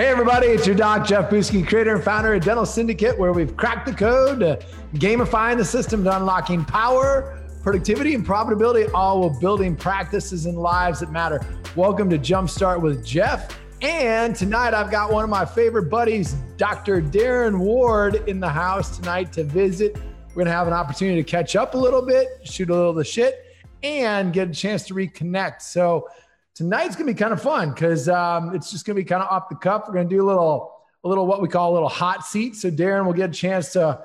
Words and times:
Hey, 0.00 0.06
everybody, 0.06 0.46
it's 0.46 0.66
your 0.66 0.74
doc, 0.74 1.06
Jeff 1.06 1.28
Buski, 1.28 1.68
creator 1.68 1.94
and 1.94 2.02
founder 2.02 2.32
of 2.32 2.42
Dental 2.42 2.64
Syndicate, 2.64 3.18
where 3.18 3.34
we've 3.34 3.54
cracked 3.54 3.84
the 3.84 3.92
code 3.92 4.40
to 4.40 4.58
gamifying 4.94 5.58
the 5.58 5.64
system 5.66 6.02
to 6.04 6.16
unlocking 6.16 6.64
power, 6.64 7.38
productivity, 7.62 8.14
and 8.14 8.26
profitability, 8.26 8.90
all 8.94 9.20
while 9.20 9.38
building 9.40 9.76
practices 9.76 10.46
and 10.46 10.56
lives 10.56 11.00
that 11.00 11.12
matter. 11.12 11.46
Welcome 11.76 12.08
to 12.08 12.18
Jumpstart 12.18 12.80
with 12.80 13.04
Jeff. 13.04 13.60
And 13.82 14.34
tonight, 14.34 14.72
I've 14.72 14.90
got 14.90 15.12
one 15.12 15.22
of 15.22 15.28
my 15.28 15.44
favorite 15.44 15.90
buddies, 15.90 16.32
Dr. 16.56 17.02
Darren 17.02 17.58
Ward, 17.58 18.26
in 18.26 18.40
the 18.40 18.48
house 18.48 18.96
tonight 18.96 19.34
to 19.34 19.44
visit. 19.44 19.96
We're 20.28 20.34
going 20.34 20.46
to 20.46 20.52
have 20.52 20.66
an 20.66 20.72
opportunity 20.72 21.22
to 21.22 21.30
catch 21.30 21.56
up 21.56 21.74
a 21.74 21.78
little 21.78 22.00
bit, 22.00 22.26
shoot 22.42 22.70
a 22.70 22.74
little 22.74 22.88
of 22.88 22.96
the 22.96 23.04
shit, 23.04 23.44
and 23.82 24.32
get 24.32 24.48
a 24.48 24.52
chance 24.54 24.84
to 24.84 24.94
reconnect. 24.94 25.60
So, 25.60 26.08
tonight's 26.54 26.96
gonna 26.96 27.06
be 27.06 27.14
kind 27.14 27.32
of 27.32 27.42
fun 27.42 27.70
because 27.70 28.08
um, 28.08 28.54
it's 28.54 28.70
just 28.70 28.86
gonna 28.86 28.96
be 28.96 29.04
kind 29.04 29.22
of 29.22 29.28
off 29.28 29.48
the 29.48 29.54
cuff. 29.56 29.84
We're 29.86 29.94
gonna 29.94 30.08
do 30.08 30.22
a 30.22 30.26
little, 30.26 30.72
a 31.04 31.08
little 31.08 31.26
what 31.26 31.42
we 31.42 31.48
call 31.48 31.72
a 31.72 31.74
little 31.74 31.88
hot 31.88 32.24
seat. 32.24 32.56
So 32.56 32.70
Darren 32.70 33.06
will 33.06 33.12
get 33.12 33.30
a 33.30 33.32
chance 33.32 33.72
to 33.72 34.02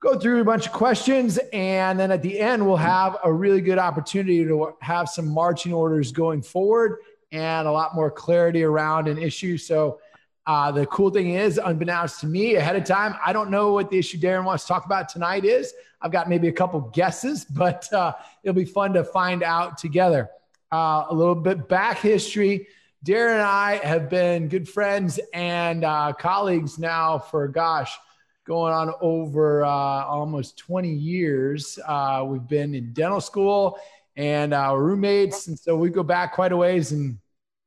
go 0.00 0.18
through 0.18 0.40
a 0.40 0.44
bunch 0.44 0.66
of 0.66 0.72
questions, 0.72 1.38
and 1.52 1.98
then 1.98 2.10
at 2.10 2.22
the 2.22 2.38
end 2.38 2.66
we'll 2.66 2.76
have 2.76 3.18
a 3.24 3.32
really 3.32 3.60
good 3.60 3.78
opportunity 3.78 4.44
to 4.44 4.74
have 4.80 5.08
some 5.08 5.28
marching 5.28 5.72
orders 5.72 6.12
going 6.12 6.42
forward 6.42 6.98
and 7.30 7.66
a 7.68 7.72
lot 7.72 7.94
more 7.94 8.10
clarity 8.10 8.62
around 8.62 9.08
an 9.08 9.18
issue. 9.18 9.56
So. 9.56 10.00
Uh, 10.44 10.72
the 10.72 10.84
cool 10.86 11.08
thing 11.08 11.34
is, 11.34 11.56
unbeknownst 11.56 12.18
to 12.18 12.26
me 12.26 12.56
ahead 12.56 12.74
of 12.74 12.82
time, 12.82 13.14
I 13.24 13.32
don't 13.32 13.48
know 13.48 13.72
what 13.74 13.90
the 13.90 13.98
issue 13.98 14.18
Darren 14.18 14.42
wants 14.42 14.64
to 14.64 14.68
talk 14.72 14.84
about 14.84 15.08
tonight 15.08 15.44
is. 15.44 15.72
I've 16.00 16.10
got 16.10 16.28
maybe 16.28 16.48
a 16.48 16.52
couple 16.52 16.80
guesses, 16.80 17.44
but 17.50 17.90
uh, 17.92 18.14
it'll 18.42 18.56
be 18.56 18.64
fun 18.64 18.92
to 18.94 19.04
find 19.04 19.44
out 19.44 19.78
together 19.78 20.28
uh, 20.72 21.06
a 21.10 21.14
little 21.14 21.34
bit 21.34 21.68
back 21.68 21.98
history. 21.98 22.66
Darren 23.04 23.34
and 23.34 23.42
I 23.42 23.76
have 23.78 24.08
been 24.08 24.48
good 24.48 24.68
friends 24.68 25.20
and 25.34 25.84
uh, 25.84 26.12
colleagues 26.18 26.78
now 26.78 27.18
for, 27.18 27.48
gosh, 27.48 27.92
going 28.44 28.72
on 28.72 28.92
over 29.00 29.64
uh, 29.64 29.68
almost 29.68 30.56
20 30.58 30.88
years. 30.88 31.78
Uh, 31.86 32.24
we've 32.26 32.46
been 32.46 32.74
in 32.74 32.92
dental 32.92 33.20
school 33.20 33.78
and 34.16 34.54
uh, 34.54 34.74
roommates. 34.76 35.48
And 35.48 35.58
so 35.58 35.76
we 35.76 35.90
go 35.90 36.02
back 36.02 36.32
quite 36.34 36.52
a 36.52 36.56
ways 36.56 36.92
and 36.92 37.18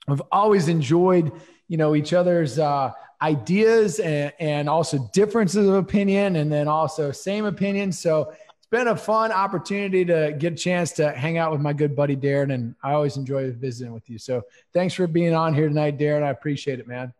we've 0.07 0.21
always 0.31 0.67
enjoyed, 0.67 1.31
you 1.67 1.77
know, 1.77 1.95
each 1.95 2.13
other's 2.13 2.59
uh, 2.59 2.91
ideas 3.21 3.99
and, 3.99 4.33
and 4.39 4.69
also 4.69 5.09
differences 5.13 5.67
of 5.67 5.75
opinion 5.75 6.35
and 6.35 6.51
then 6.51 6.67
also 6.67 7.11
same 7.11 7.45
opinion. 7.45 7.91
So 7.91 8.33
been 8.75 8.87
a 8.89 8.95
fun 8.95 9.31
opportunity 9.31 10.03
to 10.03 10.35
get 10.37 10.51
a 10.51 10.55
chance 10.55 10.91
to 10.91 11.09
hang 11.13 11.37
out 11.37 11.49
with 11.49 11.61
my 11.61 11.71
good 11.71 11.95
buddy 11.95 12.13
Darren, 12.13 12.53
and 12.53 12.75
I 12.83 12.91
always 12.91 13.15
enjoy 13.15 13.49
visiting 13.53 13.93
with 13.93 14.09
you. 14.09 14.17
So 14.17 14.41
thanks 14.73 14.93
for 14.93 15.07
being 15.07 15.33
on 15.33 15.53
here 15.53 15.69
tonight, 15.69 15.97
Darren. 15.97 16.23
I 16.23 16.31
appreciate 16.31 16.81
it, 16.81 16.87
man. 16.87 17.13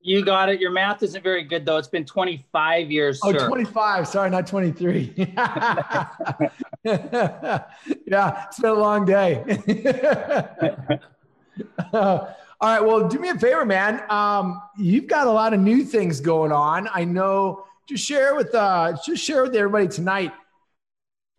You 0.00 0.24
got 0.24 0.48
it. 0.48 0.58
Your 0.58 0.70
math 0.70 1.02
isn't 1.02 1.22
very 1.22 1.44
good 1.44 1.66
though. 1.66 1.76
It's 1.76 1.86
been 1.86 2.06
25 2.06 2.90
years. 2.90 3.20
Oh, 3.22 3.30
sir. 3.30 3.46
25. 3.46 4.08
Sorry, 4.08 4.30
not 4.30 4.46
23. 4.46 5.12
yeah, 5.16 6.08
it's 6.84 8.58
been 8.58 8.70
a 8.70 8.72
long 8.72 9.04
day. 9.04 9.44
uh, 11.92 11.92
all 11.92 12.36
right. 12.62 12.80
Well, 12.80 13.06
do 13.06 13.18
me 13.18 13.28
a 13.28 13.38
favor, 13.38 13.66
man. 13.66 14.02
Um, 14.10 14.62
you've 14.78 15.08
got 15.08 15.26
a 15.26 15.30
lot 15.30 15.52
of 15.52 15.60
new 15.60 15.84
things 15.84 16.20
going 16.20 16.52
on. 16.52 16.88
I 16.90 17.04
know. 17.04 17.66
Just 17.86 18.06
share 18.06 18.34
with 18.34 18.54
uh, 18.54 18.96
just 19.04 19.22
share 19.22 19.42
with 19.42 19.54
everybody 19.54 19.88
tonight 19.88 20.32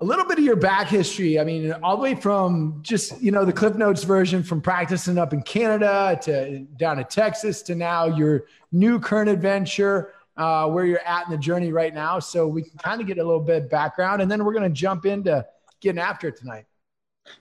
a 0.03 0.05
little 0.05 0.25
bit 0.25 0.37
of 0.37 0.43
your 0.43 0.57
back 0.57 0.89
history. 0.89 1.39
I 1.39 1.45
mean, 1.45 1.71
all 1.81 1.95
the 1.95 2.03
way 2.03 2.13
from 2.13 2.79
just, 2.81 3.21
you 3.21 3.31
know, 3.31 3.45
the 3.45 3.53
Cliff 3.53 3.75
Notes 3.75 4.03
version 4.03 4.43
from 4.43 4.59
practicing 4.59 5.17
up 5.17 5.31
in 5.31 5.41
Canada 5.41 6.19
to 6.23 6.59
down 6.77 6.97
to 6.97 7.05
Texas 7.05 7.61
to 7.63 7.75
now 7.75 8.07
your 8.07 8.43
new 8.73 8.99
current 8.99 9.29
adventure, 9.29 10.13
uh, 10.35 10.67
where 10.67 10.83
you're 10.83 10.99
at 11.05 11.25
in 11.25 11.31
the 11.31 11.37
journey 11.37 11.71
right 11.71 11.93
now. 11.93 12.19
So 12.19 12.45
we 12.45 12.63
can 12.63 12.77
kind 12.79 12.99
of 12.99 13.07
get 13.07 13.17
a 13.17 13.23
little 13.23 13.39
bit 13.39 13.63
of 13.63 13.69
background 13.69 14.21
and 14.21 14.29
then 14.29 14.43
we're 14.43 14.51
going 14.51 14.69
to 14.69 14.77
jump 14.77 15.05
into 15.05 15.45
getting 15.79 15.99
after 15.99 16.27
it 16.27 16.35
tonight. 16.35 16.65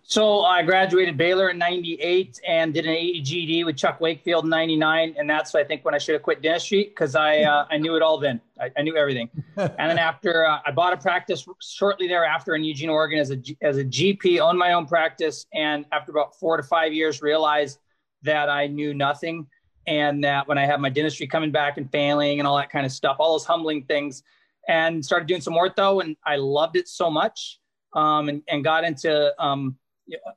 So 0.03 0.43
I 0.43 0.63
graduated 0.63 1.17
Baylor 1.17 1.51
in 1.51 1.59
98 1.59 2.41
and 2.47 2.75
did 2.75 2.87
an 2.87 2.95
AEGD 2.95 3.65
with 3.65 3.77
Chuck 3.77 4.01
Wakefield 4.01 4.45
in 4.45 4.51
99. 4.51 5.15
And 5.19 5.29
that's, 5.29 5.55
I 5.55 5.65
think, 5.65 5.85
when 5.85 5.95
I 5.95 5.99
should 5.99 6.13
have 6.15 6.23
quit 6.23 6.43
dentistry 6.43 6.85
because 6.85 7.15
I, 7.15 7.41
uh, 7.41 7.67
I 7.71 7.79
knew 7.79 7.97
it 7.97 8.03
all 8.03 8.19
then. 8.19 8.41
I, 8.61 8.71
I 8.77 8.83
knew 8.83 8.97
everything. 8.97 9.31
and 9.57 9.73
then 9.79 9.99
after 9.99 10.47
uh, 10.47 10.61
I 10.67 10.71
bought 10.71 10.93
a 10.93 10.97
practice 10.97 11.47
shortly 11.61 12.09
thereafter 12.09 12.55
in 12.55 12.63
Eugene, 12.63 12.91
Oregon 12.91 13.19
as 13.19 13.31
a, 13.31 13.39
as 13.63 13.79
a 13.79 13.85
GP, 13.85 14.39
owned 14.39 14.59
my 14.59 14.73
own 14.73 14.87
practice. 14.87 15.47
And 15.55 15.87
after 15.93 16.13
about 16.13 16.39
four 16.39 16.57
to 16.57 16.63
five 16.63 16.93
years, 16.93 17.23
realized 17.23 17.79
that 18.23 18.49
I 18.49 18.67
knew 18.67 18.95
nothing. 18.95 19.47
And 19.87 20.23
that 20.23 20.47
when 20.47 20.59
I 20.59 20.67
had 20.67 20.81
my 20.81 20.91
dentistry 20.91 21.27
coming 21.27 21.51
back 21.51 21.77
and 21.77 21.91
failing 21.91 22.39
and 22.39 22.47
all 22.47 22.57
that 22.57 22.71
kind 22.71 22.87
of 22.87 22.93
stuff, 22.93 23.17
all 23.19 23.33
those 23.33 23.47
humbling 23.47 23.85
things, 23.85 24.23
and 24.69 25.05
started 25.05 25.27
doing 25.27 25.41
some 25.41 25.55
ortho. 25.55 26.05
And 26.05 26.17
I 26.25 26.37
loved 26.37 26.77
it 26.77 26.87
so 26.87 27.11
much 27.11 27.59
um, 27.95 28.29
and, 28.29 28.43
and 28.49 28.65
got 28.65 28.85
into 28.85 29.33
um, 29.43 29.77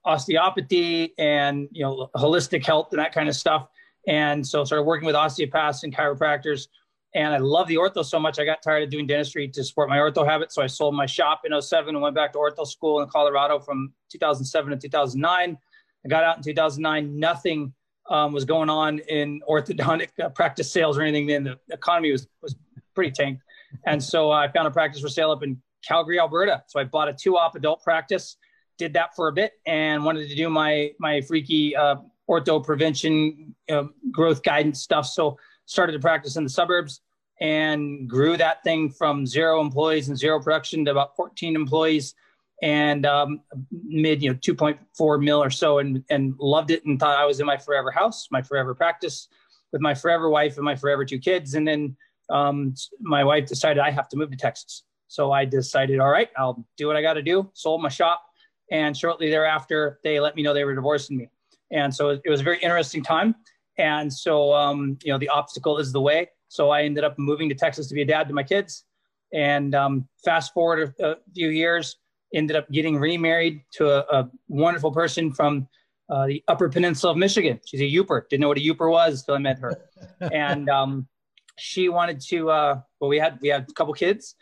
osteopathy 0.03 1.13
and 1.17 1.67
you 1.71 1.83
know 1.83 2.09
holistic 2.15 2.65
health 2.65 2.89
and 2.91 2.99
that 2.99 3.13
kind 3.13 3.29
of 3.29 3.35
stuff. 3.35 3.67
And 4.07 4.45
so 4.45 4.63
started 4.63 4.83
working 4.83 5.05
with 5.05 5.15
osteopaths 5.15 5.83
and 5.83 5.95
chiropractors. 5.95 6.67
And 7.15 7.33
I 7.33 7.37
love 7.37 7.67
the 7.67 7.75
ortho 7.75 8.03
so 8.03 8.19
much, 8.19 8.39
I 8.39 8.45
got 8.45 8.61
tired 8.61 8.83
of 8.83 8.89
doing 8.89 9.07
dentistry 9.07 9.47
to 9.47 9.63
support 9.63 9.89
my 9.89 9.97
ortho 9.97 10.25
habit. 10.27 10.51
So 10.51 10.61
I 10.61 10.67
sold 10.67 10.95
my 10.95 11.05
shop 11.05 11.41
in 11.45 11.59
07 11.59 11.95
and 11.95 12.01
went 12.01 12.13
back 12.13 12.33
to 12.33 12.39
ortho 12.39 12.67
school 12.67 13.01
in 13.01 13.07
Colorado 13.07 13.57
from 13.57 13.93
2007 14.11 14.71
to 14.71 14.77
2009. 14.77 15.57
I 16.05 16.09
got 16.09 16.23
out 16.23 16.37
in 16.37 16.43
2009. 16.43 17.17
Nothing 17.17 17.73
um, 18.09 18.33
was 18.33 18.45
going 18.45 18.69
on 18.69 18.99
in 18.99 19.41
orthodontic 19.49 20.09
uh, 20.23 20.29
practice 20.29 20.71
sales 20.71 20.97
or 20.97 21.01
anything. 21.01 21.25
Then 21.25 21.43
the 21.43 21.59
economy 21.71 22.11
was 22.11 22.27
was 22.41 22.55
pretty 22.93 23.11
tanked, 23.11 23.43
and 23.85 24.03
so 24.03 24.31
I 24.31 24.47
found 24.51 24.67
a 24.67 24.71
practice 24.71 25.01
for 25.01 25.09
sale 25.09 25.31
up 25.31 25.41
in 25.43 25.59
Calgary, 25.85 26.19
Alberta. 26.19 26.63
So 26.67 26.79
I 26.79 26.83
bought 26.83 27.09
a 27.09 27.13
two-op 27.13 27.55
adult 27.55 27.83
practice, 27.83 28.37
did 28.77 28.93
that 28.93 29.15
for 29.15 29.27
a 29.27 29.31
bit, 29.31 29.53
and 29.65 30.03
wanted 30.03 30.29
to 30.29 30.35
do 30.35 30.49
my 30.49 30.91
my 30.99 31.21
freaky 31.21 31.75
uh, 31.75 31.97
ortho 32.29 32.63
prevention 32.63 33.55
uh, 33.69 33.83
growth 34.11 34.43
guidance 34.43 34.81
stuff. 34.81 35.05
So 35.05 35.37
started 35.65 35.93
to 35.93 35.99
practice 35.99 36.35
in 36.35 36.43
the 36.43 36.49
suburbs 36.49 37.01
and 37.41 38.07
grew 38.07 38.37
that 38.37 38.63
thing 38.63 38.89
from 38.89 39.25
zero 39.25 39.59
employees 39.59 40.07
and 40.07 40.17
zero 40.17 40.41
production 40.41 40.85
to 40.85 40.91
about 40.91 41.15
14 41.17 41.55
employees 41.55 42.13
and 42.61 43.05
um, 43.05 43.41
mid 43.83 44.23
you 44.23 44.29
know 44.29 44.37
2.4 44.37 45.21
mil 45.21 45.43
or 45.43 45.49
so 45.49 45.79
and 45.79 46.01
and 46.09 46.33
loved 46.39 46.71
it 46.71 46.85
and 46.85 46.97
thought 46.99 47.17
I 47.17 47.25
was 47.25 47.39
in 47.39 47.45
my 47.45 47.57
forever 47.57 47.91
house, 47.91 48.27
my 48.31 48.41
forever 48.41 48.73
practice 48.73 49.27
with 49.71 49.81
my 49.81 49.93
forever 49.93 50.29
wife 50.29 50.55
and 50.55 50.63
my 50.63 50.75
forever 50.75 51.03
two 51.03 51.19
kids. 51.19 51.53
And 51.53 51.67
then 51.67 51.97
um, 52.29 52.73
my 53.01 53.23
wife 53.23 53.45
decided 53.45 53.79
I 53.79 53.91
have 53.91 54.07
to 54.09 54.17
move 54.17 54.31
to 54.31 54.37
Texas. 54.37 54.83
So 55.07 55.31
I 55.31 55.45
decided, 55.45 55.99
all 55.99 56.09
right, 56.09 56.29
I'll 56.37 56.65
do 56.77 56.87
what 56.87 56.95
I 56.95 57.01
got 57.01 57.13
to 57.13 57.21
do. 57.21 57.49
Sold 57.53 57.81
my 57.81 57.89
shop, 57.89 58.23
and 58.71 58.95
shortly 58.95 59.29
thereafter, 59.29 59.99
they 60.03 60.19
let 60.19 60.35
me 60.35 60.43
know 60.43 60.53
they 60.53 60.65
were 60.65 60.75
divorcing 60.75 61.17
me. 61.17 61.29
And 61.71 61.93
so 61.93 62.09
it 62.09 62.29
was 62.29 62.41
a 62.41 62.43
very 62.43 62.59
interesting 62.59 63.03
time. 63.03 63.35
And 63.77 64.11
so, 64.11 64.53
um, 64.53 64.97
you 65.03 65.11
know, 65.11 65.17
the 65.17 65.29
obstacle 65.29 65.77
is 65.77 65.91
the 65.91 66.01
way. 66.01 66.29
So 66.47 66.69
I 66.69 66.83
ended 66.83 67.03
up 67.03 67.17
moving 67.17 67.49
to 67.49 67.55
Texas 67.55 67.87
to 67.87 67.95
be 67.95 68.01
a 68.01 68.05
dad 68.05 68.27
to 68.27 68.33
my 68.33 68.43
kids. 68.43 68.85
And 69.33 69.75
um, 69.75 70.07
fast 70.23 70.53
forward 70.53 70.93
a, 70.99 71.11
a, 71.11 71.15
few 71.33 71.49
years, 71.49 71.97
ended 72.33 72.55
up 72.55 72.69
getting 72.71 72.97
remarried 72.97 73.61
to 73.73 73.89
a, 73.89 74.21
a 74.21 74.31
wonderful 74.47 74.91
person 74.91 75.33
from 75.33 75.67
uh, 76.09 76.27
the 76.27 76.43
Upper 76.47 76.69
Peninsula 76.69 77.11
of 77.11 77.17
Michigan. 77.17 77.59
She's 77.65 77.81
a 77.81 77.83
Yooper. 77.83 78.29
Didn't 78.29 78.41
know 78.41 78.47
what 78.47 78.57
a 78.57 78.61
Yooper 78.61 78.89
was 78.89 79.21
until 79.21 79.35
I 79.35 79.39
met 79.39 79.59
her. 79.59 79.73
and 80.31 80.69
um, 80.69 81.07
she 81.57 81.89
wanted 81.89 82.21
to. 82.21 82.49
Uh, 82.49 82.81
well, 82.99 83.09
we 83.09 83.17
had 83.17 83.39
we 83.41 83.49
had 83.49 83.65
a 83.69 83.73
couple 83.73 83.93
kids, 83.93 84.35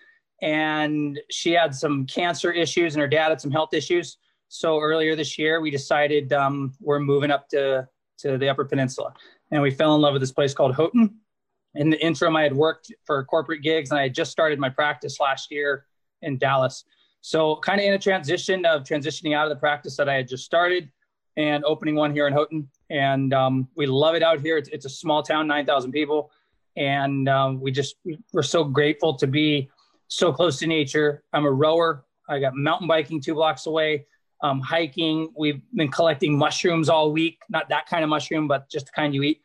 and 0.44 1.22
she 1.30 1.54
had 1.54 1.74
some 1.74 2.06
cancer 2.06 2.52
issues 2.52 2.94
and 2.94 3.02
her 3.02 3.08
dad 3.08 3.30
had 3.30 3.40
some 3.40 3.50
health 3.50 3.74
issues. 3.74 4.18
So 4.50 4.78
earlier 4.78 5.16
this 5.16 5.40
year, 5.40 5.62
we 5.62 5.72
decided 5.72 6.34
um, 6.34 6.74
we're 6.82 7.00
moving 7.00 7.32
up 7.32 7.48
to, 7.50 7.88
to 8.20 8.38
the 8.38 8.50
Upper 8.50 8.66
Peninsula. 8.66 9.14
And 9.52 9.62
we 9.62 9.72
fell 9.72 9.96
in 9.96 10.02
love 10.02 10.12
with 10.12 10.22
this 10.22 10.34
place 10.34 10.54
called 10.54 10.76
Houghton. 10.76 11.16
In 11.76 11.90
the 11.90 12.06
interim, 12.06 12.36
I 12.36 12.44
had 12.44 12.54
worked 12.54 12.94
for 13.06 13.24
corporate 13.24 13.62
gigs 13.62 13.90
and 13.90 14.00
I 14.00 14.04
had 14.04 14.14
just 14.14 14.32
started 14.32 14.60
my 14.60 14.68
practice 14.68 15.18
last 15.22 15.50
year 15.50 15.86
in 16.22 16.38
Dallas. 16.38 16.84
So 17.22 17.56
kind 17.58 17.80
of 17.80 17.86
in 17.86 17.94
a 17.94 18.00
transition 18.00 18.66
of 18.66 18.84
transitioning 18.84 19.34
out 19.34 19.46
of 19.46 19.50
the 19.50 19.60
practice 19.60 19.96
that 19.96 20.10
I 20.10 20.16
had 20.16 20.28
just 20.28 20.44
started 20.44 20.92
and 21.38 21.64
opening 21.64 21.96
one 21.96 22.12
here 22.12 22.28
in 22.28 22.34
Houghton. 22.34 22.70
And 22.90 23.34
um, 23.34 23.70
we 23.78 23.86
love 23.86 24.16
it 24.16 24.24
out 24.24 24.42
here. 24.42 24.58
It's, 24.58 24.68
it's 24.70 24.86
a 24.86 24.90
small 24.90 25.24
town, 25.24 25.48
9,000 25.48 25.94
people. 25.94 26.32
And 26.76 27.30
um, 27.30 27.62
we 27.62 27.72
just, 27.72 27.96
we're 28.34 28.44
so 28.44 28.66
grateful 28.66 29.14
to 29.16 29.26
be 29.26 29.70
so 30.14 30.32
close 30.32 30.60
to 30.60 30.68
nature. 30.68 31.24
I'm 31.34 31.46
a 31.46 31.52
rower. 31.52 32.06
I 32.30 32.40
got 32.40 32.56
mountain 32.56 32.88
biking 32.88 33.20
two 33.20 33.34
blocks 33.34 33.66
away. 33.66 34.06
Um, 34.42 34.60
hiking. 34.60 35.34
We've 35.36 35.62
been 35.74 35.90
collecting 35.90 36.38
mushrooms 36.38 36.88
all 36.88 37.12
week. 37.12 37.40
Not 37.50 37.68
that 37.70 37.88
kind 37.88 38.04
of 38.04 38.10
mushroom, 38.10 38.48
but 38.48 38.70
just 38.70 38.88
the 38.88 38.92
kind 38.92 39.16
you 39.16 39.24
eat. 39.24 39.42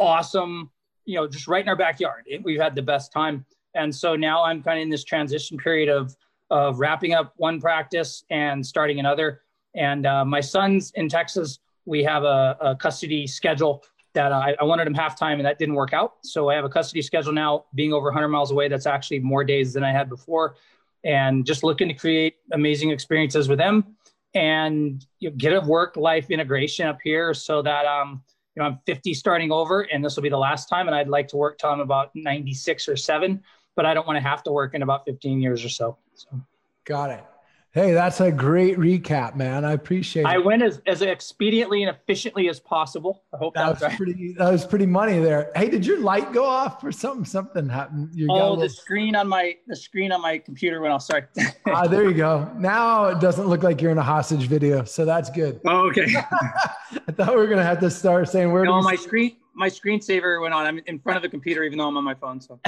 Awesome. 0.00 0.70
You 1.04 1.16
know, 1.16 1.28
just 1.28 1.48
right 1.48 1.62
in 1.62 1.68
our 1.68 1.76
backyard. 1.76 2.24
It, 2.26 2.42
we've 2.42 2.60
had 2.60 2.74
the 2.74 2.82
best 2.82 3.12
time. 3.12 3.44
And 3.74 3.94
so 3.94 4.16
now 4.16 4.42
I'm 4.42 4.62
kind 4.62 4.78
of 4.78 4.82
in 4.84 4.88
this 4.88 5.04
transition 5.04 5.58
period 5.58 5.88
of 5.88 6.16
of 6.50 6.78
wrapping 6.78 7.12
up 7.12 7.34
one 7.36 7.60
practice 7.60 8.24
and 8.30 8.64
starting 8.64 9.00
another. 9.00 9.42
And 9.74 10.06
uh, 10.06 10.24
my 10.24 10.40
son's 10.40 10.92
in 10.92 11.08
Texas. 11.08 11.58
We 11.84 12.04
have 12.04 12.22
a, 12.22 12.56
a 12.60 12.76
custody 12.76 13.26
schedule 13.26 13.82
that 14.16 14.32
I, 14.32 14.56
I 14.60 14.64
wanted 14.64 14.86
him 14.86 14.94
half 14.94 15.18
time 15.18 15.38
and 15.38 15.46
that 15.46 15.58
didn't 15.58 15.74
work 15.74 15.92
out. 15.92 16.14
So 16.22 16.48
I 16.48 16.54
have 16.54 16.64
a 16.64 16.68
custody 16.68 17.02
schedule 17.02 17.32
now 17.32 17.66
being 17.74 17.92
over 17.92 18.06
100 18.06 18.28
miles 18.28 18.50
away. 18.50 18.66
That's 18.66 18.86
actually 18.86 19.20
more 19.20 19.44
days 19.44 19.72
than 19.72 19.84
I 19.84 19.92
had 19.92 20.08
before. 20.08 20.56
And 21.04 21.46
just 21.46 21.62
looking 21.62 21.88
to 21.88 21.94
create 21.94 22.36
amazing 22.52 22.90
experiences 22.90 23.48
with 23.48 23.58
them 23.58 23.96
and 24.34 25.04
you 25.20 25.30
know, 25.30 25.36
get 25.36 25.52
a 25.52 25.60
work 25.60 25.96
life 25.96 26.30
integration 26.30 26.86
up 26.86 26.98
here 27.04 27.34
so 27.34 27.62
that, 27.62 27.84
um, 27.84 28.22
you 28.54 28.62
know, 28.62 28.68
I'm 28.70 28.78
50 28.86 29.14
starting 29.14 29.52
over 29.52 29.82
and 29.82 30.04
this 30.04 30.16
will 30.16 30.22
be 30.22 30.30
the 30.30 30.38
last 30.38 30.68
time. 30.68 30.88
And 30.88 30.96
I'd 30.96 31.08
like 31.08 31.28
to 31.28 31.36
work 31.36 31.58
till 31.58 31.70
I'm 31.70 31.80
about 31.80 32.10
96 32.14 32.88
or 32.88 32.96
seven, 32.96 33.42
but 33.76 33.86
I 33.86 33.94
don't 33.94 34.06
want 34.06 34.16
to 34.16 34.28
have 34.28 34.42
to 34.44 34.50
work 34.50 34.74
in 34.74 34.82
about 34.82 35.04
15 35.04 35.40
years 35.40 35.64
or 35.64 35.68
so. 35.68 35.98
So. 36.14 36.40
Got 36.84 37.10
it. 37.10 37.24
Hey, 37.76 37.92
that's 37.92 38.22
a 38.22 38.32
great 38.32 38.78
recap, 38.78 39.36
man. 39.36 39.62
I 39.62 39.72
appreciate 39.72 40.22
it. 40.22 40.28
I 40.28 40.38
went 40.38 40.62
as, 40.62 40.80
as 40.86 41.02
expediently 41.02 41.86
and 41.86 41.94
efficiently 41.94 42.48
as 42.48 42.58
possible. 42.58 43.24
I 43.34 43.36
hope 43.36 43.52
that, 43.52 43.66
that 43.66 43.72
was 43.74 43.82
right. 43.82 43.96
pretty. 43.98 44.32
That 44.32 44.50
was 44.50 44.64
pretty 44.64 44.86
money 44.86 45.18
there. 45.18 45.52
Hey, 45.54 45.68
did 45.68 45.84
your 45.84 46.00
light 46.00 46.32
go 46.32 46.46
off 46.46 46.82
or 46.82 46.90
something? 46.90 47.26
Something 47.26 47.68
happened. 47.68 48.14
You 48.14 48.28
oh, 48.30 48.34
little... 48.34 48.56
the 48.56 48.70
screen 48.70 49.14
on 49.14 49.28
my 49.28 49.56
the 49.66 49.76
screen 49.76 50.10
on 50.10 50.22
my 50.22 50.38
computer 50.38 50.80
went 50.80 50.94
off. 50.94 51.02
Sorry. 51.02 51.24
ah, 51.66 51.86
there 51.86 52.04
you 52.04 52.14
go. 52.14 52.50
Now 52.56 53.08
it 53.08 53.20
doesn't 53.20 53.46
look 53.46 53.62
like 53.62 53.82
you're 53.82 53.92
in 53.92 53.98
a 53.98 54.02
hostage 54.02 54.46
video, 54.46 54.84
so 54.84 55.04
that's 55.04 55.28
good. 55.28 55.60
Oh, 55.66 55.90
okay. 55.90 56.06
I 56.16 57.12
thought 57.12 57.28
we 57.28 57.36
were 57.36 57.46
gonna 57.46 57.62
have 57.62 57.80
to 57.80 57.90
start 57.90 58.30
saying 58.30 58.52
where. 58.52 58.64
No, 58.64 58.80
my 58.80 58.96
screen 58.96 59.36
my 59.56 59.68
screensaver 59.68 60.40
went 60.40 60.52
on. 60.52 60.66
I'm 60.66 60.80
in 60.86 60.98
front 60.98 61.16
of 61.16 61.22
the 61.22 61.28
computer, 61.28 61.64
even 61.64 61.78
though 61.78 61.88
I'm 61.88 61.96
on 61.96 62.04
my 62.04 62.14
phone. 62.14 62.40
So 62.40 62.60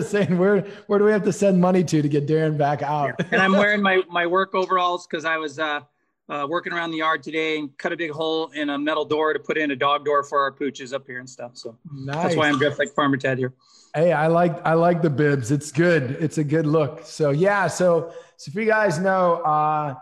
saying 0.00 0.36
where 0.36 0.62
where 0.88 0.98
do 0.98 1.04
we 1.04 1.12
have 1.12 1.22
to 1.24 1.32
send 1.32 1.60
money 1.60 1.84
to 1.84 2.02
to 2.02 2.08
get 2.08 2.26
Darren 2.26 2.58
back 2.58 2.82
out? 2.82 3.14
Yeah. 3.18 3.26
And 3.32 3.40
I'm 3.40 3.52
wearing 3.52 3.80
my 3.80 4.02
my 4.10 4.26
work 4.26 4.54
overalls 4.54 5.06
because 5.06 5.24
I 5.24 5.36
was 5.36 5.58
uh, 5.58 5.80
uh, 6.28 6.46
working 6.50 6.72
around 6.72 6.90
the 6.90 6.98
yard 6.98 7.22
today 7.22 7.58
and 7.58 7.76
cut 7.78 7.92
a 7.92 7.96
big 7.96 8.10
hole 8.10 8.48
in 8.48 8.68
a 8.70 8.78
metal 8.78 9.04
door 9.04 9.32
to 9.32 9.38
put 9.38 9.56
in 9.56 9.70
a 9.70 9.76
dog 9.76 10.04
door 10.04 10.24
for 10.24 10.40
our 10.40 10.52
pooches 10.52 10.92
up 10.92 11.06
here 11.06 11.20
and 11.20 11.30
stuff. 11.30 11.52
So 11.54 11.78
nice. 11.92 12.16
that's 12.16 12.36
why 12.36 12.48
I'm 12.48 12.58
dressed 12.58 12.80
like 12.80 12.92
Farmer 12.94 13.16
Ted 13.16 13.38
here. 13.38 13.54
Hey, 13.94 14.12
I 14.12 14.26
like 14.26 14.60
I 14.66 14.74
like 14.74 15.02
the 15.02 15.10
bibs. 15.10 15.52
It's 15.52 15.70
good. 15.70 16.16
It's 16.20 16.38
a 16.38 16.44
good 16.44 16.66
look. 16.66 17.04
So 17.04 17.30
yeah. 17.30 17.68
So 17.68 18.12
so 18.36 18.48
if 18.50 18.54
you 18.54 18.66
guys 18.66 18.98
know. 18.98 19.36
uh 19.42 19.94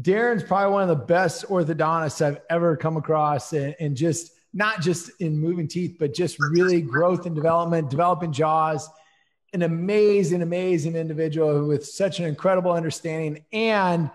Darren's 0.00 0.44
probably 0.44 0.72
one 0.72 0.82
of 0.82 0.88
the 0.88 1.04
best 1.04 1.44
orthodontists 1.48 2.24
I've 2.24 2.38
ever 2.48 2.76
come 2.76 2.96
across, 2.96 3.52
and, 3.52 3.74
and 3.80 3.96
just 3.96 4.30
not 4.52 4.80
just 4.80 5.10
in 5.20 5.38
moving 5.38 5.68
teeth, 5.68 5.96
but 5.98 6.14
just 6.14 6.38
really 6.38 6.82
growth 6.82 7.26
and 7.26 7.34
development, 7.34 7.90
developing 7.90 8.32
jaws. 8.32 8.88
An 9.52 9.62
amazing, 9.62 10.42
amazing 10.42 10.94
individual 10.94 11.66
with 11.66 11.84
such 11.84 12.20
an 12.20 12.26
incredible 12.26 12.72
understanding 12.72 13.44
and 13.52 14.10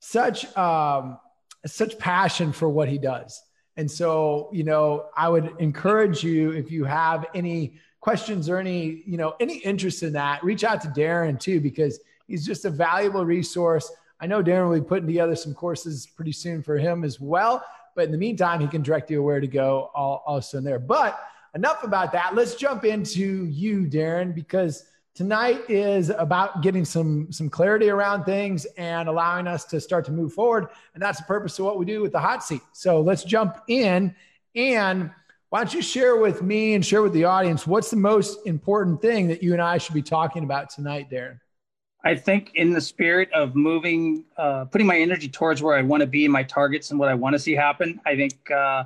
such 0.00 0.44
um, 0.56 1.18
such 1.66 1.98
passion 1.98 2.52
for 2.52 2.68
what 2.68 2.88
he 2.88 2.98
does. 2.98 3.42
And 3.76 3.90
so, 3.90 4.50
you 4.52 4.64
know, 4.64 5.06
I 5.16 5.28
would 5.28 5.54
encourage 5.58 6.24
you 6.24 6.50
if 6.50 6.70
you 6.70 6.84
have 6.84 7.26
any 7.34 7.78
questions 8.00 8.48
or 8.48 8.58
any, 8.58 9.02
you 9.06 9.16
know, 9.16 9.34
any 9.40 9.58
interest 9.58 10.02
in 10.02 10.14
that, 10.14 10.42
reach 10.42 10.64
out 10.64 10.80
to 10.82 10.88
Darren 10.88 11.38
too, 11.38 11.60
because 11.60 12.00
he's 12.26 12.44
just 12.44 12.64
a 12.64 12.70
valuable 12.70 13.24
resource. 13.24 13.90
I 14.20 14.26
know 14.26 14.42
Darren 14.42 14.70
will 14.70 14.80
be 14.80 14.86
putting 14.86 15.06
together 15.06 15.36
some 15.36 15.54
courses 15.54 16.06
pretty 16.06 16.32
soon 16.32 16.62
for 16.62 16.76
him 16.76 17.04
as 17.04 17.20
well. 17.20 17.64
But 18.00 18.06
in 18.06 18.12
the 18.12 18.16
meantime, 18.16 18.60
he 18.60 18.66
can 18.66 18.80
direct 18.80 19.10
you 19.10 19.22
where 19.22 19.40
to 19.40 19.46
go 19.46 19.90
also 19.94 20.56
in 20.56 20.64
there. 20.64 20.78
But 20.78 21.22
enough 21.54 21.84
about 21.84 22.12
that. 22.12 22.34
Let's 22.34 22.54
jump 22.54 22.86
into 22.86 23.44
you, 23.44 23.82
Darren, 23.82 24.34
because 24.34 24.84
tonight 25.14 25.60
is 25.68 26.08
about 26.08 26.62
getting 26.62 26.86
some 26.86 27.30
some 27.30 27.50
clarity 27.50 27.90
around 27.90 28.24
things 28.24 28.64
and 28.78 29.06
allowing 29.06 29.46
us 29.46 29.66
to 29.66 29.82
start 29.82 30.06
to 30.06 30.12
move 30.12 30.32
forward. 30.32 30.68
And 30.94 31.02
that's 31.02 31.18
the 31.18 31.24
purpose 31.24 31.58
of 31.58 31.66
what 31.66 31.78
we 31.78 31.84
do 31.84 32.00
with 32.00 32.12
the 32.12 32.20
hot 32.20 32.42
seat. 32.42 32.62
So 32.72 33.02
let's 33.02 33.22
jump 33.22 33.58
in 33.68 34.14
and 34.56 35.10
why 35.50 35.58
don't 35.58 35.74
you 35.74 35.82
share 35.82 36.16
with 36.16 36.40
me 36.40 36.72
and 36.72 36.82
share 36.82 37.02
with 37.02 37.12
the 37.12 37.24
audience 37.24 37.66
what's 37.66 37.90
the 37.90 37.96
most 37.96 38.46
important 38.46 39.02
thing 39.02 39.28
that 39.28 39.42
you 39.42 39.52
and 39.52 39.60
I 39.60 39.76
should 39.76 39.94
be 39.94 40.00
talking 40.00 40.42
about 40.42 40.70
tonight, 40.70 41.10
Darren? 41.10 41.38
I 42.02 42.14
think 42.14 42.52
in 42.54 42.72
the 42.72 42.80
spirit 42.80 43.30
of 43.32 43.54
moving, 43.54 44.24
uh, 44.38 44.64
putting 44.64 44.86
my 44.86 44.98
energy 44.98 45.28
towards 45.28 45.62
where 45.62 45.76
I 45.76 45.82
want 45.82 46.00
to 46.00 46.06
be, 46.06 46.26
my 46.28 46.42
targets, 46.42 46.90
and 46.90 46.98
what 46.98 47.10
I 47.10 47.14
want 47.14 47.34
to 47.34 47.38
see 47.38 47.54
happen, 47.54 48.00
I 48.06 48.16
think 48.16 48.50
uh, 48.50 48.84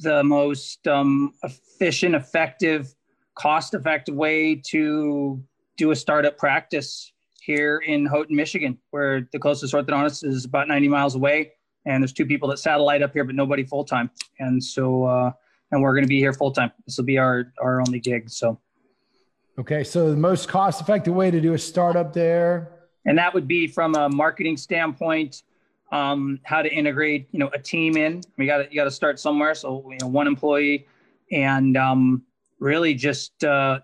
the 0.00 0.24
most 0.24 0.86
um, 0.88 1.34
efficient, 1.44 2.16
effective, 2.16 2.94
cost-effective 3.34 4.14
way 4.14 4.56
to 4.66 5.40
do 5.76 5.92
a 5.92 5.96
startup 5.96 6.36
practice 6.36 7.12
here 7.40 7.78
in 7.78 8.04
Houghton, 8.04 8.34
Michigan, 8.34 8.78
where 8.90 9.28
the 9.32 9.38
closest 9.38 9.72
orthodontist 9.72 10.24
is 10.24 10.44
about 10.44 10.66
90 10.66 10.88
miles 10.88 11.14
away, 11.14 11.52
and 11.86 12.02
there's 12.02 12.12
two 12.12 12.26
people 12.26 12.48
that 12.48 12.58
satellite 12.58 13.02
up 13.02 13.12
here, 13.12 13.24
but 13.24 13.36
nobody 13.36 13.64
full 13.64 13.84
time, 13.84 14.10
and 14.40 14.62
so 14.62 15.04
uh, 15.04 15.32
and 15.70 15.80
we're 15.80 15.92
going 15.92 16.04
to 16.04 16.08
be 16.08 16.18
here 16.18 16.32
full 16.32 16.50
time. 16.50 16.72
This 16.84 16.96
will 16.96 17.04
be 17.04 17.18
our 17.18 17.52
our 17.62 17.80
only 17.80 18.00
gig, 18.00 18.28
so. 18.28 18.58
Okay, 19.60 19.84
so 19.84 20.08
the 20.08 20.16
most 20.16 20.48
cost-effective 20.48 21.12
way 21.12 21.30
to 21.30 21.38
do 21.38 21.52
a 21.52 21.58
startup 21.58 22.14
there, 22.14 22.70
and 23.04 23.18
that 23.18 23.34
would 23.34 23.46
be 23.46 23.66
from 23.66 23.94
a 23.94 24.08
marketing 24.08 24.56
standpoint, 24.56 25.42
um, 25.92 26.40
how 26.44 26.62
to 26.62 26.72
integrate, 26.72 27.28
you 27.30 27.38
know, 27.38 27.50
a 27.52 27.58
team 27.58 27.98
in. 27.98 28.22
We 28.38 28.46
got 28.46 28.72
you 28.72 28.80
got 28.80 28.84
to 28.84 28.90
start 28.90 29.20
somewhere. 29.20 29.54
So 29.54 29.84
you 29.90 29.98
know, 30.00 30.06
one 30.06 30.26
employee, 30.26 30.86
and 31.30 31.76
um, 31.76 32.22
really 32.58 32.94
just 32.94 33.44
uh, 33.44 33.80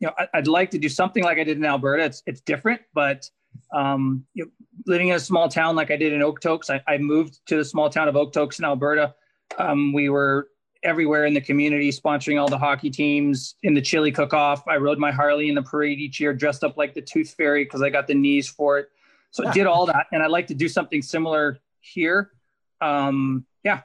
you 0.00 0.08
know, 0.08 0.14
I, 0.18 0.26
would 0.34 0.48
like 0.48 0.68
to 0.72 0.78
do 0.78 0.88
something 0.88 1.22
like 1.22 1.38
I 1.38 1.44
did 1.44 1.58
in 1.58 1.64
Alberta. 1.64 2.02
It's 2.02 2.24
it's 2.26 2.40
different, 2.40 2.80
but 2.92 3.30
um, 3.72 4.24
you 4.34 4.46
know, 4.46 4.50
living 4.88 5.10
in 5.10 5.14
a 5.14 5.20
small 5.20 5.48
town 5.48 5.76
like 5.76 5.92
I 5.92 5.96
did 5.96 6.12
in 6.12 6.22
Okotoks, 6.22 6.70
I, 6.70 6.82
I 6.92 6.98
moved 6.98 7.38
to 7.46 7.56
the 7.56 7.64
small 7.64 7.88
town 7.88 8.08
of 8.08 8.16
Okotoks 8.16 8.58
in 8.58 8.64
Alberta. 8.64 9.14
Um, 9.58 9.92
we 9.92 10.08
were 10.08 10.48
everywhere 10.82 11.26
in 11.26 11.34
the 11.34 11.40
community, 11.40 11.90
sponsoring 11.90 12.40
all 12.40 12.48
the 12.48 12.58
hockey 12.58 12.90
teams 12.90 13.56
in 13.62 13.74
the 13.74 13.82
chili 13.82 14.10
cook-off. 14.10 14.66
I 14.66 14.76
rode 14.76 14.98
my 14.98 15.10
Harley 15.10 15.48
in 15.48 15.54
the 15.54 15.62
parade 15.62 15.98
each 15.98 16.20
year, 16.20 16.32
dressed 16.32 16.64
up 16.64 16.76
like 16.76 16.94
the 16.94 17.02
Tooth 17.02 17.34
Fairy 17.34 17.64
because 17.64 17.82
I 17.82 17.90
got 17.90 18.06
the 18.06 18.14
knees 18.14 18.48
for 18.48 18.78
it. 18.78 18.88
So 19.30 19.46
I 19.46 19.52
did 19.52 19.66
all 19.66 19.86
that, 19.86 20.06
and 20.12 20.22
I'd 20.22 20.30
like 20.30 20.48
to 20.48 20.54
do 20.54 20.68
something 20.68 21.02
similar 21.02 21.58
here. 21.80 22.32
Um, 22.80 23.46
yeah. 23.62 23.82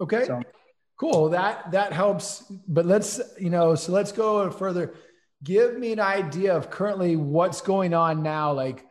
Okay. 0.00 0.24
So. 0.26 0.42
Cool. 0.96 1.28
That 1.30 1.70
that 1.72 1.92
helps. 1.92 2.44
But 2.68 2.86
let's 2.86 3.20
you 3.38 3.50
know. 3.50 3.74
So 3.74 3.92
let's 3.92 4.12
go 4.12 4.50
further. 4.50 4.94
Give 5.42 5.76
me 5.78 5.92
an 5.92 6.00
idea 6.00 6.56
of 6.56 6.70
currently 6.70 7.16
what's 7.16 7.60
going 7.60 7.94
on 7.94 8.22
now. 8.22 8.52
Like 8.52 8.84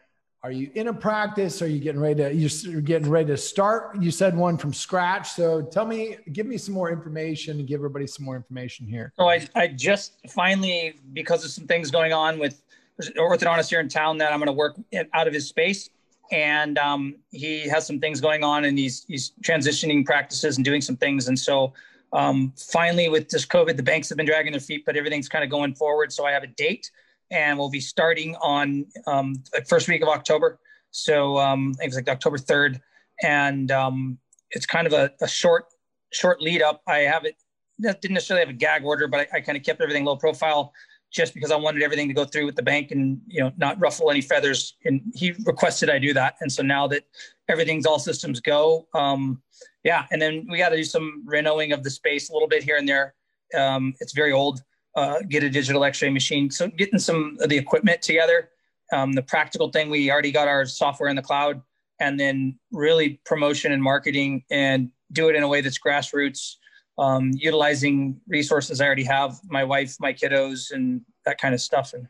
are 0.46 0.52
you 0.52 0.70
in 0.76 0.90
a 0.90 0.94
practice? 0.94 1.60
Are 1.64 1.68
you 1.68 1.80
getting 1.80 2.00
ready 2.00 2.22
to 2.22 2.32
you're 2.70 2.80
getting 2.80 3.10
ready 3.10 3.26
to 3.30 3.38
start? 3.38 4.00
You 4.00 4.12
said 4.12 4.38
one 4.38 4.60
from 4.60 4.76
scratch. 4.76 5.32
So 5.32 5.64
tell 5.64 5.88
me, 5.88 6.18
give 6.34 6.46
me 6.46 6.60
some 6.60 6.76
more 6.76 6.92
information 6.92 7.58
and 7.58 7.68
give 7.68 7.80
everybody 7.80 8.06
some 8.06 8.26
more 8.26 8.36
information 8.36 8.86
here. 8.86 9.12
So 9.18 9.28
I, 9.28 9.48
I 9.56 9.70
just 9.70 10.14
finally, 10.30 11.00
because 11.14 11.44
of 11.44 11.50
some 11.50 11.66
things 11.66 11.90
going 11.90 12.14
on 12.14 12.38
with 12.38 12.62
an 13.00 13.14
orthodontist 13.18 13.72
here 13.72 13.80
in 13.80 13.90
town 13.90 14.20
that 14.20 14.32
I'm 14.32 14.38
going 14.38 14.46
to 14.46 14.54
work 14.54 14.76
out 15.14 15.28
of 15.28 15.34
his 15.34 15.48
space. 15.48 15.90
And 16.32 16.78
um, 16.78 17.16
he 17.32 17.68
has 17.68 17.88
some 17.88 18.00
things 18.00 18.22
going 18.22 18.44
on 18.44 18.66
and 18.66 18.78
he's, 18.78 19.04
he's 19.08 19.32
transitioning 19.42 20.06
practices 20.06 20.58
and 20.58 20.64
doing 20.64 20.82
some 20.82 20.96
things. 20.96 21.28
And 21.28 21.40
so 21.40 21.74
um, 22.14 22.54
finally 22.56 23.10
with 23.10 23.30
this 23.30 23.48
COVID, 23.48 23.78
the 23.78 23.84
banks 23.84 24.10
have 24.10 24.18
been 24.18 24.28
dragging 24.28 24.52
their 24.52 24.62
feet, 24.62 24.86
but 24.86 24.96
everything's 24.96 25.28
kind 25.28 25.44
of 25.44 25.50
going 25.50 25.74
forward. 25.74 26.14
So 26.14 26.24
I 26.24 26.32
have 26.32 26.44
a 26.44 26.48
date 26.48 26.92
and 27.32 27.58
we'll 27.58 27.70
be 27.70 27.80
starting 27.80 28.36
on 28.38 28.86
um, 29.08 29.44
first 29.68 29.88
week 29.88 30.02
of 30.02 30.08
October. 30.08 30.60
So 30.92 31.38
um, 31.38 31.74
I 31.76 31.80
think 31.80 31.88
it's 31.90 31.96
like 31.96 32.10
October 32.10 32.38
3rd. 32.38 32.80
And 33.22 33.72
um, 33.72 34.18
it's 34.52 34.66
kind 34.66 34.88
of 34.88 34.94
a, 34.94 35.12
a, 35.22 35.28
short, 35.28 35.66
short 36.12 36.42
lead 36.42 36.62
up. 36.62 36.82
I 36.88 37.00
have 37.00 37.26
it, 37.26 37.36
didn't 37.82 38.12
necessarily 38.12 38.46
have 38.46 38.54
a 38.54 38.58
gag 38.58 38.84
order, 38.84 39.08
but 39.08 39.22
I, 39.22 39.38
I 39.38 39.42
kind 39.42 39.58
of 39.58 39.64
kept 39.64 39.82
everything 39.82 40.06
low 40.06 40.16
profile 40.16 40.74
just 41.12 41.34
because 41.34 41.52
I 41.52 41.56
wanted 41.56 41.82
everything 41.82 42.08
to 42.10 42.14
go 42.14 42.26
through 42.26 42.46
with 42.46 42.56
the 42.56 42.64
bank 42.64 42.92
and, 42.92 43.22
you 43.28 43.42
know, 43.42 43.52
not 43.58 43.80
ruffle 43.80 44.12
any 44.12 44.22
feathers. 44.22 44.76
And 44.84 45.02
he 45.14 45.34
requested 45.46 45.90
I 45.90 46.00
do 46.00 46.14
that. 46.14 46.36
And 46.42 46.52
so 46.52 46.62
now 46.62 46.88
that 46.88 47.04
everything's 47.48 47.86
all 47.86 48.00
systems 48.00 48.42
go, 48.42 48.88
um, 48.94 49.42
yeah. 49.84 50.06
And 50.12 50.22
then 50.22 50.46
we 50.50 50.58
got 50.58 50.70
to 50.70 50.76
do 50.76 50.84
some 50.84 51.24
renoing 51.26 51.74
of 51.74 51.84
the 51.84 51.90
space 51.90 52.30
a 52.30 52.34
little 52.34 52.50
bit 52.50 52.64
here 52.64 52.78
and 52.78 52.88
there. 52.88 53.14
Um, 53.56 53.94
it's 54.00 54.14
very 54.14 54.32
old 54.32 54.62
uh, 54.96 55.20
get 55.30 55.44
a 55.44 55.50
digital 55.50 55.84
x-ray 55.84 56.10
machine. 56.10 56.50
So 56.50 56.68
getting 56.68 57.00
some 57.00 57.38
of 57.42 57.50
the 57.50 57.58
equipment 57.58 58.02
together. 58.02 58.50
Um, 58.94 59.14
the 59.14 59.24
practical 59.24 59.70
thing, 59.70 59.90
we 59.90 60.12
already 60.12 60.32
got 60.32 60.48
our 60.48 60.66
software 60.66 61.10
in 61.10 61.16
the 61.16 61.22
cloud 61.22 61.62
and 62.00 62.20
then 62.20 62.58
really 62.72 63.20
promotion 63.26 63.72
and 63.72 63.82
marketing 63.82 64.44
and 64.52 64.90
do 65.12 65.30
it 65.30 65.36
in 65.36 65.44
a 65.44 65.48
way 65.48 65.62
that's 65.62 65.80
grassroots, 65.80 66.56
um, 66.98 67.32
utilizing 67.34 68.20
resources 68.28 68.82
I 68.82 68.86
already 68.86 69.04
have, 69.04 69.40
my 69.48 69.64
wife, 69.64 69.96
my 70.00 70.14
kiddos, 70.14 70.72
and 70.72 71.02
that 71.26 71.40
kind 71.40 71.54
of 71.54 71.62
stuff, 71.62 71.94
and 71.94 72.08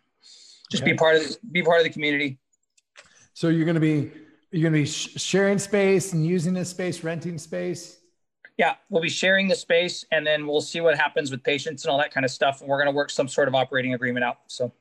just 0.72 0.84
okay. 0.84 0.92
be 0.92 0.98
part 0.98 1.16
of 1.16 1.24
the, 1.24 1.38
be 1.52 1.62
part 1.62 1.80
of 1.80 1.84
the 1.84 1.90
community. 1.90 2.40
So 3.34 3.50
you're 3.50 3.66
going 3.66 3.76
to 3.76 3.82
be 3.82 4.12
you're 4.52 4.70
going 4.70 4.74
to 4.74 4.80
be 4.80 4.86
sharing 4.86 5.60
space 5.60 6.14
and 6.14 6.26
using 6.26 6.54
this 6.54 6.70
space, 6.70 7.04
renting 7.04 7.38
space. 7.38 8.00
Yeah, 8.58 8.76
we'll 8.90 9.02
be 9.02 9.10
sharing 9.10 9.48
the 9.48 9.56
space 9.56 10.06
and 10.12 10.26
then 10.26 10.48
we'll 10.48 10.62
see 10.62 10.82
what 10.82 10.98
happens 10.98 11.30
with 11.30 11.44
patients 11.44 11.84
and 11.84 11.92
all 11.92 11.98
that 11.98 12.14
kind 12.14 12.24
of 12.24 12.32
stuff. 12.32 12.62
And 12.62 12.70
we're 12.70 12.78
going 12.78 12.92
to 12.92 12.96
work 12.96 13.10
some 13.10 13.28
sort 13.28 13.48
of 13.48 13.56
operating 13.56 13.94
agreement 13.94 14.24
out. 14.24 14.38
So 14.48 14.72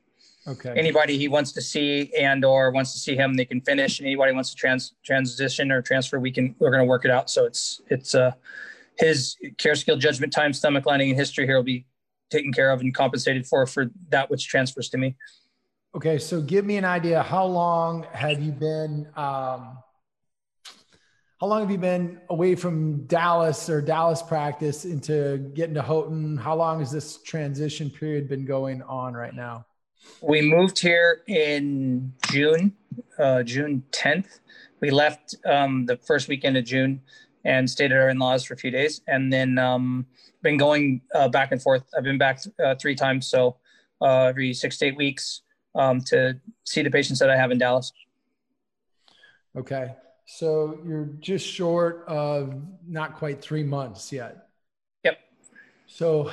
okay. 0.47 0.73
anybody 0.77 1.17
he 1.17 1.27
wants 1.27 1.51
to 1.53 1.61
see 1.61 2.13
and 2.17 2.45
or 2.45 2.71
wants 2.71 2.93
to 2.93 2.99
see 2.99 3.15
him, 3.15 3.35
they 3.35 3.43
can 3.43 3.59
finish. 3.61 3.99
And 3.99 4.07
anybody 4.07 4.31
wants 4.31 4.51
to 4.51 4.55
trans 4.55 4.93
transition 5.03 5.71
or 5.71 5.81
transfer, 5.81 6.19
we 6.19 6.31
can, 6.31 6.55
we're 6.59 6.71
going 6.71 6.83
to 6.83 6.87
work 6.87 7.03
it 7.03 7.11
out. 7.11 7.29
So 7.29 7.45
it's, 7.45 7.81
it's, 7.89 8.15
uh, 8.15 8.31
his 8.97 9.35
care 9.57 9.75
skill, 9.75 9.97
judgment 9.97 10.33
time, 10.33 10.53
stomach 10.53 10.85
lining, 10.85 11.09
and 11.09 11.19
history 11.19 11.45
here 11.45 11.57
will 11.57 11.63
be 11.63 11.85
taken 12.29 12.51
care 12.51 12.71
of 12.71 12.81
and 12.81 12.93
compensated 12.93 13.45
for 13.45 13.65
for 13.65 13.91
that 14.09 14.29
which 14.29 14.47
transfers 14.47 14.89
to 14.89 14.97
me. 14.97 15.15
Okay, 15.95 16.17
so 16.17 16.41
give 16.41 16.65
me 16.65 16.77
an 16.77 16.85
idea. 16.85 17.23
How 17.23 17.45
long 17.45 18.05
have 18.11 18.41
you 18.41 18.51
been? 18.51 19.07
Um, 19.15 19.77
how 21.45 21.49
long 21.49 21.61
have 21.61 21.69
you 21.69 21.77
been 21.77 22.19
away 22.31 22.55
from 22.55 23.05
Dallas 23.05 23.69
or 23.69 23.79
Dallas 23.79 24.23
practice 24.23 24.83
into 24.83 25.37
getting 25.53 25.75
to 25.75 25.81
Houghton? 25.83 26.37
How 26.37 26.55
long 26.55 26.79
has 26.79 26.89
this 26.89 27.17
transition 27.17 27.91
period 27.91 28.27
been 28.27 28.45
going 28.45 28.81
on 28.81 29.13
right 29.13 29.35
now? 29.35 29.63
We 30.21 30.41
moved 30.41 30.79
here 30.79 31.21
in 31.27 32.11
June, 32.31 32.73
uh, 33.19 33.43
June 33.43 33.83
10th. 33.91 34.39
We 34.79 34.89
left 34.89 35.35
um, 35.45 35.85
the 35.85 35.97
first 35.97 36.27
weekend 36.29 36.57
of 36.57 36.65
June 36.65 36.99
and 37.43 37.69
stayed 37.69 37.91
at 37.91 37.97
our 37.99 38.09
in-laws 38.09 38.43
for 38.43 38.55
a 38.55 38.57
few 38.57 38.71
days, 38.71 39.01
and 39.07 39.31
then 39.31 39.59
um, 39.59 40.07
been 40.41 40.57
going 40.57 41.01
uh, 41.13 41.27
back 41.29 41.51
and 41.51 41.61
forth. 41.61 41.83
I've 41.95 42.03
been 42.03 42.17
back 42.17 42.39
uh, 42.57 42.73
three 42.73 42.95
times, 42.95 43.27
so 43.27 43.57
uh, 44.01 44.23
every 44.23 44.51
six 44.55 44.79
to 44.79 44.87
eight 44.87 44.97
weeks 44.97 45.41
um, 45.75 46.01
to 46.05 46.39
see 46.63 46.81
the 46.81 46.89
patients 46.89 47.19
that 47.19 47.29
I 47.29 47.37
have 47.37 47.51
in 47.51 47.59
Dallas. 47.59 47.93
Okay, 49.55 49.93
so 50.25 50.79
you're 50.85 51.09
just 51.19 51.45
short 51.45 52.03
of 52.07 52.55
not 52.87 53.15
quite 53.15 53.41
three 53.41 53.63
months 53.63 54.11
yet. 54.11 54.47
Yep. 55.03 55.19
So 55.87 56.31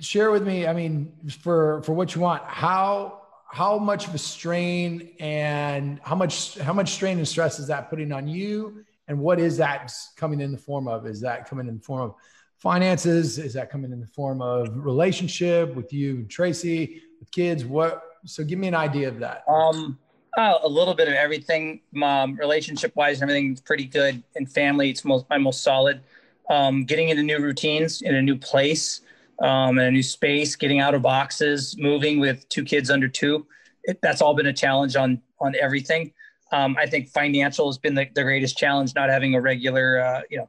share 0.00 0.30
with 0.30 0.46
me. 0.46 0.66
I 0.66 0.72
mean, 0.72 1.12
for 1.40 1.82
for 1.82 1.92
what 1.92 2.14
you 2.14 2.20
want, 2.20 2.42
how 2.44 3.22
how 3.50 3.78
much 3.78 4.06
of 4.06 4.14
a 4.14 4.18
strain 4.18 5.14
and 5.18 6.00
how 6.02 6.14
much 6.14 6.58
how 6.58 6.72
much 6.72 6.92
strain 6.92 7.18
and 7.18 7.26
stress 7.26 7.58
is 7.58 7.66
that 7.68 7.90
putting 7.90 8.12
on 8.12 8.28
you? 8.28 8.84
And 9.08 9.18
what 9.18 9.40
is 9.40 9.56
that 9.56 9.92
coming 10.16 10.40
in 10.40 10.52
the 10.52 10.58
form 10.58 10.86
of? 10.86 11.06
Is 11.06 11.20
that 11.22 11.48
coming 11.48 11.66
in 11.66 11.76
the 11.76 11.82
form 11.82 12.02
of 12.02 12.14
finances? 12.58 13.38
Is 13.38 13.54
that 13.54 13.70
coming 13.70 13.90
in 13.90 14.00
the 14.00 14.06
form 14.06 14.40
of 14.40 14.68
relationship 14.76 15.74
with 15.74 15.92
you 15.92 16.16
and 16.16 16.30
Tracy, 16.30 17.02
with 17.18 17.30
kids? 17.32 17.64
What? 17.64 18.04
So 18.26 18.44
give 18.44 18.58
me 18.58 18.68
an 18.68 18.74
idea 18.74 19.08
of 19.08 19.18
that. 19.20 19.44
Um, 19.48 19.98
uh, 20.36 20.58
a 20.62 20.68
little 20.68 20.94
bit 20.94 21.08
of 21.08 21.14
everything. 21.14 21.80
Um, 22.02 22.36
relationship 22.36 22.94
wise, 22.96 23.22
everything's 23.22 23.60
pretty 23.60 23.86
good. 23.86 24.22
And 24.36 24.50
family, 24.50 24.90
it's 24.90 25.04
most 25.04 25.26
my 25.30 25.38
most 25.38 25.62
solid. 25.62 26.00
Um, 26.48 26.84
getting 26.84 27.10
into 27.10 27.22
new 27.22 27.38
routines 27.38 28.02
in 28.02 28.14
a 28.14 28.22
new 28.22 28.36
place 28.36 29.02
um, 29.40 29.78
and 29.78 29.88
a 29.88 29.90
new 29.90 30.02
space, 30.02 30.56
getting 30.56 30.80
out 30.80 30.94
of 30.94 31.02
boxes, 31.02 31.76
moving 31.78 32.18
with 32.18 32.48
two 32.48 32.64
kids 32.64 32.90
under 32.90 33.08
two. 33.08 33.46
It, 33.84 34.00
that's 34.02 34.20
all 34.20 34.34
been 34.34 34.46
a 34.46 34.52
challenge 34.52 34.96
on 34.96 35.22
on 35.40 35.54
everything. 35.60 36.12
Um, 36.52 36.76
I 36.78 36.86
think 36.86 37.08
financial 37.08 37.68
has 37.68 37.78
been 37.78 37.94
the, 37.94 38.06
the, 38.14 38.24
greatest 38.24 38.58
challenge, 38.58 38.94
not 38.94 39.08
having 39.08 39.34
a 39.34 39.40
regular, 39.40 40.00
uh, 40.00 40.22
you 40.30 40.38
know, 40.38 40.48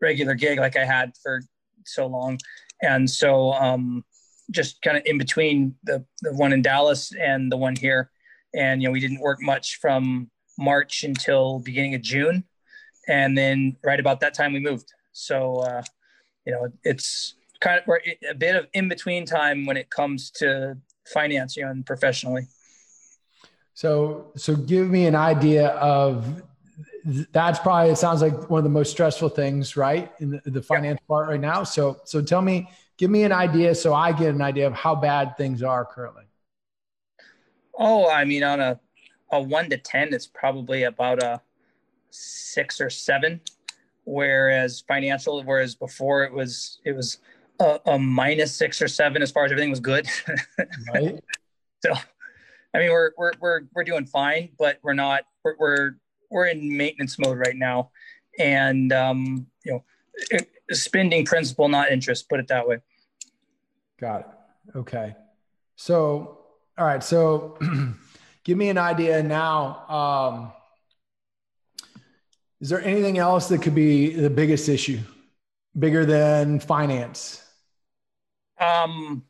regular 0.00 0.34
gig 0.34 0.58
like 0.60 0.76
I 0.76 0.84
had 0.84 1.16
for 1.20 1.42
so 1.84 2.06
long. 2.06 2.38
And 2.82 3.10
so 3.10 3.52
um, 3.52 4.04
just 4.50 4.80
kind 4.82 4.96
of 4.96 5.02
in 5.06 5.18
between 5.18 5.74
the, 5.82 6.04
the 6.22 6.32
one 6.34 6.52
in 6.52 6.62
Dallas 6.62 7.12
and 7.20 7.50
the 7.50 7.56
one 7.56 7.74
here. 7.74 8.10
And, 8.54 8.82
you 8.82 8.88
know, 8.88 8.92
we 8.92 9.00
didn't 9.00 9.20
work 9.20 9.40
much 9.40 9.78
from 9.80 10.30
March 10.58 11.04
until 11.04 11.60
beginning 11.60 11.94
of 11.94 12.02
June. 12.02 12.44
And 13.08 13.36
then 13.36 13.76
right 13.84 14.00
about 14.00 14.20
that 14.20 14.34
time 14.34 14.52
we 14.52 14.60
moved. 14.60 14.92
So, 15.12 15.56
uh, 15.56 15.82
you 16.44 16.52
know, 16.52 16.68
it's, 16.84 17.34
kind 17.60 17.78
of 17.78 17.86
we're 17.86 18.00
a 18.28 18.34
bit 18.34 18.56
of 18.56 18.66
in 18.72 18.88
between 18.88 19.26
time 19.26 19.66
when 19.66 19.76
it 19.76 19.90
comes 19.90 20.30
to 20.30 20.76
finance, 21.06 21.56
you 21.56 21.64
know, 21.64 21.70
and 21.70 21.84
professionally. 21.84 22.46
So, 23.74 24.32
so 24.36 24.56
give 24.56 24.88
me 24.88 25.06
an 25.06 25.14
idea 25.14 25.68
of 25.68 26.42
that's 27.32 27.58
probably 27.58 27.92
it 27.92 27.96
sounds 27.96 28.20
like 28.20 28.50
one 28.50 28.58
of 28.58 28.64
the 28.64 28.70
most 28.70 28.90
stressful 28.90 29.30
things, 29.30 29.76
right, 29.76 30.12
in 30.20 30.30
the, 30.30 30.50
the 30.50 30.62
finance 30.62 30.98
yeah. 31.02 31.06
part 31.06 31.28
right 31.28 31.40
now. 31.40 31.62
So, 31.64 32.00
so 32.04 32.20
tell 32.20 32.42
me, 32.42 32.68
give 32.98 33.10
me 33.10 33.22
an 33.22 33.32
idea 33.32 33.74
so 33.74 33.94
I 33.94 34.12
get 34.12 34.34
an 34.34 34.42
idea 34.42 34.66
of 34.66 34.74
how 34.74 34.94
bad 34.94 35.36
things 35.36 35.62
are 35.62 35.84
currently. 35.84 36.24
Oh, 37.80 38.08
I 38.08 38.24
mean, 38.24 38.44
on 38.44 38.60
a 38.60 38.78
a 39.32 39.40
one 39.42 39.68
to 39.70 39.78
ten, 39.78 40.12
it's 40.14 40.26
probably 40.26 40.84
about 40.84 41.22
a 41.22 41.40
six 42.10 42.80
or 42.80 42.90
seven. 42.90 43.40
Whereas 44.04 44.84
financial, 44.86 45.42
whereas 45.42 45.74
before 45.74 46.24
it 46.24 46.32
was 46.32 46.78
it 46.84 46.92
was 46.92 47.18
a, 47.60 47.80
a 47.86 47.98
minus 47.98 48.54
six 48.54 48.82
or 48.82 48.88
seven 48.88 49.22
as 49.22 49.30
far 49.30 49.44
as 49.44 49.52
everything 49.52 49.70
was 49.70 49.80
good. 49.80 50.08
right. 50.94 51.20
So, 51.84 51.92
I 52.74 52.78
mean, 52.78 52.90
we're, 52.90 53.12
we're, 53.16 53.32
we're, 53.40 53.60
we're 53.74 53.84
doing 53.84 54.06
fine, 54.06 54.50
but 54.58 54.78
we're 54.82 54.94
not, 54.94 55.24
we're, 55.44 55.56
we're, 55.58 55.96
we're 56.30 56.46
in 56.46 56.76
maintenance 56.76 57.18
mode 57.18 57.38
right 57.38 57.56
now. 57.56 57.90
And, 58.38 58.92
um, 58.92 59.46
you 59.64 59.72
know, 59.72 60.38
spending 60.70 61.24
principal, 61.24 61.68
not 61.68 61.90
interest, 61.90 62.28
put 62.28 62.40
it 62.40 62.48
that 62.48 62.66
way. 62.66 62.78
Got 64.00 64.20
it. 64.20 64.78
Okay. 64.78 65.14
So, 65.76 66.39
all 66.80 66.86
right. 66.86 67.04
So 67.04 67.58
give 68.44 68.56
me 68.56 68.70
an 68.70 68.78
idea 68.78 69.22
now. 69.22 69.86
Um, 69.88 70.52
is 72.60 72.70
there 72.70 72.80
anything 72.82 73.18
else 73.18 73.48
that 73.48 73.60
could 73.60 73.74
be 73.74 74.14
the 74.14 74.30
biggest 74.30 74.68
issue, 74.68 74.98
bigger 75.78 76.06
than 76.06 76.58
finance? 76.58 77.44
Um, 78.58 79.24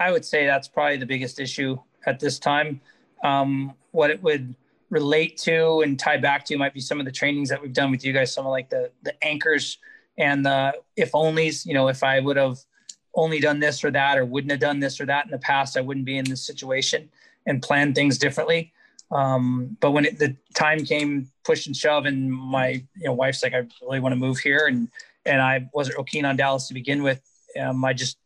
I 0.00 0.10
would 0.10 0.24
say 0.24 0.46
that's 0.46 0.66
probably 0.66 0.96
the 0.96 1.06
biggest 1.06 1.38
issue 1.38 1.78
at 2.06 2.18
this 2.18 2.40
time. 2.40 2.80
Um, 3.22 3.74
what 3.92 4.10
it 4.10 4.20
would 4.24 4.56
relate 4.88 5.36
to 5.38 5.82
and 5.82 5.96
tie 5.96 6.16
back 6.16 6.44
to 6.46 6.56
might 6.56 6.74
be 6.74 6.80
some 6.80 6.98
of 6.98 7.06
the 7.06 7.12
trainings 7.12 7.48
that 7.50 7.62
we've 7.62 7.72
done 7.72 7.92
with 7.92 8.04
you 8.04 8.12
guys, 8.12 8.34
some 8.34 8.46
of 8.46 8.50
like 8.50 8.68
the 8.68 8.90
the 9.04 9.14
anchors 9.24 9.78
and 10.18 10.44
the 10.44 10.74
if 10.96 11.12
onlys. 11.12 11.64
You 11.64 11.74
know, 11.74 11.86
if 11.86 12.02
I 12.02 12.18
would 12.18 12.36
have 12.36 12.58
only 13.14 13.40
done 13.40 13.60
this 13.60 13.84
or 13.84 13.90
that, 13.90 14.18
or 14.18 14.24
wouldn't 14.24 14.50
have 14.50 14.60
done 14.60 14.80
this 14.80 15.00
or 15.00 15.06
that 15.06 15.24
in 15.24 15.30
the 15.30 15.38
past, 15.38 15.76
I 15.76 15.80
wouldn't 15.80 16.06
be 16.06 16.18
in 16.18 16.24
this 16.24 16.44
situation 16.44 17.08
and 17.46 17.62
plan 17.62 17.94
things 17.94 18.18
differently. 18.18 18.72
Um, 19.10 19.76
but 19.80 19.90
when 19.90 20.04
it, 20.04 20.18
the 20.18 20.36
time 20.54 20.84
came, 20.84 21.30
push 21.44 21.66
and 21.66 21.76
shove, 21.76 22.06
and 22.06 22.32
my 22.32 22.68
you 22.68 23.04
know 23.04 23.12
wife's 23.12 23.42
like, 23.42 23.54
I 23.54 23.66
really 23.82 24.00
want 24.00 24.12
to 24.12 24.16
move 24.16 24.38
here, 24.38 24.66
and 24.66 24.88
and 25.26 25.42
I 25.42 25.68
wasn't 25.74 25.96
real 25.96 26.04
keen 26.04 26.24
on 26.24 26.36
Dallas 26.36 26.68
to 26.68 26.74
begin 26.74 27.02
with. 27.02 27.20
Um, 27.60 27.84
I 27.84 27.92
just 27.92 28.18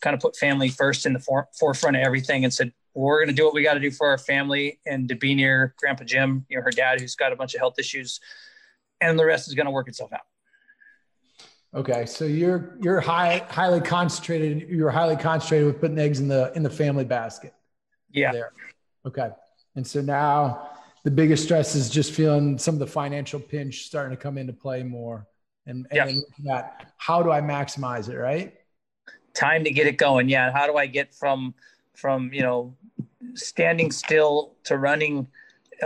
kind 0.00 0.14
of 0.14 0.20
put 0.20 0.36
family 0.36 0.68
first 0.70 1.04
in 1.04 1.12
the 1.12 1.18
for, 1.20 1.46
forefront 1.58 1.96
of 1.96 2.02
everything 2.02 2.44
and 2.44 2.52
said, 2.52 2.72
we're 2.94 3.18
going 3.18 3.28
to 3.28 3.34
do 3.34 3.44
what 3.44 3.54
we 3.54 3.62
got 3.62 3.74
to 3.74 3.80
do 3.80 3.90
for 3.90 4.08
our 4.08 4.18
family 4.18 4.80
and 4.86 5.08
to 5.08 5.14
be 5.14 5.34
near 5.34 5.74
Grandpa 5.78 6.04
Jim, 6.04 6.44
you 6.48 6.56
know, 6.56 6.62
her 6.62 6.70
dad, 6.70 7.00
who's 7.00 7.14
got 7.14 7.32
a 7.32 7.36
bunch 7.36 7.54
of 7.54 7.60
health 7.60 7.78
issues, 7.78 8.20
and 9.00 9.18
the 9.18 9.24
rest 9.24 9.48
is 9.48 9.54
going 9.54 9.66
to 9.66 9.70
work 9.70 9.88
itself 9.88 10.12
out. 10.12 10.22
Okay, 11.74 12.04
so 12.06 12.24
you're 12.24 12.76
you're 12.80 13.00
high 13.00 13.44
highly 13.48 13.80
concentrated. 13.80 14.68
You're 14.68 14.90
highly 14.90 15.16
concentrated 15.16 15.66
with 15.66 15.80
putting 15.80 15.98
eggs 15.98 16.20
in 16.20 16.28
the 16.28 16.52
in 16.54 16.62
the 16.62 16.70
family 16.70 17.04
basket. 17.04 17.54
Yeah. 18.10 18.32
There. 18.32 18.52
Okay, 19.06 19.30
and 19.76 19.86
so 19.86 20.00
now 20.00 20.70
the 21.04 21.10
biggest 21.10 21.44
stress 21.44 21.74
is 21.74 21.88
just 21.88 22.12
feeling 22.12 22.58
some 22.58 22.74
of 22.74 22.80
the 22.80 22.86
financial 22.86 23.38
pinch 23.38 23.84
starting 23.86 24.16
to 24.16 24.20
come 24.20 24.36
into 24.36 24.52
play 24.52 24.82
more, 24.82 25.26
and 25.66 25.86
and 25.92 26.22
yeah. 26.42 26.70
how 26.96 27.22
do 27.22 27.30
I 27.30 27.40
maximize 27.40 28.08
it, 28.08 28.16
right? 28.16 28.54
time 29.34 29.64
to 29.64 29.70
get 29.70 29.86
it 29.86 29.96
going. 29.96 30.28
Yeah. 30.28 30.52
How 30.52 30.66
do 30.66 30.76
I 30.76 30.86
get 30.86 31.14
from, 31.14 31.54
from, 31.94 32.32
you 32.32 32.42
know, 32.42 32.74
standing 33.34 33.90
still 33.90 34.54
to 34.64 34.76
running 34.76 35.28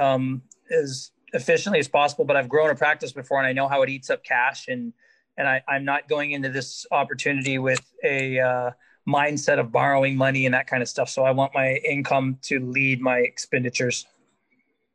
um, 0.01 0.43
as 0.71 1.11
efficiently 1.33 1.79
as 1.79 1.89
possible, 1.89 2.25
but 2.25 2.37
I've 2.37 2.49
grown 2.49 2.71
a 2.71 2.75
practice 2.75 3.13
before 3.13 3.39
and 3.39 3.47
I 3.47 3.53
know 3.53 3.69
how 3.69 3.83
it 3.83 3.89
eats 3.89 4.11
up 4.11 4.25
cash 4.25 4.69
and, 4.69 4.93
and 5.37 5.49
I, 5.49 5.63
I'm 5.69 5.85
not 5.85 6.09
going 6.09 6.33
into 6.33 6.49
this 6.49 6.87
opportunity 6.91 7.59
with 7.59 7.85
a 8.05 8.39
uh, 8.39 8.71
mindset 9.09 9.59
of 9.59 9.73
borrowing 9.73 10.17
money 10.17 10.47
and 10.47 10.55
that 10.55 10.67
kind 10.67 10.83
of 10.83 10.89
stuff. 10.89 11.09
So 11.09 11.25
I 11.25 11.33
want 11.33 11.55
my 11.55 11.77
income 11.77 12.39
to 12.43 12.61
lead 12.61 13.01
my 13.01 13.19
expenditures. 13.19 14.07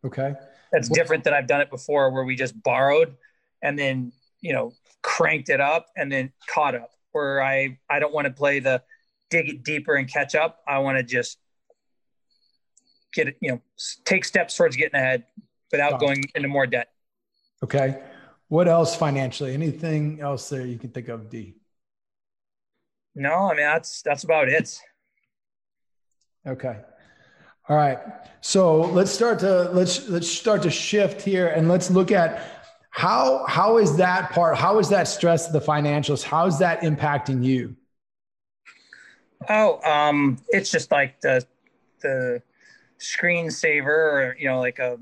Okay. 0.06 0.34
That's 0.72 0.88
different 0.90 1.24
than 1.24 1.34
I've 1.34 1.48
done 1.48 1.62
it 1.62 1.70
before 1.70 2.12
where 2.12 2.24
we 2.24 2.36
just 2.36 2.62
borrowed 2.62 3.16
and 3.62 3.78
then, 3.78 4.12
you 4.42 4.54
know, 4.54 4.74
cranked 5.02 5.50
it 5.50 5.60
up 5.60 5.88
and 5.98 6.12
then 6.12 6.32
caught 6.48 6.76
up 6.76 6.92
where 7.12 7.42
I 7.42 7.80
I 7.90 8.00
don't 8.00 8.14
want 8.14 8.28
to 8.28 8.34
play 8.34 8.60
the 8.60 8.84
dig 9.30 9.50
it 9.50 9.64
deeper 9.64 9.96
and 9.96 10.12
catch 10.12 10.36
up. 10.36 10.60
I 10.68 10.80
want 10.80 10.98
to 10.98 11.04
just 11.04 11.38
get 13.14 13.30
it, 13.30 13.38
you 13.42 13.52
know, 13.52 13.62
take 14.06 14.26
steps 14.26 14.56
towards 14.56 14.76
getting 14.76 14.96
ahead 14.96 15.24
without 15.72 16.00
going 16.00 16.24
into 16.36 16.48
more 16.48 16.68
debt. 16.68 16.90
Okay. 17.64 18.00
What 18.50 18.68
else 18.68 18.96
financially? 18.96 19.54
Anything 19.54 20.22
else 20.22 20.50
there 20.50 20.66
you 20.66 20.78
can 20.78 20.90
think 20.90 21.08
of, 21.08 21.30
D? 21.30 21.56
No, 23.16 23.50
I 23.50 23.56
mean 23.56 23.66
that's 23.66 24.02
that's 24.02 24.24
about 24.24 24.50
it. 24.50 24.80
Okay. 26.48 26.78
All 27.68 27.76
right. 27.76 28.00
So 28.42 28.82
let's 28.82 29.12
start 29.12 29.40
to 29.40 29.70
let's 29.72 30.10
let's 30.10 30.30
start 30.30 30.64
to 30.64 30.72
shift 30.72 31.22
here 31.22 31.48
and 31.48 31.70
let's 31.70 31.92
look 31.92 32.12
at 32.12 32.60
how 32.90 33.46
how 33.48 33.78
is 33.78 33.98
that 33.98 34.32
part? 34.32 34.58
How 34.58 34.80
is 34.80 34.90
that 34.90 35.08
stress 35.08 35.48
of 35.48 35.54
the 35.54 35.62
financials? 35.62 36.24
How 36.24 36.48
is 36.48 36.58
that 36.60 36.82
impacting 36.82 37.44
you? 37.44 37.76
Oh, 39.48 39.80
um, 39.84 40.38
it's 40.50 40.72
just 40.72 40.92
like 40.92 41.22
the 41.22 41.46
the 42.02 42.42
screensaver, 43.00 43.88
or 43.88 44.36
you 44.40 44.48
know, 44.48 44.60
like 44.60 44.80
a 44.80 44.98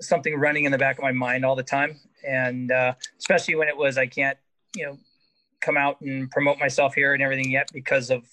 something 0.00 0.34
running 0.36 0.64
in 0.64 0.72
the 0.72 0.78
back 0.78 0.98
of 0.98 1.02
my 1.02 1.12
mind 1.12 1.44
all 1.44 1.56
the 1.56 1.62
time, 1.62 1.98
and 2.24 2.70
uh, 2.70 2.94
especially 3.18 3.54
when 3.54 3.68
it 3.68 3.76
was 3.76 3.98
I 3.98 4.06
can't, 4.06 4.38
you 4.76 4.86
know, 4.86 4.98
come 5.60 5.76
out 5.76 6.00
and 6.00 6.30
promote 6.30 6.58
myself 6.58 6.94
here 6.94 7.14
and 7.14 7.22
everything 7.22 7.50
yet 7.50 7.68
because 7.72 8.10
of 8.10 8.24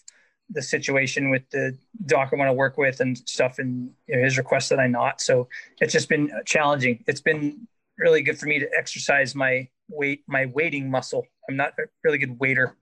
the 0.50 0.62
situation 0.62 1.30
with 1.30 1.48
the 1.52 1.78
doc 2.08 2.30
I 2.34 2.36
want 2.36 2.50
to 2.50 2.54
work 2.54 2.78
with 2.78 3.02
and 3.02 3.18
stuff 3.18 3.60
and 3.60 3.92
you 4.08 4.16
know, 4.16 4.24
his 4.24 4.38
request 4.38 4.70
that 4.70 4.80
I 4.80 4.88
not. 4.88 5.22
So 5.22 5.48
it's 5.80 5.94
just 5.94 6.10
been 6.10 6.32
challenging. 6.46 7.04
It's 7.08 7.22
been 7.22 7.68
really 7.98 8.22
good 8.22 8.40
for 8.40 8.48
me 8.48 8.60
to 8.60 8.70
exercise 8.76 9.36
my 9.36 9.68
weight, 9.90 10.24
my 10.28 10.48
waiting 10.48 10.90
muscle. 10.90 11.26
I'm 11.48 11.56
not 11.56 11.74
a 11.78 11.84
really 12.04 12.18
good 12.18 12.40
waiter. 12.40 12.76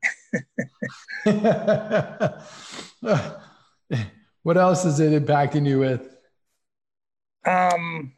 what 4.44 4.58
else 4.58 4.86
is 4.86 5.00
it 5.00 5.26
impacting 5.26 5.68
you 5.68 5.80
with? 5.80 6.16
Um, 7.46 8.14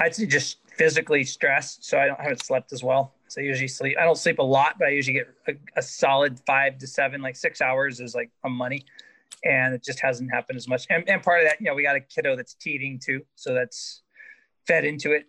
I'd 0.00 0.14
say 0.14 0.26
just 0.26 0.58
physically 0.78 1.24
stressed. 1.24 1.84
So 1.84 1.98
I 1.98 2.06
don't 2.06 2.20
haven't 2.20 2.42
slept 2.42 2.72
as 2.72 2.82
well. 2.82 3.12
So 3.26 3.42
I 3.42 3.44
usually 3.44 3.68
sleep. 3.68 3.96
I 4.00 4.04
don't 4.04 4.16
sleep 4.16 4.38
a 4.38 4.42
lot, 4.42 4.76
but 4.78 4.88
I 4.88 4.90
usually 4.92 5.18
get 5.18 5.28
a, 5.48 5.52
a 5.78 5.82
solid 5.82 6.40
five 6.46 6.78
to 6.78 6.86
seven, 6.86 7.20
like 7.20 7.36
six 7.36 7.60
hours 7.60 8.00
is 8.00 8.14
like 8.14 8.30
a 8.44 8.48
money, 8.48 8.86
and 9.44 9.74
it 9.74 9.84
just 9.84 10.00
hasn't 10.00 10.32
happened 10.32 10.56
as 10.56 10.66
much. 10.66 10.86
And, 10.88 11.06
and 11.08 11.22
part 11.22 11.42
of 11.42 11.48
that, 11.48 11.60
you 11.60 11.66
know, 11.66 11.74
we 11.74 11.82
got 11.82 11.96
a 11.96 12.00
kiddo 12.00 12.36
that's 12.36 12.54
teething 12.54 13.00
too, 13.04 13.22
so 13.34 13.52
that's 13.52 14.02
fed 14.66 14.84
into 14.84 15.12
it. 15.12 15.26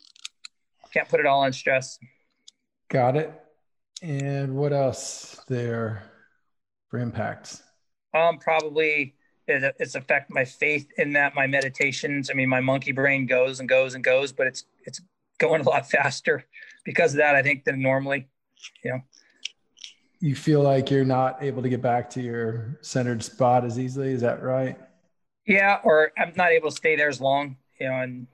Can't 0.94 1.10
put 1.10 1.20
it 1.20 1.26
all 1.26 1.42
on 1.42 1.52
stress. 1.52 2.00
Got 2.90 3.18
it. 3.18 3.32
And 4.02 4.56
what 4.56 4.72
else 4.72 5.42
there 5.48 6.04
for 6.90 7.00
impacts? 7.00 7.62
Um, 8.14 8.40
probably 8.40 9.16
it, 9.48 9.76
it's 9.80 9.96
affect 9.96 10.32
my 10.32 10.46
faith 10.46 10.88
in 10.98 11.14
that 11.14 11.36
my 11.36 11.48
meditations. 11.48 12.30
I 12.30 12.34
mean, 12.34 12.50
my 12.50 12.62
monkey 12.62 12.92
brain 12.92 13.26
goes 13.26 13.60
and 13.60 13.68
goes 13.68 13.94
and 13.94 14.04
goes, 14.04 14.32
but 14.32 14.48
it's 14.48 14.66
it's 14.86 15.02
going 15.40 15.62
a 15.62 15.70
lot 15.70 15.90
faster 15.90 16.46
because 16.86 17.14
of 17.14 17.18
that. 17.18 17.36
I 17.36 17.42
think 17.42 17.64
than 17.64 17.82
normally, 17.82 18.28
you 18.84 18.92
know. 18.92 19.00
You 20.20 20.36
feel 20.36 20.62
like 20.62 20.92
you're 20.92 21.06
not 21.06 21.42
able 21.42 21.64
to 21.64 21.70
get 21.70 21.82
back 21.82 22.10
to 22.12 22.22
your 22.22 22.78
centered 22.82 23.24
spot 23.24 23.64
as 23.66 23.80
easily. 23.80 24.12
Is 24.12 24.22
that 24.22 24.44
right? 24.44 24.78
Yeah, 25.46 25.80
or 25.84 26.12
I'm 26.18 26.34
not 26.36 26.52
able 26.52 26.70
to 26.70 26.76
stay 26.76 26.96
there 26.96 27.10
as 27.10 27.20
long, 27.20 27.56
you 27.80 27.88
know, 27.88 27.96
and 27.96 28.28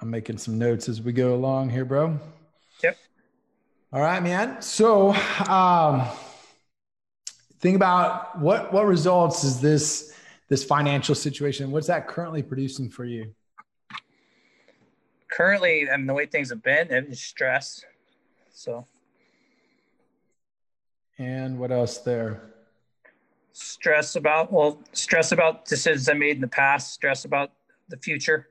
I'm 0.00 0.10
making 0.10 0.38
some 0.38 0.58
notes 0.58 0.88
as 0.88 1.00
we 1.00 1.12
go 1.12 1.34
along 1.34 1.70
here, 1.70 1.84
bro. 1.84 2.18
Yep. 2.82 2.96
All 3.92 4.00
right, 4.00 4.22
man. 4.22 4.60
So, 4.60 5.14
um, 5.48 6.06
think 7.60 7.76
about 7.76 8.38
what 8.38 8.72
what 8.72 8.86
results 8.86 9.44
is 9.44 9.60
this 9.60 10.14
this 10.48 10.64
financial 10.64 11.14
situation? 11.14 11.70
What's 11.70 11.86
that 11.86 12.08
currently 12.08 12.42
producing 12.42 12.90
for 12.90 13.04
you? 13.04 13.34
Currently, 15.40 15.88
I 15.90 15.96
mean, 15.96 16.06
the 16.06 16.12
way 16.12 16.26
things 16.26 16.50
have 16.50 16.62
been, 16.62 16.88
it's 16.90 17.18
stress. 17.18 17.82
So. 18.52 18.84
And 21.16 21.58
what 21.58 21.72
else 21.72 21.96
there? 21.96 22.42
Stress 23.54 24.16
about 24.16 24.52
well, 24.52 24.82
stress 24.92 25.32
about 25.32 25.64
decisions 25.64 26.10
I 26.10 26.12
made 26.12 26.34
in 26.34 26.42
the 26.42 26.46
past. 26.46 26.92
Stress 26.92 27.24
about 27.24 27.52
the 27.88 27.96
future. 27.96 28.48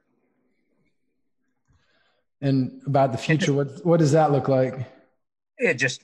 And 2.41 2.81
about 2.87 3.11
the 3.11 3.19
future, 3.19 3.53
what 3.53 3.85
what 3.85 3.99
does 3.99 4.13
that 4.13 4.31
look 4.31 4.47
like? 4.47 4.73
It 5.59 5.75
just 5.75 6.01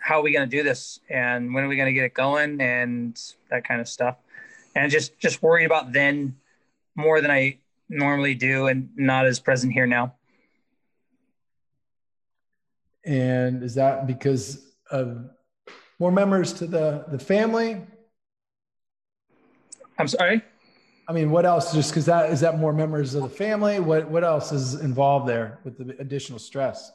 how 0.00 0.18
are 0.18 0.22
we 0.24 0.32
going 0.32 0.50
to 0.50 0.56
do 0.56 0.64
this 0.64 0.98
and 1.08 1.54
when 1.54 1.62
are 1.62 1.68
we 1.68 1.76
going 1.76 1.86
to 1.86 1.92
get 1.92 2.06
it 2.06 2.12
going 2.12 2.60
and 2.60 3.22
that 3.50 3.62
kind 3.62 3.80
of 3.80 3.86
stuff 3.86 4.16
and 4.74 4.90
just 4.90 5.16
just 5.20 5.44
worried 5.44 5.64
about 5.64 5.92
then 5.92 6.36
more 6.94 7.22
than 7.22 7.30
i 7.30 7.56
normally 7.88 8.34
do 8.34 8.66
and 8.66 8.90
not 8.96 9.24
as 9.24 9.40
present 9.40 9.72
here 9.72 9.86
now 9.86 10.12
and 13.04 13.62
is 13.62 13.74
that 13.74 14.06
because 14.06 14.72
of 14.90 15.30
more 15.98 16.12
members 16.12 16.52
to 16.54 16.66
the 16.66 17.04
the 17.08 17.18
family? 17.18 17.80
I'm 19.98 20.08
sorry? 20.08 20.42
I 21.06 21.12
mean 21.12 21.30
what 21.30 21.44
else 21.44 21.72
just 21.72 21.90
because 21.90 22.06
that 22.06 22.30
is 22.30 22.40
that 22.40 22.58
more 22.58 22.72
members 22.72 23.14
of 23.14 23.22
the 23.22 23.28
family? 23.28 23.78
What 23.80 24.08
what 24.08 24.24
else 24.24 24.52
is 24.52 24.74
involved 24.74 25.28
there 25.28 25.58
with 25.64 25.78
the 25.78 25.96
additional 26.00 26.38
stress? 26.38 26.92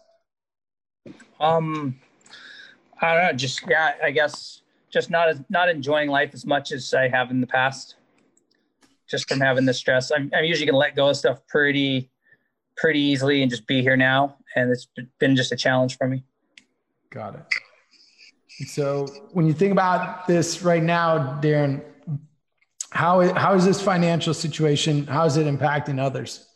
Um 1.39 1.99
I 3.01 3.13
don't 3.13 3.23
know. 3.23 3.33
Just 3.33 3.63
yeah, 3.67 3.93
I 4.03 4.11
guess 4.11 4.61
just 4.89 5.09
not 5.09 5.29
as 5.29 5.41
not 5.49 5.69
enjoying 5.69 6.09
life 6.09 6.31
as 6.33 6.45
much 6.45 6.71
as 6.71 6.93
I 6.93 7.07
have 7.07 7.31
in 7.31 7.41
the 7.41 7.47
past. 7.47 7.95
Just 9.07 9.27
from 9.29 9.39
having 9.39 9.65
the 9.65 9.73
stress, 9.73 10.11
I'm 10.11 10.29
I'm 10.35 10.43
usually 10.43 10.65
gonna 10.65 10.77
let 10.77 10.95
go 10.95 11.09
of 11.09 11.17
stuff 11.17 11.39
pretty 11.47 12.09
pretty 12.77 12.99
easily 12.99 13.41
and 13.41 13.49
just 13.49 13.67
be 13.67 13.81
here 13.81 13.97
now, 13.97 14.37
and 14.55 14.71
it's 14.71 14.87
been 15.19 15.35
just 15.35 15.51
a 15.51 15.55
challenge 15.55 15.97
for 15.97 16.07
me. 16.07 16.23
Got 17.09 17.35
it. 17.35 18.67
So 18.67 19.07
when 19.31 19.45
you 19.45 19.53
think 19.53 19.71
about 19.71 20.27
this 20.27 20.61
right 20.63 20.83
now, 20.83 21.39
Darren, 21.41 21.81
how 22.91 23.33
how 23.35 23.53
is 23.53 23.65
this 23.65 23.81
financial 23.81 24.33
situation? 24.33 25.07
How 25.07 25.25
is 25.25 25.37
it 25.37 25.47
impacting 25.47 25.99
others? 25.99 26.47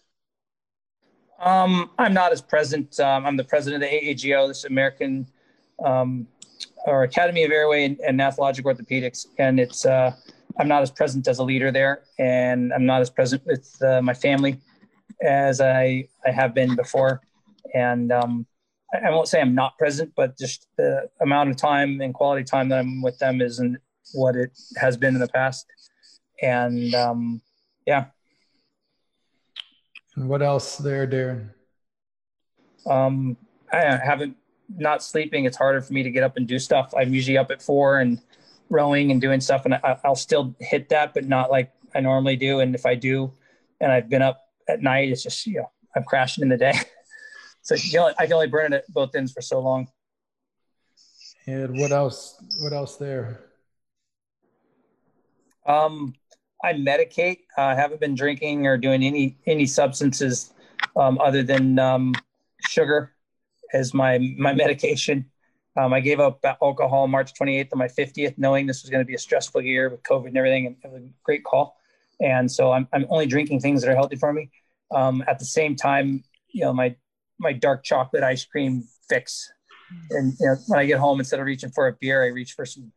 Um, 1.40 1.92
I'm 1.98 2.14
not 2.14 2.32
as 2.32 2.42
present. 2.42 3.00
Um, 3.00 3.26
I'm 3.26 3.38
the 3.38 3.44
president 3.44 3.84
of 3.84 3.90
the 3.90 3.96
AAGO, 3.96 4.48
this 4.48 4.64
American 4.66 5.28
um, 5.84 6.28
or 6.86 7.04
Academy 7.04 7.44
of 7.44 7.52
Airway 7.52 7.86
and, 7.86 8.00
and 8.00 8.18
Gnathologic 8.18 8.64
Orthopedics, 8.64 9.28
and 9.38 9.60
it's 9.60 9.86
uh, 9.86 10.12
I'm 10.60 10.68
not 10.68 10.82
as 10.82 10.92
present 10.92 11.28
as 11.28 11.40
a 11.40 11.44
leader 11.44 11.72
there, 11.72 12.04
and 12.20 12.74
I'm 12.74 12.86
not 12.86 13.02
as 13.02 13.10
present 13.10 13.46
with 13.46 13.76
uh, 13.82 14.02
my 14.02 14.14
family 14.14 14.60
as 15.22 15.62
I 15.62 16.08
I 16.26 16.32
have 16.32 16.54
been 16.54 16.76
before, 16.76 17.22
and 17.74 18.12
um, 18.12 18.46
I, 18.94 19.08
I, 19.08 19.10
won't 19.12 19.28
say 19.28 19.42
I'm 19.42 19.56
not 19.56 19.78
present, 19.78 20.14
but 20.16 20.38
just 20.38 20.68
the 20.78 21.10
amount 21.22 21.50
of 21.50 21.58
time 21.58 22.02
and 22.02 22.14
quality 22.14 22.44
time 22.44 22.70
that 22.70 22.80
I'm 22.80 23.02
with 23.02 23.18
them 23.20 23.42
isn't 23.42 23.78
what 24.14 24.36
it 24.36 24.52
has 24.78 24.98
been 24.98 25.16
in 25.16 25.22
the 25.22 25.28
past, 25.28 25.66
and 26.42 26.94
um, 26.96 27.42
yeah. 27.86 28.06
And 30.16 30.30
what 30.30 30.42
else 30.42 30.78
there, 30.78 31.08
Darren? 31.08 31.50
Um, 32.86 33.38
I 33.72 33.98
haven't 33.98 34.38
not 34.78 35.04
sleeping, 35.04 35.46
it's 35.46 35.58
harder 35.58 35.82
for 35.82 35.94
me 35.94 36.04
to 36.04 36.12
get 36.12 36.24
up 36.24 36.38
and 36.38 36.48
do 36.48 36.60
stuff. 36.60 36.94
I'm 36.98 37.14
usually 37.14 37.38
up 37.38 37.52
at 37.52 37.62
four 37.62 38.00
and 38.00 38.20
rowing 38.70 39.12
and 39.12 39.22
doing 39.22 39.40
stuff, 39.40 39.66
and 39.66 39.76
I, 39.76 39.98
will 40.04 40.16
still 40.16 40.56
hit 40.60 40.90
that, 40.90 41.14
but 41.14 41.26
not 41.26 41.52
like 41.52 41.72
I 41.96 42.00
normally 42.00 42.36
do. 42.36 42.60
And 42.60 42.76
if 42.76 42.86
I 42.86 42.96
do, 42.96 43.32
and 43.80 43.92
I've 43.92 44.10
been 44.10 44.22
up 44.22 44.42
at 44.68 44.82
night, 44.82 45.10
it's 45.10 45.24
just 45.24 45.46
you 45.46 45.58
know 45.58 45.72
I'm 45.96 46.04
crashing 46.04 46.42
in 46.42 46.50
the 46.50 46.58
day. 46.58 46.74
so 47.64 47.76
I 48.20 48.26
can 48.26 48.34
only 48.34 48.48
burn 48.48 48.74
it 48.74 48.78
at 48.78 48.94
both 48.94 49.16
ends 49.16 49.32
for 49.32 49.42
so 49.42 49.60
long. 49.60 49.88
And 51.48 51.78
what 51.80 51.92
else? 51.92 52.42
What 52.62 52.74
else 52.74 52.98
there? 52.98 53.46
Um, 55.66 56.14
I 56.64 56.74
medicate. 56.74 57.40
Uh, 57.58 57.64
I 57.64 57.76
haven't 57.76 58.00
been 58.00 58.16
drinking 58.16 58.68
or 58.68 58.78
doing 58.78 59.04
any 59.04 59.38
any 59.46 59.66
substances 59.66 60.54
um, 60.96 61.20
other 61.20 61.44
than 61.44 61.80
um, 61.80 62.14
sugar 62.68 63.14
as 63.74 63.94
my 63.94 64.20
my 64.38 64.54
medication. 64.54 65.26
Um, 65.76 65.92
I 65.92 66.02
gave 66.02 66.20
up 66.20 66.40
alcohol 66.62 67.08
March 67.08 67.34
28th 67.34 67.72
of 67.72 67.78
my 67.80 67.88
50th, 67.88 68.38
knowing 68.38 68.68
this 68.68 68.84
was 68.84 68.92
going 68.92 69.02
to 69.02 69.08
be 69.08 69.16
a 69.16 69.20
stressful 69.20 69.62
year 69.62 69.90
with 69.90 70.04
COVID 70.04 70.28
and 70.28 70.38
everything, 70.38 70.68
and 70.68 70.76
it 70.84 70.92
was 70.92 71.02
a 71.02 71.08
great 71.24 71.44
call. 71.44 71.78
And 72.22 72.52
so 72.52 72.72
I'm, 72.72 72.88
I'm 72.94 73.08
only 73.10 73.26
drinking 73.26 73.60
things 73.60 73.82
that 73.82 73.90
are 73.90 73.96
healthy 73.96 74.16
for 74.16 74.32
me. 74.32 74.52
Um, 74.94 75.24
at 75.28 75.40
the 75.40 75.46
same 75.46 75.76
time, 75.76 76.24
you 76.50 76.62
know, 76.62 76.74
my 76.74 76.96
my 77.40 77.54
dark 77.54 77.84
chocolate 77.84 78.24
ice 78.24 78.46
cream 78.46 78.84
fix. 79.10 79.52
And 80.10 80.34
you 80.40 80.48
know, 80.48 80.56
when 80.68 80.80
I 80.80 80.86
get 80.86 81.00
home, 81.00 81.20
instead 81.20 81.40
of 81.40 81.46
reaching 81.46 81.70
for 81.70 81.88
a 81.88 81.94
beer, 81.94 82.24
I 82.24 82.28
reach 82.28 82.54
for 82.54 82.66
some 82.66 82.92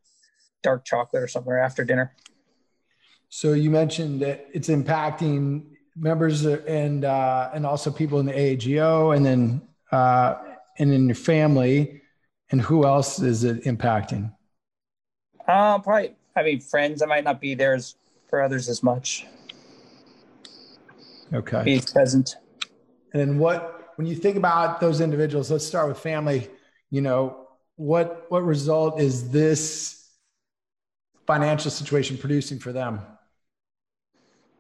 dark 0.62 0.85
chocolate 0.85 1.22
or 1.22 1.29
something 1.29 1.53
after 1.53 1.85
dinner. 1.85 2.14
So 3.29 3.53
you 3.53 3.70
mentioned 3.70 4.22
that 4.22 4.46
it's 4.53 4.68
impacting 4.68 5.64
members 5.96 6.44
and 6.44 7.05
uh, 7.05 7.51
and 7.53 7.66
also 7.66 7.90
people 7.90 8.20
in 8.20 8.27
the 8.27 8.33
AAGO, 8.33 9.16
and 9.16 9.27
then 9.27 9.62
uh, 9.92 10.37
and 10.79 10.92
in 10.92 11.07
your 11.07 11.14
family. 11.14 12.03
And 12.51 12.61
who 12.61 12.87
else 12.87 13.18
is 13.18 13.42
it 13.42 13.64
impacting? 13.64 14.33
Uh, 15.49 15.79
probably 15.79 16.14
i 16.37 16.42
mean 16.42 16.61
friends 16.61 17.03
i 17.03 17.07
might 17.07 17.25
not 17.25 17.40
be 17.40 17.55
there 17.55 17.75
as, 17.75 17.94
for 18.29 18.42
others 18.42 18.68
as 18.68 18.83
much. 18.83 19.27
Okay. 21.33 21.62
Be 21.64 21.81
present. 21.81 22.37
And 23.12 23.20
then 23.20 23.38
what 23.38 23.75
when 23.96 24.06
you 24.06 24.14
think 24.14 24.37
about 24.37 24.80
those 24.80 25.00
individuals 25.00 25.50
let's 25.50 25.66
start 25.66 25.88
with 25.88 25.98
family. 25.98 26.48
You 26.90 27.00
know 27.00 27.48
what 27.76 28.26
what 28.28 28.44
result 28.44 29.00
is 29.00 29.30
this 29.30 30.09
financial 31.26 31.70
situation 31.70 32.16
producing 32.16 32.59
for 32.59 32.72
them? 32.72 33.00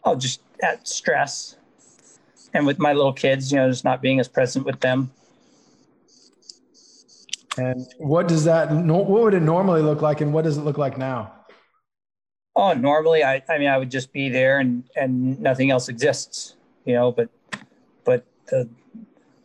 Oh 0.04 0.16
just 0.16 0.40
at 0.62 0.86
stress. 0.88 1.56
And 2.52 2.66
with 2.66 2.78
my 2.78 2.92
little 2.92 3.12
kids 3.12 3.52
you 3.52 3.58
know 3.58 3.68
just 3.68 3.84
not 3.84 4.02
being 4.02 4.20
as 4.20 4.28
present 4.28 4.66
with 4.66 4.80
them. 4.80 5.10
And 7.58 7.86
what 7.98 8.28
does 8.28 8.44
that, 8.44 8.70
what 8.70 9.08
would 9.08 9.34
it 9.34 9.42
normally 9.42 9.82
look 9.82 10.02
like 10.02 10.20
and 10.20 10.32
what 10.32 10.44
does 10.44 10.58
it 10.58 10.62
look 10.62 10.78
like 10.78 10.98
now? 10.98 11.32
Oh, 12.54 12.72
normally 12.74 13.24
I, 13.24 13.42
I 13.48 13.58
mean, 13.58 13.68
I 13.68 13.78
would 13.78 13.90
just 13.90 14.12
be 14.12 14.28
there 14.28 14.58
and, 14.58 14.84
and 14.94 15.40
nothing 15.40 15.70
else 15.70 15.88
exists, 15.88 16.56
you 16.84 16.94
know, 16.94 17.12
but, 17.12 17.28
but 18.04 18.24
the, 18.48 18.68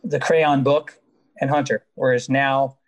the 0.04 0.18
crayon 0.18 0.62
book 0.62 0.98
and 1.40 1.50
Hunter, 1.50 1.86
whereas 1.94 2.28
now 2.28 2.78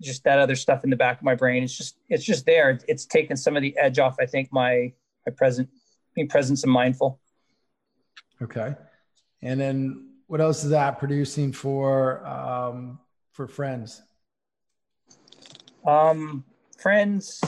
just 0.00 0.24
that 0.24 0.38
other 0.38 0.56
stuff 0.56 0.84
in 0.84 0.90
the 0.90 0.96
back 0.96 1.18
of 1.18 1.24
my 1.24 1.34
brain. 1.34 1.62
It's 1.62 1.76
just 1.76 1.96
it's 2.08 2.24
just 2.24 2.46
there. 2.46 2.78
It's 2.88 3.06
taken 3.06 3.36
some 3.36 3.56
of 3.56 3.62
the 3.62 3.76
edge 3.76 3.98
off. 3.98 4.16
I 4.20 4.26
think 4.26 4.52
my 4.52 4.92
my 5.26 5.32
present 5.36 5.68
being 6.14 6.28
present 6.28 6.62
and 6.62 6.72
mindful. 6.72 7.20
Okay, 8.42 8.74
and 9.42 9.60
then 9.60 10.08
what 10.26 10.40
else 10.40 10.64
is 10.64 10.70
that 10.70 10.98
producing 10.98 11.52
for 11.52 12.26
um, 12.26 12.98
for 13.32 13.46
friends? 13.46 14.02
Um, 15.86 16.44
friends. 16.78 17.40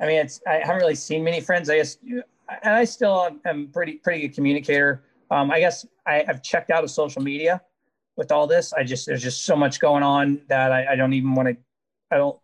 I 0.00 0.06
mean, 0.06 0.16
it's 0.16 0.40
I 0.46 0.54
haven't 0.54 0.78
really 0.78 0.96
seen 0.96 1.22
many 1.22 1.40
friends. 1.40 1.70
I 1.70 1.76
guess, 1.76 1.98
and 2.02 2.74
I 2.74 2.84
still 2.84 3.38
am 3.44 3.68
pretty 3.68 3.94
pretty 3.94 4.26
good 4.26 4.34
communicator. 4.34 5.04
Um, 5.30 5.50
I 5.50 5.60
guess 5.60 5.86
I, 6.06 6.24
have 6.26 6.42
checked 6.42 6.70
out 6.70 6.84
of 6.84 6.90
social 6.90 7.22
media 7.22 7.62
with 8.16 8.32
all 8.32 8.46
this. 8.46 8.72
I 8.72 8.84
just 8.84 9.06
there's 9.06 9.22
just 9.22 9.44
so 9.44 9.56
much 9.56 9.80
going 9.80 10.02
on 10.02 10.40
that 10.48 10.72
I, 10.72 10.92
I 10.92 10.96
don't 10.96 11.12
even 11.12 11.34
want 11.34 11.48
to. 11.48 11.56
I 12.10 12.16
don't 12.16 12.38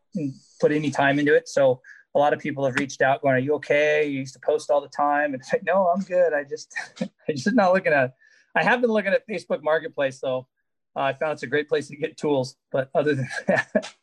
put 0.61 0.73
any 0.73 0.91
time 0.91 1.19
into 1.19 1.35
it. 1.35 1.49
So 1.49 1.81
a 2.15 2.19
lot 2.19 2.33
of 2.33 2.41
people 2.41 2.65
have 2.65 2.75
reached 2.75 3.03
out, 3.03 3.23
going, 3.23 3.35
"Are 3.35 3.39
you 3.39 3.55
okay? 3.55 4.07
You 4.09 4.21
used 4.21 4.35
to 4.35 4.41
post 4.41 4.71
all 4.71 4.81
the 4.81 4.89
time." 4.89 5.33
And 5.33 5.41
it's 5.41 5.53
like, 5.53 5.65
"No, 5.65 5.87
I'm 5.87 6.03
good. 6.03 6.33
I 6.33 6.45
just 6.45 6.75
I 7.01 7.33
just 7.33 7.55
not 7.55 7.73
looking 7.73 7.93
at. 7.93 8.15
I 8.55 8.65
have 8.65 8.81
been 8.81 8.91
looking 8.91 9.13
at 9.13 9.27
Facebook 9.29 9.63
Marketplace 9.63 10.21
though. 10.21 10.49
Uh, 10.97 11.01
I 11.01 11.13
found 11.13 11.33
it's 11.33 11.45
a 11.45 11.47
great 11.47 11.69
place 11.69 11.87
to 11.89 11.97
get 11.97 12.17
tools, 12.17 12.57
but 12.73 12.91
other 12.95 13.15
than 13.15 13.29
that, 13.47 13.95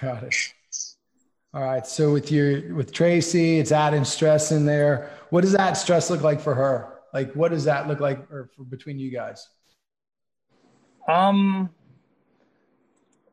got 0.00 0.24
it. 0.24 0.34
All 1.54 1.62
right. 1.62 1.86
So 1.86 2.12
with 2.12 2.32
your 2.32 2.74
with 2.74 2.92
Tracy, 2.92 3.58
it's 3.58 3.72
adding 3.72 4.04
stress 4.04 4.52
in 4.52 4.64
there. 4.64 5.10
What 5.30 5.42
does 5.42 5.52
that 5.52 5.74
stress 5.74 6.10
look 6.10 6.22
like 6.22 6.40
for 6.40 6.54
her? 6.54 6.98
Like, 7.12 7.32
what 7.34 7.50
does 7.50 7.64
that 7.64 7.88
look 7.88 8.00
like 8.00 8.18
or 8.30 8.50
for 8.56 8.64
between 8.64 8.98
you 8.98 9.10
guys? 9.10 9.46
Um, 11.08 11.70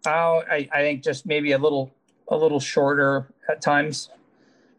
I 0.06 0.68
I 0.72 0.80
think 0.80 1.04
just 1.04 1.26
maybe 1.26 1.52
a 1.52 1.58
little 1.58 1.94
a 2.30 2.38
little 2.38 2.60
shorter 2.60 3.34
at 3.50 3.62
times 3.62 4.10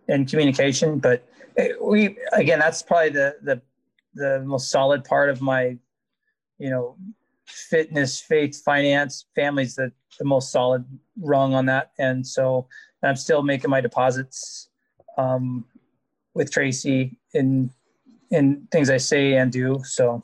in 0.09 0.27
communication, 0.27 0.99
but 0.99 1.27
it, 1.57 1.83
we 1.83 2.17
again 2.33 2.59
that's 2.59 2.83
probably 2.83 3.11
the 3.11 3.37
the 3.43 3.63
the 4.15 4.41
most 4.41 4.71
solid 4.71 5.05
part 5.05 5.31
of 5.31 5.41
my 5.41 5.77
you 6.59 6.71
know 6.71 6.97
fitness, 7.47 8.21
faith, 8.21 8.63
finance, 8.63 9.27
family's 9.35 9.75
the 9.75 9.93
the 10.19 10.25
most 10.25 10.51
solid 10.51 10.85
rung 11.21 11.55
on 11.55 11.67
that, 11.67 11.93
and 11.99 12.27
so 12.27 12.67
I'm 13.03 13.17
still 13.17 13.43
making 13.43 13.71
my 13.71 13.81
deposits 13.81 14.69
um, 15.17 15.65
with 16.35 16.51
Tracy 16.51 17.17
in 17.35 17.71
in 18.31 18.69
things 18.71 18.91
I 18.91 18.99
say 18.99 19.35
and 19.35 19.51
do. 19.51 19.81
So 19.85 20.23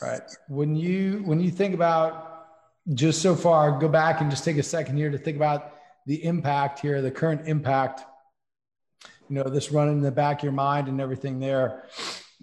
Right. 0.00 0.22
When 0.48 0.74
you 0.76 1.22
when 1.24 1.40
you 1.40 1.50
think 1.50 1.74
about 1.74 2.46
just 2.94 3.22
so 3.22 3.34
far, 3.34 3.78
go 3.78 3.88
back 3.88 4.20
and 4.20 4.30
just 4.30 4.44
take 4.44 4.56
a 4.56 4.62
second 4.62 4.96
here 4.96 5.10
to 5.10 5.18
think 5.18 5.36
about 5.36 5.74
the 6.06 6.24
impact 6.24 6.80
here, 6.80 7.00
the 7.02 7.10
current 7.10 7.46
impact. 7.46 8.02
You 9.28 9.36
know, 9.36 9.44
this 9.44 9.72
running 9.72 9.94
in 9.94 10.02
the 10.02 10.10
back 10.10 10.40
of 10.40 10.44
your 10.44 10.52
mind 10.52 10.88
and 10.88 11.00
everything 11.00 11.40
there 11.40 11.84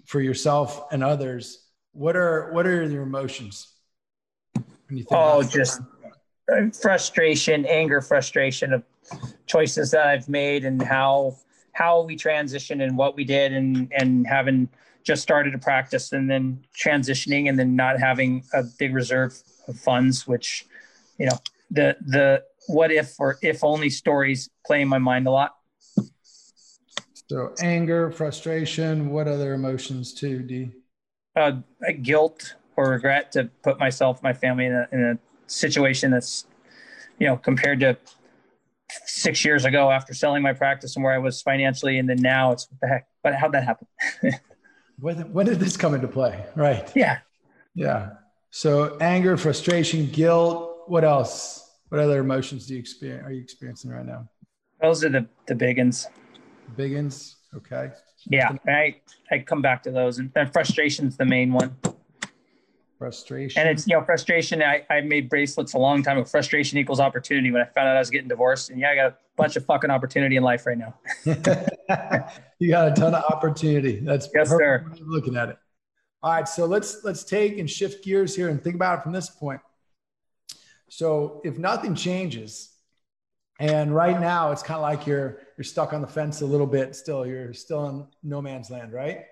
for 0.06 0.20
yourself 0.20 0.92
and 0.92 1.02
others. 1.02 1.64
What 1.92 2.16
are 2.16 2.52
what 2.52 2.66
are 2.66 2.82
your 2.84 3.02
emotions 3.02 3.68
when 4.54 4.98
you 4.98 5.04
think? 5.04 5.12
Oh, 5.12 5.42
just 5.42 5.80
uh, 6.52 6.70
frustration, 6.80 7.64
anger, 7.66 8.00
frustration 8.00 8.72
of 8.72 8.84
choices 9.46 9.90
that 9.92 10.06
I've 10.06 10.28
made 10.28 10.64
and 10.64 10.80
how 10.80 11.36
how 11.72 12.02
we 12.02 12.16
transitioned 12.16 12.82
and 12.82 12.96
what 12.96 13.16
we 13.16 13.24
did 13.24 13.52
and 13.52 13.92
and 13.96 14.26
having 14.26 14.68
just 15.04 15.22
started 15.22 15.50
to 15.52 15.58
practice 15.58 16.12
and 16.12 16.30
then 16.30 16.64
transitioning 16.78 17.48
and 17.48 17.58
then 17.58 17.74
not 17.74 17.98
having 17.98 18.44
a 18.52 18.62
big 18.78 18.94
reserve 18.94 19.34
of 19.68 19.78
funds, 19.78 20.26
which, 20.26 20.66
you 21.18 21.26
know, 21.26 21.38
the 21.70 21.96
the 22.06 22.42
what 22.68 22.92
if 22.92 23.18
or 23.18 23.38
if 23.42 23.64
only 23.64 23.90
stories 23.90 24.48
play 24.64 24.82
in 24.82 24.88
my 24.88 24.98
mind 24.98 25.26
a 25.26 25.30
lot. 25.30 25.56
So 27.28 27.54
anger, 27.60 28.10
frustration, 28.10 29.10
what 29.10 29.26
other 29.26 29.54
emotions 29.54 30.12
too, 30.12 30.40
D? 30.40 30.70
Uh, 31.34 31.52
guilt 32.02 32.56
or 32.76 32.90
regret 32.90 33.32
to 33.32 33.44
put 33.62 33.78
myself, 33.78 34.22
my 34.22 34.34
family 34.34 34.66
in 34.66 34.74
a, 34.74 34.88
in 34.92 35.02
a 35.02 35.18
situation 35.46 36.10
that's, 36.10 36.46
you 37.18 37.26
know, 37.26 37.36
compared 37.36 37.80
to 37.80 37.96
six 39.06 39.44
years 39.44 39.64
ago 39.64 39.90
after 39.90 40.12
selling 40.12 40.42
my 40.42 40.52
practice 40.52 40.94
and 40.96 41.04
where 41.04 41.14
I 41.14 41.18
was 41.18 41.40
financially, 41.40 41.98
and 41.98 42.08
then 42.08 42.20
now 42.20 42.52
it's 42.52 42.68
what 42.70 42.80
the 42.80 42.88
heck? 42.88 43.06
But 43.22 43.34
how'd 43.34 43.52
that 43.52 43.64
happen? 43.64 43.86
when, 45.02 45.32
when 45.32 45.46
did 45.46 45.58
this 45.58 45.76
come 45.76 45.94
into 45.94 46.06
play? 46.06 46.46
Right. 46.54 46.90
Yeah. 46.94 47.18
Yeah. 47.74 48.10
So 48.50 48.96
anger, 49.00 49.36
frustration, 49.36 50.06
guilt. 50.06 50.84
What 50.86 51.04
else? 51.04 51.70
What 51.88 52.00
other 52.00 52.20
emotions 52.20 52.66
do 52.66 52.74
you 52.74 52.80
experience? 52.80 53.26
Are 53.26 53.32
you 53.32 53.42
experiencing 53.42 53.90
right 53.90 54.06
now? 54.06 54.28
Those 54.80 55.04
are 55.04 55.08
the 55.08 55.26
the 55.46 55.54
big 55.54 55.78
ones. 55.78 56.06
Big 56.76 56.94
ones. 56.94 57.36
Okay. 57.54 57.90
Yeah, 58.26 58.56
I 58.68 58.96
I 59.30 59.40
come 59.40 59.60
back 59.60 59.82
to 59.82 59.90
those, 59.90 60.18
and, 60.18 60.30
and 60.36 60.52
frustration's 60.52 61.16
the 61.16 61.24
main 61.24 61.52
one. 61.52 61.76
Frustration. 62.98 63.60
And 63.60 63.68
it's 63.68 63.86
you 63.88 63.96
know 63.96 64.04
frustration. 64.04 64.62
I, 64.62 64.84
I 64.88 65.00
made 65.00 65.28
bracelets 65.28 65.74
a 65.74 65.78
long 65.78 66.02
time 66.02 66.18
ago. 66.18 66.24
Frustration 66.24 66.78
equals 66.78 67.00
opportunity. 67.00 67.50
When 67.50 67.62
I 67.62 67.64
found 67.64 67.88
out 67.88 67.96
I 67.96 67.98
was 67.98 68.10
getting 68.10 68.28
divorced, 68.28 68.70
and 68.70 68.78
yeah, 68.78 68.90
I 68.90 68.94
got 68.94 69.18
bunch 69.36 69.56
of 69.56 69.64
fucking 69.64 69.90
opportunity 69.90 70.36
in 70.36 70.42
life 70.42 70.66
right 70.66 70.78
now. 70.78 70.94
you 72.58 72.68
got 72.70 72.88
a 72.88 72.94
ton 72.94 73.14
of 73.14 73.24
opportunity. 73.24 74.00
That's 74.00 74.28
yes, 74.34 74.50
sir. 74.50 74.86
Looking 75.00 75.36
at 75.36 75.48
it. 75.48 75.58
All 76.22 76.32
right, 76.32 76.46
so 76.46 76.66
let's 76.66 77.02
let's 77.02 77.24
take 77.24 77.58
and 77.58 77.68
shift 77.68 78.04
gears 78.04 78.36
here 78.36 78.48
and 78.48 78.62
think 78.62 78.76
about 78.76 79.00
it 79.00 79.02
from 79.02 79.12
this 79.12 79.28
point. 79.28 79.60
So 80.88 81.40
if 81.44 81.58
nothing 81.58 81.94
changes, 81.94 82.70
and 83.58 83.94
right 83.94 84.20
now 84.20 84.52
it's 84.52 84.62
kind 84.62 84.76
of 84.76 84.82
like 84.82 85.06
you're 85.06 85.40
you're 85.56 85.64
stuck 85.64 85.92
on 85.92 86.00
the 86.00 86.06
fence 86.06 86.40
a 86.40 86.46
little 86.46 86.66
bit 86.66 86.94
still, 86.94 87.26
you're 87.26 87.52
still 87.52 87.88
in 87.88 88.06
no 88.22 88.40
man's 88.40 88.70
land, 88.70 88.92
right? 88.92 89.24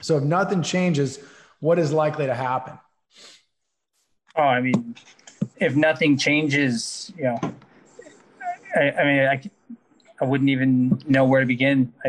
So 0.00 0.16
if 0.16 0.22
nothing 0.22 0.62
changes, 0.62 1.18
what 1.60 1.78
is 1.78 1.92
likely 1.92 2.26
to 2.26 2.34
happen? 2.34 2.78
Oh, 4.36 4.42
I 4.42 4.60
mean, 4.60 4.94
if 5.56 5.74
nothing 5.76 6.18
changes, 6.18 7.12
you 7.16 7.24
know, 7.24 7.40
I, 8.76 8.90
I 8.90 9.04
mean, 9.04 9.26
I, 9.26 9.42
I 10.20 10.24
wouldn't 10.24 10.50
even 10.50 11.02
know 11.06 11.24
where 11.24 11.40
to 11.40 11.46
begin. 11.46 11.92
I, 12.04 12.08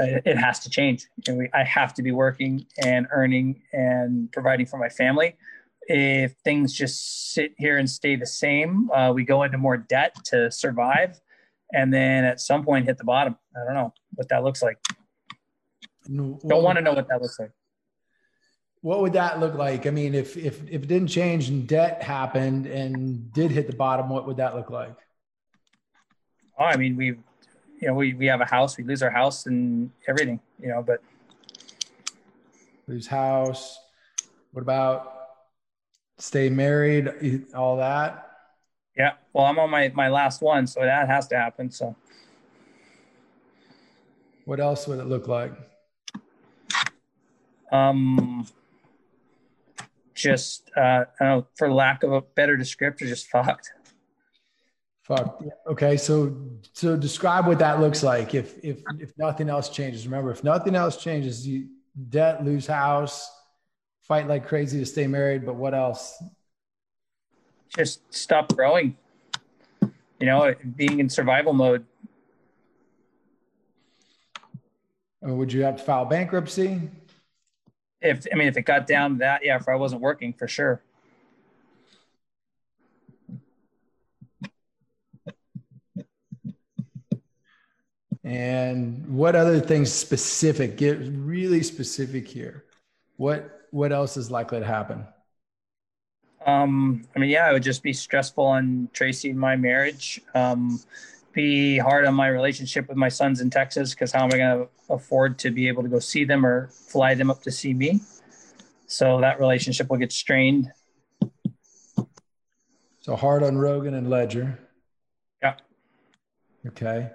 I 0.00 0.20
it 0.24 0.36
has 0.36 0.60
to 0.60 0.70
change. 0.70 1.06
we, 1.28 1.48
I 1.54 1.64
have 1.64 1.94
to 1.94 2.02
be 2.02 2.12
working 2.12 2.66
and 2.82 3.06
earning 3.10 3.62
and 3.72 4.30
providing 4.32 4.66
for 4.66 4.78
my 4.78 4.88
family. 4.88 5.36
If 5.88 6.32
things 6.44 6.72
just 6.72 7.32
sit 7.32 7.54
here 7.56 7.78
and 7.78 7.88
stay 7.88 8.16
the 8.16 8.26
same, 8.26 8.90
uh, 8.90 9.12
we 9.14 9.24
go 9.24 9.44
into 9.44 9.56
more 9.56 9.76
debt 9.76 10.16
to 10.26 10.50
survive, 10.50 11.20
and 11.72 11.94
then 11.94 12.24
at 12.24 12.40
some 12.40 12.64
point 12.64 12.86
hit 12.86 12.98
the 12.98 13.04
bottom. 13.04 13.36
I 13.56 13.64
don't 13.64 13.74
know 13.74 13.94
what 14.14 14.28
that 14.28 14.42
looks 14.42 14.62
like. 14.62 14.78
No, 16.08 16.38
don't 16.46 16.62
want 16.62 16.76
to 16.76 16.82
know 16.82 16.92
what 16.92 17.08
that 17.08 17.22
looks 17.22 17.38
like. 17.38 17.52
What 18.80 19.00
would 19.00 19.14
that 19.14 19.40
look 19.40 19.54
like? 19.54 19.86
I 19.86 19.90
mean, 19.90 20.14
if 20.14 20.36
if 20.36 20.62
if 20.68 20.82
it 20.82 20.88
didn't 20.88 21.08
change 21.08 21.48
and 21.48 21.66
debt 21.66 22.02
happened 22.02 22.66
and 22.66 23.32
did 23.32 23.50
hit 23.50 23.66
the 23.66 23.76
bottom, 23.76 24.08
what 24.08 24.26
would 24.26 24.36
that 24.38 24.54
look 24.54 24.70
like? 24.70 24.96
Oh, 26.58 26.64
I 26.64 26.76
mean, 26.76 26.96
we, 26.96 27.06
you 27.06 27.88
know, 27.88 27.94
we 27.94 28.14
we 28.14 28.26
have 28.26 28.40
a 28.40 28.46
house, 28.46 28.76
we 28.76 28.84
lose 28.84 29.02
our 29.02 29.10
house 29.10 29.46
and 29.46 29.90
everything, 30.08 30.40
you 30.60 30.68
know, 30.68 30.82
but 30.82 31.02
lose 32.86 33.06
house. 33.06 33.78
What 34.52 34.62
about 34.62 35.12
stay 36.18 36.48
married? 36.48 37.46
All 37.54 37.76
that. 37.76 38.30
Yeah. 38.96 39.12
Well, 39.32 39.44
I'm 39.44 39.58
on 39.58 39.70
my 39.70 39.92
my 39.94 40.08
last 40.08 40.40
one, 40.40 40.66
so 40.66 40.80
that 40.80 41.08
has 41.08 41.28
to 41.28 41.36
happen. 41.36 41.70
So. 41.70 41.94
What 44.46 44.60
else 44.60 44.86
would 44.86 45.00
it 45.00 45.06
look 45.06 45.26
like? 45.26 45.52
Um, 47.72 48.46
just 50.14 50.70
uh, 50.76 50.80
I 50.80 51.04
don't 51.18 51.28
know, 51.28 51.46
for 51.56 51.70
lack 51.70 52.04
of 52.04 52.12
a 52.12 52.20
better 52.20 52.56
descriptor, 52.56 53.00
just 53.00 53.26
fucked. 53.26 53.72
Fuck. 55.06 55.40
Okay, 55.68 55.96
so 55.96 56.36
so 56.72 56.96
describe 56.96 57.46
what 57.46 57.60
that 57.60 57.78
looks 57.78 58.02
like 58.02 58.34
if 58.34 58.58
if 58.64 58.82
if 58.98 59.16
nothing 59.16 59.48
else 59.48 59.68
changes. 59.68 60.04
Remember, 60.04 60.32
if 60.32 60.42
nothing 60.42 60.74
else 60.74 60.96
changes, 60.96 61.46
you 61.46 61.68
debt, 62.08 62.44
lose 62.44 62.66
house, 62.66 63.30
fight 64.02 64.26
like 64.26 64.48
crazy 64.48 64.80
to 64.80 64.86
stay 64.86 65.06
married. 65.06 65.46
But 65.46 65.54
what 65.54 65.74
else? 65.74 66.20
Just 67.76 68.00
stop 68.12 68.52
growing. 68.52 68.96
You 70.18 70.26
know, 70.26 70.54
being 70.74 70.98
in 70.98 71.08
survival 71.08 71.52
mode. 71.52 71.84
Oh, 75.22 75.34
would 75.34 75.52
you 75.52 75.62
have 75.62 75.76
to 75.76 75.82
file 75.84 76.04
bankruptcy? 76.04 76.80
if 78.00 78.26
I 78.32 78.36
mean 78.36 78.48
if 78.48 78.56
it 78.56 78.62
got 78.62 78.86
down 78.86 79.12
to 79.12 79.18
that, 79.18 79.44
yeah, 79.44 79.56
if 79.56 79.68
I 79.68 79.76
wasn't 79.76 80.00
working 80.00 80.32
for 80.32 80.48
sure. 80.48 80.82
And 88.26 89.06
what 89.06 89.36
other 89.36 89.60
things 89.60 89.92
specific? 89.92 90.76
Get 90.76 90.98
really 90.98 91.62
specific 91.62 92.26
here. 92.26 92.64
What 93.18 93.68
what 93.70 93.92
else 93.92 94.16
is 94.16 94.32
likely 94.32 94.58
to 94.58 94.66
happen? 94.66 95.06
Um, 96.44 97.06
I 97.14 97.20
mean, 97.20 97.30
yeah, 97.30 97.48
it 97.48 97.52
would 97.52 97.62
just 97.62 97.84
be 97.84 97.92
stressful 97.92 98.44
on 98.44 98.88
Tracy 98.92 99.30
and 99.30 99.38
my 99.38 99.54
marriage. 99.54 100.20
Um, 100.34 100.80
be 101.34 101.78
hard 101.78 102.04
on 102.04 102.14
my 102.14 102.26
relationship 102.26 102.88
with 102.88 102.96
my 102.96 103.08
sons 103.08 103.40
in 103.40 103.48
Texas 103.48 103.94
because 103.94 104.10
how 104.10 104.24
am 104.24 104.32
I 104.32 104.36
going 104.38 104.58
to 104.58 104.68
afford 104.92 105.38
to 105.40 105.52
be 105.52 105.68
able 105.68 105.84
to 105.84 105.88
go 105.88 106.00
see 106.00 106.24
them 106.24 106.44
or 106.44 106.66
fly 106.66 107.14
them 107.14 107.30
up 107.30 107.42
to 107.44 107.52
see 107.52 107.74
me? 107.74 108.00
So 108.88 109.20
that 109.20 109.38
relationship 109.38 109.88
will 109.88 109.98
get 109.98 110.10
strained. 110.10 110.72
So 113.02 113.14
hard 113.14 113.44
on 113.44 113.56
Rogan 113.56 113.94
and 113.94 114.10
Ledger. 114.10 114.58
Yeah. 115.40 115.54
Okay. 116.66 117.10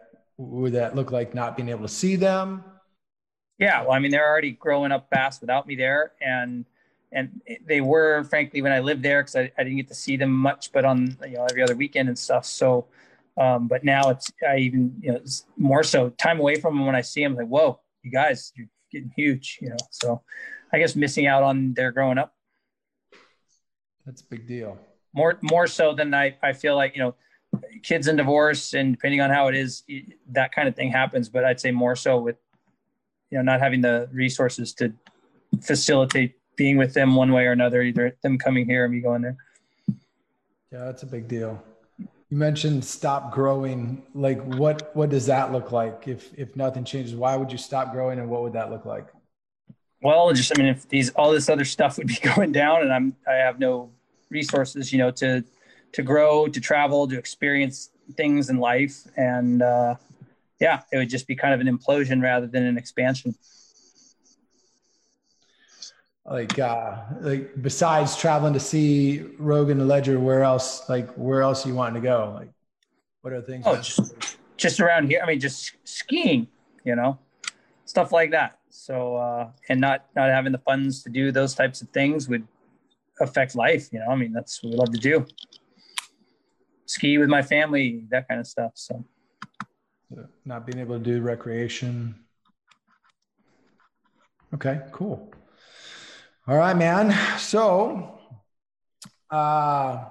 Would 0.50 0.74
that 0.74 0.96
look 0.96 1.12
like 1.12 1.36
not 1.36 1.56
being 1.56 1.70
able 1.70 1.84
to 1.84 1.88
see 1.88 2.16
them? 2.16 2.64
Yeah. 3.60 3.82
Well, 3.82 3.92
I 3.92 4.00
mean, 4.00 4.10
they're 4.10 4.28
already 4.28 4.52
growing 4.52 4.92
up 4.92 5.08
fast 5.10 5.42
without 5.42 5.68
me 5.68 5.76
there. 5.76 6.14
And 6.20 6.66
and 7.12 7.42
they 7.68 7.82
were 7.82 8.24
frankly 8.24 8.62
when 8.62 8.72
I 8.72 8.80
lived 8.80 9.04
there 9.04 9.22
because 9.22 9.36
I, 9.36 9.52
I 9.58 9.64
didn't 9.64 9.78
get 9.78 9.88
to 9.90 9.94
see 9.94 10.18
them 10.18 10.32
much, 10.32 10.72
but 10.72 10.86
on 10.86 11.18
you 11.28 11.36
know 11.36 11.46
every 11.50 11.62
other 11.62 11.76
weekend 11.76 12.10
and 12.10 12.18
stuff. 12.18 12.46
So, 12.46 12.88
um, 13.38 13.68
but 13.68 13.84
now 13.84 14.10
it's 14.10 14.32
I 14.48 14.58
even 14.58 14.96
you 15.02 15.12
know 15.12 15.20
more 15.58 15.84
so 15.84 16.10
time 16.10 16.40
away 16.40 16.56
from 16.56 16.76
them 16.76 16.86
when 16.86 16.96
I 16.96 17.02
see 17.02 17.24
them 17.24 17.36
like 17.36 17.48
whoa 17.48 17.80
you 18.04 18.12
guys 18.12 18.52
you're 18.56 18.68
getting 18.92 19.12
huge 19.16 19.60
you 19.62 19.70
know 19.70 19.78
so 19.92 20.22
I 20.74 20.80
guess 20.80 20.96
missing 20.96 21.28
out 21.28 21.44
on 21.44 21.74
their 21.74 21.92
growing 21.92 22.18
up. 22.18 22.34
That's 24.06 24.22
a 24.22 24.26
big 24.26 24.48
deal. 24.48 24.80
More 25.14 25.38
more 25.42 25.68
so 25.68 25.94
than 25.94 26.14
I 26.14 26.38
I 26.42 26.54
feel 26.54 26.76
like 26.76 26.96
you 26.96 27.04
know 27.04 27.16
kids 27.84 28.08
in 28.08 28.16
divorce 28.16 28.74
and 28.74 28.94
depending 28.94 29.22
on 29.22 29.30
how 29.30 29.48
it 29.48 29.56
is 29.56 29.84
that 30.30 30.52
kind 30.54 30.68
of 30.68 30.76
thing 30.76 30.92
happens 30.92 31.28
but 31.30 31.44
I'd 31.44 31.60
say 31.60 31.72
more 31.72 31.96
so 31.96 32.20
with 32.20 32.38
you 33.30 33.38
know 33.38 33.44
not 33.44 33.60
having 33.60 33.82
the 33.82 34.10
resources 34.12 34.74
to 34.76 34.94
facilitate 35.62 36.36
being 36.56 36.78
with 36.78 36.94
them 36.94 37.16
one 37.16 37.32
way 37.32 37.46
or 37.46 37.52
another, 37.52 37.82
either 37.82 38.16
them 38.22 38.38
coming 38.38 38.66
here 38.66 38.86
or 38.86 38.90
me 38.90 39.00
going 39.00 39.22
there. 39.22 39.38
Yeah, 40.72 40.86
that's 40.86 41.04
a 41.04 41.08
big 41.08 41.28
deal. 41.28 41.62
You 42.00 42.38
mentioned 42.38 42.86
stop 42.86 43.32
growing. 43.34 44.04
Like 44.14 44.42
what 44.56 44.96
what 44.96 45.10
does 45.10 45.26
that 45.26 45.52
look 45.52 45.72
like 45.72 46.08
if 46.08 46.30
if 46.38 46.56
nothing 46.56 46.84
changes? 46.86 47.16
Why 47.16 47.36
would 47.36 47.52
you 47.52 47.58
stop 47.58 47.92
growing 47.92 48.20
and 48.20 48.30
what 48.30 48.42
would 48.44 48.54
that 48.54 48.70
look 48.70 48.86
like? 48.86 49.08
Well, 50.02 50.32
just 50.34 50.52
I 50.56 50.62
mean 50.62 50.70
if 50.70 50.88
these 50.88 51.10
all 51.12 51.32
this 51.32 51.50
other 51.50 51.66
stuff 51.66 51.98
would 51.98 52.08
be 52.08 52.20
going 52.36 52.52
down 52.52 52.84
and 52.84 52.94
I'm 52.94 53.16
I 53.28 53.34
have 53.34 53.60
no 53.60 53.90
resources, 54.30 54.94
you 54.94 55.00
know, 55.00 55.12
to 55.12 55.44
to 55.94 56.02
grow, 56.02 56.48
to 56.48 56.60
travel, 56.60 57.08
to 57.08 57.18
experience 57.18 57.92
things 58.16 58.50
in 58.50 58.58
life 58.58 59.08
and 59.18 59.62
uh 59.62 59.96
yeah, 60.60 60.82
it 60.92 60.98
would 60.98 61.10
just 61.10 61.28
be 61.28 61.36
kind 61.36 61.54
of 61.54 61.60
an 61.60 61.68
implosion 61.68 62.22
rather 62.22 62.46
than 62.46 62.64
an 62.64 62.78
expansion 62.78 63.34
like 66.26 66.60
uh 66.60 66.98
like 67.20 67.62
besides 67.62 68.16
traveling 68.16 68.54
to 68.54 68.60
see 68.60 69.22
Rogan 69.38 69.80
and 69.80 69.88
Ledger, 69.88 70.20
where 70.20 70.44
else 70.44 70.88
like 70.90 71.10
where 71.14 71.42
else 71.42 71.66
you 71.66 71.74
want 71.74 71.96
to 71.96 72.02
go? 72.02 72.34
Like 72.36 72.50
what 73.22 73.34
are 73.34 73.42
things? 73.42 73.64
Oh, 73.68 73.76
just, 73.76 74.38
just 74.58 74.80
around 74.80 75.10
here. 75.10 75.22
I 75.24 75.28
mean, 75.28 75.40
just 75.40 75.76
skiing, 75.84 76.48
you 76.84 76.96
know, 76.96 77.20
stuff 77.86 78.12
like 78.12 78.32
that. 78.32 78.60
So 78.70 79.16
uh 79.16 79.52
and 79.70 79.82
not 79.82 80.06
not 80.16 80.30
having 80.30 80.52
the 80.52 80.60
funds 80.60 81.04
to 81.04 81.10
do 81.10 81.32
those 81.32 81.56
types 81.56 81.82
of 81.82 81.90
things 81.90 82.30
would 82.30 82.48
affect 83.20 83.56
life, 83.56 83.90
you 83.92 84.00
know. 84.00 84.08
I 84.08 84.16
mean, 84.16 84.32
that's 84.32 84.64
what 84.64 84.72
we 84.72 84.78
love 84.78 84.92
to 84.92 85.00
do. 85.00 85.26
Ski 86.92 87.18
with 87.18 87.30
my 87.30 87.42
family, 87.42 88.04
that 88.10 88.28
kind 88.28 88.40
of 88.40 88.48
stuff. 88.48 88.74
So 88.76 89.04
not 90.46 90.66
being 90.66 90.80
able 90.80 90.98
to 90.98 91.04
do 91.04 91.22
recreation. 91.22 92.16
Okay, 94.54 94.82
cool. 94.92 95.32
All 96.48 96.58
right, 96.58 96.76
man. 96.76 97.16
So, 97.40 98.20
uh, 99.30 100.06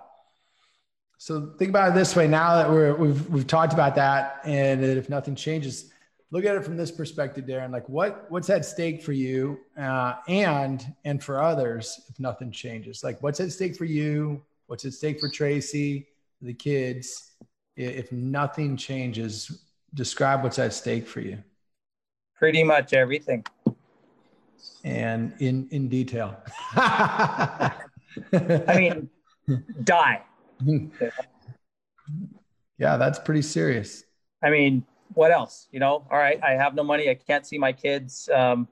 so 1.18 1.54
think 1.58 1.68
about 1.68 1.90
it 1.90 1.94
this 1.94 2.16
way. 2.16 2.26
Now 2.26 2.56
that 2.56 2.70
we're 2.70 2.94
we've 2.94 3.28
we've 3.28 3.46
talked 3.46 3.74
about 3.74 3.94
that, 3.96 4.40
and 4.44 4.82
if 4.82 5.10
nothing 5.10 5.34
changes, 5.34 5.90
look 6.30 6.46
at 6.46 6.56
it 6.56 6.64
from 6.64 6.78
this 6.78 6.90
perspective, 6.90 7.44
Darren. 7.44 7.70
Like, 7.70 7.86
what 7.88 8.30
what's 8.30 8.48
at 8.48 8.64
stake 8.64 9.02
for 9.02 9.12
you, 9.12 9.58
uh, 9.78 10.14
and 10.28 10.94
and 11.04 11.22
for 11.22 11.42
others 11.42 12.00
if 12.08 12.18
nothing 12.18 12.50
changes? 12.50 13.04
Like, 13.04 13.22
what's 13.22 13.40
at 13.40 13.52
stake 13.52 13.76
for 13.76 13.84
you? 13.84 14.42
What's 14.66 14.84
at 14.86 14.94
stake 14.94 15.20
for 15.20 15.28
Tracy, 15.28 16.06
the 16.40 16.54
kids? 16.54 17.32
If 17.76 18.12
nothing 18.12 18.76
changes, 18.76 19.64
describe 19.94 20.42
what's 20.42 20.58
at 20.58 20.74
stake 20.74 21.06
for 21.06 21.20
you. 21.20 21.38
Pretty 22.38 22.62
much 22.62 22.92
everything 22.92 23.44
and 24.84 25.32
in 25.40 25.68
in 25.70 25.88
detail. 25.88 26.36
I 26.76 27.72
mean, 28.76 29.10
die. 29.84 30.22
yeah, 32.78 32.96
that's 32.96 33.18
pretty 33.18 33.42
serious. 33.42 34.04
I 34.42 34.50
mean, 34.50 34.84
what 35.14 35.30
else? 35.30 35.68
You 35.70 35.80
know, 35.80 36.06
all 36.10 36.18
right, 36.18 36.40
I 36.42 36.52
have 36.52 36.74
no 36.74 36.82
money. 36.82 37.10
I 37.10 37.14
can't 37.14 37.46
see 37.46 37.58
my 37.58 37.72
kids. 37.72 38.28
Um, 38.32 38.68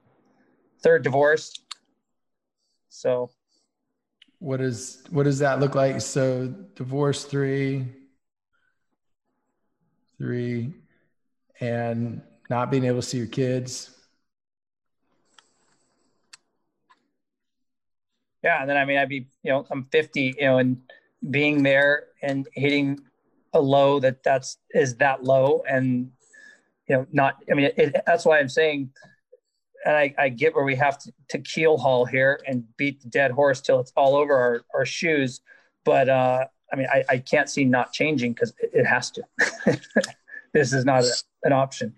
third 0.83 1.03
divorce. 1.03 1.53
So, 2.89 3.31
what 4.39 4.61
is 4.61 5.03
what 5.11 5.25
does 5.25 5.39
that 5.41 5.61
look 5.61 5.75
like? 5.75 6.01
So, 6.01 6.49
divorce 6.75 7.25
three, 7.25 7.87
three, 10.17 10.73
and 11.61 12.23
not 12.49 12.71
being 12.71 12.85
able 12.85 13.01
to 13.01 13.07
see 13.07 13.19
your 13.19 13.27
kids. 13.27 13.91
Yeah, 18.45 18.61
and 18.61 18.71
then 18.71 18.77
I 18.77 18.85
mean, 18.85 18.99
I'd 18.99 19.09
be, 19.09 19.27
you 19.43 19.51
know, 19.51 19.67
I'm 19.71 19.87
50, 19.91 20.37
you 20.39 20.45
know, 20.45 20.59
and 20.59 20.81
being 21.31 21.63
there 21.65 22.05
and 22.23 22.47
hitting 22.53 23.01
a 23.53 23.61
low 23.61 23.99
that 24.01 24.23
that's 24.23 24.59
is 24.71 24.95
that 24.97 25.25
low, 25.25 25.63
and 25.69 26.13
you 26.89 26.97
know, 26.97 27.07
not. 27.11 27.37
I 27.51 27.55
mean, 27.55 27.71
it, 27.77 27.97
that's 28.07 28.25
why 28.25 28.39
I'm 28.39 28.49
saying, 28.49 28.91
and 29.85 29.97
I, 29.97 30.15
I 30.19 30.29
get 30.29 30.55
where 30.55 30.65
we 30.65 30.75
have 30.77 30.99
to, 30.99 31.13
to 31.31 31.39
keel 31.39 31.79
haul 31.79 32.05
here 32.05 32.41
and 32.47 32.65
beat 32.77 33.01
the 33.01 33.09
dead 33.09 33.31
horse 33.31 33.61
till 33.61 33.81
it's 33.81 33.93
all 33.97 34.17
over 34.17 34.35
our, 34.35 34.63
our 34.75 34.85
shoes, 34.85 35.41
but 35.85 36.09
uh, 36.09 36.47
I 36.73 36.77
mean, 36.77 36.87
I, 36.93 37.05
I 37.09 37.19
can't 37.19 37.49
see 37.49 37.65
not 37.65 37.93
changing 37.93 38.35
because 38.35 38.53
it, 38.61 38.71
it 38.73 38.87
has 38.87 39.11
to. 39.13 39.23
this 40.53 40.73
is 40.73 40.85
not 40.85 41.05
a, 41.05 41.13
an 41.45 41.53
option. 41.53 41.95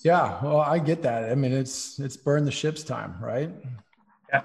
Yeah, 0.00 0.42
well, 0.42 0.60
I 0.60 0.78
get 0.78 1.02
that. 1.02 1.30
I 1.30 1.34
mean, 1.34 1.52
it's 1.52 1.98
it's 1.98 2.16
burn 2.16 2.44
the 2.44 2.50
ships 2.50 2.84
time, 2.84 3.16
right? 3.20 3.50
Yeah. 4.32 4.42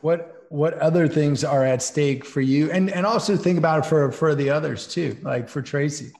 What 0.00 0.46
what 0.50 0.74
other 0.74 1.08
things 1.08 1.44
are 1.44 1.64
at 1.64 1.82
stake 1.82 2.24
for 2.24 2.40
you? 2.40 2.70
And 2.70 2.90
and 2.90 3.06
also 3.06 3.36
think 3.36 3.58
about 3.58 3.84
it 3.84 3.88
for 3.88 4.12
for 4.12 4.34
the 4.34 4.50
others 4.50 4.86
too, 4.86 5.16
like 5.22 5.48
for 5.48 5.62
Tracy. 5.62 6.12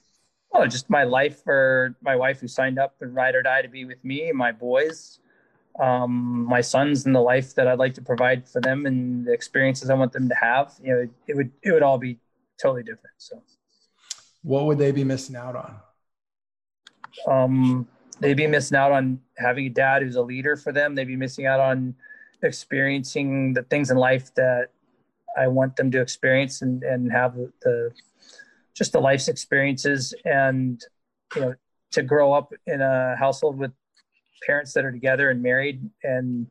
Oh, 0.57 0.65
just 0.65 0.89
my 0.89 1.03
life 1.03 1.43
for 1.43 1.95
my 2.01 2.15
wife 2.15 2.39
who 2.39 2.47
signed 2.47 2.79
up 2.79 2.95
and 3.01 3.13
ride 3.13 3.35
or 3.35 3.43
die 3.43 3.61
to 3.61 3.67
be 3.67 3.83
with 3.83 4.03
me, 4.05 4.31
my 4.31 4.53
boys, 4.53 5.19
um, 5.81 6.45
my 6.45 6.61
sons, 6.61 7.05
and 7.05 7.13
the 7.13 7.19
life 7.19 7.53
that 7.55 7.67
I'd 7.67 7.77
like 7.77 7.93
to 7.95 8.01
provide 8.01 8.47
for 8.47 8.61
them 8.61 8.85
and 8.85 9.25
the 9.25 9.33
experiences 9.33 9.89
I 9.89 9.95
want 9.95 10.13
them 10.13 10.29
to 10.29 10.35
have. 10.35 10.73
You 10.81 10.93
know, 10.93 10.99
it, 11.01 11.09
it 11.27 11.35
would 11.35 11.51
it 11.61 11.71
would 11.73 11.83
all 11.83 11.97
be 11.97 12.19
totally 12.61 12.83
different. 12.83 13.15
So, 13.17 13.43
what 14.43 14.65
would 14.65 14.77
they 14.77 14.93
be 14.93 15.03
missing 15.03 15.35
out 15.35 15.57
on? 15.57 15.75
Um, 17.27 17.87
they'd 18.21 18.37
be 18.37 18.47
missing 18.47 18.77
out 18.77 18.93
on 18.93 19.19
having 19.37 19.65
a 19.65 19.69
dad 19.69 20.03
who's 20.03 20.15
a 20.15 20.21
leader 20.21 20.55
for 20.55 20.71
them. 20.71 20.95
They'd 20.95 21.03
be 21.03 21.17
missing 21.17 21.47
out 21.47 21.59
on 21.59 21.95
experiencing 22.43 23.53
the 23.53 23.63
things 23.63 23.91
in 23.91 23.97
life 23.97 24.33
that 24.35 24.69
I 25.37 25.47
want 25.47 25.75
them 25.75 25.91
to 25.91 25.99
experience 25.99 26.61
and, 26.61 26.81
and 26.83 27.11
have 27.11 27.35
the, 27.35 27.51
the 27.61 27.91
just 28.75 28.91
the 28.91 28.99
life's 28.99 29.27
experiences 29.27 30.13
and 30.25 30.81
you 31.35 31.41
know 31.41 31.55
to 31.91 32.03
grow 32.03 32.33
up 32.33 32.51
in 32.67 32.81
a 32.81 33.15
household 33.17 33.57
with 33.57 33.71
parents 34.45 34.73
that 34.73 34.83
are 34.83 34.91
together 34.91 35.29
and 35.29 35.41
married 35.41 35.89
and 36.03 36.47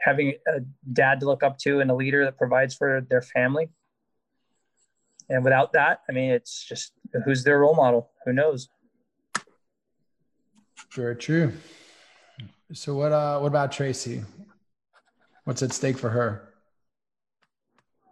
having 0.00 0.34
a 0.46 0.60
dad 0.92 1.20
to 1.20 1.26
look 1.26 1.42
up 1.42 1.58
to 1.58 1.80
and 1.80 1.90
a 1.90 1.94
leader 1.94 2.24
that 2.24 2.36
provides 2.36 2.74
for 2.74 3.00
their 3.08 3.22
family. 3.22 3.68
And 5.30 5.44
without 5.44 5.72
that 5.74 6.00
i 6.08 6.12
mean 6.12 6.30
it's 6.30 6.64
just 6.64 6.92
who's 7.24 7.44
their 7.44 7.60
role 7.60 7.74
model? 7.74 8.10
Who 8.24 8.32
knows? 8.32 8.68
Very 10.92 11.16
true. 11.16 11.52
So 12.72 12.94
what 12.94 13.12
uh 13.12 13.38
what 13.38 13.48
about 13.48 13.72
tracy? 13.72 14.24
What's 15.44 15.62
at 15.62 15.72
stake 15.72 15.98
for 15.98 16.10
her? 16.10 16.47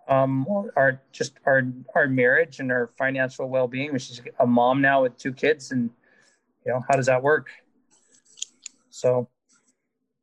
Um, 0.08 0.46
our 0.76 1.00
just 1.12 1.34
our 1.46 1.62
our 1.94 2.06
marriage 2.06 2.60
and 2.60 2.70
our 2.70 2.90
financial 2.96 3.48
well 3.48 3.66
being. 3.66 3.96
She's 3.98 4.20
a 4.38 4.46
mom 4.46 4.80
now 4.80 5.02
with 5.02 5.16
two 5.18 5.32
kids, 5.32 5.72
and 5.72 5.90
you 6.64 6.72
know 6.72 6.82
how 6.88 6.96
does 6.96 7.06
that 7.06 7.22
work? 7.22 7.48
So, 8.90 9.28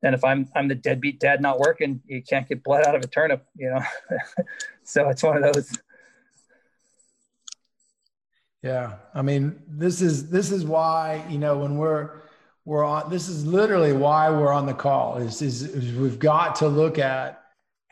and 0.02 0.14
if 0.14 0.24
I'm 0.24 0.48
I'm 0.54 0.68
the 0.68 0.74
deadbeat 0.74 1.20
dad 1.20 1.42
not 1.42 1.58
working, 1.58 2.00
you 2.06 2.22
can't 2.22 2.48
get 2.48 2.64
blood 2.64 2.86
out 2.86 2.94
of 2.94 3.02
a 3.02 3.06
turnip, 3.06 3.46
you 3.56 3.70
know. 3.70 3.80
so 4.84 5.08
it's 5.10 5.22
one 5.22 5.42
of 5.42 5.52
those. 5.52 5.78
Yeah, 8.62 8.94
I 9.14 9.20
mean, 9.20 9.60
this 9.68 10.00
is 10.00 10.30
this 10.30 10.50
is 10.50 10.64
why 10.64 11.22
you 11.28 11.36
know 11.36 11.58
when 11.58 11.76
we're 11.76 12.22
we're 12.64 12.84
on 12.84 13.10
this 13.10 13.28
is 13.28 13.44
literally 13.44 13.92
why 13.92 14.30
we're 14.30 14.52
on 14.52 14.64
the 14.66 14.74
call 14.74 15.18
is, 15.18 15.42
is, 15.42 15.62
is 15.62 15.94
we've 15.94 16.18
got 16.18 16.54
to 16.56 16.68
look 16.68 16.98
at 16.98 17.43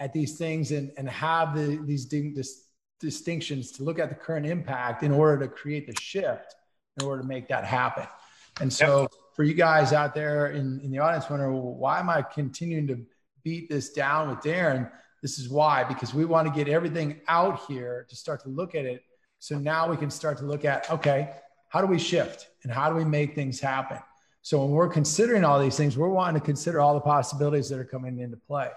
at 0.02 0.12
these 0.12 0.36
things 0.36 0.72
and, 0.72 0.90
and 0.98 1.08
have 1.08 1.54
the, 1.54 1.80
these 1.84 2.06
dis- 2.06 2.64
distinctions 2.98 3.70
to 3.70 3.84
look 3.84 4.00
at 4.00 4.08
the 4.08 4.16
current 4.16 4.44
impact 4.44 5.04
in 5.04 5.12
order 5.12 5.46
to 5.46 5.48
create 5.48 5.86
the 5.86 5.94
shift 6.00 6.56
in 6.98 7.06
order 7.06 7.22
to 7.22 7.28
make 7.28 7.46
that 7.46 7.64
happen. 7.64 8.06
And 8.60 8.72
so, 8.72 9.02
yep. 9.02 9.10
for 9.36 9.44
you 9.44 9.54
guys 9.54 9.92
out 9.92 10.12
there 10.12 10.48
in, 10.48 10.80
in 10.80 10.90
the 10.90 10.98
audience, 10.98 11.30
wondering, 11.30 11.52
well, 11.52 11.74
why 11.74 12.00
am 12.00 12.10
I 12.10 12.20
continuing 12.22 12.88
to 12.88 13.06
beat 13.44 13.70
this 13.70 13.92
down 13.92 14.28
with 14.28 14.40
Darren? 14.40 14.90
This 15.22 15.38
is 15.38 15.48
why, 15.48 15.84
because 15.84 16.12
we 16.12 16.24
want 16.24 16.48
to 16.48 16.52
get 16.52 16.68
everything 16.68 17.20
out 17.28 17.60
here 17.68 18.04
to 18.10 18.16
start 18.16 18.42
to 18.42 18.48
look 18.48 18.74
at 18.74 18.84
it. 18.84 19.04
So 19.38 19.56
now 19.56 19.88
we 19.88 19.96
can 19.96 20.10
start 20.10 20.36
to 20.38 20.44
look 20.44 20.64
at, 20.64 20.90
okay, 20.90 21.30
how 21.68 21.80
do 21.80 21.86
we 21.86 21.98
shift 21.98 22.48
and 22.64 22.72
how 22.72 22.90
do 22.90 22.96
we 22.96 23.04
make 23.04 23.36
things 23.36 23.60
happen? 23.60 23.98
So 24.42 24.64
when 24.64 24.72
we're 24.72 24.88
considering 24.88 25.44
all 25.44 25.60
these 25.60 25.76
things, 25.76 25.96
we're 25.96 26.08
wanting 26.08 26.40
to 26.40 26.44
consider 26.44 26.80
all 26.80 26.94
the 26.94 27.00
possibilities 27.00 27.68
that 27.68 27.78
are 27.78 27.84
coming 27.84 28.18
into 28.18 28.36
play. 28.36 28.68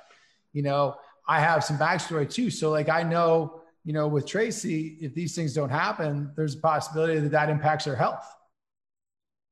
You 0.53 0.61
know, 0.61 0.95
I 1.27 1.39
have 1.39 1.63
some 1.63 1.77
backstory 1.77 2.29
too. 2.29 2.49
So 2.49 2.69
like 2.69 2.89
I 2.89 3.03
know, 3.03 3.61
you 3.83 3.93
know, 3.93 4.07
with 4.07 4.25
Tracy, 4.25 4.97
if 5.01 5.13
these 5.13 5.35
things 5.35 5.53
don't 5.53 5.69
happen, 5.69 6.31
there's 6.35 6.55
a 6.55 6.59
possibility 6.59 7.19
that 7.19 7.31
that 7.31 7.49
impacts 7.49 7.85
her 7.85 7.95
health. 7.95 8.25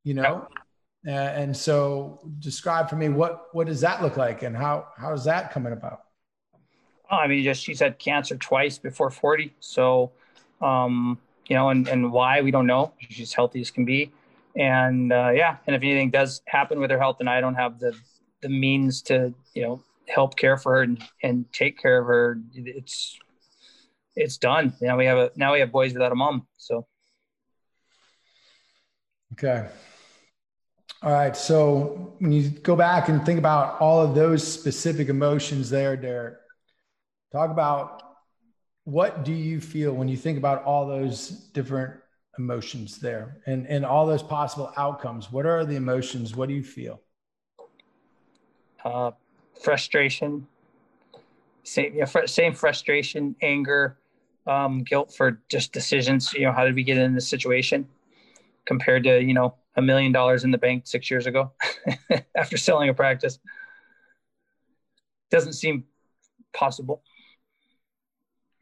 You 0.04 0.16
know, 0.16 0.48
uh, 1.08 1.12
and 1.12 1.56
so 1.56 2.20
describe 2.40 2.90
for 2.90 2.98
me 2.98 3.10
what 3.10 3.48
what 3.54 3.68
does 3.68 3.82
that 3.82 4.02
look 4.02 4.18
like 4.18 4.44
and 4.44 4.56
how 4.56 4.88
how 4.98 5.14
is 5.14 5.24
that 5.26 5.52
coming 5.52 5.74
about? 5.74 6.02
Oh, 7.12 7.18
I 7.18 7.28
mean, 7.28 7.44
just 7.44 7.64
she's 7.64 7.80
had 7.80 8.00
cancer 8.00 8.36
twice 8.38 8.78
before 8.78 9.12
40. 9.12 9.54
So, 9.60 10.12
um, 10.62 11.20
you 11.48 11.56
know, 11.56 11.70
and, 11.70 11.88
and 11.88 12.12
why 12.12 12.42
we 12.42 12.50
don't 12.50 12.66
know. 12.66 12.94
She's 13.10 13.34
healthy 13.34 13.62
as 13.62 13.70
can 13.70 13.86
be. 13.86 14.12
And 14.56 15.12
uh, 15.12 15.32
yeah, 15.34 15.58
and 15.68 15.76
if 15.76 15.84
anything 15.84 16.10
does 16.10 16.42
happen 16.46 16.80
with 16.80 16.90
her 16.92 17.00
health 17.00 17.18
and 17.20 17.30
I 17.30 17.42
don't 17.42 17.56
have 17.56 17.80
the, 17.80 17.96
the 18.42 18.50
means 18.50 19.02
to, 19.04 19.34
you 19.54 19.62
know, 19.62 19.84
help 20.08 20.36
care 20.36 20.58
for 20.58 20.76
her 20.76 20.82
and, 20.82 21.04
and 21.22 21.52
take 21.54 21.80
care 21.80 22.00
of 22.00 22.08
her, 22.08 22.40
it's, 22.54 23.18
it's 24.16 24.38
done. 24.38 24.74
Now 24.82 24.98
we 24.98 25.06
have 25.06 25.18
a, 25.18 25.32
now 25.36 25.54
we 25.54 25.60
have 25.60 25.72
boys 25.72 25.94
without 25.94 26.12
a 26.12 26.16
mom. 26.16 26.48
So. 26.58 26.86
Okay. 29.34 29.68
All 31.02 31.12
right. 31.12 31.36
So 31.36 32.16
when 32.20 32.32
you 32.32 32.50
go 32.50 32.76
back 32.76 33.10
and 33.10 33.26
think 33.26 33.40
about 33.40 33.82
all 33.82 34.02
of 34.02 34.16
those 34.16 34.46
specific 34.46 35.10
emotions 35.10 35.70
there, 35.70 35.98
Derek, 35.98 36.36
talk 37.32 37.50
about 37.50 38.04
what 38.86 39.26
do 39.26 39.34
you 39.34 39.60
feel 39.60 39.94
when 39.94 40.08
you 40.08 40.18
think 40.18 40.38
about 40.38 40.64
all 40.64 40.88
those 40.88 41.30
different 41.30 41.94
emotions 42.38 43.00
there 43.00 43.42
and, 43.46 43.68
and 43.68 43.86
all 43.86 44.06
those 44.06 44.24
possible 44.24 44.72
outcomes? 44.78 45.32
What 45.32 45.46
are 45.46 45.66
the 45.66 45.76
emotions? 45.76 46.36
What 46.36 46.50
do 46.50 46.56
you 46.56 46.64
feel? 46.64 47.02
Uh, 48.84 49.12
frustration, 49.62 50.48
same, 51.64 51.94
yeah, 51.96 52.06
fr- 52.06 52.28
same 52.28 52.54
frustration, 52.54 53.36
anger, 53.42 53.98
um, 54.48 54.84
guilt 54.84 55.14
for 55.14 55.42
just 55.50 55.72
decisions. 55.72 56.34
You 56.34 56.46
know, 56.46 56.52
how 56.52 56.66
did 56.66 56.76
we 56.76 56.84
get 56.84 56.98
in 56.98 57.14
this 57.14 57.28
situation 57.28 57.88
compared 58.66 59.04
to, 59.06 59.22
you 59.22 59.34
know, 59.34 59.56
a 59.76 59.82
million 59.82 60.12
dollars 60.12 60.44
in 60.44 60.52
the 60.52 60.58
bank 60.58 60.86
six 60.86 61.10
years 61.10 61.26
ago 61.26 61.52
after 62.36 62.58
selling 62.58 62.90
a 62.90 62.94
practice? 62.94 63.40
Doesn't 65.32 65.54
seem 65.54 65.86
possible. 66.54 67.02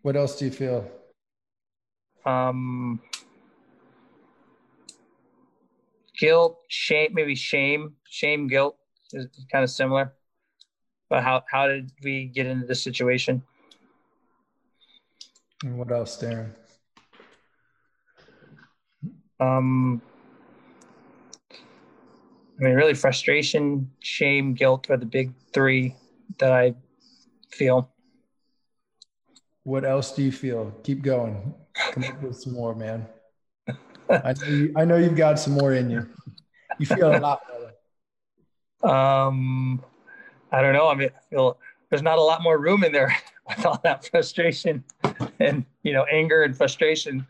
What 0.04 0.16
else 0.16 0.38
do 0.38 0.46
you 0.46 0.52
feel? 0.52 0.90
Um, 2.26 3.02
guilt, 6.18 6.60
shame, 6.70 7.10
maybe 7.14 7.36
shame, 7.36 7.96
shame, 8.08 8.48
guilt 8.48 8.78
is 9.14 9.28
kind 9.52 9.64
of 9.64 9.70
similar. 9.70 10.14
But 11.12 11.24
how 11.24 11.44
how 11.52 11.68
did 11.68 11.92
we 12.02 12.28
get 12.28 12.46
into 12.46 12.66
this 12.66 12.82
situation? 12.82 13.44
And 15.62 15.78
what 15.78 15.92
else, 15.92 16.16
Darren? 16.16 16.52
Um, 19.38 20.02
I 21.52 22.64
mean, 22.64 22.76
really, 22.76 22.94
frustration, 22.94 23.92
shame, 24.00 24.54
guilt 24.54 24.90
are 24.90 24.96
the 24.96 25.06
big 25.06 25.34
three 25.54 25.98
that 26.40 26.54
I 26.54 26.76
feel. 27.52 27.92
What 29.64 29.84
else 29.84 30.16
do 30.16 30.24
you 30.24 30.32
feel? 30.32 30.72
Keep 30.84 31.02
going. 31.02 31.54
Come 31.92 32.06
up 32.06 32.24
with 32.24 32.38
some 32.38 32.54
more, 32.54 32.74
man. 32.74 33.06
I 34.10 34.32
know, 34.32 34.48
you, 34.48 34.74
I 34.78 34.86
know 34.86 34.96
you've 34.96 35.18
got 35.18 35.40
some 35.40 35.56
more 35.56 35.74
in 35.74 35.90
you. 35.90 36.08
You 36.80 36.86
feel 36.86 37.14
a 37.14 37.20
lot 37.20 37.42
better. 37.50 37.74
Um, 38.84 39.84
I 40.52 40.62
don't 40.62 40.74
know. 40.74 40.90
I 40.90 40.96
mean, 40.96 41.10
feel 41.30 41.58
there's 41.90 42.02
not 42.02 42.18
a 42.18 42.22
lot 42.22 42.42
more 42.42 42.58
room 42.58 42.84
in 42.84 42.92
there 42.92 43.16
with 43.48 43.66
all 43.66 43.80
that 43.84 44.06
frustration 44.06 44.84
and 45.40 45.66
you 45.84 45.94
know 45.94 46.06
anger 46.06 46.44
and 46.44 46.56
frustration 46.56 47.26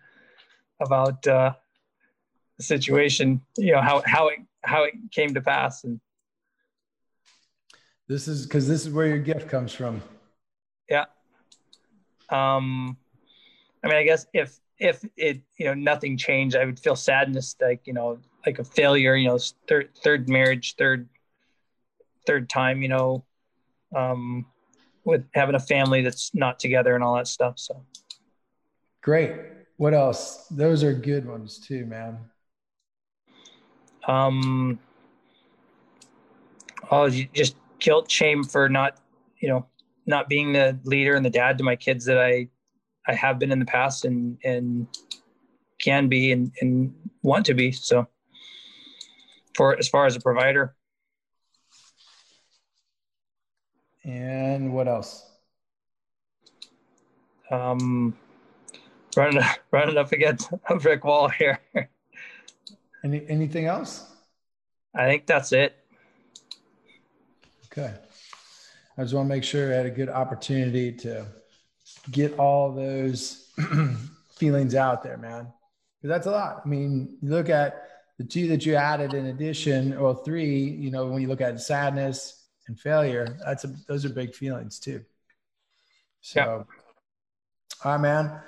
about 0.79 1.25
uh, 1.27 1.53
the 2.57 2.63
situation. 2.63 3.41
You 3.57 3.73
know 3.73 3.81
how 3.81 4.01
how 4.05 4.29
it 4.29 4.39
how 4.63 4.83
it 4.83 4.93
came 5.11 5.33
to 5.33 5.41
pass 5.41 5.83
and. 5.83 5.99
This 8.07 8.27
is 8.27 8.45
because 8.45 8.67
this 8.67 8.85
is 8.85 8.91
where 8.91 9.07
your 9.07 9.19
gift 9.19 9.47
comes 9.47 9.71
from. 9.71 10.01
Yeah. 10.89 11.05
Um, 12.29 12.97
I 13.83 13.87
mean, 13.87 13.95
I 13.95 14.03
guess 14.03 14.25
if 14.33 14.59
if 14.79 15.05
it 15.15 15.41
you 15.57 15.65
know 15.65 15.73
nothing 15.73 16.17
changed, 16.17 16.57
I 16.57 16.65
would 16.65 16.77
feel 16.77 16.97
sadness, 16.97 17.55
like 17.61 17.87
you 17.87 17.93
know, 17.93 18.19
like 18.45 18.59
a 18.59 18.65
failure. 18.65 19.15
You 19.15 19.29
know, 19.29 19.39
third 19.67 19.91
third 20.03 20.27
marriage, 20.27 20.75
third 20.75 21.07
third 22.25 22.49
time. 22.49 22.81
You 22.81 22.89
know, 22.89 23.25
um, 23.95 24.45
with 25.03 25.25
having 25.33 25.55
a 25.55 25.59
family 25.59 26.01
that's 26.01 26.33
not 26.33 26.59
together 26.59 26.95
and 26.95 27.03
all 27.03 27.15
that 27.15 27.27
stuff. 27.27 27.59
So 27.59 27.85
great. 29.01 29.35
What 29.77 29.93
else? 29.93 30.47
Those 30.51 30.83
are 30.83 30.93
good 30.93 31.27
ones 31.27 31.57
too, 31.57 31.85
man. 31.85 32.19
Um, 34.07 34.79
oh, 36.91 37.09
just 37.09 37.55
guilt, 37.79 38.09
shame 38.09 38.43
for 38.43 38.69
not, 38.69 38.99
you 39.39 39.49
know, 39.49 39.65
not 40.05 40.29
being 40.29 40.53
the 40.53 40.79
leader 40.83 41.15
and 41.15 41.25
the 41.25 41.29
dad 41.29 41.57
to 41.57 41.63
my 41.63 41.75
kids 41.75 42.05
that 42.05 42.19
I 42.19 42.49
I 43.07 43.15
have 43.15 43.39
been 43.39 43.51
in 43.51 43.59
the 43.59 43.65
past 43.65 44.05
and 44.05 44.37
and 44.43 44.87
can 45.79 46.07
be 46.07 46.31
and, 46.31 46.51
and 46.61 46.93
want 47.23 47.45
to 47.47 47.55
be. 47.55 47.71
So 47.71 48.07
for 49.55 49.77
as 49.77 49.87
far 49.87 50.05
as 50.05 50.15
a 50.15 50.19
provider. 50.19 50.75
And 54.03 54.73
what 54.73 54.87
else? 54.87 55.25
Um 57.49 58.17
running 59.15 59.43
running 59.71 59.97
up 59.97 60.11
against 60.11 60.51
a 60.69 60.75
brick 60.77 61.03
wall 61.03 61.29
here. 61.29 61.59
Any 63.03 63.25
anything 63.27 63.65
else? 63.65 64.07
I 64.93 65.05
think 65.05 65.25
that's 65.25 65.51
it. 65.53 65.75
Okay. 67.65 67.93
I 68.97 69.03
just 69.03 69.13
want 69.13 69.27
to 69.27 69.29
make 69.29 69.43
sure 69.43 69.71
I 69.71 69.77
had 69.77 69.85
a 69.85 69.91
good 69.91 70.09
opportunity 70.09 70.91
to 70.91 71.25
get 72.11 72.37
all 72.37 72.73
those 72.73 73.49
feelings 74.35 74.75
out 74.75 75.01
there, 75.01 75.17
man. 75.17 75.47
Because 76.01 76.15
that's 76.15 76.27
a 76.27 76.31
lot. 76.31 76.61
I 76.65 76.67
mean, 76.67 77.17
you 77.21 77.29
look 77.29 77.49
at 77.49 77.87
the 78.17 78.25
two 78.25 78.47
that 78.49 78.65
you 78.65 78.75
added 78.75 79.13
in 79.13 79.27
addition, 79.27 79.95
or 79.95 80.21
three, 80.23 80.59
you 80.59 80.91
know, 80.91 81.07
when 81.07 81.21
you 81.21 81.27
look 81.29 81.41
at 81.41 81.59
sadness 81.61 82.40
and 82.71 82.79
failure, 82.79 83.37
that's 83.45 83.65
a, 83.65 83.67
those 83.85 84.05
are 84.05 84.09
big 84.09 84.33
feelings 84.33 84.79
too. 84.79 85.03
So, 86.21 86.39
yeah. 86.39 86.45
all 87.83 87.91
right, 87.91 87.97
man. 87.97 88.39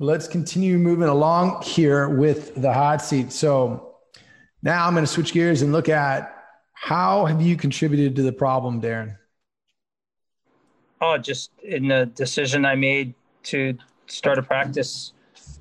Let's 0.00 0.26
continue 0.26 0.78
moving 0.78 1.08
along 1.08 1.62
here 1.62 2.08
with 2.08 2.56
the 2.56 2.72
hot 2.72 3.02
seat. 3.02 3.30
So 3.30 3.94
now 4.60 4.84
I'm 4.84 4.94
going 4.94 5.04
to 5.04 5.10
switch 5.10 5.32
gears 5.32 5.62
and 5.62 5.70
look 5.70 5.88
at 5.88 6.44
how 6.72 7.26
have 7.26 7.40
you 7.40 7.56
contributed 7.56 8.16
to 8.16 8.22
the 8.22 8.32
problem, 8.32 8.82
Darren? 8.82 9.16
Oh, 11.00 11.18
just 11.18 11.52
in 11.62 11.86
the 11.86 12.06
decision 12.06 12.64
I 12.64 12.74
made 12.74 13.14
to 13.44 13.78
start 14.08 14.38
a 14.38 14.42
practice. 14.42 15.12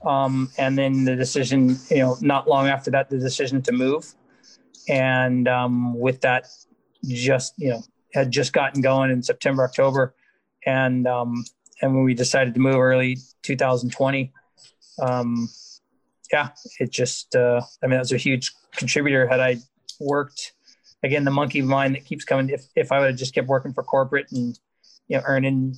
Um, 0.03 0.49
and 0.57 0.75
then 0.75 1.05
the 1.05 1.15
decision, 1.15 1.77
you 1.91 1.97
know, 1.97 2.17
not 2.21 2.47
long 2.47 2.67
after 2.67 2.89
that, 2.91 3.11
the 3.11 3.19
decision 3.19 3.61
to 3.61 3.71
move. 3.71 4.11
And 4.89 5.47
um, 5.47 5.99
with 5.99 6.21
that, 6.21 6.47
just, 7.05 7.53
you 7.57 7.69
know, 7.69 7.83
had 8.13 8.31
just 8.31 8.53
gotten 8.53 8.81
going 8.81 9.11
in 9.11 9.23
September, 9.23 9.63
October. 9.63 10.15
And, 10.65 11.07
um, 11.07 11.45
and 11.81 11.95
when 11.95 12.03
we 12.03 12.13
decided 12.13 12.53
to 12.53 12.59
move 12.59 12.75
early 12.75 13.17
2020, 13.43 14.31
um, 15.01 15.49
yeah, 16.31 16.49
it 16.79 16.91
just, 16.91 17.35
uh, 17.35 17.61
I 17.83 17.87
mean, 17.87 17.91
that 17.91 17.99
was 17.99 18.11
a 18.11 18.17
huge 18.17 18.51
contributor. 18.75 19.27
Had 19.27 19.39
I 19.39 19.57
worked, 19.99 20.53
again, 21.03 21.25
the 21.25 21.31
monkey 21.31 21.61
mind 21.61 21.95
that 21.95 22.05
keeps 22.05 22.23
coming, 22.23 22.49
if, 22.49 22.65
if 22.75 22.91
I 22.91 22.99
would 22.99 23.09
have 23.09 23.17
just 23.17 23.33
kept 23.33 23.47
working 23.47 23.73
for 23.73 23.83
corporate 23.83 24.31
and, 24.31 24.57
you 25.07 25.17
know, 25.17 25.23
earning, 25.25 25.75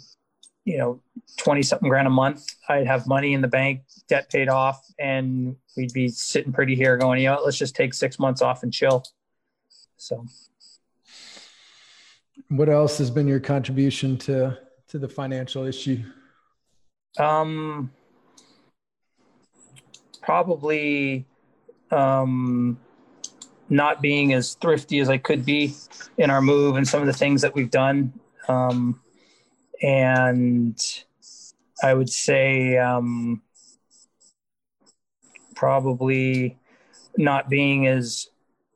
you 0.65 0.77
know, 0.77 1.01
20 1.37 1.63
something 1.63 1.89
grand 1.89 2.07
a 2.07 2.11
month, 2.11 2.45
I'd 2.69 2.87
have 2.87 3.07
money 3.07 3.33
in 3.33 3.41
the 3.41 3.47
bank, 3.47 3.81
debt 4.07 4.29
paid 4.29 4.49
off, 4.49 4.85
and 4.99 5.55
we'd 5.75 5.93
be 5.93 6.09
sitting 6.09 6.53
pretty 6.53 6.75
here 6.75 6.97
going, 6.97 7.21
you 7.21 7.29
know, 7.29 7.41
let's 7.43 7.57
just 7.57 7.75
take 7.75 7.93
six 7.93 8.19
months 8.19 8.41
off 8.41 8.63
and 8.63 8.71
chill. 8.71 9.03
So, 9.97 10.25
what 12.49 12.69
else 12.69 12.97
has 12.97 13.09
been 13.09 13.27
your 13.27 13.39
contribution 13.39 14.17
to 14.17 14.57
to 14.87 14.99
the 14.99 15.09
financial 15.09 15.65
issue? 15.65 16.03
Um, 17.17 17.91
probably 20.21 21.25
um, 21.91 22.79
not 23.69 24.01
being 24.01 24.33
as 24.33 24.55
thrifty 24.55 24.99
as 24.99 25.09
I 25.09 25.17
could 25.17 25.45
be 25.45 25.73
in 26.17 26.29
our 26.29 26.41
move 26.41 26.75
and 26.75 26.87
some 26.87 27.01
of 27.01 27.07
the 27.07 27.13
things 27.13 27.41
that 27.41 27.55
we've 27.55 27.71
done. 27.71 28.13
Um, 28.47 29.01
and 29.81 30.79
I 31.83 31.93
would 31.93 32.09
say 32.09 32.77
um, 32.77 33.41
probably 35.55 36.57
not 37.17 37.49
being 37.49 37.87
as 37.87 38.29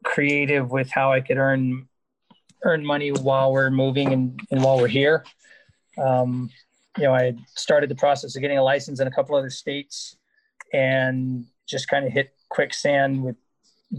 creative 0.04 0.72
with 0.72 0.90
how 0.90 1.12
I 1.12 1.22
could 1.22 1.38
earn 1.38 1.88
earn 2.64 2.86
money 2.86 3.12
while 3.12 3.52
we're 3.52 3.70
moving 3.70 4.14
and, 4.14 4.40
and 4.52 4.64
while 4.64 4.78
we're 4.78 4.88
here. 4.88 5.24
Um, 5.98 6.50
you 6.98 7.04
know, 7.04 7.14
I 7.14 7.36
started 7.56 7.90
the 7.90 7.96
process 7.96 8.36
of 8.36 8.42
getting 8.42 8.58
a 8.58 8.64
license 8.64 9.00
in 9.00 9.08
a 9.08 9.12
couple 9.12 9.36
other 9.36 9.50
states 9.50 10.18
and 10.74 11.46
just 11.68 11.88
kind 11.88 12.06
of 12.06 12.12
hit 12.12 12.34
quicksand 12.50 13.24
with 13.24 13.36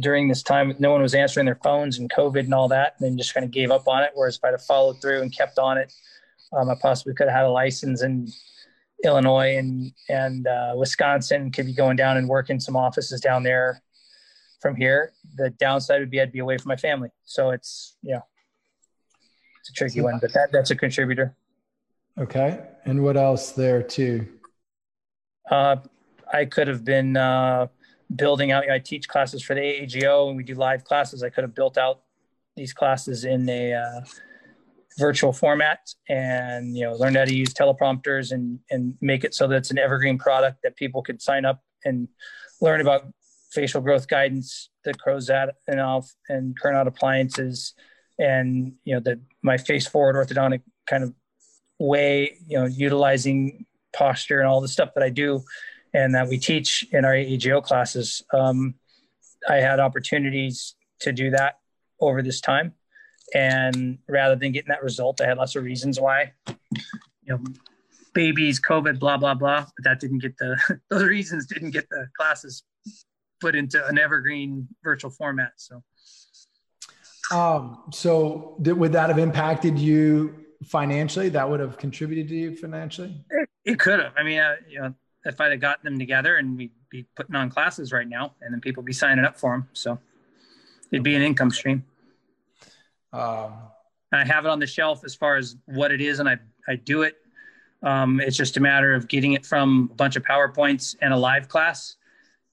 during 0.01 0.29
this 0.29 0.43
time. 0.43 0.75
No 0.79 0.91
one 0.91 1.03
was 1.03 1.15
answering 1.15 1.47
their 1.47 1.61
phones 1.63 1.99
and 1.99 2.11
COVID 2.11 2.41
and 2.41 2.55
all 2.55 2.69
that, 2.69 2.95
and 2.99 3.09
then 3.09 3.19
just 3.19 3.35
kind 3.35 3.45
of 3.45 3.51
gave 3.51 3.71
up 3.71 3.89
on 3.89 4.03
it. 4.03 4.11
Whereas 4.15 4.37
if 4.37 4.45
I'd 4.45 4.53
have 4.53 4.65
followed 4.65 5.01
through 5.01 5.23
and 5.23 5.35
kept 5.37 5.59
on 5.59 5.79
it, 5.79 5.93
um, 6.53 6.69
I 6.69 6.75
possibly 6.81 7.15
could 7.15 7.29
have 7.29 7.37
had 7.37 7.45
a 7.45 7.51
license 7.51 8.03
in 8.03 8.29
Illinois 9.05 9.57
and 9.57 9.93
and 10.09 10.47
uh, 10.47 10.75
Wisconsin. 10.77 11.51
Could 11.51 11.67
be 11.67 11.75
going 11.75 11.97
down 11.97 12.17
and 12.17 12.29
working 12.29 12.61
some 12.61 12.77
offices 12.77 13.21
down 13.21 13.43
there 13.43 13.83
from 14.61 14.77
here. 14.77 15.13
The 15.37 15.51
downside 15.51 16.01
would 16.01 16.11
be 16.11 16.21
I'd 16.21 16.33
be 16.33 16.41
away 16.41 16.59
from 16.59 16.69
my 16.69 16.77
family. 16.77 17.11
So 17.25 17.51
it's 17.51 17.97
yeah, 18.03 18.21
it's 19.69 19.71
a 19.71 19.73
tricky 19.75 20.01
one, 20.01 20.19
but 20.19 20.33
that 20.33 20.51
that's 20.51 20.71
a 20.71 20.77
contributor. 20.77 21.35
Okay, 22.19 22.59
and 22.85 23.03
what 23.03 23.17
else 23.17 23.53
there 23.53 23.83
too? 23.83 24.27
Uh, 25.51 25.77
I 26.33 26.47
could 26.47 26.69
have 26.69 26.85
been 26.85 27.17
uh, 27.17 27.69
building 28.15 28.51
out. 28.51 28.69
I 28.71 28.79
teach 28.79 29.09
classes 29.09 29.43
for 29.43 29.55
the 29.55 29.61
AAGO, 29.61 30.29
and 30.29 30.37
we 30.37 30.43
do 30.43 30.55
live 30.55 30.85
classes. 30.85 31.23
I 31.23 31.29
could 31.29 31.45
have 31.45 31.55
built 31.55 31.77
out 31.77 32.03
these 32.57 32.73
classes 32.73 33.25
in 33.25 33.49
a 33.49 33.75
uh, 33.75 34.01
virtual 34.99 35.33
format, 35.33 35.81
and 36.09 36.77
you 36.77 36.85
know, 36.85 36.95
learned 36.95 37.17
how 37.17 37.25
to 37.25 37.35
use 37.35 37.53
teleprompters 37.53 38.33
and 38.33 38.59
and 38.71 38.95
make 39.01 39.25
it 39.25 39.35
so 39.35 39.47
that 39.49 39.57
it's 39.57 39.71
an 39.71 39.79
evergreen 39.79 40.19
product 40.19 40.63
that 40.63 40.77
people 40.77 41.03
could 41.03 41.21
sign 41.21 41.45
up 41.45 41.63
and 41.85 42.09
learn 42.61 42.81
about 42.81 43.07
facial 43.51 43.81
growth 43.81 44.09
guidance, 44.09 44.71
the 44.85 44.95
Crozat 44.95 45.51
and 45.67 45.81
off 45.81 46.15
and 46.29 46.59
Kernot 46.59 46.87
appliances, 46.87 47.75
and 48.19 48.75
you 48.85 48.95
know, 48.95 49.01
the 49.01 49.21
my 49.43 49.57
face 49.57 49.87
forward 49.87 50.17
orthodontic 50.17 50.63
kind 50.87 51.05
of 51.05 51.15
way, 51.79 52.37
you 52.47 52.59
know, 52.59 52.67
utilizing 52.67 53.67
posture 53.93 54.41
and 54.41 54.49
all 54.49 54.61
the 54.61 54.69
stuff 54.69 54.91
that 54.95 55.03
I 55.03 55.11
do 55.11 55.43
and 55.95 56.15
that 56.15 56.29
we 56.29 56.39
teach 56.39 56.87
in 56.93 57.05
our 57.05 57.13
AAGO 57.13 57.63
classes. 57.63 58.23
Um, 58.33 58.75
I 59.49 59.57
had 59.57 59.81
opportunities 59.81 60.75
to 61.01 61.13
do 61.13 61.31
that 61.31 61.59
over 62.01 62.23
this 62.23 62.41
time. 62.41 62.75
And 63.35 63.99
rather 64.09 64.37
than 64.37 64.53
getting 64.53 64.69
that 64.69 64.83
result, 64.83 65.21
I 65.21 65.27
had 65.27 65.39
lots 65.39 65.55
of 65.55 65.65
reasons 65.65 66.01
why. 66.01 66.33
You 66.47 66.57
know, 67.27 67.41
babies, 68.15 68.61
COVID, 68.61 68.99
blah, 68.99 69.17
blah, 69.17 69.35
blah. 69.35 69.67
But 69.77 69.85
that 69.85 70.01
didn't 70.01 70.21
get 70.21 70.37
the, 70.39 70.81
those 70.91 71.05
reasons 71.05 71.47
didn't 71.47 71.71
get 71.71 71.89
the 71.91 72.09
classes 72.17 72.63
put 73.41 73.55
into 73.55 73.85
an 73.87 73.99
evergreen 73.99 74.69
virtual 74.83 75.11
format. 75.11 75.53
So, 75.57 75.83
um, 77.31 77.83
so 77.93 78.57
did, 78.63 78.73
would 78.73 78.93
that 78.93 79.09
have 79.09 79.19
impacted 79.19 79.79
you 79.79 80.47
financially? 80.65 81.29
That 81.29 81.49
would 81.49 81.61
have 81.61 81.79
contributed 81.79 82.29
to 82.29 82.35
you 82.35 82.57
financially? 82.57 83.15
It, 83.31 83.49
it 83.65 83.79
could 83.79 84.01
have. 84.01 84.13
I 84.17 84.23
mean, 84.23 84.39
uh, 84.39 84.57
you 84.69 84.81
know, 84.81 84.95
if 85.25 85.41
I'd 85.41 85.53
have 85.53 85.61
gotten 85.61 85.85
them 85.85 85.99
together 85.99 86.37
and 86.37 86.57
we'd 86.57 86.73
be 86.91 87.07
putting 87.17 87.35
on 87.35 87.51
classes 87.51 87.93
right 87.93 88.09
now 88.09 88.35
and 88.41 88.53
then 88.53 88.61
people 88.61 88.83
be 88.83 88.93
signing 88.93 89.25
up 89.25 89.39
for 89.39 89.53
them. 89.53 89.69
So 89.73 89.99
it'd 90.91 91.05
be 91.05 91.15
an 91.15 91.23
income 91.23 91.51
stream. 91.51 91.85
Um, 93.13 93.53
and 94.13 94.23
I 94.23 94.25
have 94.25 94.47
it 94.47 94.49
on 94.49 94.59
the 94.59 94.67
shelf 94.67 95.05
as 95.05 95.15
far 95.15 95.37
as 95.37 95.57
what 95.67 95.93
it 95.93 96.01
is 96.01 96.19
and 96.19 96.29
I, 96.29 96.39
I 96.67 96.77
do 96.77 97.03
it. 97.03 97.17
Um, 97.83 98.21
it's 98.21 98.37
just 98.37 98.57
a 98.57 98.61
matter 98.61 98.95
of 98.95 99.07
getting 99.07 99.35
it 99.35 99.45
from 99.47 99.89
a 99.93 99.95
bunch 99.95 100.17
of 100.17 100.25
PowerPoints 100.25 100.97
and 101.01 101.13
a 101.13 101.17
live 101.17 101.49
class 101.49 101.97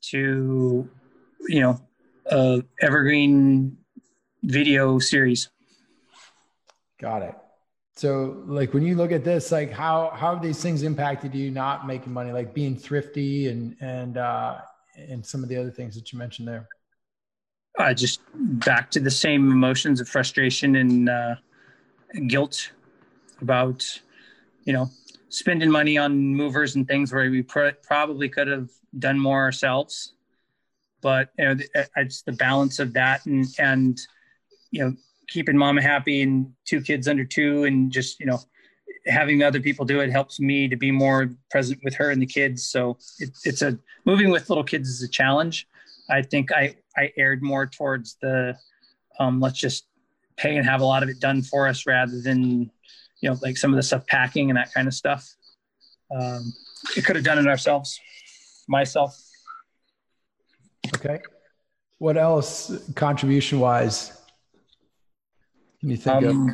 to, 0.10 0.88
you 1.48 1.60
know, 1.62 1.82
a 2.28 2.64
evergreen 2.82 3.78
video 4.46 5.00
series. 5.00 5.50
Got 7.00 7.24
it. 7.24 7.36
So 7.96 8.44
like 8.46 8.74
when 8.74 8.84
you 8.84 8.96
look 8.96 9.12
at 9.12 9.24
this, 9.24 9.52
like 9.52 9.72
how 9.72 10.12
how 10.14 10.34
have 10.34 10.44
these 10.44 10.62
things 10.62 10.84
impacted 10.84 11.34
you 11.34 11.52
not 11.52 11.88
making 11.88 12.12
money, 12.12 12.32
like 12.32 12.54
being 12.54 12.76
thrifty 12.76 13.48
and 13.48 13.76
and 13.80 14.18
uh 14.18 14.58
and 14.98 15.26
some 15.26 15.44
of 15.44 15.50
the 15.50 15.58
other 15.58 15.72
things 15.72 15.96
that 15.96 16.12
you 16.12 16.20
mentioned 16.20 16.48
there? 16.48 16.68
Uh, 17.78 17.94
just 17.94 18.22
back 18.34 18.90
to 18.90 19.02
the 19.02 19.12
same 19.12 19.52
emotions 19.52 20.00
of 20.00 20.08
frustration 20.08 20.78
and 20.78 21.10
uh, 21.10 21.36
guilt 22.28 22.72
about, 23.42 23.84
you 24.64 24.72
know, 24.72 24.90
spending 25.28 25.70
money 25.70 25.98
on 25.98 26.18
movers 26.18 26.76
and 26.76 26.88
things 26.88 27.12
where 27.12 27.30
we 27.30 27.42
pr- 27.42 27.76
probably 27.84 28.30
could 28.30 28.48
have 28.48 28.70
done 29.00 29.20
more 29.20 29.42
ourselves. 29.42 30.14
But 31.02 31.32
you 31.38 31.46
know, 31.46 31.58
it's 31.98 32.22
the 32.22 32.32
balance 32.32 32.80
of 32.80 32.94
that 32.94 33.26
and 33.26 33.46
and 33.60 34.00
you 34.72 34.84
know 34.84 34.96
keeping 35.28 35.58
mama 35.58 35.82
happy 35.82 36.22
and 36.22 36.52
two 36.66 36.82
kids 36.82 37.08
under 37.08 37.26
two 37.26 37.64
and 37.64 37.92
just 37.92 38.20
you 38.20 38.26
know 38.26 38.40
having 39.08 39.44
other 39.44 39.60
people 39.60 39.86
do 39.86 40.00
it 40.00 40.12
helps 40.12 40.40
me 40.40 40.68
to 40.68 40.76
be 40.76 40.92
more 40.92 41.30
present 41.50 41.80
with 41.84 41.94
her 41.96 42.10
and 42.10 42.22
the 42.22 42.26
kids. 42.26 42.66
So 42.66 42.98
it, 43.20 43.30
it's 43.44 43.62
a 43.62 43.78
moving 44.06 44.30
with 44.30 44.50
little 44.50 44.64
kids 44.64 44.90
is 44.90 45.04
a 45.04 45.08
challenge. 45.08 45.68
I 46.10 46.22
think 46.22 46.52
i 46.52 46.76
i 46.98 47.12
aired 47.18 47.42
more 47.42 47.66
towards 47.66 48.18
the 48.22 48.56
um, 49.20 49.40
let's 49.40 49.58
just 49.58 49.88
pay 50.38 50.58
and 50.58 50.66
have 50.66 50.82
a 50.82 50.86
lot 50.86 51.04
of 51.04 51.10
it 51.10 51.20
done 51.20 51.42
for 51.42 51.68
us 51.68 51.86
rather 51.86 52.22
than 52.22 52.70
you 53.22 53.30
know 53.30 53.38
like 53.42 53.58
some 53.58 53.72
of 53.72 53.78
the 53.78 53.84
stuff 53.84 54.06
packing 54.08 54.50
and 54.50 54.58
that 54.58 54.74
kind 54.74 54.88
of 54.88 54.94
stuff. 54.94 55.28
Um, 56.16 56.54
we 56.96 57.02
could 57.02 57.16
have 57.16 57.26
done 57.26 57.40
it 57.40 57.48
ourselves 57.48 58.00
myself. 58.68 59.20
Okay. 60.96 61.20
What 61.98 62.18
else 62.18 62.72
contribution 62.94 63.60
wise 63.60 64.22
think 65.98 66.26
um? 66.26 66.54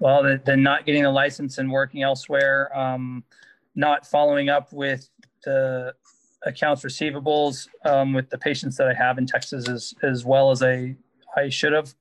Well, 0.00 0.22
the, 0.22 0.40
the, 0.44 0.56
not 0.56 0.86
getting 0.86 1.04
a 1.04 1.10
license 1.10 1.58
and 1.58 1.70
working 1.70 2.02
elsewhere, 2.02 2.76
um, 2.76 3.24
not 3.74 4.06
following 4.06 4.48
up 4.48 4.72
with 4.72 5.08
the 5.44 5.94
accounts 6.44 6.84
receivables 6.84 7.68
um, 7.84 8.12
with 8.12 8.30
the 8.30 8.38
patients 8.38 8.76
that 8.76 8.88
I 8.88 8.94
have 8.94 9.18
in 9.18 9.26
Texas 9.26 9.68
as, 9.68 9.94
as 10.02 10.24
well 10.24 10.50
as 10.50 10.62
I, 10.62 10.96
I 11.36 11.48
should 11.48 11.72
have, 11.72 11.94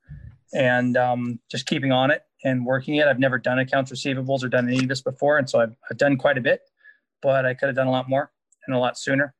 and 0.53 0.95
um, 0.95 1.39
just 1.49 1.65
keeping 1.65 1.91
on 1.91 2.11
it 2.11 2.23
and 2.43 2.65
working 2.65 2.95
it. 2.95 3.07
I've 3.07 3.19
never 3.19 3.39
done 3.39 3.59
accounts 3.59 3.91
receivables 3.91 4.43
or 4.43 4.47
done 4.47 4.67
any 4.67 4.79
of 4.79 4.87
this 4.87 5.01
before, 5.01 5.37
and 5.37 5.49
so 5.49 5.59
I've, 5.59 5.75
I've 5.89 5.97
done 5.97 6.17
quite 6.17 6.37
a 6.37 6.41
bit, 6.41 6.61
but 7.21 7.45
I 7.45 7.55
could 7.55 7.65
have 7.65 7.75
done 7.75 7.87
a 7.87 7.91
lot 7.91 8.07
more 8.07 8.31
and 8.67 8.75
a 8.75 8.79
lot 8.79 8.97
sooner. 8.97 9.33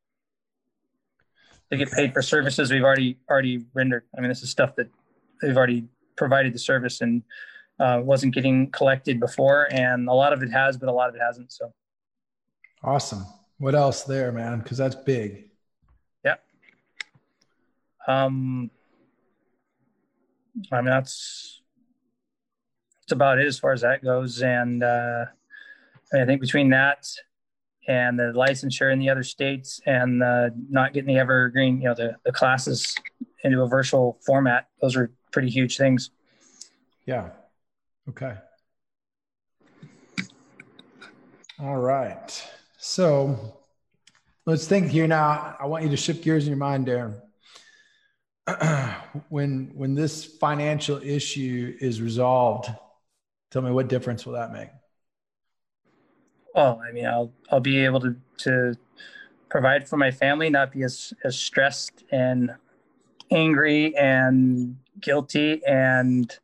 To 1.70 1.78
get 1.78 1.92
paid 1.92 2.14
for 2.14 2.22
services 2.22 2.72
we've 2.72 2.84
already 2.84 3.18
already 3.30 3.66
rendered. 3.74 4.04
I 4.18 4.22
mean, 4.22 4.30
this 4.30 4.42
is 4.42 4.50
stuff 4.50 4.78
that 4.78 4.90
they've 5.42 5.56
already 5.56 5.90
provided 6.18 6.54
the 6.54 6.60
service 6.60 7.02
and 7.02 7.24
uh, 7.80 8.02
wasn't 8.04 8.34
getting 8.34 8.72
collected 8.72 9.20
before. 9.20 9.68
And 9.72 10.10
a 10.10 10.14
lot 10.14 10.34
of 10.34 10.44
it 10.44 10.50
has, 10.50 10.78
but 10.78 10.90
a 10.90 10.92
lot 10.92 11.10
of 11.10 11.16
it 11.16 11.22
hasn't. 11.22 11.52
So 11.52 11.74
awesome. 12.84 13.26
What 13.60 13.76
else 13.76 14.04
there, 14.04 14.32
man? 14.32 14.60
Because 14.60 14.78
that's 14.78 14.96
big. 14.96 15.50
Yeah. 16.24 16.36
Um, 18.08 18.70
I 20.72 20.78
mean, 20.78 20.86
that's 20.86 21.62
that's 23.02 23.12
about 23.14 23.40
it 23.40 23.48
as 23.48 23.58
far 23.58 23.72
as 23.72 23.82
that 23.82 24.04
goes. 24.04 24.42
And 24.42 24.84
uh, 24.84 25.26
I 26.14 26.26
think 26.26 26.42
between 26.42 26.70
that 26.70 27.08
and 27.88 28.20
the 28.20 28.34
licensure 28.36 28.92
in 28.92 29.00
the 29.00 29.10
other 29.10 29.24
states 29.24 29.80
and 29.86 30.22
uh, 30.22 30.50
not 30.70 30.94
getting 30.94 31.14
the 31.14 31.20
evergreen, 31.20 31.80
you 31.80 31.88
know, 31.88 31.96
the, 31.96 32.16
the 32.26 32.32
classes 32.32 32.96
into 33.44 33.62
a 33.62 33.68
virtual 33.68 34.20
format, 34.26 34.68
those 34.82 34.96
are 34.96 35.12
pretty 35.38 35.50
huge 35.52 35.78
things. 35.78 36.10
Yeah. 37.06 37.30
Okay. 38.10 38.34
All 41.60 41.78
right. 41.78 42.44
So 42.80 43.60
let's 44.48 44.66
think 44.66 44.88
here 44.88 45.06
now. 45.06 45.56
I 45.60 45.68
want 45.68 45.84
you 45.84 45.92
to 45.92 45.98
shift 45.98 46.24
gears 46.24 46.46
in 46.46 46.50
your 46.50 46.58
mind, 46.58 46.88
Darren. 46.88 47.22
when 49.30 49.70
when 49.76 49.94
this 49.94 50.26
financial 50.26 51.00
issue 51.04 51.78
is 51.80 52.02
resolved, 52.02 52.72
tell 53.52 53.62
me 53.62 53.70
what 53.70 53.90
difference 53.90 54.26
will 54.26 54.34
that 54.34 54.52
make? 54.52 54.70
Well, 56.56 56.82
I 56.84 56.92
mean, 56.92 57.06
I'll 57.06 57.32
I'll 57.52 57.60
be 57.60 57.86
able 57.86 58.00
to 58.00 58.16
to 58.38 58.76
provide 59.50 59.88
for 59.88 59.98
my 59.98 60.10
family, 60.10 60.50
not 60.50 60.72
be 60.72 60.82
as 60.82 61.14
as 61.24 61.38
stressed 61.38 62.06
and 62.12 62.56
angry 63.32 63.96
and 63.96 64.78
guilty 65.00 65.62
and 65.66 66.38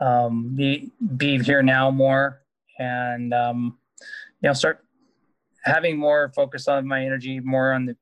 um, 0.00 0.54
be 0.54 0.90
be 1.16 1.38
here 1.42 1.62
now 1.62 1.90
more 1.90 2.42
and 2.78 3.32
um, 3.32 3.78
you 4.40 4.48
know 4.48 4.52
start 4.52 4.84
having 5.64 5.96
more 5.96 6.32
focus 6.34 6.66
on 6.68 6.86
my 6.86 7.04
energy 7.04 7.40
more 7.40 7.72
on 7.72 7.86
the 7.86 7.96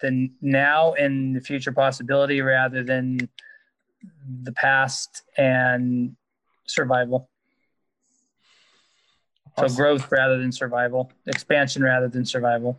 the 0.00 0.30
now 0.40 0.92
and 0.94 1.36
the 1.36 1.40
future 1.40 1.72
possibility 1.72 2.40
rather 2.40 2.82
than 2.82 3.18
the 4.42 4.52
past 4.52 5.22
and 5.36 6.16
survival. 6.66 7.28
So 9.56 9.68
growth 9.68 10.10
rather 10.10 10.38
than 10.38 10.50
survival, 10.50 11.12
expansion 11.26 11.82
rather 11.82 12.08
than 12.08 12.24
survival. 12.24 12.76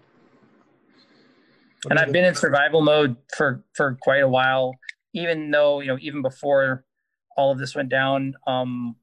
And 1.89 1.97
I've 1.97 2.11
been 2.11 2.25
in 2.25 2.35
survival 2.35 2.81
mode 2.81 3.15
for 3.35 3.63
for 3.73 3.97
quite 4.01 4.23
a 4.23 4.27
while, 4.27 4.75
even 5.15 5.49
though 5.49 5.79
you 5.79 5.87
know 5.87 5.97
even 5.99 6.21
before 6.21 6.85
all 7.35 7.51
of 7.51 7.57
this 7.57 7.73
went 7.73 7.89
down. 7.89 8.35
Um, 8.45 8.95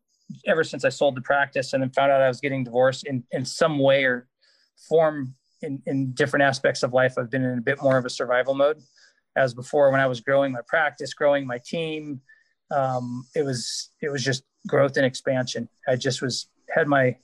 ever 0.47 0.65
since 0.65 0.85
I 0.85 0.89
sold 0.89 1.17
the 1.17 1.21
practice 1.21 1.73
and 1.73 1.83
then 1.83 1.91
found 1.91 2.11
out 2.13 2.23
I 2.23 2.29
was 2.29 2.41
getting 2.41 2.63
divorced 2.63 3.05
in 3.05 3.25
in 3.33 3.45
some 3.45 3.79
way 3.79 4.05
or 4.05 4.29
form 4.89 5.35
in 5.63 5.83
in 5.87 6.13
different 6.13 6.45
aspects 6.45 6.83
of 6.83 6.93
life, 6.93 7.15
I've 7.19 7.31
been 7.31 7.45
in 7.45 7.59
a 7.59 7.63
bit 7.63 7.83
more 7.83 7.99
of 7.99 8.05
a 8.05 8.11
survival 8.11 8.55
mode. 8.55 8.81
As 9.35 9.55
before, 9.55 9.91
when 9.91 10.01
I 10.01 10.07
was 10.07 10.21
growing 10.21 10.53
my 10.53 10.61
practice, 10.67 11.15
growing 11.15 11.47
my 11.47 11.59
team, 11.59 12.21
um, 12.71 13.27
it 13.35 13.45
was 13.45 13.91
it 14.03 14.11
was 14.11 14.23
just 14.23 14.45
growth 14.67 14.97
and 14.97 15.07
expansion. 15.07 15.69
I 15.89 15.97
just 15.97 16.21
was 16.21 16.49
had 16.71 16.87
my 16.87 17.17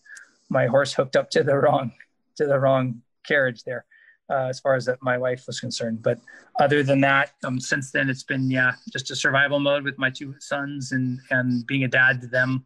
my 0.49 0.67
horse 0.67 0.95
hooked 0.95 1.17
up 1.17 1.31
to 1.31 1.43
the 1.43 1.57
wrong 1.57 1.93
to 2.37 2.47
the 2.47 2.59
wrong 2.59 3.03
carriage 3.27 3.63
there 3.65 3.85
uh, 4.31 4.47
as 4.49 4.61
far 4.61 4.75
as 4.75 4.85
that 4.87 5.03
my 5.03 5.17
wife 5.17 5.47
was 5.47 5.61
concerned. 5.61 6.03
But 6.03 6.19
other 6.59 6.83
than 6.83 7.01
that 7.01 7.33
um, 7.45 7.61
since 7.61 7.91
then 7.91 8.11
it's 8.11 8.23
been 8.23 8.51
yeah 8.51 8.73
just 8.93 9.11
a 9.11 9.17
survival 9.17 9.59
mode 9.59 9.85
with 9.85 9.99
my 9.99 10.11
two 10.11 10.35
sons 10.41 10.93
and 10.93 11.21
and 11.31 11.67
being 11.67 11.85
a 11.85 11.89
dad 11.89 12.21
to 12.23 12.27
them. 12.27 12.65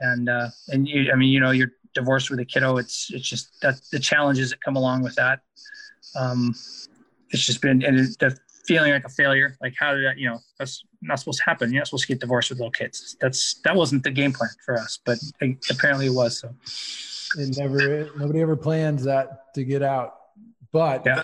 And 0.00 0.28
uh 0.28 0.48
and 0.68 0.88
you 0.88 1.12
i 1.12 1.14
mean 1.14 1.28
you 1.28 1.40
know 1.40 1.50
you're 1.50 1.72
divorced 1.94 2.30
with 2.30 2.40
a 2.40 2.44
kiddo 2.44 2.78
it's 2.78 3.10
it's 3.12 3.28
just 3.28 3.60
that 3.60 3.74
the 3.92 3.98
challenges 3.98 4.50
that 4.50 4.62
come 4.62 4.76
along 4.76 5.02
with 5.02 5.14
that 5.16 5.40
um 6.16 6.54
it's 7.30 7.44
just 7.44 7.60
been 7.60 7.82
and 7.84 7.98
the 7.98 8.38
feeling 8.64 8.92
like 8.92 9.04
a 9.04 9.08
failure 9.08 9.56
like 9.60 9.74
how 9.78 9.94
did 9.94 10.04
that 10.04 10.16
you 10.16 10.28
know 10.28 10.38
that's 10.58 10.84
not 11.02 11.18
supposed 11.18 11.38
to 11.38 11.44
happen. 11.44 11.72
You're 11.72 11.80
not 11.80 11.86
supposed 11.86 12.06
to 12.06 12.08
get 12.08 12.20
divorced 12.20 12.50
with 12.50 12.58
little 12.58 12.70
kids. 12.70 13.16
That's 13.20 13.54
that 13.64 13.74
wasn't 13.74 14.04
the 14.04 14.10
game 14.10 14.32
plan 14.32 14.50
for 14.64 14.78
us 14.78 14.98
but 15.04 15.18
apparently 15.70 16.06
it 16.06 16.14
was 16.14 16.40
so. 16.40 16.54
It 17.38 17.56
never 17.58 18.10
nobody 18.16 18.40
ever 18.40 18.56
plans 18.56 19.04
that 19.04 19.54
to 19.54 19.64
get 19.64 19.82
out 19.82 20.19
but 20.72 21.04
yeah. 21.04 21.22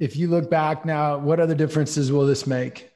if 0.00 0.16
you 0.16 0.28
look 0.28 0.50
back 0.50 0.84
now, 0.84 1.18
what 1.18 1.40
other 1.40 1.54
differences 1.54 2.12
will 2.12 2.26
this 2.26 2.46
make? 2.46 2.90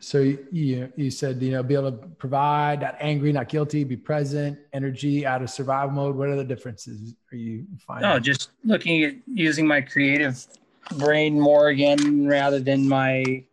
So 0.00 0.18
you 0.20 0.92
you 0.96 1.10
said 1.10 1.40
you 1.40 1.52
know 1.52 1.62
be 1.62 1.74
able 1.74 1.92
to 1.92 2.06
provide, 2.18 2.82
not 2.82 2.96
angry, 3.00 3.32
not 3.32 3.48
guilty, 3.48 3.84
be 3.84 3.96
present, 3.96 4.58
energy 4.74 5.24
out 5.24 5.40
of 5.40 5.48
survival 5.48 5.92
mode. 5.92 6.14
What 6.14 6.28
other 6.28 6.44
differences 6.44 7.14
are 7.32 7.36
you 7.36 7.64
finding? 7.86 8.10
Oh, 8.10 8.18
just 8.18 8.50
looking 8.64 9.02
at 9.04 9.14
using 9.26 9.66
my 9.66 9.80
creative 9.80 10.46
brain 10.98 11.40
more 11.40 11.68
again 11.68 12.26
rather 12.26 12.60
than 12.60 12.86
my 12.86 13.44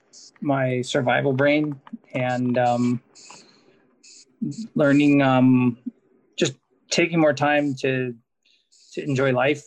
my 0.42 0.82
survival 0.82 1.32
brain 1.32 1.80
and 2.14 2.58
um, 2.58 3.02
learning 4.76 5.22
um, 5.22 5.78
just 6.38 6.56
taking 6.90 7.20
more 7.20 7.34
time 7.34 7.76
to 7.76 8.14
to 8.94 9.04
enjoy 9.04 9.32
life 9.32 9.64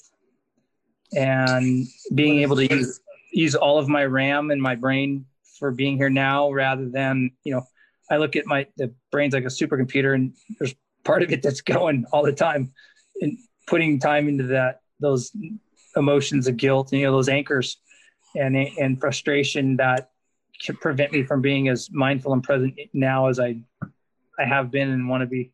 and 1.17 1.87
being 2.15 2.41
able 2.41 2.57
to 2.57 2.67
use 2.67 3.01
use 3.33 3.55
all 3.55 3.79
of 3.79 3.89
my 3.89 4.05
RAM 4.05 4.51
and 4.51 4.61
my 4.63 4.75
brain 4.75 5.27
for 5.59 5.71
being 5.71 5.97
here 5.97 6.11
now 6.11 6.51
rather 6.51 6.89
than 6.89 7.31
you 7.45 7.53
know 7.53 7.63
I 8.11 8.17
look 8.19 8.37
at 8.37 8.47
my 8.47 8.67
the 8.77 8.93
brain's 9.11 9.35
like 9.35 9.45
a 9.45 9.49
supercomputer 9.49 10.15
and 10.15 10.35
there's 10.59 10.75
part 11.05 11.23
of 11.23 11.31
it 11.33 11.43
that's 11.43 11.61
going 11.77 12.05
all 12.13 12.23
the 12.23 12.33
time 12.33 12.73
and 13.21 13.39
putting 13.67 13.99
time 13.99 14.29
into 14.29 14.45
that 14.45 14.81
those 15.01 15.33
emotions 15.97 16.47
of 16.47 16.57
guilt 16.57 16.93
and 16.93 17.01
you 17.01 17.07
know 17.07 17.13
those 17.13 17.29
anchors 17.29 17.79
and 18.37 18.57
and 18.57 19.01
frustration 19.01 19.77
that 19.77 20.11
can 20.63 20.77
prevent 20.77 21.13
me 21.13 21.23
from 21.23 21.41
being 21.41 21.69
as 21.69 21.91
mindful 21.91 22.33
and 22.33 22.43
present 22.43 22.79
now 22.93 23.29
as 23.29 23.41
I 23.41 23.61
I 24.39 24.45
have 24.45 24.71
been 24.71 24.91
and 24.91 25.09
want 25.09 25.23
to 25.23 25.27
be. 25.27 25.53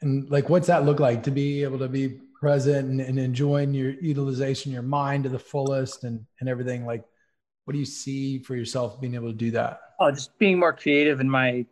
And 0.00 0.30
like, 0.30 0.48
what's 0.48 0.66
that 0.66 0.84
look 0.84 1.00
like 1.00 1.22
to 1.24 1.30
be 1.30 1.62
able 1.62 1.78
to 1.78 1.88
be 1.88 2.20
present 2.44 2.90
and, 2.90 3.00
and 3.00 3.18
enjoying 3.18 3.72
your 3.72 3.92
utilization, 3.92 4.70
your 4.70 4.82
mind 4.82 5.24
to 5.24 5.30
the 5.30 5.38
fullest 5.38 6.04
and, 6.04 6.26
and 6.40 6.48
everything 6.48 6.84
like, 6.84 7.02
what 7.64 7.72
do 7.72 7.78
you 7.78 7.86
see 7.86 8.38
for 8.38 8.54
yourself 8.54 9.00
being 9.00 9.14
able 9.14 9.28
to 9.28 9.34
do 9.34 9.50
that? 9.52 9.80
Oh, 9.98 10.10
just 10.10 10.36
being 10.38 10.58
more 10.58 10.74
creative 10.74 11.20
in 11.20 11.30
my 11.30 11.64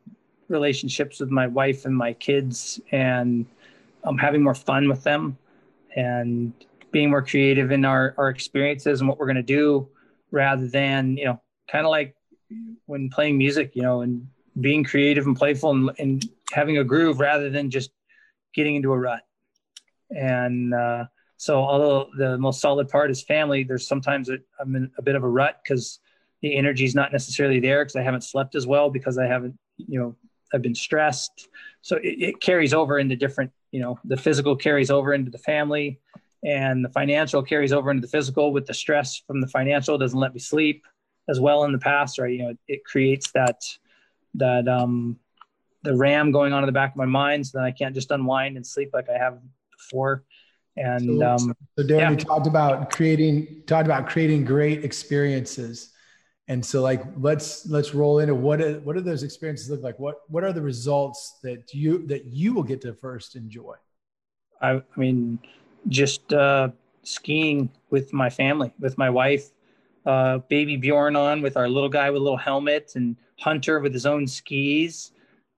relationships 0.48 1.20
with 1.20 1.28
my 1.28 1.46
wife 1.46 1.84
and 1.84 1.94
my 1.94 2.14
kids 2.14 2.80
and 2.90 3.44
um, 4.04 4.16
having 4.16 4.42
more 4.42 4.54
fun 4.54 4.88
with 4.88 5.02
them 5.04 5.36
and 5.94 6.54
being 6.90 7.10
more 7.10 7.22
creative 7.22 7.70
in 7.70 7.84
our, 7.84 8.14
our 8.16 8.30
experiences 8.30 9.00
and 9.00 9.08
what 9.10 9.18
we're 9.18 9.26
going 9.26 9.36
to 9.36 9.42
do 9.42 9.86
rather 10.30 10.66
than, 10.66 11.18
you 11.18 11.26
know, 11.26 11.38
kind 11.70 11.84
of 11.84 11.90
like 11.90 12.16
when 12.86 13.10
playing 13.10 13.36
music, 13.36 13.72
you 13.74 13.82
know, 13.82 14.00
and 14.00 14.26
being 14.58 14.84
creative 14.84 15.26
and 15.26 15.36
playful 15.36 15.72
and, 15.72 15.90
and 15.98 16.30
having 16.50 16.78
a 16.78 16.84
groove 16.84 17.20
rather 17.20 17.50
than 17.50 17.68
just 17.68 17.90
getting 18.54 18.76
into 18.76 18.90
a 18.90 18.98
rut. 18.98 19.20
And 20.16 20.74
uh, 20.74 21.04
so, 21.36 21.58
although 21.58 22.08
the 22.16 22.38
most 22.38 22.60
solid 22.60 22.88
part 22.88 23.10
is 23.10 23.22
family, 23.22 23.64
there's 23.64 23.86
sometimes 23.86 24.30
I'm 24.60 24.76
in 24.76 24.90
a 24.98 25.02
bit 25.02 25.14
of 25.14 25.24
a 25.24 25.28
rut 25.28 25.60
because 25.62 26.00
the 26.40 26.56
energy 26.56 26.84
is 26.84 26.94
not 26.94 27.12
necessarily 27.12 27.60
there 27.60 27.84
because 27.84 27.96
I 27.96 28.02
haven't 28.02 28.24
slept 28.24 28.54
as 28.54 28.66
well 28.66 28.90
because 28.90 29.18
I 29.18 29.26
haven't, 29.26 29.58
you 29.76 29.98
know, 29.98 30.16
I've 30.52 30.62
been 30.62 30.74
stressed. 30.74 31.48
So 31.80 31.96
it, 31.96 32.16
it 32.18 32.40
carries 32.40 32.74
over 32.74 32.98
into 32.98 33.16
different, 33.16 33.52
you 33.70 33.80
know, 33.80 33.98
the 34.04 34.16
physical 34.16 34.56
carries 34.56 34.90
over 34.90 35.14
into 35.14 35.30
the 35.30 35.38
family 35.38 36.00
and 36.44 36.84
the 36.84 36.88
financial 36.88 37.42
carries 37.42 37.72
over 37.72 37.90
into 37.90 38.00
the 38.00 38.08
physical 38.08 38.52
with 38.52 38.66
the 38.66 38.74
stress 38.74 39.22
from 39.26 39.40
the 39.40 39.46
financial 39.46 39.96
doesn't 39.96 40.18
let 40.18 40.34
me 40.34 40.40
sleep 40.40 40.84
as 41.28 41.38
well 41.38 41.64
in 41.64 41.72
the 41.72 41.78
past 41.78 42.18
right 42.18 42.32
you 42.32 42.38
know 42.42 42.48
it, 42.48 42.58
it 42.68 42.84
creates 42.84 43.30
that 43.32 43.60
that 44.34 44.66
um 44.66 45.16
the 45.84 45.94
ram 45.94 46.32
going 46.32 46.52
on 46.52 46.62
in 46.62 46.66
the 46.66 46.72
back 46.72 46.90
of 46.90 46.96
my 46.96 47.06
mind 47.06 47.46
so 47.46 47.58
then 47.58 47.64
i 47.64 47.70
can't 47.70 47.94
just 47.94 48.10
unwind 48.10 48.56
and 48.56 48.66
sleep 48.66 48.90
like 48.92 49.08
i 49.08 49.16
have 49.16 49.38
before. 49.88 50.24
And 50.76 51.20
so, 51.20 51.26
um, 51.26 51.56
so 51.76 51.84
Darren, 51.84 51.98
yeah. 51.98 52.10
you 52.10 52.16
talked 52.16 52.46
about 52.46 52.90
creating 52.90 53.62
talked 53.66 53.86
about 53.86 54.06
creating 54.08 54.44
great 54.44 54.84
experiences. 54.84 55.92
And 56.48 56.64
so 56.64 56.82
like 56.82 57.02
let's 57.18 57.66
let's 57.66 57.94
roll 57.94 58.18
into 58.18 58.34
what 58.34 58.60
are, 58.60 58.80
what 58.80 58.96
do 58.96 59.02
those 59.02 59.22
experiences 59.22 59.70
look 59.70 59.82
like? 59.82 59.98
What 59.98 60.16
what 60.28 60.44
are 60.44 60.52
the 60.52 60.62
results 60.62 61.38
that 61.42 61.74
you 61.74 62.06
that 62.06 62.24
you 62.26 62.54
will 62.54 62.62
get 62.62 62.80
to 62.82 62.94
first 62.94 63.36
enjoy? 63.36 63.74
I, 64.60 64.70
I 64.76 64.82
mean, 64.96 65.38
just 65.88 66.32
uh, 66.32 66.70
skiing 67.02 67.70
with 67.90 68.12
my 68.12 68.30
family, 68.30 68.72
with 68.78 68.96
my 68.96 69.10
wife, 69.10 69.50
uh, 70.06 70.38
baby 70.48 70.76
Bjorn 70.76 71.16
on 71.16 71.42
with 71.42 71.56
our 71.56 71.68
little 71.68 71.88
guy 71.88 72.10
with 72.10 72.20
a 72.20 72.24
little 72.24 72.38
helmet, 72.38 72.92
and 72.94 73.16
Hunter 73.38 73.80
with 73.80 73.92
his 73.92 74.06
own 74.06 74.26
skis, 74.26 75.12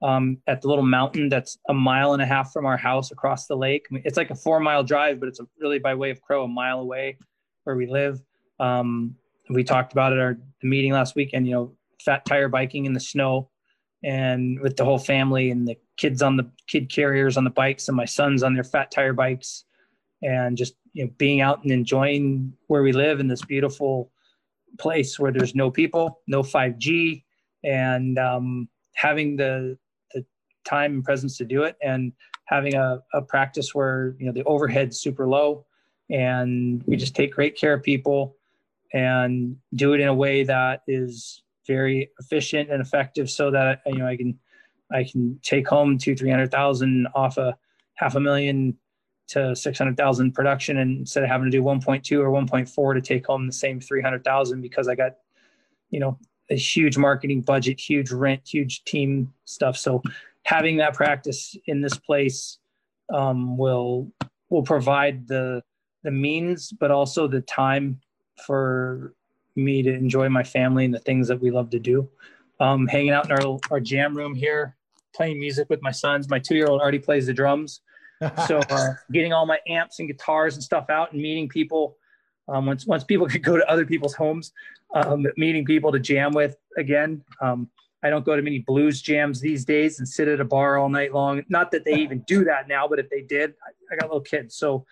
um, 0.05 0.36
at 0.46 0.61
the 0.61 0.68
little 0.68 0.84
mountain 0.84 1.30
that's 1.30 1.59
a 1.70 1.74
mile 1.74 2.12
and 2.12 2.20
a 2.20 2.26
half 2.26 2.52
from 2.52 2.66
our 2.66 2.76
house 2.76 3.11
across 3.11 3.46
the 3.46 3.57
lake. 3.57 3.86
I 3.90 3.94
mean, 3.94 4.02
it's 4.05 4.18
like 4.18 4.30
a 4.30 4.34
four 4.34 4.61
mile 4.61 4.84
drive, 4.84 5.18
but 5.18 5.30
it's 5.30 5.40
a, 5.40 5.46
really 5.59 5.78
by 5.78 5.94
way 5.94 6.11
of 6.11 6.20
Crow, 6.20 6.44
a 6.44 6.48
mile 6.48 6.80
away 6.80 7.16
where 7.64 7.74
we 7.74 7.86
live. 7.86 8.20
Um, 8.61 9.16
we 9.48 9.64
talked 9.64 9.92
about 9.92 10.12
it 10.12 10.16
at 10.16 10.20
our 10.20 10.38
meeting 10.62 10.92
last 10.92 11.16
weekend, 11.16 11.46
you 11.46 11.55
know, 11.55 11.72
fat 12.05 12.26
tire 12.26 12.48
biking 12.48 12.84
in 12.84 12.92
the 12.92 13.00
snow 13.00 13.48
and 14.02 14.61
with 14.61 14.76
the 14.76 14.84
whole 14.84 14.98
family 14.98 15.50
and 15.50 15.66
the 15.66 15.76
kids 15.96 16.20
on 16.20 16.36
the 16.36 16.50
kid 16.68 16.92
carriers 16.92 17.38
on 17.38 17.44
the 17.44 17.50
bikes 17.50 17.88
and 17.88 17.96
my 17.96 18.05
sons 18.05 18.42
on 18.42 18.52
their 18.52 18.62
fat 18.62 18.90
tire 18.90 19.14
bikes 19.14 19.64
and 20.22 20.59
just, 20.59 20.74
you 20.92 21.05
know, 21.05 21.11
being 21.16 21.40
out 21.40 21.62
and 21.62 21.72
enjoying 21.72 22.52
where 22.66 22.82
we 22.82 22.92
live 22.92 23.20
in 23.20 23.28
this 23.28 23.42
beautiful 23.42 24.11
place 24.78 25.18
where 25.18 25.32
there's 25.32 25.55
no 25.55 25.70
people, 25.70 26.20
no 26.26 26.42
5G 26.42 27.24
and, 27.64 28.18
um, 28.18 28.68
having 28.94 29.36
the 29.36 29.78
time 30.64 30.94
and 30.94 31.04
presence 31.04 31.36
to 31.38 31.44
do 31.44 31.62
it 31.62 31.76
and 31.82 32.12
having 32.46 32.74
a, 32.74 33.02
a 33.12 33.22
practice 33.22 33.74
where 33.74 34.14
you 34.18 34.26
know 34.26 34.32
the 34.32 34.44
overhead's 34.44 34.98
super 34.98 35.26
low 35.28 35.64
and 36.10 36.82
we 36.86 36.96
just 36.96 37.14
take 37.14 37.32
great 37.32 37.56
care 37.56 37.74
of 37.74 37.82
people 37.82 38.36
and 38.92 39.56
do 39.74 39.94
it 39.94 40.00
in 40.00 40.08
a 40.08 40.14
way 40.14 40.44
that 40.44 40.82
is 40.86 41.42
very 41.66 42.10
efficient 42.20 42.70
and 42.70 42.80
effective 42.80 43.30
so 43.30 43.50
that 43.50 43.80
you 43.86 43.98
know 43.98 44.06
i 44.06 44.16
can 44.16 44.38
i 44.92 45.02
can 45.04 45.38
take 45.42 45.66
home 45.66 45.96
two 45.96 46.14
three 46.14 46.30
hundred 46.30 46.50
thousand 46.50 47.08
off 47.14 47.38
a 47.38 47.56
half 47.94 48.14
a 48.14 48.20
million 48.20 48.76
to 49.26 49.56
600,000 49.56 50.32
production 50.32 50.78
and 50.78 50.98
instead 50.98 51.22
of 51.22 51.30
having 51.30 51.46
to 51.46 51.50
do 51.50 51.62
1.2 51.62 52.18
or 52.18 52.30
1.4 52.30 52.94
to 52.94 53.00
take 53.00 53.26
home 53.26 53.46
the 53.46 53.52
same 53.52 53.80
300,000 53.80 54.60
because 54.60 54.86
I 54.88 54.94
got, 54.94 55.12
you 55.90 56.00
know, 56.00 56.18
a 56.50 56.56
huge 56.56 56.98
marketing 56.98 57.40
budget, 57.40 57.80
huge 57.80 58.10
rent, 58.10 58.42
huge 58.46 58.84
team 58.84 59.32
stuff. 59.46 59.78
So 59.78 60.02
having 60.45 60.76
that 60.78 60.95
practice 60.95 61.57
in 61.66 61.80
this 61.80 61.97
place 61.99 62.59
um, 63.12 63.57
will 63.57 64.12
will 64.51 64.62
provide 64.62 65.26
the 65.26 65.62
the 66.03 66.11
means, 66.11 66.72
but 66.72 66.90
also 66.90 67.26
the 67.26 67.40
time 67.40 68.01
for 68.47 69.14
me 69.57 69.82
to 69.82 69.92
enjoy 69.92 70.28
my 70.28 70.42
family 70.42 70.84
and 70.84 70.92
the 70.92 70.99
things 71.01 71.28
that 71.28 71.40
we 71.40 71.51
love 71.51 71.70
to 71.70 71.78
do. 71.78 72.09
Um, 72.61 72.86
hanging 72.86 73.11
out 73.11 73.24
in 73.26 73.32
our 73.32 73.59
our 73.70 73.80
jam 73.80 74.16
room 74.16 74.34
here 74.34 74.76
playing 75.14 75.38
music 75.38 75.70
with 75.70 75.80
my 75.82 75.90
sons. 75.90 76.28
My 76.28 76.38
two 76.38 76.57
year 76.57 76.66
old 76.66 76.80
already 76.80 76.99
plays 76.99 77.26
the 77.26 77.32
drums. 77.32 77.80
so 78.47 78.59
uh, 78.70 78.90
getting 79.12 79.32
all 79.32 79.47
my 79.47 79.59
amps 79.68 79.99
and 79.99 80.09
guitars 80.09 80.55
and 80.55 80.62
stuff 80.62 80.88
out 80.90 81.12
and 81.12 81.20
meeting 81.20 81.49
people 81.49 81.97
um, 82.49 82.66
once 82.66 82.86
once 82.86 83.05
people 83.05 83.26
could 83.26 83.42
go 83.51 83.57
to 83.57 83.70
other 83.70 83.86
people's 83.86 84.14
homes, 84.14 84.53
um, 84.95 85.26
meeting 85.36 85.64
people 85.64 85.92
to 85.92 85.99
jam 85.99 86.32
with 86.32 86.57
again. 86.76 87.22
I 88.05 88.11
don't 88.11 88.24
go 88.24 88.36
to 88.36 88.42
many 88.42 88.59
blues 88.59 89.00
jams 89.00 89.40
these 89.40 89.64
days 89.64 89.98
and 89.98 90.07
sit 90.07 90.28
at 90.28 90.38
a 90.38 90.44
bar 90.44 90.76
all 90.76 90.90
night 90.90 91.14
long. 91.14 91.42
Not 91.48 91.70
that 91.70 91.86
they 91.86 91.94
even 91.94 92.20
do 92.26 92.44
that 92.44 92.68
now, 92.68 92.86
but 92.86 92.98
if 92.98 93.09
they 93.09 93.22
did, 93.22 93.55
I, 93.66 93.94
I 93.94 93.96
got 93.96 94.11
little 94.11 94.20
kids, 94.20 94.55
so 94.57 94.84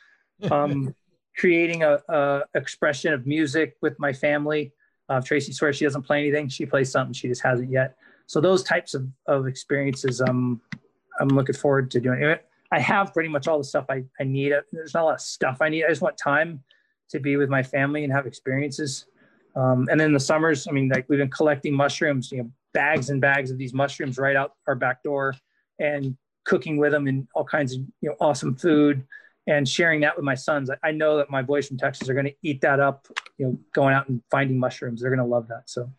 um, 0.51 0.95
creating 1.37 1.83
a, 1.83 2.01
a, 2.09 2.43
expression 2.55 3.13
of 3.13 3.27
music 3.27 3.77
with 3.83 3.99
my 3.99 4.15
family. 4.15 4.73
Uh, 5.11 5.21
Tracy 5.21 5.53
swears 5.53 5.77
she 5.77 5.85
doesn't 5.85 6.03
play 6.03 6.21
anything; 6.21 6.49
she 6.49 6.65
plays 6.65 6.91
something, 6.91 7.13
she 7.13 7.29
just 7.29 7.43
hasn't 7.43 7.71
yet. 7.71 7.97
So 8.27 8.41
those 8.41 8.63
types 8.63 8.95
of, 8.95 9.07
of 9.27 9.47
experiences, 9.47 10.23
um, 10.23 10.63
I'm 11.21 11.29
looking 11.29 11.55
forward 11.55 11.91
to 11.91 12.01
doing. 12.01 12.37
I 12.73 12.81
have 12.81 13.13
pretty 13.13 13.29
much 13.29 13.47
all 13.47 13.59
the 13.59 13.65
stuff 13.65 13.85
I, 13.91 14.05
I 14.19 14.25
need. 14.25 14.55
There's 14.73 14.95
not 14.95 15.03
a 15.03 15.05
lot 15.05 15.15
of 15.17 15.21
stuff 15.21 15.59
I 15.61 15.69
need. 15.69 15.85
I 15.85 15.89
just 15.89 16.01
want 16.01 16.17
time 16.17 16.63
to 17.11 17.21
be 17.21 17.37
with 17.37 17.51
my 17.51 17.63
family 17.63 18.05
and 18.05 18.13
have 18.13 18.27
experiences. 18.27 19.05
Um, 19.55 19.87
and 19.91 20.01
then 20.01 20.07
in 20.07 20.13
the 20.15 20.21
summers, 20.21 20.67
I 20.67 20.71
mean, 20.71 20.89
like 20.89 21.05
we've 21.11 21.19
been 21.19 21.29
collecting 21.29 21.75
mushrooms, 21.75 22.33
you 22.33 22.39
know, 22.39 22.51
bags 22.73 23.11
and 23.11 23.21
bags 23.21 23.51
of 23.51 23.59
these 23.59 23.75
mushrooms 23.75 24.19
right 24.19 24.37
out 24.37 24.53
our 24.67 24.75
back 24.75 25.03
door 25.03 25.35
and 25.79 26.17
cooking 26.45 26.77
with 26.77 26.93
them 26.93 27.07
and 27.07 27.27
all 27.35 27.45
kinds 27.45 27.75
of, 27.75 27.81
you 28.01 28.09
know, 28.09 28.17
awesome 28.21 28.55
food 28.57 29.05
and 29.47 29.69
sharing 29.69 30.01
that 30.01 30.17
with 30.17 30.25
my 30.25 30.35
sons. 30.35 30.71
I 30.83 30.93
know 30.93 31.17
that 31.19 31.31
my 31.31 31.43
boys 31.43 31.69
from 31.69 31.79
Texas 31.79 32.09
are 32.09 32.15
going 32.15 32.27
to 32.27 32.35
eat 32.43 32.61
that 32.63 32.81
up, 32.81 33.07
you 33.39 33.47
know, 33.47 33.59
going 33.75 33.95
out 33.95 34.09
and 34.09 34.23
finding 34.31 34.59
mushrooms. 34.59 35.01
They're 35.01 35.11
going 35.11 35.19
to 35.19 35.25
love 35.25 35.49
that. 35.49 35.69
So 35.69 35.91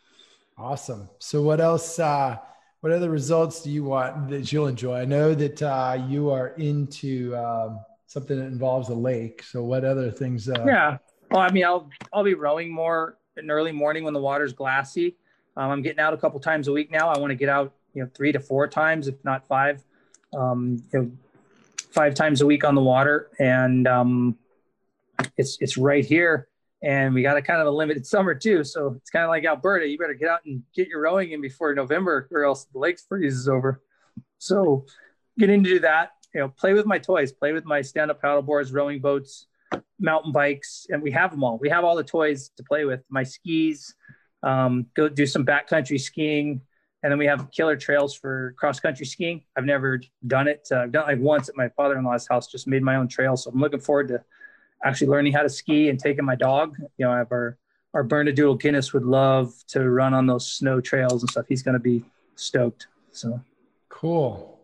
awesome. 0.57 1.09
So 1.19 1.41
what 1.41 1.59
else, 1.59 1.99
uh, 1.99 2.37
what 2.81 2.91
other 2.91 3.09
results 3.09 3.61
do 3.61 3.69
you 3.69 3.85
want 3.85 4.29
that 4.29 4.51
you'll 4.51 4.67
enjoy? 4.67 4.99
I 4.99 5.05
know 5.05 5.33
that 5.33 5.61
uh, 5.61 6.05
you 6.07 6.29
are 6.31 6.49
into 6.57 7.35
um, 7.37 7.79
something 8.07 8.37
that 8.37 8.45
involves 8.45 8.89
a 8.89 8.93
lake. 8.93 9.41
So 9.43 9.63
what 9.63 9.85
other 9.85 10.11
things? 10.11 10.49
Uh... 10.49 10.63
Yeah. 10.65 10.97
Well, 11.31 11.41
I 11.41 11.49
mean, 11.49 11.63
I'll 11.63 11.89
I'll 12.11 12.23
be 12.23 12.33
rowing 12.33 12.71
more 12.71 13.17
in 13.37 13.49
early 13.49 13.71
morning 13.71 14.03
when 14.03 14.13
the 14.13 14.19
water's 14.19 14.53
glassy. 14.53 15.15
Um, 15.55 15.69
I'm 15.69 15.81
getting 15.81 15.99
out 15.99 16.13
a 16.13 16.17
couple 16.17 16.39
times 16.39 16.67
a 16.67 16.71
week 16.71 16.91
now. 16.91 17.09
I 17.09 17.19
want 17.19 17.31
to 17.31 17.35
get 17.35 17.49
out, 17.49 17.73
you 17.93 18.03
know, 18.03 18.09
three 18.13 18.31
to 18.31 18.39
four 18.39 18.67
times, 18.67 19.07
if 19.07 19.15
not 19.23 19.47
five, 19.47 19.83
um, 20.35 20.83
you 20.91 20.99
know, 20.99 21.11
five 21.91 22.15
times 22.15 22.41
a 22.41 22.45
week 22.45 22.63
on 22.63 22.75
the 22.75 22.81
water. 22.81 23.29
And 23.39 23.87
um, 23.87 24.37
it's 25.37 25.57
it's 25.59 25.77
right 25.77 26.05
here, 26.05 26.47
and 26.81 27.13
we 27.13 27.21
got 27.21 27.37
a 27.37 27.41
kind 27.41 27.61
of 27.61 27.67
a 27.67 27.71
limited 27.71 28.05
summer 28.05 28.33
too. 28.33 28.63
So 28.63 28.95
it's 28.97 29.09
kind 29.09 29.23
of 29.23 29.29
like 29.29 29.45
Alberta. 29.45 29.87
You 29.87 29.97
better 29.97 30.13
get 30.13 30.29
out 30.29 30.41
and 30.45 30.63
get 30.75 30.87
your 30.87 31.01
rowing 31.01 31.31
in 31.31 31.41
before 31.41 31.73
November, 31.75 32.27
or 32.31 32.43
else 32.45 32.65
the 32.65 32.79
lake 32.79 32.99
freezes 33.07 33.47
over. 33.47 33.81
So 34.39 34.85
getting 35.37 35.63
to 35.63 35.69
do 35.69 35.79
that 35.79 36.11
you 36.33 36.41
know, 36.41 36.49
play 36.49 36.73
with 36.73 36.85
my 36.85 36.97
toys, 36.97 37.31
play 37.31 37.53
with 37.53 37.65
my 37.65 37.81
stand-up 37.81 38.21
paddle 38.21 38.41
boards, 38.41 38.71
rowing 38.71 38.99
boats, 38.99 39.45
mountain 39.99 40.31
bikes, 40.31 40.87
and 40.89 41.01
we 41.01 41.11
have 41.11 41.31
them 41.31 41.43
all. 41.43 41.57
We 41.59 41.69
have 41.69 41.83
all 41.83 41.95
the 41.95 42.03
toys 42.03 42.49
to 42.57 42.63
play 42.63 42.85
with. 42.85 43.03
My 43.09 43.23
skis, 43.23 43.93
um, 44.43 44.85
go 44.93 45.09
do 45.09 45.25
some 45.25 45.45
backcountry 45.45 45.99
skiing, 45.99 46.61
and 47.01 47.11
then 47.11 47.17
we 47.17 47.25
have 47.25 47.49
killer 47.51 47.75
trails 47.75 48.13
for 48.13 48.53
cross-country 48.57 49.05
skiing. 49.05 49.43
I've 49.57 49.65
never 49.65 50.01
done 50.27 50.47
it. 50.47 50.67
Uh, 50.71 50.81
I've 50.81 50.91
done 50.91 51.03
it 51.09 51.13
like 51.13 51.19
once 51.21 51.49
at 51.49 51.55
my 51.57 51.69
father-in-law's 51.69 52.27
house. 52.27 52.47
Just 52.47 52.67
made 52.67 52.83
my 52.83 52.97
own 52.97 53.07
trail, 53.07 53.35
so 53.35 53.49
I'm 53.49 53.59
looking 53.59 53.79
forward 53.79 54.09
to 54.09 54.23
actually 54.83 55.07
learning 55.07 55.33
how 55.33 55.41
to 55.41 55.49
ski 55.49 55.89
and 55.89 55.99
taking 55.99 56.25
my 56.25 56.35
dog. 56.35 56.75
You 56.97 57.05
know, 57.05 57.11
I 57.11 57.17
have 57.19 57.31
our 57.31 57.57
our 57.93 58.03
Bernedoodle 58.03 58.59
Guinness 58.59 58.91
would 58.93 59.05
love 59.05 59.53
to 59.67 59.89
run 59.89 60.13
on 60.13 60.25
those 60.25 60.51
snow 60.51 60.81
trails 60.81 61.21
and 61.23 61.29
stuff. 61.29 61.45
He's 61.47 61.61
going 61.61 61.73
to 61.73 61.79
be 61.79 62.03
stoked. 62.35 62.87
So 63.11 63.39
cool. 63.89 64.59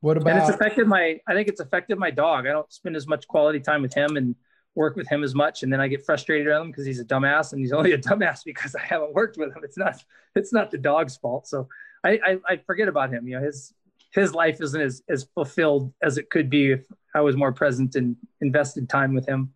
What 0.00 0.18
about? 0.18 0.30
And 0.30 0.38
it's 0.40 0.50
affected 0.50 0.86
my. 0.86 1.20
I 1.26 1.32
think 1.32 1.48
it's 1.48 1.60
affected 1.60 1.98
my 1.98 2.10
dog. 2.10 2.46
I 2.46 2.50
don't 2.50 2.70
spend 2.72 2.96
as 2.96 3.06
much 3.06 3.26
quality 3.26 3.60
time 3.60 3.82
with 3.82 3.94
him 3.94 4.16
and 4.16 4.34
work 4.74 4.96
with 4.96 5.08
him 5.08 5.22
as 5.22 5.34
much, 5.34 5.62
and 5.62 5.72
then 5.72 5.80
I 5.80 5.88
get 5.88 6.04
frustrated 6.04 6.48
at 6.48 6.60
him 6.60 6.68
because 6.68 6.86
he's 6.86 7.00
a 7.00 7.04
dumbass, 7.04 7.52
and 7.52 7.60
he's 7.60 7.72
only 7.72 7.92
a 7.92 7.98
dumbass 8.08 8.44
because 8.44 8.74
I 8.74 8.82
haven't 8.82 9.14
worked 9.14 9.36
with 9.36 9.54
him. 9.54 9.62
It's 9.64 9.78
not. 9.78 10.02
It's 10.34 10.52
not 10.52 10.70
the 10.70 10.78
dog's 10.78 11.16
fault. 11.16 11.46
So 11.46 11.68
I, 12.04 12.18
I, 12.24 12.38
I 12.48 12.56
forget 12.56 12.88
about 12.88 13.12
him. 13.12 13.26
You 13.26 13.38
know, 13.38 13.44
his 13.44 13.72
his 14.12 14.34
life 14.34 14.60
isn't 14.60 14.80
as, 14.80 15.02
as 15.08 15.24
fulfilled 15.34 15.92
as 16.02 16.18
it 16.18 16.30
could 16.30 16.48
be 16.48 16.72
if 16.72 16.84
I 17.14 17.20
was 17.20 17.36
more 17.36 17.52
present 17.52 17.96
and 17.96 18.16
invested 18.40 18.88
time 18.88 19.14
with 19.14 19.26
him. 19.26 19.52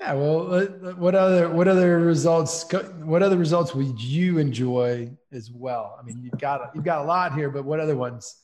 Yeah. 0.00 0.14
Well, 0.14 0.64
what 0.96 1.14
other 1.14 1.48
what 1.50 1.68
other 1.68 2.00
results 2.00 2.70
what 3.00 3.22
other 3.22 3.36
results 3.36 3.74
would 3.74 4.00
you 4.00 4.38
enjoy 4.38 5.10
as 5.32 5.50
well? 5.50 5.98
I 6.00 6.04
mean, 6.04 6.22
you've 6.22 6.40
got 6.40 6.70
you've 6.74 6.84
got 6.84 7.02
a 7.02 7.04
lot 7.04 7.34
here, 7.34 7.50
but 7.50 7.64
what 7.64 7.80
other 7.80 7.96
ones? 7.96 8.40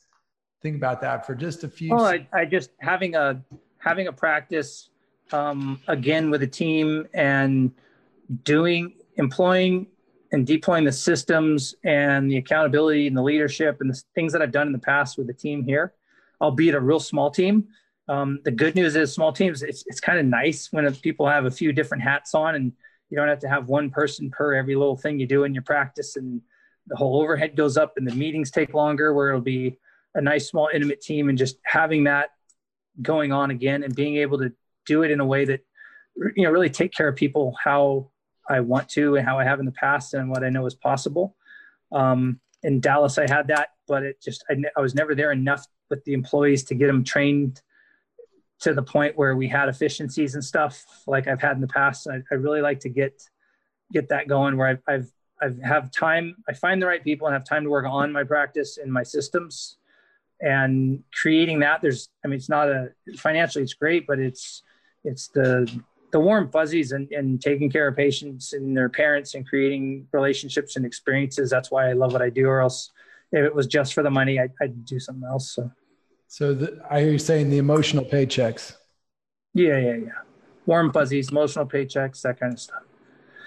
think 0.61 0.75
about 0.75 1.01
that 1.01 1.25
for 1.25 1.35
just 1.35 1.63
a 1.63 1.69
few. 1.69 1.93
Oh, 1.93 2.03
I, 2.03 2.27
I 2.33 2.45
just 2.45 2.71
having 2.79 3.15
a 3.15 3.41
having 3.79 4.07
a 4.07 4.13
practice 4.13 4.89
um, 5.33 5.79
again 5.87 6.29
with 6.29 6.43
a 6.43 6.47
team 6.47 7.07
and 7.13 7.71
doing 8.43 8.93
employing 9.15 9.87
and 10.31 10.47
deploying 10.47 10.85
the 10.85 10.91
systems 10.91 11.75
and 11.83 12.31
the 12.31 12.37
accountability 12.37 13.07
and 13.07 13.17
the 13.17 13.21
leadership 13.21 13.77
and 13.81 13.89
the 13.89 14.01
things 14.15 14.31
that 14.33 14.41
I've 14.41 14.51
done 14.51 14.67
in 14.67 14.73
the 14.73 14.79
past 14.79 15.17
with 15.17 15.27
the 15.27 15.33
team 15.33 15.63
here, 15.63 15.93
albeit 16.39 16.75
a 16.75 16.79
real 16.79 16.99
small 16.99 17.29
team. 17.29 17.67
Um, 18.07 18.39
the 18.43 18.51
good 18.51 18.75
news 18.75 18.95
is 18.95 19.13
small 19.13 19.31
teams, 19.33 19.61
it's, 19.61 19.83
it's 19.87 19.99
kind 19.99 20.19
of 20.19 20.25
nice 20.25 20.69
when 20.71 20.93
people 20.95 21.27
have 21.27 21.45
a 21.45 21.51
few 21.51 21.71
different 21.71 22.03
hats 22.03 22.33
on 22.33 22.55
and 22.55 22.71
you 23.09 23.17
don't 23.17 23.27
have 23.27 23.39
to 23.39 23.49
have 23.49 23.67
one 23.67 23.89
person 23.89 24.29
per 24.31 24.55
every 24.55 24.75
little 24.75 24.97
thing 24.97 25.19
you 25.19 25.27
do 25.27 25.43
in 25.43 25.53
your 25.53 25.63
practice 25.63 26.15
and 26.15 26.41
the 26.87 26.95
whole 26.95 27.21
overhead 27.21 27.55
goes 27.55 27.77
up 27.77 27.93
and 27.97 28.07
the 28.07 28.15
meetings 28.15 28.51
take 28.51 28.73
longer 28.73 29.13
where 29.13 29.29
it'll 29.29 29.41
be 29.41 29.77
a 30.15 30.21
nice 30.21 30.49
small 30.49 30.69
intimate 30.73 31.01
team 31.01 31.29
and 31.29 31.37
just 31.37 31.57
having 31.63 32.05
that 32.05 32.29
going 33.01 33.31
on 33.31 33.51
again 33.51 33.83
and 33.83 33.95
being 33.95 34.17
able 34.17 34.37
to 34.37 34.51
do 34.85 35.03
it 35.03 35.11
in 35.11 35.19
a 35.19 35.25
way 35.25 35.45
that 35.45 35.61
you 36.35 36.43
know 36.43 36.51
really 36.51 36.69
take 36.69 36.93
care 36.93 37.07
of 37.07 37.15
people 37.15 37.55
how 37.63 38.09
I 38.49 38.59
want 38.59 38.89
to 38.89 39.15
and 39.15 39.25
how 39.25 39.39
I 39.39 39.43
have 39.43 39.59
in 39.59 39.65
the 39.65 39.71
past 39.71 40.13
and 40.13 40.29
what 40.29 40.43
I 40.43 40.49
know 40.49 40.65
is 40.65 40.75
possible. 40.75 41.35
Um, 41.91 42.39
in 42.63 42.79
Dallas, 42.79 43.17
I 43.17 43.29
had 43.29 43.47
that, 43.47 43.69
but 43.87 44.03
it 44.03 44.21
just 44.21 44.43
I, 44.49 44.55
I 44.75 44.81
was 44.81 44.95
never 44.95 45.15
there 45.15 45.31
enough 45.31 45.65
with 45.89 46.03
the 46.05 46.13
employees 46.13 46.63
to 46.65 46.75
get 46.75 46.87
them 46.87 47.03
trained 47.03 47.61
to 48.61 48.73
the 48.73 48.83
point 48.83 49.17
where 49.17 49.35
we 49.35 49.47
had 49.47 49.69
efficiencies 49.69 50.35
and 50.35 50.43
stuff 50.43 50.83
like 51.07 51.27
I've 51.27 51.41
had 51.41 51.55
in 51.55 51.61
the 51.61 51.67
past. 51.67 52.07
I, 52.07 52.21
I 52.31 52.35
really 52.35 52.61
like 52.61 52.79
to 52.81 52.89
get 52.89 53.21
get 53.91 54.09
that 54.09 54.27
going 54.27 54.57
where 54.57 54.67
I've, 54.67 54.81
I've 54.87 55.11
I've 55.41 55.61
have 55.63 55.91
time. 55.91 56.35
I 56.47 56.53
find 56.53 56.81
the 56.81 56.87
right 56.87 57.03
people 57.03 57.27
and 57.27 57.33
have 57.33 57.45
time 57.45 57.63
to 57.63 57.69
work 57.69 57.85
on 57.85 58.11
my 58.11 58.23
practice 58.23 58.77
and 58.77 58.91
my 58.91 59.03
systems 59.03 59.77
and 60.41 61.03
creating 61.13 61.59
that 61.59 61.81
there's 61.81 62.09
i 62.25 62.27
mean 62.27 62.35
it's 62.35 62.49
not 62.49 62.67
a 62.67 62.89
financially 63.17 63.63
it's 63.63 63.73
great 63.73 64.05
but 64.07 64.19
it's 64.19 64.63
it's 65.03 65.27
the 65.29 65.81
the 66.11 66.19
warm 66.19 66.51
fuzzies 66.51 66.91
and, 66.91 67.09
and 67.11 67.41
taking 67.41 67.69
care 67.69 67.87
of 67.87 67.95
patients 67.95 68.51
and 68.51 68.75
their 68.75 68.89
parents 68.89 69.33
and 69.33 69.47
creating 69.47 70.07
relationships 70.11 70.75
and 70.75 70.85
experiences. 70.85 71.49
That's 71.49 71.71
why 71.71 71.89
i 71.89 71.93
love 71.93 72.13
what 72.13 72.21
i 72.21 72.29
do 72.29 72.47
or 72.47 72.61
else 72.61 72.91
if 73.31 73.43
it 73.45 73.55
was 73.55 73.67
just 73.67 73.93
for 73.93 74.03
the 74.03 74.09
money 74.09 74.39
i'd, 74.39 74.51
I'd 74.61 74.85
do 74.85 74.99
something 74.99 75.27
else 75.27 75.51
so. 75.51 75.71
So 76.27 76.53
the, 76.53 76.81
i 76.89 77.01
hear 77.01 77.11
you 77.11 77.19
saying 77.19 77.49
the 77.49 77.57
emotional 77.57 78.05
paychecks. 78.05 78.75
Yeah 79.53 79.77
yeah 79.77 79.95
yeah. 79.95 80.19
Warm 80.65 80.91
fuzzies 80.93 81.29
emotional 81.29 81.65
paychecks 81.65 82.21
that 82.21 82.39
kind 82.39 82.53
of 82.53 82.59
stuff. 82.59 82.83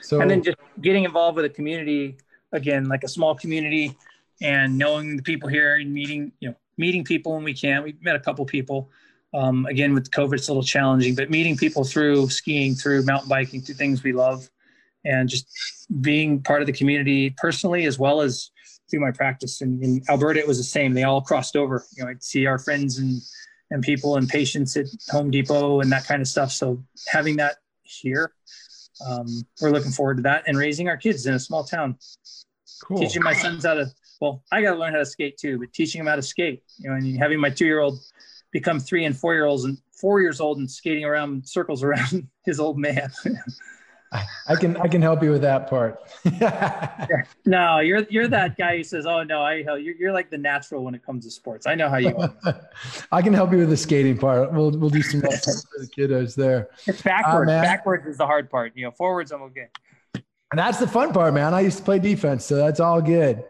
So 0.03 0.21
and 0.21 0.31
then 0.31 0.43
just 0.43 0.59
getting 0.81 1.05
involved 1.05 1.37
with 1.37 1.45
a 1.45 1.51
community 1.51 2.17
again 2.53 2.87
like 2.87 3.05
a 3.05 3.09
small 3.09 3.35
community 3.35 3.97
and 4.43 4.77
knowing 4.77 5.17
the 5.17 5.23
people 5.23 5.49
here 5.49 5.77
and 5.77 5.93
meeting 5.93 6.33
you 6.41 6.51
know 6.51 6.55
meeting 6.77 7.05
people 7.05 7.35
when 7.35 7.45
we 7.45 7.55
can. 7.55 7.83
We've 7.83 8.03
met 8.03 8.17
a 8.17 8.21
couple 8.21 8.45
people. 8.45 8.91
Um, 9.35 9.67
again, 9.67 9.95
with 9.95 10.11
COVID, 10.11 10.35
it's 10.35 10.49
a 10.49 10.53
little 10.53 10.63
challenging, 10.63 11.15
but 11.15 11.29
meeting 11.29 11.57
people 11.57 11.85
through 11.85 12.29
skiing, 12.29 12.75
through 12.75 13.05
mountain 13.05 13.29
biking, 13.29 13.61
through 13.61 13.75
things 13.75 14.03
we 14.03 14.13
love, 14.13 14.49
and 15.05 15.29
just 15.29 15.47
being 16.01 16.41
part 16.41 16.61
of 16.61 16.67
the 16.67 16.73
community 16.73 17.31
personally 17.37 17.85
as 17.85 17.99
well 17.99 18.21
as 18.21 18.51
through 18.89 19.01
my 19.01 19.11
practice. 19.11 19.61
And 19.61 19.83
in 19.83 20.03
Alberta, 20.09 20.39
it 20.39 20.47
was 20.47 20.59
the 20.59 20.65
same. 20.65 20.95
They 20.95 21.03
all 21.03 21.21
crossed 21.21 21.57
over. 21.57 21.85
You 21.97 22.05
know, 22.05 22.11
I'd 22.11 22.23
see 22.23 22.47
our 22.47 22.59
friends 22.59 22.99
and 22.99 23.21
and 23.71 23.83
people 23.83 24.17
and 24.17 24.29
patients 24.29 24.77
at 24.77 24.87
Home 25.11 25.31
Depot 25.31 25.81
and 25.81 25.91
that 25.91 26.07
kind 26.07 26.21
of 26.21 26.29
stuff. 26.29 26.53
So 26.53 26.85
having 27.09 27.37
that 27.37 27.57
here, 27.83 28.33
um, 29.05 29.27
we're 29.61 29.71
looking 29.71 29.91
forward 29.91 30.19
to 30.19 30.23
that 30.25 30.45
and 30.47 30.57
raising 30.57 30.89
our 30.89 30.97
kids 30.97 31.27
in 31.27 31.35
a 31.35 31.41
small 31.41 31.65
town. 31.65 31.97
Cool. 32.85 32.99
Teaching 32.99 33.23
my 33.23 33.33
sons 33.33 33.65
how 33.65 33.75
to 33.75 33.87
well, 34.21 34.43
I 34.53 34.63
got 34.63 34.73
to 34.75 34.79
learn 34.79 34.93
how 34.93 35.01
to 35.01 35.07
skate 35.07 35.37
too, 35.37 35.59
but 35.59 35.73
teaching 35.73 35.99
them 35.99 36.07
how 36.07 36.17
to 36.17 36.23
skate, 36.23 36.63
you 36.79 36.89
know, 36.89 36.97
and 36.97 37.19
having 37.19 37.41
my 37.41 37.51
two 37.51 37.67
year 37.67 37.81
old 37.81 37.99
become 38.55 38.79
three 38.79 39.05
and 39.05 39.19
four 39.19 39.35
year 39.35 39.45
olds 39.45 39.65
and 39.65 39.77
four 39.93 40.21
years 40.21 40.41
old 40.41 40.59
and 40.59 40.71
skating 40.71 41.05
around 41.05 41.47
circles 41.47 41.83
around 41.83 42.29
his 42.47 42.59
old 42.59 42.79
man. 42.79 43.11
I 44.47 44.55
can 44.55 44.77
I 44.77 44.87
can 44.87 45.03
help 45.03 45.25
you 45.25 45.33
with 45.33 45.43
that 45.43 45.69
part. 45.69 45.99
no, 47.45 47.81
you're 47.81 48.05
you're 48.09 48.29
that 48.29 48.57
guy 48.57 48.77
who 48.77 48.85
says, 48.85 49.07
"Oh 49.07 49.25
no, 49.25 49.43
I 49.43 49.55
you're 49.55 49.97
you're 49.97 50.13
like 50.13 50.31
the 50.31 50.39
natural 50.39 50.85
when 50.85 50.95
it 50.95 51.05
comes 51.05 51.25
to 51.25 51.33
sports." 51.33 51.67
I 51.67 51.75
know 51.75 51.89
how 51.89 51.97
you 51.97 52.17
are. 52.17 52.33
I 53.13 53.23
can 53.23 53.33
help 53.33 53.51
you 53.51 53.59
with 53.59 53.71
the 53.71 53.77
skating 53.77 54.17
part. 54.17 54.53
We'll 54.53 54.71
we'll 54.71 54.89
do 54.89 55.03
some 55.03 55.21
for 55.21 55.31
the 55.31 55.89
kiddos 55.99 56.37
there. 56.37 56.69
It's 56.87 57.03
backwards. 57.03 57.51
Uh, 57.51 57.61
backwards 57.61 58.07
is 58.07 58.19
the 58.19 58.27
hard 58.27 58.49
part. 58.51 58.71
You 58.77 58.85
know, 58.85 58.93
forwards 58.93 59.33
I'm 59.33 59.43
okay. 59.43 59.67
And 60.15 60.59
that's 60.61 60.79
the 60.79 60.87
fun 60.87 61.13
part, 61.13 61.35
man. 61.35 61.53
I 61.53 61.63
used 61.63 61.79
to 61.79 61.83
play 61.83 61.99
defense, 61.99 62.45
so 62.45 62.55
that's 62.55 62.79
all 62.79 63.03
good. 63.03 63.43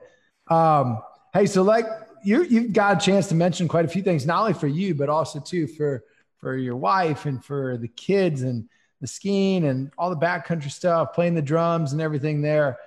Um, 0.48 1.02
hey, 1.34 1.44
so 1.44 1.62
like 1.62 1.84
you 2.24 2.44
you've 2.44 2.72
got 2.72 3.02
a 3.02 3.04
chance 3.04 3.28
to 3.28 3.34
mention 3.34 3.68
quite 3.68 3.84
a 3.84 3.88
few 3.88 4.02
things, 4.02 4.26
not 4.26 4.40
only 4.40 4.54
for 4.54 4.66
you, 4.66 4.94
but 4.94 5.08
also 5.08 5.40
too 5.40 5.66
for 5.66 6.04
for 6.38 6.56
your 6.56 6.76
wife 6.76 7.26
and 7.26 7.44
for 7.44 7.76
the 7.78 7.88
kids 7.88 8.42
and 8.42 8.68
the 9.00 9.06
skiing 9.06 9.64
and 9.64 9.90
all 9.98 10.10
the 10.10 10.16
backcountry 10.16 10.70
stuff, 10.70 11.12
playing 11.14 11.34
the 11.34 11.42
drums 11.42 11.92
and 11.92 12.02
everything 12.02 12.42
there. 12.42 12.78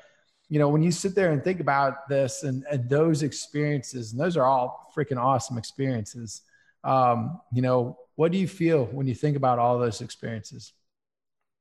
You 0.49 0.59
know, 0.59 0.69
when 0.69 0.81
you 0.81 0.91
sit 0.91 1.13
there 1.13 1.31
and 1.31 1.43
think 1.43 1.59
about 1.59 2.07
this 2.07 2.43
and, 2.43 2.63
and 2.71 2.89
those 2.89 3.21
experiences, 3.23 4.11
and 4.11 4.21
those 4.21 4.37
are 4.37 4.45
all 4.45 4.91
freaking 4.95 5.17
awesome 5.17 5.57
experiences. 5.57 6.41
Um, 6.83 7.41
you 7.51 7.61
know, 7.61 7.97
what 8.15 8.31
do 8.31 8.37
you 8.37 8.47
feel 8.47 8.85
when 8.85 9.07
you 9.07 9.15
think 9.15 9.35
about 9.35 9.59
all 9.59 9.77
those 9.77 10.01
experiences 10.01 10.73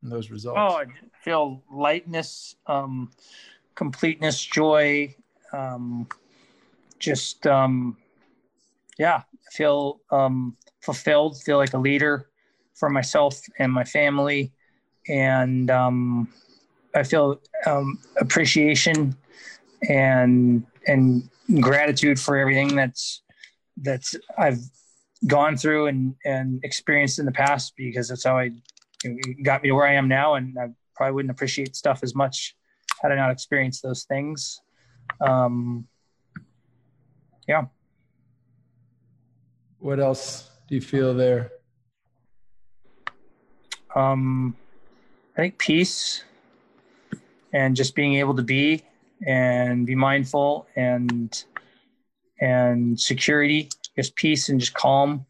and 0.03 0.13
those 0.13 0.31
results? 0.31 0.59
Oh, 0.59 0.77
I 0.77 0.87
feel 1.23 1.63
lightness, 1.71 2.55
um, 2.67 3.11
completeness, 3.75 4.43
joy, 4.43 5.15
um, 5.53 6.07
just 6.99 7.47
um, 7.47 7.97
yeah, 8.99 9.23
feel 9.53 10.01
um, 10.11 10.57
fulfilled, 10.83 11.41
feel 11.43 11.57
like 11.57 11.75
a 11.75 11.79
leader 11.79 12.29
for 12.75 12.91
myself 12.91 13.41
and 13.59 13.73
my 13.73 13.85
family, 13.85 14.53
and 15.09 15.71
um, 15.71 16.29
I 16.95 17.03
feel 17.03 17.41
um, 17.67 17.99
appreciation 18.21 19.17
and 19.89 20.65
and 20.87 21.29
gratitude 21.61 22.19
for 22.19 22.37
everything 22.37 22.75
that's 22.75 23.23
that's 23.79 24.17
I've 24.39 24.61
gone 25.27 25.57
through 25.57 25.87
and 25.87 26.15
and 26.25 26.61
experienced 26.65 27.19
in 27.19 27.27
the 27.27 27.33
past 27.33 27.75
because 27.77 28.09
that's 28.09 28.25
how 28.25 28.39
I 28.39 28.51
got 29.43 29.63
me 29.63 29.69
to 29.69 29.75
where 29.75 29.87
I 29.87 29.95
am 29.95 30.09
now, 30.09 30.35
and 30.35 30.59
I 30.59 30.69
probably 30.95 31.15
wouldn't 31.15 31.31
appreciate 31.31 31.77
stuff 31.77 32.01
as 32.03 32.15
much 32.15 32.57
had 33.03 33.13
I 33.13 33.17
not 33.17 33.31
experienced 33.31 33.83
those 33.83 34.05
things. 34.05 34.61
Um, 35.21 35.87
yeah. 37.47 37.65
What 39.79 40.01
else 40.01 40.51
do 40.69 40.75
you 40.75 40.81
feel 40.81 41.15
there? 41.15 41.53
Um, 43.95 44.57
I 45.37 45.43
think 45.43 45.59
peace 45.59 46.25
and 47.53 47.77
just 47.77 47.95
being 47.95 48.15
able 48.15 48.35
to 48.37 48.43
be 48.43 48.83
and 49.27 49.87
be 49.87 49.95
mindful 49.95 50.67
and 50.77 51.45
and 52.39 53.01
security, 53.01 53.71
just 53.97 54.15
peace 54.17 54.51
and 54.51 54.61
just 54.61 54.75
calm. 54.75 55.25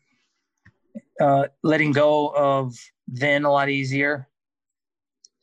Uh, 1.21 1.47
letting 1.63 1.93
go 1.93 2.29
of 2.35 2.77
then 3.07 3.45
a 3.45 3.51
lot 3.51 3.69
easier. 3.69 4.29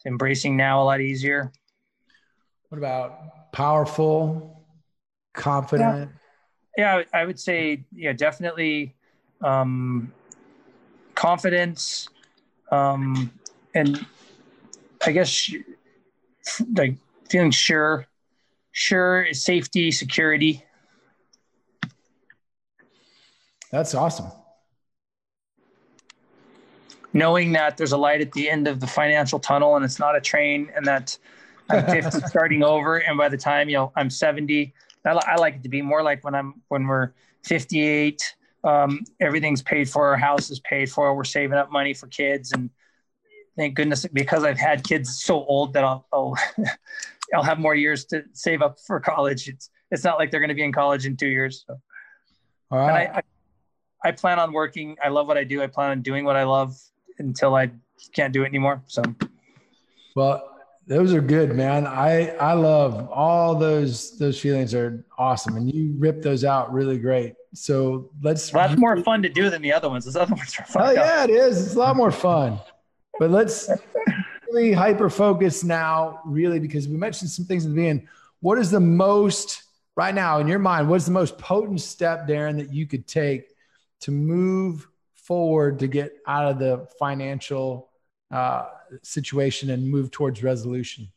Embracing 0.06 0.58
now 0.58 0.82
a 0.82 0.84
lot 0.84 1.00
easier. 1.00 1.52
What 2.68 2.78
about 2.78 3.52
powerful, 3.54 4.66
confident? 5.34 6.10
Yeah, 6.12 6.18
yeah 6.78 7.04
I 7.14 7.26
would 7.26 7.40
say 7.40 7.84
yeah, 7.96 8.14
definitely 8.14 8.96
um, 9.42 10.12
confidence, 11.16 12.10
um, 12.72 13.32
and 13.76 14.06
I 15.06 15.12
guess 15.12 15.52
like 16.76 16.96
feeling 17.30 17.52
sure, 17.52 18.08
sure, 18.72 19.28
safety, 19.34 19.92
security. 19.92 20.64
That's 23.72 23.96
awesome. 23.96 24.28
Knowing 27.14 27.52
that 27.52 27.78
there's 27.78 27.92
a 27.92 27.98
light 27.98 28.22
at 28.22 28.32
the 28.32 28.50
end 28.50 28.68
of 28.68 28.80
the 28.80 28.88
financial 28.88 29.40
tunnel 29.40 29.76
and 29.76 29.86
it's 29.86 30.00
not 30.00 30.16
a 30.16 30.22
train, 30.22 30.72
and 30.76 30.86
that 30.86 31.18
I'm 31.70 31.86
50 31.86 32.20
starting 32.28 32.64
over, 32.64 32.98
and 32.98 33.18
by 33.18 33.30
the 33.30 33.38
time 33.38 33.70
you 33.70 33.78
know 33.78 33.92
I'm 33.96 34.10
70, 34.10 34.74
I, 35.06 35.12
I 35.12 35.36
like 35.36 35.56
it 35.56 35.64
to 35.64 35.70
be 35.70 35.82
more 35.82 36.01
like 36.04 36.24
when 36.24 36.36
I'm 36.36 36.62
when 36.70 36.88
we're 36.88 37.12
58 37.43 38.22
um, 38.64 39.01
everything's 39.20 39.62
paid 39.62 39.89
for. 39.89 40.08
Our 40.08 40.18
house 40.18 40.49
is 40.49 40.60
paid 40.60 40.89
for. 40.89 41.14
We're 41.16 41.24
saving 41.24 41.58
up 41.58 41.72
money 41.72 41.93
for 41.93 42.08
kids, 42.08 42.54
and 42.54 42.70
thank 43.58 43.76
goodness 43.76 44.06
because 44.14 44.43
I've 44.43 44.58
had 44.58 44.84
kids 44.84 45.22
so 45.22 45.43
old 45.45 45.74
that 45.74 45.84
I'll 45.84 46.08
I'll, 46.14 46.38
I'll 47.36 47.43
have 47.43 47.60
more 47.60 47.76
years 47.76 48.06
to 48.06 48.24
save 48.34 48.62
up 48.62 48.80
for 48.80 48.99
college. 48.99 49.47
It's 49.47 49.70
it's 49.91 50.04
not 50.04 50.18
like 50.18 50.32
they're 50.32 50.39
going 50.39 50.49
to 50.49 50.56
be 50.56 50.64
in 50.64 50.72
college 50.72 51.06
in 51.06 51.18
two 51.18 51.28
years. 51.28 51.66
So. 51.68 51.78
All 52.72 52.80
right. 52.80 53.10
I, 53.10 53.18
I, 53.18 54.10
I 54.10 54.12
plan 54.12 54.39
on 54.39 54.51
working. 54.51 54.97
I 55.04 55.10
love 55.10 55.28
what 55.28 55.38
I 55.38 55.43
do. 55.43 55.62
I 55.62 55.68
plan 55.68 55.91
on 55.91 56.01
doing 56.01 56.26
what 56.26 56.36
I 56.36 56.43
love 56.43 56.76
until 57.20 57.54
I 57.54 57.70
can't 58.16 58.34
do 58.34 58.43
it 58.43 58.47
anymore. 58.47 58.82
So. 58.88 59.04
Well, 60.16 60.53
those 60.88 61.14
are 61.14 61.22
good, 61.22 61.56
man. 61.56 61.88
I 61.88 62.30
I 62.36 62.54
love 62.54 63.10
all 63.10 63.56
those 63.56 64.18
those 64.18 64.40
feelings 64.40 64.74
are 64.74 65.06
awesome, 65.18 65.56
and 65.56 65.74
you 65.74 65.96
rip 65.98 66.22
those 66.22 66.44
out 66.44 66.74
really 66.74 66.98
great. 66.98 67.36
So 67.54 68.12
let's. 68.22 68.52
Well, 68.52 68.68
that's 68.68 68.80
more 68.80 68.98
fun 68.98 69.22
to 69.24 69.30
do 69.30 69.50
than 69.50 69.62
the 69.62 69.72
other 69.72 69.90
ones. 69.90 70.06
Those 70.06 70.16
other 70.16 70.36
ones 70.36 70.56
are 70.60 70.66
fun. 70.66 70.88
Oh 70.88 70.92
yeah, 70.92 71.24
it 71.24 71.30
is. 71.30 71.66
It's 71.66 71.76
a 71.76 71.80
lot 71.80 71.96
more 71.96 72.12
fun. 72.12 72.60
But 73.20 73.30
let's 73.30 73.70
really 74.52 74.74
hyper 74.74 75.10
focus 75.10 75.64
now, 75.64 76.20
really, 76.26 76.60
because 76.60 76.88
we 76.88 76.98
mentioned 76.98 77.30
some 77.30 77.46
things 77.46 77.66
at 77.66 77.70
the 77.70 77.76
beginning. 77.76 78.08
What 78.40 78.58
is 78.58 78.72
the 78.72 78.80
most 78.80 79.64
right 79.96 80.14
now 80.14 80.40
in 80.40 80.48
your 80.48 80.60
mind? 80.60 80.90
What 80.90 80.96
is 80.96 81.06
the 81.06 81.12
most 81.12 81.38
potent 81.38 81.80
step, 81.82 82.28
Darren, 82.28 82.58
that 82.58 82.74
you 82.74 82.88
could 82.88 83.08
take 83.08 83.54
to 84.02 84.12
move 84.12 84.88
forward 85.14 85.80
to 85.80 85.88
get 85.88 86.18
out 86.28 86.46
of 86.46 86.60
the 86.60 86.88
financial 87.00 87.90
uh, 88.34 88.66
situation 89.04 89.70
and 89.70 89.88
move 89.90 90.12
towards 90.12 90.44
resolution? 90.44 91.08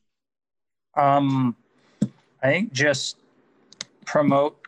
Um, 0.97 1.57
I 2.43 2.47
think 2.53 2.73
just 2.73 3.17
promote 4.05 4.61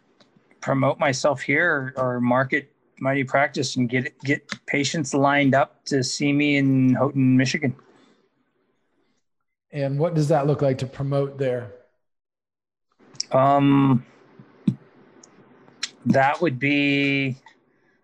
promote 0.60 0.98
myself 0.98 1.40
here 1.40 1.94
or, 1.96 2.20
market 2.20 2.72
my 3.00 3.14
new 3.14 3.24
practice 3.24 3.76
and 3.76 3.88
get 3.88 4.18
get 4.24 4.42
patients 4.66 5.14
lined 5.14 5.54
up 5.54 5.84
to 5.84 6.02
see 6.02 6.32
me 6.32 6.56
in 6.56 6.94
Houghton, 6.94 7.36
Michigan. 7.36 7.74
And 9.70 9.98
what 9.98 10.14
does 10.14 10.28
that 10.28 10.46
look 10.46 10.62
like 10.62 10.78
to 10.78 10.86
promote 10.86 11.38
there? 11.38 11.70
Um, 13.30 14.04
that 16.06 16.40
would 16.40 16.58
be, 16.58 17.36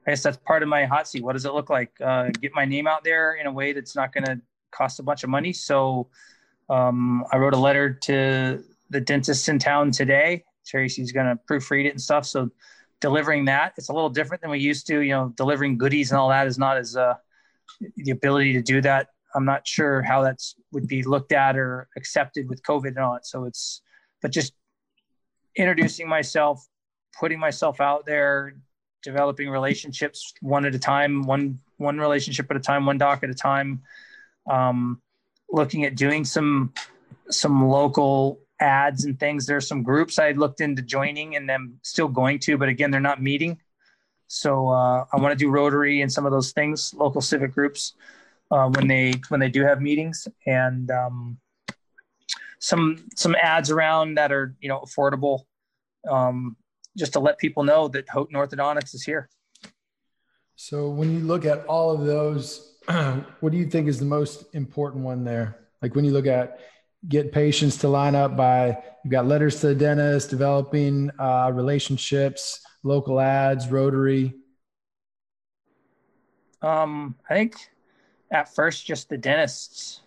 I 0.07 0.11
guess 0.11 0.23
that's 0.23 0.37
part 0.37 0.63
of 0.63 0.69
my 0.69 0.85
hot 0.85 1.09
seat. 1.09 1.23
What 1.23 1.33
does 1.33 1.45
it 1.47 1.55
look 1.55 1.71
like? 1.71 1.93
Uh, 2.01 2.29
get 2.41 2.53
my 2.55 2.65
name 2.65 2.87
out 2.87 3.05
there 3.05 3.35
in 3.35 3.47
a 3.47 3.53
way 3.53 3.73
that's 3.73 3.97
not 3.97 4.13
going 4.13 4.25
to 4.25 4.41
cost 4.71 5.01
a 5.01 5.03
bunch 5.03 5.25
of 5.25 5.31
money. 5.31 5.53
So 5.53 6.09
um, 6.69 7.25
I 7.33 7.39
wrote 7.39 7.55
a 7.55 7.59
letter 7.59 7.95
to 8.03 8.63
the 8.91 9.01
dentist 9.01 9.49
in 9.49 9.59
town 9.59 9.91
today. 9.91 10.45
Tracy's 10.67 11.13
going 11.13 11.27
to 11.27 11.39
proofread 11.51 11.87
it 11.87 11.91
and 11.91 12.01
stuff. 12.01 12.27
So 12.27 12.51
delivering 13.01 13.47
that, 13.47 13.75
it's 13.77 13.89
a 13.89 13.93
little 13.93 14.11
different 14.11 14.43
than 14.43 14.51
we 14.51 14.59
used 14.59 14.87
to. 14.89 15.01
You 15.01 15.13
know, 15.13 15.33
delivering 15.37 15.79
goodies 15.79 16.11
and 16.11 16.19
all 16.19 16.29
that 16.29 16.47
is 16.47 16.59
not 16.59 16.77
as 16.77 16.97
uh, 16.97 17.15
the 17.97 18.11
ability 18.11 18.53
to 18.55 18.63
do 18.63 18.81
that. 18.83 19.09
I'm 19.35 19.45
not 19.45 19.67
sure 19.67 20.03
how 20.03 20.23
that's 20.23 20.55
would 20.73 20.87
be 20.87 21.03
looked 21.03 21.33
at 21.33 21.57
or 21.57 21.89
accepted 21.97 22.49
with 22.49 22.63
COVID 22.63 22.89
and 22.89 22.99
all 22.99 23.15
that. 23.15 23.27
So 23.27 23.45
it's, 23.45 23.83
but 24.23 24.31
just 24.31 24.53
introducing 25.57 26.09
myself, 26.09 26.67
putting 27.19 27.39
myself 27.39 27.81
out 27.81 28.07
there, 28.07 28.55
developing 29.05 29.49
relationships 29.49 30.35
one 30.41 30.65
at 30.65 30.75
a 30.75 30.79
time, 30.79 31.23
one 31.23 31.61
one 31.77 31.99
relationship 31.99 32.51
at 32.51 32.57
a 32.57 32.61
time, 32.61 32.87
one 32.87 32.99
doc 32.99 33.23
at 33.23 33.31
a 33.31 33.35
time, 33.35 33.83
um, 34.51 35.01
looking 35.51 35.85
at 35.85 35.95
doing 35.95 36.25
some 36.25 36.73
some 37.31 37.69
local 37.69 38.41
ads 38.61 39.05
and 39.05 39.19
things. 39.21 39.47
There's 39.47 39.69
some 39.69 39.83
groups 39.83 40.19
I 40.19 40.33
looked 40.33 40.61
into 40.61 40.83
joining 40.83 41.37
and 41.37 41.51
I'm 41.51 41.79
still 41.83 42.09
going 42.09 42.39
to, 42.41 42.57
but 42.59 42.69
again, 42.69 42.91
they're 42.91 43.01
not 43.01 43.23
meeting. 43.23 43.61
So 44.27 44.69
uh, 44.69 45.05
I 45.13 45.17
want 45.17 45.33
to 45.33 45.37
do 45.37 45.51
Rotary 45.51 46.01
and 46.01 46.11
some 46.11 46.27
of 46.27 46.33
those 46.33 46.53
things, 46.53 46.95
local 46.95 47.21
civic 47.21 47.53
groups, 47.53 47.95
uh, 48.51 48.69
when 48.69 48.89
they 48.89 49.15
when 49.29 49.41
they 49.41 49.49
do 49.49 49.63
have 49.63 49.81
meetings, 49.81 50.27
and 50.47 50.91
um, 50.91 51.39
some 52.59 53.05
some 53.15 53.35
ads 53.37 53.71
around 53.71 54.15
that 54.15 54.33
are 54.33 54.55
you 54.61 54.69
know 54.69 54.81
affordable, 54.81 55.45
um, 56.09 56.57
just 56.97 57.13
to 57.15 57.21
let 57.21 57.39
people 57.39 57.63
know 57.65 57.89
that 57.89 58.09
Houghton 58.09 58.37
Orthodontics 58.37 58.95
is 58.95 59.03
here. 59.03 59.29
So 60.57 60.89
when 60.89 61.13
you 61.13 61.21
look 61.21 61.45
at 61.45 61.65
all 61.67 61.91
of 61.91 62.05
those 62.05 62.75
what 63.41 63.51
do 63.51 63.57
you 63.57 63.67
think 63.67 63.89
is 63.89 63.99
the 63.99 64.05
most 64.05 64.45
important 64.55 65.05
one 65.05 65.25
there? 65.25 65.59
Like 65.81 65.95
when 65.95 66.05
you 66.05 66.13
look 66.13 66.27
at 66.27 66.61
get 67.09 67.33
patients 67.33 67.77
to 67.79 67.89
line 67.89 68.15
up 68.15 68.37
by 68.37 68.79
you've 69.05 69.11
got 69.11 69.27
letters 69.27 69.61
to 69.61 69.69
the 69.69 69.75
dentist, 69.75 70.31
developing 70.31 71.11
uh, 71.19 71.51
relationships, 71.53 72.61
local 72.83 73.21
ads, 73.21 73.69
Rotary. 73.69 74.35
Um, 76.63 77.15
I 77.29 77.35
think 77.35 77.57
at 78.31 78.55
first 78.55 78.87
just 78.87 79.09
the 79.09 79.19
dentists, 79.19 80.01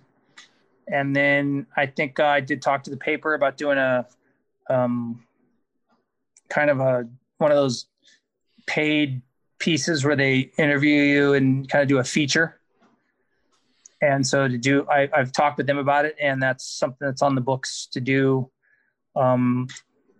and 0.88 1.16
then 1.16 1.68
I 1.76 1.86
think 1.86 2.20
uh, 2.20 2.26
I 2.26 2.40
did 2.40 2.62
talk 2.62 2.84
to 2.84 2.90
the 2.90 2.98
paper 2.98 3.36
about 3.36 3.58
doing 3.58 3.78
a 3.78 4.08
um, 4.70 5.24
kind 6.50 6.70
of 6.70 6.80
a 6.80 7.08
one 7.38 7.52
of 7.52 7.58
those 7.58 7.88
paid 8.66 9.22
pieces 9.60 10.04
where 10.04 10.16
they 10.16 10.52
interview 10.58 11.02
you 11.02 11.34
and 11.34 11.70
kind 11.70 11.82
of 11.82 11.88
do 11.88 11.98
a 11.98 12.04
feature 12.04 12.60
and 14.02 14.26
so 14.26 14.48
to 14.48 14.58
do 14.58 14.86
I, 14.89 15.10
have 15.14 15.32
talked 15.32 15.58
with 15.58 15.68
them 15.68 15.78
about 15.78 16.06
it 16.06 16.16
and 16.22 16.41
that's 16.41 16.66
something 16.66 17.06
that's 17.06 17.22
on 17.22 17.36
the 17.36 17.41
books 17.41 17.88
to 17.91 18.00
do 18.00 18.52
um, 19.16 19.68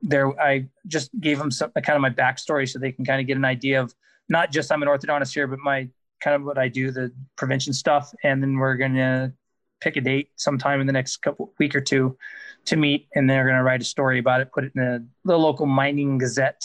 there, 0.02 0.40
I 0.40 0.68
just 0.88 1.10
gave 1.20 1.38
them 1.38 1.52
some 1.52 1.72
kind 1.72 1.96
of 1.96 2.02
my 2.02 2.10
backstory 2.10 2.68
so 2.70 2.80
they 2.80 2.92
can 2.92 3.06
kind 3.06 3.22
of 3.22 3.28
get 3.28 3.38
an 3.38 3.46
idea 3.46 3.82
of 3.82 3.94
not 4.30 4.52
just 4.52 4.72
I'm 4.72 4.82
an 4.82 4.90
orthodontist 4.90 5.34
here, 5.34 5.48
but 5.48 5.60
my 5.60 5.90
kind 6.22 6.36
of 6.36 6.44
what 6.44 6.58
I 6.58 6.68
do, 6.68 6.92
the 6.92 7.12
prevention 7.36 7.74
stuff. 7.74 8.14
And 8.24 8.42
then 8.42 8.56
we're 8.56 8.76
to 8.96 9.34
pick 9.80 9.96
a 9.96 10.02
date 10.02 10.32
sometime 10.36 10.82
in 10.82 10.88
the 10.88 10.94
next 10.94 11.18
couple 11.18 11.54
week 11.60 11.76
or 11.76 11.82
two 11.82 12.18
to 12.66 12.76
meet. 12.76 13.08
And 13.16 13.30
they're 13.30 13.46
going 13.46 13.58
to 13.58 13.64
write 13.64 13.82
a 13.82 13.86
story 13.86 14.20
about 14.20 14.42
it, 14.42 14.52
put 14.52 14.66
it 14.66 14.74
in 14.76 14.82
a, 14.82 15.04
the 15.26 15.38
local 15.38 15.66
mining 15.66 16.18
gazette. 16.18 16.64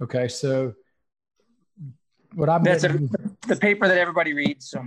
Okay. 0.00 0.28
So 0.28 0.74
what 2.34 2.48
I'm 2.48 2.62
that's 2.62 2.82
getting, 2.82 3.10
a, 3.14 3.48
the 3.48 3.56
paper 3.56 3.88
that 3.88 3.98
everybody 3.98 4.34
reads. 4.34 4.68
So, 4.68 4.86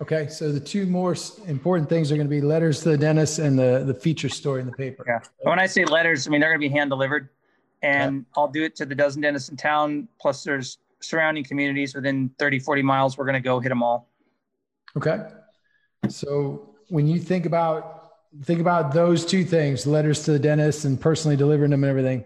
okay. 0.00 0.28
So 0.28 0.52
the 0.52 0.60
two 0.60 0.86
more 0.86 1.16
important 1.46 1.88
things 1.88 2.12
are 2.12 2.16
going 2.16 2.26
to 2.26 2.30
be 2.30 2.40
letters 2.40 2.80
to 2.82 2.90
the 2.90 2.98
dentist 2.98 3.38
and 3.38 3.58
the, 3.58 3.82
the 3.86 3.94
feature 3.94 4.28
story 4.28 4.60
in 4.60 4.66
the 4.66 4.72
paper. 4.72 5.04
Yeah. 5.06 5.20
When 5.38 5.58
I 5.58 5.66
say 5.66 5.84
letters, 5.84 6.26
I 6.26 6.30
mean, 6.30 6.40
they're 6.40 6.50
going 6.50 6.60
to 6.60 6.68
be 6.68 6.74
hand 6.74 6.90
delivered 6.90 7.30
and 7.82 8.20
okay. 8.20 8.26
I'll 8.36 8.48
do 8.48 8.64
it 8.64 8.74
to 8.76 8.86
the 8.86 8.94
dozen 8.94 9.22
dentists 9.22 9.50
in 9.50 9.56
town. 9.56 10.08
Plus 10.20 10.42
there's 10.42 10.78
surrounding 11.00 11.44
communities 11.44 11.94
within 11.94 12.30
30, 12.38 12.58
40 12.60 12.82
miles. 12.82 13.18
We're 13.18 13.26
going 13.26 13.34
to 13.34 13.40
go 13.40 13.60
hit 13.60 13.68
them 13.68 13.82
all. 13.82 14.08
Okay. 14.96 15.20
So 16.08 16.74
when 16.88 17.06
you 17.06 17.18
think 17.18 17.46
about, 17.46 18.12
think 18.42 18.60
about 18.60 18.92
those 18.92 19.24
two 19.24 19.44
things, 19.44 19.86
letters 19.86 20.24
to 20.24 20.32
the 20.32 20.38
dentist 20.38 20.84
and 20.84 21.00
personally 21.00 21.36
delivering 21.36 21.70
them 21.70 21.84
and 21.84 21.90
everything, 21.90 22.24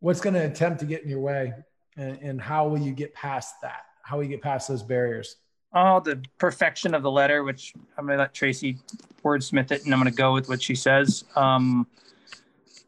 what's 0.00 0.20
going 0.20 0.34
to 0.34 0.44
attempt 0.44 0.80
to 0.80 0.86
get 0.86 1.02
in 1.02 1.08
your 1.08 1.20
way 1.20 1.52
and, 1.96 2.18
and 2.20 2.40
how 2.40 2.68
will 2.68 2.78
you 2.78 2.92
get 2.92 3.14
past 3.14 3.54
that? 3.62 3.82
How 4.02 4.16
will 4.16 4.24
you 4.24 4.30
get 4.30 4.42
past 4.42 4.68
those 4.68 4.82
barriers? 4.82 5.36
Oh, 5.72 6.00
the 6.00 6.20
perfection 6.38 6.94
of 6.94 7.02
the 7.02 7.10
letter, 7.10 7.44
which 7.44 7.74
I'm 7.96 8.06
going 8.06 8.16
to 8.16 8.22
let 8.22 8.34
Tracy 8.34 8.78
wordsmith 9.24 9.70
it 9.70 9.84
and 9.84 9.94
I'm 9.94 10.00
going 10.00 10.10
to 10.10 10.16
go 10.16 10.32
with 10.32 10.48
what 10.48 10.60
she 10.60 10.74
says. 10.74 11.24
Um, 11.36 11.86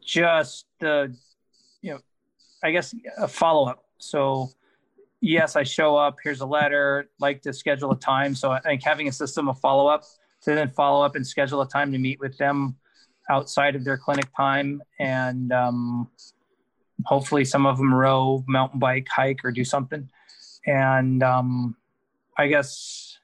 just 0.03 0.65
the, 0.79 1.15
you 1.81 1.93
know, 1.93 1.99
I 2.61 2.71
guess 2.71 2.93
a 3.17 3.27
follow 3.27 3.69
up. 3.69 3.85
So 3.99 4.51
yes, 5.23 5.55
I 5.55 5.63
show 5.63 5.95
up, 5.95 6.17
here's 6.21 6.41
a 6.41 6.45
letter, 6.45 7.09
like 7.17 7.41
to 7.43 7.53
schedule 7.53 7.91
a 7.91 7.97
time. 7.97 8.35
So 8.35 8.51
I 8.51 8.59
think 8.59 8.83
having 8.83 9.07
a 9.07 9.11
system 9.11 9.47
of 9.47 9.57
follow 9.59 9.87
up 9.87 10.03
to 10.41 10.53
then 10.53 10.69
follow 10.69 11.03
up 11.03 11.15
and 11.15 11.25
schedule 11.25 11.61
a 11.61 11.67
time 11.67 11.93
to 11.93 11.97
meet 11.97 12.19
with 12.19 12.37
them 12.37 12.75
outside 13.29 13.77
of 13.77 13.85
their 13.85 13.97
clinic 13.97 14.27
time. 14.35 14.83
And 14.99 15.53
um, 15.53 16.09
hopefully 17.05 17.45
some 17.45 17.65
of 17.65 17.77
them 17.77 17.93
row, 17.93 18.43
mountain 18.49 18.79
bike, 18.79 19.07
hike, 19.09 19.39
or 19.45 19.51
do 19.51 19.63
something. 19.63 20.09
And 20.67 21.23
um, 21.23 21.77
I 22.37 22.47
guess 22.47 23.17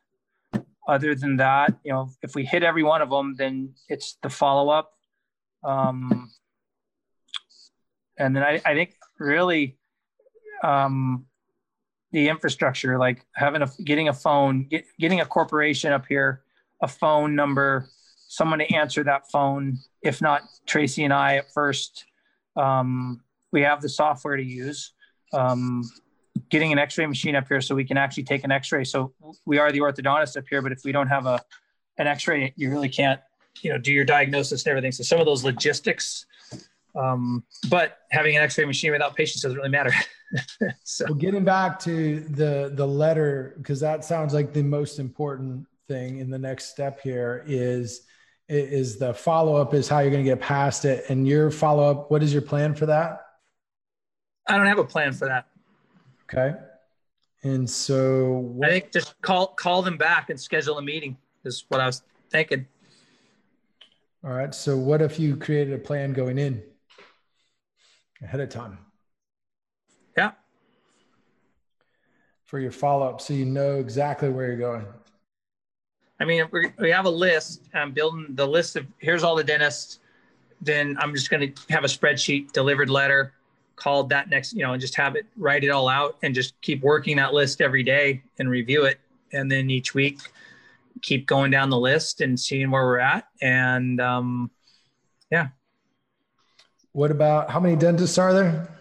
other 0.88 1.14
than 1.16 1.36
that, 1.36 1.78
you 1.84 1.91
know, 1.91 2.10
if 2.24 2.34
we 2.34 2.45
hit 2.45 2.64
every 2.64 2.84
one 2.84 3.02
of 3.02 3.10
them, 3.10 3.36
then 3.38 3.74
it's 3.89 4.18
the 4.24 4.30
follow 4.30 4.70
up. 4.70 4.93
Um, 5.66 6.32
and 8.18 8.34
then 8.34 8.43
I, 8.43 8.62
I 8.66 8.74
think 8.74 8.95
really 9.20 9.78
um, 10.64 11.26
the 12.12 12.30
infrastructure, 12.30 12.97
like 12.97 13.26
having 13.36 13.62
a 13.62 13.70
getting 13.84 14.10
a 14.10 14.14
phone, 14.14 14.64
get, 14.64 14.86
getting 14.99 15.22
a 15.22 15.26
corporation 15.26 15.91
up 15.91 16.05
here, 16.07 16.41
a 16.82 16.88
phone 16.88 17.36
number, 17.36 17.88
someone 18.28 18.60
to 18.60 18.74
answer 18.74 19.03
that 19.03 19.30
phone. 19.32 19.78
If 20.01 20.22
not 20.22 20.43
Tracy 20.66 21.03
and 21.03 21.14
I 21.14 21.38
at 21.38 21.51
first, 21.53 22.05
um, 22.55 23.22
we 23.51 23.62
have 23.62 23.82
the 23.82 23.89
software 23.89 24.38
to 24.38 24.43
use. 24.43 24.93
Um, 25.34 25.84
getting 26.49 26.72
an 26.72 26.80
X-ray 26.80 27.05
machine 27.05 27.36
up 27.36 27.47
here 27.47 27.62
so 27.62 27.76
we 27.76 27.84
can 27.84 27.97
actually 27.97 28.24
take 28.24 28.43
an 28.43 28.51
X-ray. 28.51 28.84
So 28.84 29.14
we 29.45 29.60
are 29.60 29.72
the 29.72 29.80
orthodontist 29.80 30.38
up 30.38 30.45
here, 30.49 30.62
but 30.62 30.72
if 30.72 30.80
we 30.84 30.91
don't 30.91 31.07
have 31.07 31.26
a 31.26 31.39
an 31.97 32.07
X-ray, 32.07 32.53
you 32.55 32.72
really 32.72 32.88
can't, 32.88 33.20
you 33.62 33.72
know, 33.72 33.78
do 33.78 33.91
your 33.91 34.05
diagnosis 34.05 34.64
and 34.64 34.72
everything. 34.72 34.93
So 34.93 35.03
some 35.03 35.20
of 35.20 35.26
those 35.26 35.43
logistics 35.43 36.26
um, 36.95 37.43
but 37.70 37.99
having 38.12 38.36
an 38.36 38.43
X-ray 38.43 38.66
machine 38.66 38.91
without 38.91 39.16
patients 39.16 39.41
doesn't 39.41 39.57
really 39.57 39.70
matter. 39.70 39.93
so 40.84 41.05
well, 41.05 41.15
getting 41.15 41.43
back 41.43 41.80
to 41.80 42.21
the 42.21 42.71
the 42.73 42.86
letter, 42.86 43.55
because 43.57 43.80
that 43.80 44.05
sounds 44.05 44.34
like 44.34 44.53
the 44.53 44.63
most 44.63 44.99
important 44.99 45.65
thing 45.88 46.19
in 46.19 46.30
the 46.30 46.38
next 46.38 46.65
step 46.65 47.01
here 47.01 47.43
is 47.47 48.01
is 48.47 48.97
the 48.97 49.13
follow 49.13 49.55
up 49.55 49.73
is 49.73 49.88
how 49.88 49.99
you're 49.99 50.09
going 50.09 50.23
to 50.23 50.30
get 50.30 50.39
past 50.39 50.84
it. 50.84 51.05
And 51.09 51.27
your 51.27 51.51
follow 51.51 51.89
up, 51.89 52.09
what 52.09 52.23
is 52.23 52.34
your 52.34 52.41
plan 52.41 52.73
for 52.73 52.88
that? 52.88 53.21
I 54.47 54.57
don't 54.57 54.65
have 54.65 54.80
a 54.80 54.84
plan 54.84 55.13
for 55.13 55.25
that. 55.25 55.45
Okay. 56.23 56.57
And 57.43 57.69
so 57.69 58.39
what, 58.39 58.69
I 58.69 58.71
think 58.71 58.91
just 58.91 59.19
call 59.21 59.47
call 59.47 59.82
them 59.82 59.97
back 59.97 60.30
and 60.30 60.39
schedule 60.39 60.77
a 60.77 60.82
meeting 60.82 61.17
is 61.45 61.65
what 61.69 61.80
I 61.80 61.86
was 61.86 62.01
thinking. 62.32 62.65
All 64.23 64.32
right. 64.32 64.53
So 64.53 64.75
what 64.77 65.01
if 65.01 65.19
you 65.19 65.38
created 65.38 65.73
a 65.73 65.77
plan 65.77 66.13
going 66.13 66.38
in? 66.38 66.63
ahead 68.21 68.39
of 68.39 68.49
time. 68.49 68.77
Yeah. 70.20 70.32
For 72.45 72.59
your 72.59 72.72
follow 72.72 73.07
up, 73.07 73.22
so 73.22 73.34
you 73.34 73.45
know 73.45 73.80
exactly 73.80 74.28
where 74.30 74.47
you're 74.47 74.57
going. 74.57 74.86
I 76.20 76.26
mean, 76.26 76.43
we 76.78 76.89
have 76.89 77.05
a 77.05 77.09
list. 77.09 77.70
I'm 77.74 77.93
building 77.93 78.28
the 78.32 78.45
list 78.45 78.76
of 78.76 78.86
here's 78.97 79.24
all 79.24 79.36
the 79.36 79.43
dentists. 79.43 79.99
Then 80.61 80.97
I'm 80.99 81.15
just 81.15 81.30
going 81.30 81.53
to 81.53 81.74
have 81.74 81.86
a 81.86 81.88
spreadsheet, 81.88 82.51
delivered 82.51 82.89
letter, 82.89 83.34
called 83.78 84.09
that 84.09 84.30
next, 84.30 84.51
you 84.51 84.63
know, 84.63 84.74
and 84.74 84.82
just 84.82 84.95
have 84.95 85.15
it 85.15 85.26
write 85.38 85.63
it 85.63 85.70
all 85.70 85.88
out 85.88 86.17
and 86.22 86.36
just 86.36 86.59
keep 86.59 86.82
working 86.82 87.15
that 87.15 87.34
list 87.34 87.61
every 87.61 87.84
day 87.84 88.22
and 88.39 88.49
review 88.49 88.84
it. 88.84 88.99
And 89.32 89.49
then 89.49 89.70
each 89.70 89.93
week, 89.93 90.20
keep 91.01 91.28
going 91.28 91.51
down 91.51 91.70
the 91.70 91.80
list 91.80 92.20
and 92.20 92.38
seeing 92.38 92.72
where 92.72 92.84
we're 92.84 92.99
at. 92.99 93.28
And 93.41 94.01
um, 94.01 94.51
yeah, 95.32 95.49
what 96.91 97.11
about 97.11 97.49
how 97.49 97.61
many 97.61 97.78
dentists 97.78 98.17
are 98.17 98.34
there? 98.34 98.78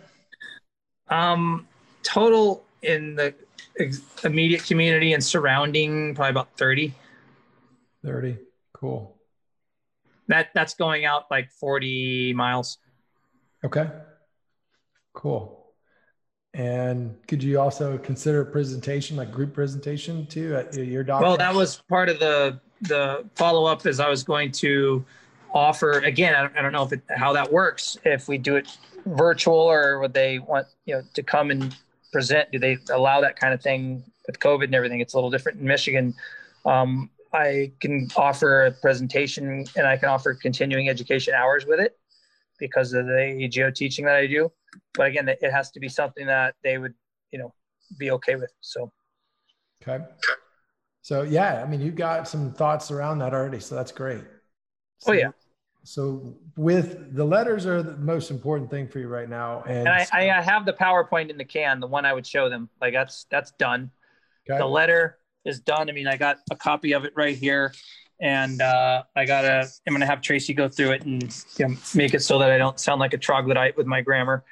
Um, 1.10 1.66
total 2.02 2.64
in 2.82 3.14
the 3.14 3.34
immediate 4.24 4.64
community 4.64 5.12
and 5.12 5.22
surrounding, 5.22 6.14
probably 6.14 6.30
about 6.30 6.56
30. 6.56 6.94
30. 8.04 8.38
Cool. 8.72 9.16
That 10.28 10.48
that's 10.54 10.74
going 10.74 11.04
out 11.04 11.24
like 11.30 11.50
40 11.52 12.34
miles. 12.34 12.78
Okay. 13.64 13.88
Cool. 15.14 15.54
And 16.54 17.16
could 17.26 17.42
you 17.42 17.60
also 17.60 17.98
consider 17.98 18.42
a 18.42 18.46
presentation, 18.46 19.16
like 19.16 19.30
group 19.32 19.54
presentation 19.54 20.26
too 20.26 20.54
at 20.56 20.74
your 20.74 21.02
doctor? 21.02 21.26
Well, 21.26 21.36
that 21.36 21.54
was 21.54 21.82
part 21.88 22.08
of 22.08 22.18
the 22.18 22.60
the 22.82 23.24
follow 23.34 23.64
up 23.64 23.84
as 23.86 24.00
I 24.00 24.08
was 24.08 24.22
going 24.22 24.52
to 24.52 25.04
offer 25.54 25.92
again 26.00 26.34
i 26.34 26.42
don't, 26.42 26.56
I 26.56 26.62
don't 26.62 26.72
know 26.72 26.82
if 26.82 26.92
it, 26.92 27.02
how 27.16 27.32
that 27.32 27.50
works 27.50 27.96
if 28.04 28.28
we 28.28 28.38
do 28.38 28.56
it 28.56 28.76
virtual 29.16 29.56
or 29.56 29.98
would 30.00 30.14
they 30.14 30.38
want 30.38 30.66
you 30.84 30.94
know 30.94 31.02
to 31.14 31.22
come 31.22 31.50
and 31.50 31.76
present? 32.12 32.50
Do 32.52 32.58
they 32.58 32.78
allow 32.90 33.20
that 33.20 33.38
kind 33.38 33.54
of 33.54 33.62
thing 33.62 34.02
with 34.26 34.38
covid 34.38 34.64
and 34.64 34.74
everything? 34.74 35.00
It's 35.00 35.14
a 35.14 35.16
little 35.16 35.30
different 35.30 35.60
in 35.60 35.66
michigan. 35.66 36.14
Um, 36.64 37.10
i 37.32 37.70
can 37.80 38.08
offer 38.16 38.66
a 38.66 38.72
presentation 38.72 39.66
and 39.76 39.86
i 39.86 39.98
can 39.98 40.08
offer 40.08 40.32
continuing 40.32 40.88
education 40.88 41.34
hours 41.34 41.66
with 41.66 41.78
it 41.78 41.98
because 42.58 42.94
of 42.94 43.04
the 43.04 43.44
AGO 43.44 43.70
teaching 43.70 44.06
that 44.06 44.16
i 44.16 44.26
do. 44.26 44.50
But 44.94 45.08
again 45.08 45.28
it 45.28 45.52
has 45.52 45.70
to 45.72 45.80
be 45.80 45.88
something 45.88 46.26
that 46.26 46.54
they 46.62 46.78
would 46.78 46.94
you 47.30 47.38
know 47.38 47.52
be 47.98 48.10
okay 48.12 48.36
with 48.36 48.52
so. 48.60 48.92
Okay. 49.82 50.04
So 51.02 51.22
yeah 51.22 51.62
i 51.62 51.68
mean 51.68 51.80
you've 51.80 51.96
got 51.96 52.26
some 52.26 52.52
thoughts 52.52 52.90
around 52.90 53.18
that 53.18 53.34
already 53.34 53.60
so 53.60 53.74
that's 53.74 53.92
great. 53.92 54.24
So, 54.98 55.12
oh 55.12 55.14
yeah. 55.14 55.30
So 55.88 56.36
with 56.54 57.14
the 57.14 57.24
letters 57.24 57.64
are 57.64 57.82
the 57.82 57.96
most 57.96 58.30
important 58.30 58.70
thing 58.70 58.88
for 58.88 58.98
you 58.98 59.08
right 59.08 59.28
now. 59.28 59.62
And, 59.66 59.88
and 59.88 59.88
I, 59.88 60.06
I, 60.12 60.42
have 60.42 60.66
the 60.66 60.74
PowerPoint 60.74 61.30
in 61.30 61.38
the 61.38 61.46
can, 61.46 61.80
the 61.80 61.86
one 61.86 62.04
I 62.04 62.12
would 62.12 62.26
show 62.26 62.50
them. 62.50 62.68
Like 62.78 62.92
that's 62.92 63.24
that's 63.30 63.52
done. 63.52 63.90
Okay. 64.48 64.58
The 64.58 64.66
letter 64.66 65.16
is 65.46 65.60
done. 65.60 65.88
I 65.88 65.92
mean, 65.92 66.06
I 66.06 66.18
got 66.18 66.40
a 66.50 66.56
copy 66.56 66.92
of 66.92 67.06
it 67.06 67.14
right 67.16 67.34
here. 67.34 67.72
And 68.20 68.60
uh, 68.60 69.04
I 69.16 69.24
gotta 69.24 69.66
I'm 69.86 69.94
gonna 69.94 70.04
have 70.04 70.20
Tracy 70.20 70.52
go 70.52 70.68
through 70.68 70.90
it 70.90 71.06
and 71.06 71.22
you 71.56 71.68
know, 71.68 71.76
make 71.94 72.12
it 72.12 72.20
so 72.20 72.38
that 72.38 72.50
I 72.50 72.58
don't 72.58 72.78
sound 72.78 73.00
like 73.00 73.14
a 73.14 73.18
troglodyte 73.18 73.78
with 73.78 73.86
my 73.86 74.02
grammar. 74.02 74.44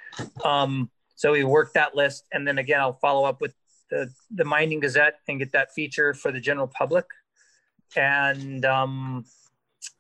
Um, 0.43 0.91
so 1.17 1.33
we 1.33 1.45
work 1.45 1.75
that 1.75 1.95
list 1.95 2.25
and 2.33 2.49
then 2.49 2.57
again 2.57 2.81
I'll 2.81 2.95
follow 2.95 3.29
up 3.29 3.43
with 3.43 3.53
the 3.91 4.11
the 4.31 4.47
Mining 4.47 4.81
Gazette 4.81 5.17
and 5.29 5.39
get 5.39 5.53
that 5.53 5.75
feature 5.75 6.15
for 6.15 6.33
the 6.33 6.41
general 6.41 6.67
public. 6.67 7.05
And 7.95 8.65
um, 8.65 9.27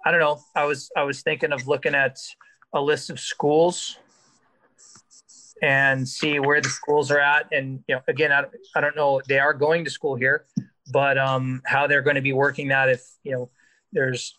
I 0.04 0.10
don't 0.10 0.20
know. 0.20 0.40
I 0.54 0.64
was 0.64 0.90
I 0.96 1.02
was 1.02 1.22
thinking 1.22 1.52
of 1.52 1.66
looking 1.66 1.94
at 1.94 2.18
a 2.72 2.80
list 2.80 3.10
of 3.10 3.18
schools 3.18 3.98
and 5.62 6.06
see 6.06 6.38
where 6.38 6.60
the 6.60 6.68
schools 6.68 7.10
are 7.10 7.20
at. 7.20 7.46
And 7.52 7.82
you 7.88 7.94
know, 7.94 8.02
again, 8.08 8.32
I, 8.32 8.44
I 8.74 8.80
don't 8.80 8.96
know. 8.96 9.22
They 9.26 9.38
are 9.38 9.54
going 9.54 9.84
to 9.84 9.90
school 9.90 10.14
here, 10.14 10.44
but 10.92 11.18
um, 11.18 11.62
how 11.64 11.86
they're 11.86 12.02
going 12.02 12.16
to 12.16 12.22
be 12.22 12.32
working 12.32 12.68
that 12.68 12.88
if 12.88 13.02
you 13.22 13.32
know 13.32 13.50
there's 13.92 14.34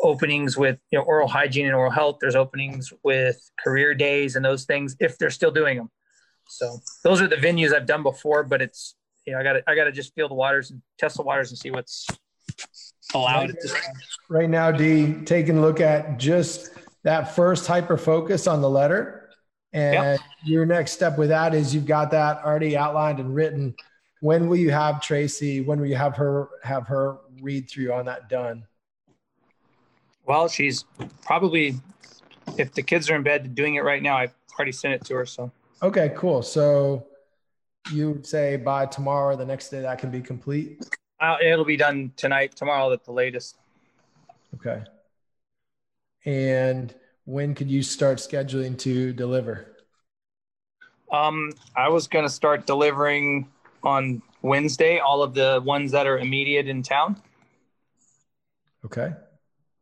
openings 0.00 0.56
with 0.56 0.78
you 0.90 0.98
know 0.98 1.04
oral 1.04 1.28
hygiene 1.28 1.66
and 1.66 1.74
oral 1.74 1.90
health. 1.90 2.18
There's 2.20 2.36
openings 2.36 2.92
with 3.02 3.50
career 3.62 3.94
days 3.94 4.36
and 4.36 4.44
those 4.44 4.64
things 4.64 4.96
if 5.00 5.18
they're 5.18 5.30
still 5.30 5.50
doing 5.50 5.78
them. 5.78 5.90
So 6.48 6.78
those 7.04 7.22
are 7.22 7.28
the 7.28 7.36
venues 7.36 7.74
I've 7.74 7.86
done 7.86 8.02
before, 8.02 8.42
but 8.42 8.60
it's 8.60 8.96
you 9.26 9.32
know 9.32 9.38
I 9.38 9.42
got 9.42 9.52
to 9.54 9.70
I 9.70 9.74
got 9.74 9.84
to 9.84 9.92
just 9.92 10.14
feel 10.14 10.28
the 10.28 10.34
waters 10.34 10.70
and 10.70 10.82
test 10.98 11.16
the 11.16 11.22
waters 11.22 11.50
and 11.50 11.58
see 11.58 11.70
what's 11.70 12.06
allowed 13.14 13.40
right, 13.40 13.50
at 13.50 13.60
this 13.60 13.72
time. 13.72 13.94
Right 14.28 14.50
now, 14.50 14.70
D, 14.70 15.14
taking 15.24 15.58
a 15.58 15.60
look 15.60 15.80
at 15.80 16.18
just 16.18 16.70
that 17.02 17.34
first 17.34 17.66
hyper 17.66 17.96
focus 17.96 18.46
on 18.46 18.60
the 18.60 18.70
letter. 18.70 19.30
And 19.72 19.94
yep. 19.94 20.20
your 20.44 20.66
next 20.66 20.92
step 20.92 21.16
with 21.16 21.30
that 21.30 21.54
is 21.54 21.74
you've 21.74 21.86
got 21.86 22.10
that 22.10 22.44
already 22.44 22.76
outlined 22.76 23.20
and 23.20 23.34
written. 23.34 23.74
When 24.20 24.48
will 24.48 24.56
you 24.56 24.70
have 24.70 25.00
Tracy? 25.00 25.60
When 25.62 25.80
will 25.80 25.88
you 25.88 25.96
have 25.96 26.14
her 26.16 26.48
have 26.62 26.86
her 26.86 27.18
read 27.40 27.68
through 27.68 27.92
on 27.92 28.04
that 28.04 28.28
done? 28.28 28.64
Well, 30.26 30.48
she's 30.48 30.84
probably 31.22 31.80
if 32.58 32.72
the 32.74 32.82
kids 32.82 33.10
are 33.10 33.16
in 33.16 33.22
bed 33.22 33.54
doing 33.54 33.76
it 33.76 33.84
right 33.84 34.02
now. 34.02 34.16
I've 34.16 34.34
already 34.56 34.72
sent 34.72 34.94
it 34.94 35.04
to 35.06 35.14
her. 35.16 35.26
So 35.26 35.50
okay, 35.82 36.12
cool. 36.16 36.42
So 36.42 37.06
you 37.90 38.10
would 38.10 38.26
say 38.26 38.56
by 38.56 38.86
tomorrow, 38.86 39.34
the 39.36 39.46
next 39.46 39.70
day, 39.70 39.80
that 39.80 39.98
can 39.98 40.10
be 40.10 40.20
complete. 40.20 40.84
Uh, 41.22 41.36
it'll 41.40 41.64
be 41.64 41.76
done 41.76 42.12
tonight, 42.16 42.56
tomorrow 42.56 42.92
at 42.92 43.04
the 43.04 43.12
latest. 43.12 43.56
Okay. 44.56 44.82
And 46.24 46.92
when 47.24 47.54
could 47.54 47.70
you 47.70 47.84
start 47.84 48.18
scheduling 48.18 48.76
to 48.78 49.12
deliver? 49.12 49.68
Um, 51.12 51.52
I 51.76 51.88
was 51.88 52.08
going 52.08 52.24
to 52.24 52.30
start 52.30 52.66
delivering 52.66 53.48
on 53.84 54.20
Wednesday, 54.42 54.98
all 54.98 55.22
of 55.22 55.32
the 55.32 55.62
ones 55.64 55.92
that 55.92 56.08
are 56.08 56.18
immediate 56.18 56.66
in 56.66 56.82
town. 56.82 57.22
Okay. 58.84 59.12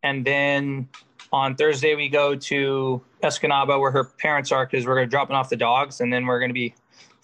And 0.03 0.27
then 0.27 0.89
on 1.33 1.57
Thursday, 1.57 1.95
we 1.95 2.11
go 2.11 2.35
to 2.35 3.03
Escanaba 3.23 3.81
where 3.81 3.91
her 3.91 4.05
parents 4.05 4.53
are 4.53 4.67
because 4.67 4.87
we're 4.87 4.97
going 4.97 5.07
to 5.07 5.11
dropping 5.11 5.37
off 5.37 5.49
the 5.49 5.57
dogs. 5.57 6.03
And 6.03 6.13
then 6.13 6.27
we're 6.27 6.39
going 6.39 6.51
to 6.51 6.55
be 6.55 6.75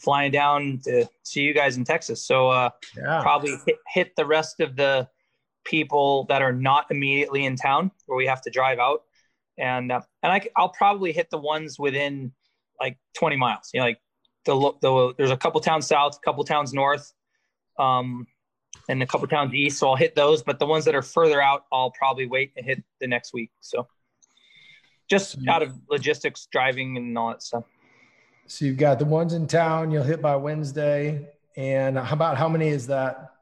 flying 0.07 0.31
down 0.31 0.79
to 0.85 1.05
see 1.25 1.41
you 1.41 1.53
guys 1.53 1.77
in 1.77 1.83
Texas. 1.83 2.23
So 2.23 2.49
uh, 2.49 2.71
yeah. 2.97 3.21
probably 3.23 3.57
hit, 3.67 3.77
hit 3.93 4.17
the 4.17 4.25
rest 4.25 4.61
of 4.61 4.77
the 4.77 5.09
people 5.65 6.27
that 6.29 6.43
are 6.43 6.53
not 6.53 6.87
immediately 6.93 7.45
in 7.45 7.57
town 7.57 7.91
where 8.07 8.17
we 8.17 8.25
have 8.27 8.41
to 8.43 8.51
drive 8.51 8.79
out. 8.79 9.03
And 9.59 9.91
uh, 9.91 10.03
and 10.23 10.33
I, 10.33 10.43
I'll 10.55 10.69
probably 10.69 11.13
hit 11.13 11.29
the 11.31 11.39
ones 11.39 11.77
within 11.77 12.33
like 12.79 12.99
20 13.19 13.35
miles. 13.35 13.71
You 13.75 13.81
know, 13.81 13.87
like 13.87 13.99
the, 14.45 14.73
the 14.81 15.15
there's 15.19 15.33
a 15.33 15.37
couple 15.37 15.61
towns 15.61 15.89
south, 15.89 16.19
a 16.19 16.25
couple 16.25 16.45
towns 16.45 16.73
north, 16.73 17.13
um, 17.77 18.29
and 18.89 19.03
a 19.03 19.07
couple 19.07 19.27
towns 19.27 19.55
east. 19.55 19.79
So 19.79 19.89
I'll 19.89 19.97
hit 19.97 20.15
those. 20.15 20.45
But 20.45 20.61
the 20.61 20.67
ones 20.67 20.85
that 20.85 20.95
are 20.95 21.03
further 21.03 21.43
out, 21.43 21.65
I'll 21.73 21.91
probably 21.91 22.27
wait 22.27 22.53
and 22.57 22.65
hit 22.65 22.85
the 23.01 23.09
next 23.09 23.33
week. 23.35 23.51
So 23.61 23.89
just 25.11 25.37
out 25.49 25.63
of 25.63 25.75
logistics, 25.91 26.47
driving, 26.53 26.97
and 26.97 27.19
all 27.19 27.31
that 27.31 27.43
stuff. 27.43 27.65
So 28.47 28.65
you've 28.65 28.77
got 28.77 28.99
the 28.99 29.05
ones 29.05 29.33
in 29.33 29.47
town 29.47 29.91
you'll 29.91 30.05
hit 30.05 30.23
by 30.23 30.37
Wednesday. 30.37 31.29
And 31.57 31.99
how 31.99 32.15
about 32.15 32.37
how 32.37 32.49
many 32.49 32.69
is 32.69 32.87
that? 32.89 33.33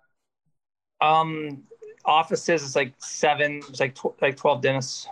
Um, 1.01 1.65
offices 2.05 2.63
is 2.63 2.77
like 2.77 2.95
seven. 2.99 3.57
It's 3.69 3.81
like 3.81 3.95
tw- 3.95 4.21
like 4.21 4.37
twelve 4.37 4.63
dentists. 4.63 5.09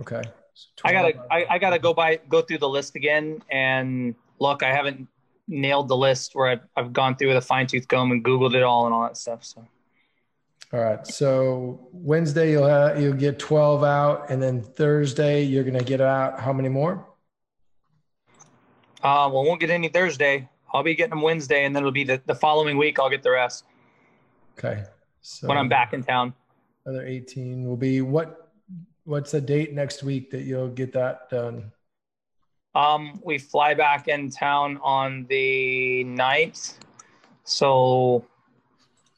Okay. 0.00 0.22
So 0.54 0.82
I 0.84 0.92
gotta 0.92 1.14
I, 1.30 1.46
I, 1.50 1.58
gotta 1.58 1.78
go 1.78 1.92
by 1.92 2.20
go 2.28 2.40
through 2.40 2.58
the 2.58 2.68
list 2.68 2.94
again 2.94 3.42
and 3.50 4.14
look. 4.38 4.62
I 4.62 4.72
haven't 4.72 5.08
nailed 5.48 5.88
the 5.88 5.96
list 5.96 6.34
where 6.34 6.48
I've, 6.48 6.60
I've 6.76 6.92
gone 6.92 7.16
through 7.16 7.28
with 7.28 7.36
a 7.36 7.42
fine 7.42 7.66
tooth 7.66 7.88
comb 7.88 8.12
and 8.12 8.24
googled 8.24 8.54
it 8.54 8.62
all 8.62 8.86
and 8.86 8.94
all 8.94 9.02
that 9.02 9.16
stuff. 9.16 9.44
So. 9.44 9.66
All 10.72 10.80
right. 10.80 11.06
So 11.06 11.88
Wednesday 11.92 12.52
you'll 12.52 12.66
have, 12.66 13.00
you'll 13.00 13.14
get 13.14 13.38
twelve 13.38 13.82
out, 13.84 14.30
and 14.30 14.42
then 14.42 14.62
Thursday 14.62 15.42
you're 15.42 15.64
gonna 15.64 15.82
get 15.82 16.00
out 16.00 16.38
how 16.38 16.52
many 16.52 16.68
more? 16.68 17.06
Uh, 19.04 19.28
well, 19.30 19.44
won't 19.44 19.60
get 19.60 19.68
any 19.68 19.88
Thursday. 19.88 20.48
I'll 20.72 20.82
be 20.82 20.94
getting 20.94 21.10
them 21.10 21.20
Wednesday, 21.20 21.66
and 21.66 21.76
then 21.76 21.82
it'll 21.82 21.92
be 21.92 22.04
the, 22.04 22.22
the 22.24 22.34
following 22.34 22.78
week. 22.78 22.98
I'll 22.98 23.10
get 23.10 23.22
the 23.22 23.30
rest. 23.30 23.64
Okay. 24.58 24.82
So 25.20 25.46
when 25.46 25.58
I'm 25.58 25.68
back 25.68 25.92
in 25.92 26.02
town. 26.02 26.32
Another 26.86 27.06
18 27.06 27.66
will 27.66 27.76
be 27.76 28.00
what? 28.00 28.50
What's 29.04 29.32
the 29.32 29.40
date 29.42 29.74
next 29.74 30.02
week 30.02 30.30
that 30.30 30.42
you'll 30.42 30.68
get 30.68 30.94
that 30.94 31.28
done? 31.28 31.70
Um, 32.74 33.20
we 33.22 33.36
fly 33.36 33.74
back 33.74 34.08
in 34.08 34.30
town 34.30 34.80
on 34.82 35.26
the 35.28 36.04
9th. 36.04 36.78
So 37.44 38.24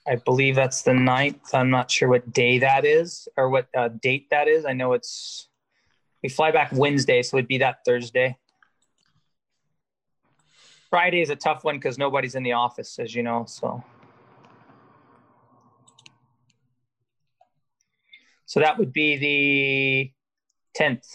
I 0.07 0.17
believe 0.17 0.57
that's 0.57 0.83
the 0.83 0.91
9th. 0.91 1.55
I'm 1.55 1.71
not 1.71 1.91
sure 1.91 2.09
what 2.09 2.33
day 2.33 2.59
that 2.59 2.85
is 2.85 3.29
or 3.37 3.49
what 3.49 3.69
uh, 3.77 3.89
date 3.89 4.29
that 4.31 4.49
is. 4.49 4.67
I 4.67 4.73
know 4.73 4.93
it's, 4.93 5.49
we 6.23 6.29
fly 6.29 6.51
back 6.51 6.71
Wednesday, 6.73 7.23
so 7.23 7.37
it'd 7.37 7.47
be 7.47 7.59
that 7.59 7.85
Thursday. 7.85 8.37
Friday 10.89 11.21
is 11.21 11.31
a 11.31 11.37
tough 11.37 11.65
one 11.65 11.77
because 11.77 11.99
nobody's 11.99 12.35
in 12.35 12.43
the 12.43 12.53
office, 12.53 12.99
as 12.99 13.15
you 13.15 13.23
know. 13.23 13.45
So, 13.49 13.83
so 18.45 18.61
that 18.61 18.79
would 18.79 18.93
be 18.93 19.17
the 19.17 20.13
tenth. 20.75 21.07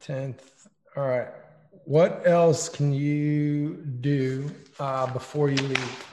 Tenth. 0.00 0.68
All 0.96 1.06
right. 1.06 1.28
What 1.84 2.22
else 2.26 2.68
can 2.68 2.92
you 2.92 3.76
do 4.00 4.50
uh, 4.78 5.06
before 5.12 5.48
you 5.48 5.56
leave? 5.56 6.06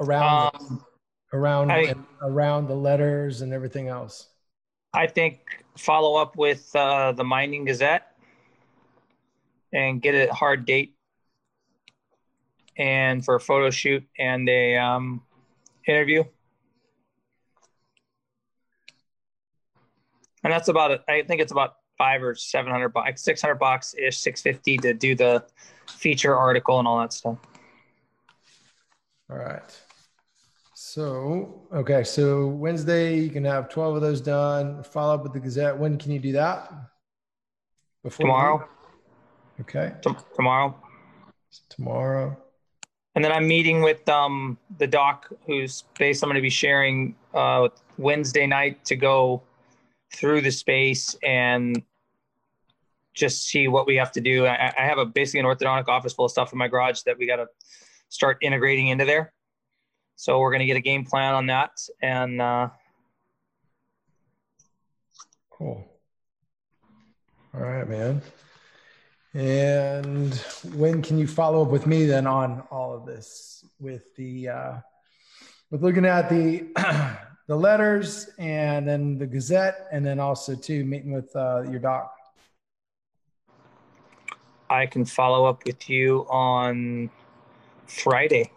Around, 0.00 0.54
um, 0.54 0.84
around, 1.32 1.72
I, 1.72 1.94
around 2.22 2.68
the 2.68 2.76
letters 2.76 3.42
and 3.42 3.52
everything 3.52 3.88
else. 3.88 4.28
I 4.94 5.08
think 5.08 5.64
follow 5.76 6.14
up 6.20 6.36
with 6.36 6.70
uh, 6.76 7.12
the 7.12 7.24
Mining 7.24 7.64
Gazette 7.64 8.17
and 9.72 10.00
get 10.00 10.14
a 10.14 10.32
hard 10.32 10.64
date 10.64 10.94
and 12.76 13.24
for 13.24 13.34
a 13.34 13.40
photo 13.40 13.70
shoot 13.70 14.04
and 14.18 14.48
a 14.48 14.76
um, 14.76 15.22
interview. 15.86 16.24
And 20.44 20.52
that's 20.52 20.68
about 20.68 20.92
it. 20.92 21.02
I 21.08 21.22
think 21.22 21.40
it's 21.40 21.52
about 21.52 21.74
five 21.98 22.22
or 22.22 22.34
seven 22.34 22.70
hundred 22.70 22.90
bucks, 22.90 23.22
six 23.22 23.42
hundred 23.42 23.56
bucks 23.56 23.94
ish, 23.98 24.18
six 24.18 24.40
fifty 24.40 24.76
to 24.78 24.94
do 24.94 25.14
the 25.14 25.44
feature 25.88 26.36
article 26.36 26.78
and 26.78 26.86
all 26.86 27.00
that 27.00 27.12
stuff. 27.12 27.38
All 29.30 29.36
right. 29.36 29.80
So 30.74 31.66
okay, 31.74 32.04
so 32.04 32.46
Wednesday 32.46 33.18
you 33.18 33.30
can 33.30 33.44
have 33.44 33.68
twelve 33.68 33.96
of 33.96 34.00
those 34.00 34.20
done. 34.20 34.84
Follow 34.84 35.14
up 35.14 35.24
with 35.24 35.32
the 35.32 35.40
Gazette. 35.40 35.76
When 35.76 35.98
can 35.98 36.12
you 36.12 36.20
do 36.20 36.32
that? 36.32 36.72
Before 38.04 38.24
tomorrow. 38.24 38.68
Okay. 39.60 39.92
T- 40.02 40.10
tomorrow. 40.34 40.74
Tomorrow. 41.68 42.36
And 43.14 43.24
then 43.24 43.32
I'm 43.32 43.48
meeting 43.48 43.82
with 43.82 44.08
um, 44.08 44.58
the 44.78 44.86
doc, 44.86 45.28
whose 45.46 45.74
space 45.74 46.22
I'm 46.22 46.28
going 46.28 46.36
to 46.36 46.42
be 46.42 46.50
sharing 46.50 47.16
uh, 47.34 47.68
Wednesday 47.96 48.46
night 48.46 48.84
to 48.84 48.96
go 48.96 49.42
through 50.14 50.42
the 50.42 50.50
space 50.50 51.16
and 51.22 51.82
just 53.14 53.48
see 53.48 53.66
what 53.66 53.86
we 53.86 53.96
have 53.96 54.12
to 54.12 54.20
do. 54.20 54.46
I, 54.46 54.72
I 54.78 54.82
have 54.82 54.98
a 54.98 55.04
basically 55.04 55.40
an 55.40 55.46
orthodontic 55.46 55.88
office 55.88 56.12
full 56.12 56.26
of 56.26 56.30
stuff 56.30 56.52
in 56.52 56.58
my 56.58 56.68
garage 56.68 57.02
that 57.02 57.18
we 57.18 57.26
got 57.26 57.36
to 57.36 57.46
start 58.08 58.38
integrating 58.40 58.86
into 58.86 59.04
there. 59.04 59.32
So 60.14 60.38
we're 60.38 60.50
going 60.50 60.60
to 60.60 60.66
get 60.66 60.76
a 60.76 60.80
game 60.80 61.04
plan 61.04 61.34
on 61.34 61.46
that 61.46 61.72
and. 62.02 62.40
Uh, 62.40 62.68
cool. 65.50 65.84
All 67.52 67.60
right, 67.60 67.88
man. 67.88 68.22
And 69.34 70.34
when 70.74 71.02
can 71.02 71.18
you 71.18 71.26
follow 71.26 71.62
up 71.62 71.68
with 71.68 71.86
me 71.86 72.06
then 72.06 72.26
on 72.26 72.62
all 72.70 72.94
of 72.94 73.04
this 73.04 73.64
with 73.78 74.14
the 74.16 74.48
uh, 74.48 74.72
with 75.70 75.82
looking 75.82 76.06
at 76.06 76.30
the 76.30 76.66
the 77.46 77.56
letters 77.56 78.30
and 78.38 78.88
then 78.88 79.18
the 79.18 79.26
Gazette 79.26 79.86
and 79.92 80.04
then 80.04 80.18
also 80.18 80.54
too 80.54 80.84
meeting 80.84 81.12
with 81.12 81.34
uh, 81.36 81.62
your 81.62 81.78
doc. 81.78 82.14
I 84.70 84.86
can 84.86 85.04
follow 85.04 85.46
up 85.46 85.64
with 85.64 85.88
you 85.88 86.26
on 86.28 87.10
Friday. 87.86 88.50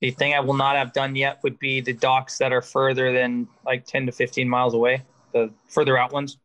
The 0.00 0.12
thing 0.12 0.32
I 0.32 0.40
will 0.40 0.54
not 0.54 0.76
have 0.76 0.92
done 0.92 1.16
yet 1.16 1.40
would 1.42 1.58
be 1.58 1.80
the 1.80 1.92
docs 1.92 2.38
that 2.38 2.52
are 2.52 2.62
further 2.62 3.12
than 3.12 3.48
like 3.66 3.84
10 3.84 4.06
to 4.06 4.12
15 4.12 4.48
miles 4.48 4.74
away, 4.74 5.02
the 5.32 5.50
further 5.66 5.98
out 5.98 6.12
ones. 6.12 6.38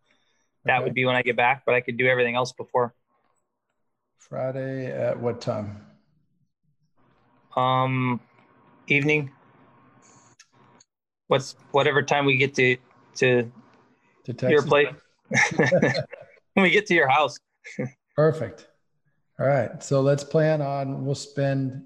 That 0.65 0.77
okay. 0.77 0.83
would 0.85 0.93
be 0.93 1.05
when 1.05 1.15
I 1.15 1.21
get 1.21 1.35
back, 1.35 1.63
but 1.65 1.75
I 1.75 1.81
could 1.81 1.97
do 1.97 2.07
everything 2.07 2.35
else 2.35 2.51
before. 2.51 2.93
Friday 4.17 4.91
at 4.91 5.19
what 5.19 5.41
time? 5.41 5.85
Um, 7.55 8.19
evening. 8.87 9.31
What's 11.27 11.55
whatever 11.71 12.01
time 12.01 12.25
we 12.25 12.37
get 12.37 12.55
to 12.55 12.77
to, 13.17 13.51
to 14.25 14.49
your 14.49 14.63
place 14.63 14.87
when 16.53 16.63
we 16.63 16.69
get 16.69 16.87
to 16.87 16.93
your 16.93 17.07
house. 17.07 17.37
Perfect. 18.15 18.67
All 19.39 19.47
right. 19.47 19.83
So 19.83 20.01
let's 20.01 20.23
plan 20.23 20.61
on 20.61 21.05
we'll 21.05 21.15
spend 21.15 21.83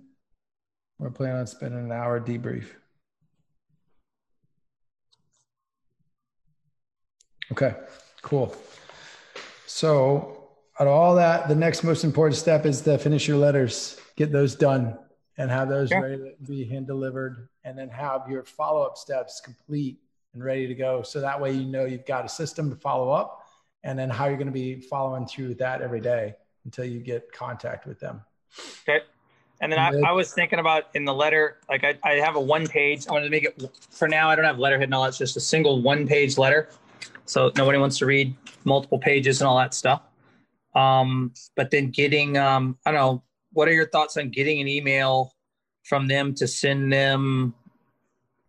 we're 1.00 1.12
planning 1.12 1.38
on 1.38 1.48
spending 1.48 1.80
an 1.80 1.92
hour 1.92 2.20
debrief. 2.20 2.66
Okay. 7.52 7.76
Cool. 8.22 8.56
So, 9.66 10.50
out 10.80 10.88
of 10.88 10.94
all 10.94 11.16
that, 11.16 11.48
the 11.48 11.56
next 11.56 11.84
most 11.84 12.04
important 12.04 12.38
step 12.38 12.66
is 12.66 12.82
to 12.82 12.98
finish 12.98 13.28
your 13.28 13.38
letters, 13.38 14.00
get 14.16 14.32
those 14.32 14.56
done, 14.56 14.98
and 15.38 15.52
have 15.52 15.70
those 15.70 15.92
ready 15.92 16.18
to 16.18 16.34
be 16.48 16.64
hand 16.66 16.88
delivered, 16.88 17.48
and 17.64 17.78
then 17.78 17.90
have 17.90 18.30
your 18.30 18.44
follow 18.44 18.82
up 18.82 18.98
steps 18.98 19.42
complete 19.42 20.00
and 20.34 20.44
ready 20.44 20.68
to 20.68 20.76
go. 20.76 21.02
So 21.02 21.22
that 21.22 21.40
way, 21.40 21.52
you 21.52 21.66
know, 21.66 21.86
you've 21.86 22.06
got 22.06 22.26
a 22.26 22.30
system 22.30 22.70
to 22.70 22.76
follow 22.76 23.10
up 23.10 23.48
and 23.84 23.98
then 23.98 24.10
how 24.10 24.26
you're 24.26 24.38
going 24.38 24.48
to 24.48 24.54
be 24.54 24.80
following 24.80 25.26
through 25.26 25.56
that 25.56 25.82
every 25.82 26.02
day 26.02 26.36
until 26.66 26.86
you 26.86 27.00
get 27.00 27.32
contact 27.32 27.88
with 27.88 28.00
them. 28.00 28.22
Okay. 28.84 29.04
And 29.62 29.72
then 29.72 29.80
I, 29.80 30.10
I, 30.10 30.12
was 30.12 30.34
thinking 30.34 30.60
about 30.60 30.84
in 30.94 31.04
the 31.04 31.14
letter, 31.14 31.58
like 31.68 31.84
I, 31.84 31.98
I 32.04 32.16
have 32.16 32.36
a 32.36 32.40
one 32.40 32.68
page. 32.68 33.08
I 33.08 33.14
wanted 33.14 33.26
to 33.26 33.32
make 33.32 33.44
it 33.44 33.64
for 33.90 34.08
now. 34.08 34.30
I 34.30 34.36
don't 34.36 34.46
have 34.46 34.60
letterhead 34.60 34.84
and 34.84 34.94
all. 34.94 35.06
It's 35.06 35.18
just 35.18 35.36
a 35.36 35.40
single 35.40 35.82
one 35.82 36.06
page 36.06 36.38
letter. 36.38 36.70
So 37.26 37.52
nobody 37.56 37.78
wants 37.78 37.98
to 38.00 38.06
read 38.06 38.36
multiple 38.64 39.00
pages 39.00 39.42
and 39.42 39.48
all 39.48 39.58
that 39.58 39.74
stuff. 39.74 40.02
Um, 40.76 41.34
but 41.56 41.72
then 41.72 41.90
getting, 41.90 42.38
um, 42.38 42.78
I 42.86 42.92
don't 42.92 43.00
know, 43.00 43.24
what 43.54 43.68
are 43.68 43.74
your 43.74 43.88
thoughts 43.88 44.18
on 44.18 44.30
getting 44.30 44.62
an 44.62 44.68
email 44.68 45.34
from 45.84 46.08
them 46.08 46.34
to 46.36 46.48
send 46.48 46.92
them 46.92 47.54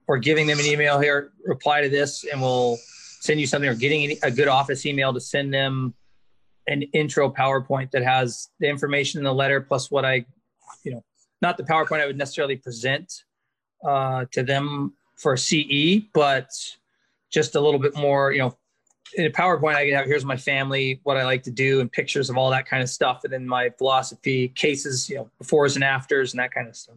or 0.07 0.18
giving 0.18 0.46
them 0.46 0.59
an 0.59 0.66
email 0.66 1.01
here, 1.01 1.32
reply 1.44 1.82
to 1.82 1.88
this 1.88 2.24
and 2.24 2.40
we'll 2.40 2.78
send 3.20 3.40
you 3.40 3.46
something 3.46 3.68
or 3.68 3.74
getting 3.74 4.16
a 4.22 4.30
good 4.30 4.49
office 4.49 4.86
email 4.86 5.12
to 5.12 5.20
send 5.20 5.53
them 5.53 5.94
an 6.66 6.82
intro 6.92 7.30
PowerPoint 7.30 7.90
that 7.92 8.03
has 8.03 8.49
the 8.61 8.68
information 8.68 9.18
in 9.18 9.24
the 9.24 9.34
letter 9.34 9.61
plus 9.61 9.90
what 9.90 10.05
I, 10.05 10.24
you 10.84 10.92
know, 10.92 11.05
not 11.40 11.57
the 11.57 11.62
PowerPoint 11.62 12.01
I 12.01 12.07
would 12.07 12.18
necessarily 12.18 12.57
present 12.57 13.24
uh, 13.86 14.26
to 14.32 14.42
them 14.42 14.94
for 15.16 15.36
CE, 15.36 16.03
but 16.12 16.51
just 17.30 17.54
a 17.54 17.60
little 17.60 17.80
bit 17.80 17.96
more, 17.96 18.32
you 18.32 18.38
know, 18.38 18.56
in 19.14 19.26
a 19.26 19.30
PowerPoint, 19.30 19.74
I 19.74 19.86
can 19.86 19.94
have 19.94 20.06
here's 20.06 20.24
my 20.24 20.36
family, 20.36 21.00
what 21.02 21.16
I 21.16 21.24
like 21.24 21.42
to 21.44 21.50
do, 21.50 21.80
and 21.80 21.90
pictures 21.90 22.30
of 22.30 22.36
all 22.36 22.50
that 22.50 22.66
kind 22.66 22.82
of 22.82 22.90
stuff, 22.90 23.24
and 23.24 23.32
then 23.32 23.46
my 23.46 23.70
philosophy, 23.78 24.48
cases, 24.48 25.08
you 25.08 25.16
know, 25.16 25.30
befores 25.42 25.74
and 25.76 25.84
afters, 25.84 26.32
and 26.32 26.40
that 26.40 26.52
kind 26.52 26.68
of 26.68 26.76
stuff. 26.76 26.96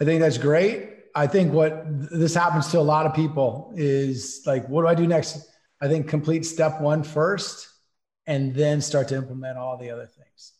I 0.00 0.04
think 0.04 0.20
that's 0.20 0.38
great. 0.38 0.96
I 1.14 1.26
think 1.26 1.52
what 1.52 1.84
this 2.10 2.34
happens 2.34 2.68
to 2.68 2.78
a 2.78 2.82
lot 2.82 3.06
of 3.06 3.14
people 3.14 3.72
is 3.76 4.42
like, 4.46 4.68
what 4.68 4.82
do 4.82 4.88
I 4.88 4.94
do 4.94 5.06
next? 5.06 5.48
I 5.80 5.88
think 5.88 6.08
complete 6.08 6.44
step 6.44 6.80
one 6.80 7.02
first, 7.02 7.68
and 8.26 8.54
then 8.54 8.80
start 8.80 9.08
to 9.08 9.16
implement 9.16 9.58
all 9.58 9.76
the 9.76 9.90
other 9.90 10.06
things. 10.06 10.52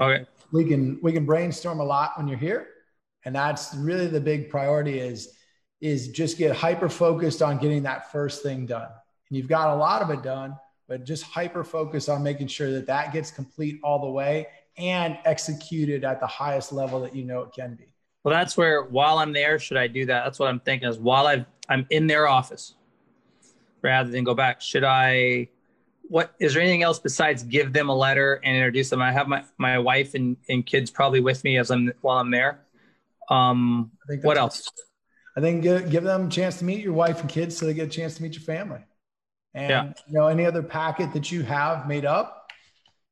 okay. 0.00 0.26
We 0.52 0.64
can 0.64 1.00
we 1.02 1.12
can 1.12 1.26
brainstorm 1.26 1.80
a 1.80 1.84
lot 1.84 2.12
when 2.16 2.28
you're 2.28 2.38
here, 2.38 2.68
and 3.24 3.34
that's 3.34 3.74
really 3.74 4.06
the 4.06 4.20
big 4.20 4.50
priority 4.50 5.00
is 5.00 5.32
is 5.80 6.08
just 6.08 6.38
get 6.38 6.56
hyper 6.56 6.88
focused 6.88 7.42
on 7.42 7.58
getting 7.58 7.82
that 7.82 8.10
first 8.10 8.42
thing 8.42 8.66
done 8.66 8.88
and 9.28 9.36
you've 9.36 9.48
got 9.48 9.74
a 9.74 9.76
lot 9.76 10.02
of 10.02 10.10
it 10.10 10.22
done, 10.22 10.56
but 10.88 11.04
just 11.04 11.24
hyper 11.24 11.64
focus 11.64 12.08
on 12.08 12.22
making 12.22 12.46
sure 12.46 12.70
that 12.72 12.86
that 12.86 13.12
gets 13.12 13.30
complete 13.30 13.80
all 13.82 14.00
the 14.00 14.10
way 14.10 14.46
and 14.78 15.18
executed 15.24 16.04
at 16.04 16.20
the 16.20 16.26
highest 16.26 16.72
level 16.72 17.00
that 17.00 17.14
you 17.14 17.24
know 17.24 17.40
it 17.40 17.52
can 17.52 17.74
be. 17.74 17.86
Well, 18.22 18.34
that's 18.34 18.56
where 18.56 18.82
while 18.82 19.18
I'm 19.18 19.32
there, 19.32 19.58
should 19.58 19.76
I 19.76 19.86
do 19.86 20.06
that? 20.06 20.24
That's 20.24 20.38
what 20.38 20.48
I'm 20.48 20.60
thinking 20.60 20.88
is 20.88 20.98
while 20.98 21.26
i 21.26 21.44
I'm 21.68 21.86
in 21.90 22.06
their 22.06 22.28
office 22.28 22.74
rather 23.82 24.10
than 24.10 24.22
go 24.22 24.34
back, 24.34 24.60
should 24.60 24.84
I, 24.84 25.48
what 26.02 26.32
is 26.38 26.54
there 26.54 26.62
anything 26.62 26.84
else 26.84 27.00
besides 27.00 27.42
give 27.42 27.72
them 27.72 27.88
a 27.88 27.94
letter 27.94 28.40
and 28.44 28.56
introduce 28.56 28.90
them? 28.90 29.02
I 29.02 29.10
have 29.10 29.26
my, 29.26 29.42
my 29.58 29.78
wife 29.80 30.14
and, 30.14 30.36
and 30.48 30.64
kids 30.64 30.92
probably 30.92 31.20
with 31.20 31.42
me 31.42 31.58
as 31.58 31.70
I'm 31.72 31.92
while 32.02 32.18
I'm 32.18 32.30
there. 32.30 32.64
Um, 33.28 33.90
what 34.22 34.38
else? 34.38 34.70
I 35.36 35.40
think 35.40 35.62
give, 35.62 35.90
give 35.90 36.04
them 36.04 36.26
a 36.26 36.30
chance 36.30 36.58
to 36.58 36.64
meet 36.64 36.82
your 36.82 36.94
wife 36.94 37.20
and 37.20 37.28
kids 37.28 37.56
so 37.56 37.66
they 37.66 37.74
get 37.74 37.86
a 37.86 37.90
chance 37.90 38.16
to 38.16 38.22
meet 38.22 38.34
your 38.34 38.42
family. 38.42 38.80
And 39.54 39.70
yeah. 39.70 39.92
you 40.06 40.14
know, 40.14 40.28
any 40.28 40.46
other 40.46 40.62
packet 40.62 41.12
that 41.12 41.30
you 41.30 41.42
have 41.42 41.86
made 41.86 42.04
up, 42.04 42.50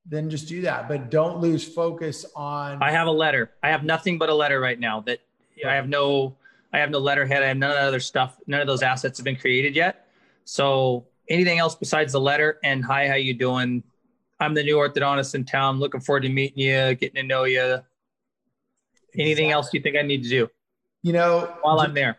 then 0.06 0.30
just 0.30 0.48
do 0.48 0.62
that. 0.62 0.88
But 0.88 1.10
don't 1.10 1.38
lose 1.38 1.64
focus 1.64 2.26
on 2.34 2.82
I 2.82 2.90
have 2.90 3.06
a 3.06 3.12
letter. 3.12 3.52
I 3.62 3.70
have 3.70 3.84
nothing 3.84 4.18
but 4.18 4.28
a 4.28 4.34
letter 4.34 4.60
right 4.60 4.78
now 4.78 5.00
that 5.02 5.20
I 5.66 5.74
have 5.74 5.88
no 5.88 6.36
I 6.72 6.78
have 6.78 6.90
no 6.90 6.98
letterhead. 6.98 7.42
I 7.42 7.48
have 7.48 7.56
none 7.56 7.70
of 7.70 7.76
that 7.76 7.86
other 7.86 8.00
stuff. 8.00 8.38
None 8.46 8.60
of 8.60 8.66
those 8.66 8.82
assets 8.82 9.18
have 9.18 9.24
been 9.24 9.36
created 9.36 9.76
yet. 9.76 10.08
So 10.44 11.06
anything 11.28 11.58
else 11.58 11.74
besides 11.74 12.12
the 12.12 12.20
letter 12.20 12.58
and 12.64 12.84
hi, 12.84 13.08
how 13.08 13.14
you 13.14 13.34
doing? 13.34 13.82
I'm 14.40 14.54
the 14.54 14.62
new 14.62 14.76
orthodontist 14.76 15.34
in 15.34 15.44
town. 15.44 15.78
Looking 15.78 16.00
forward 16.00 16.24
to 16.24 16.28
meeting 16.28 16.58
you, 16.58 16.94
getting 16.94 17.14
to 17.14 17.22
know 17.22 17.44
you. 17.44 17.60
Anything 19.16 19.46
exactly. 19.46 19.50
else 19.52 19.72
you 19.72 19.80
think 19.80 19.96
I 19.96 20.02
need 20.02 20.24
to 20.24 20.28
do? 20.28 20.50
You 21.04 21.12
know, 21.12 21.54
while 21.62 21.78
I'm 21.78 21.94
there 21.94 22.18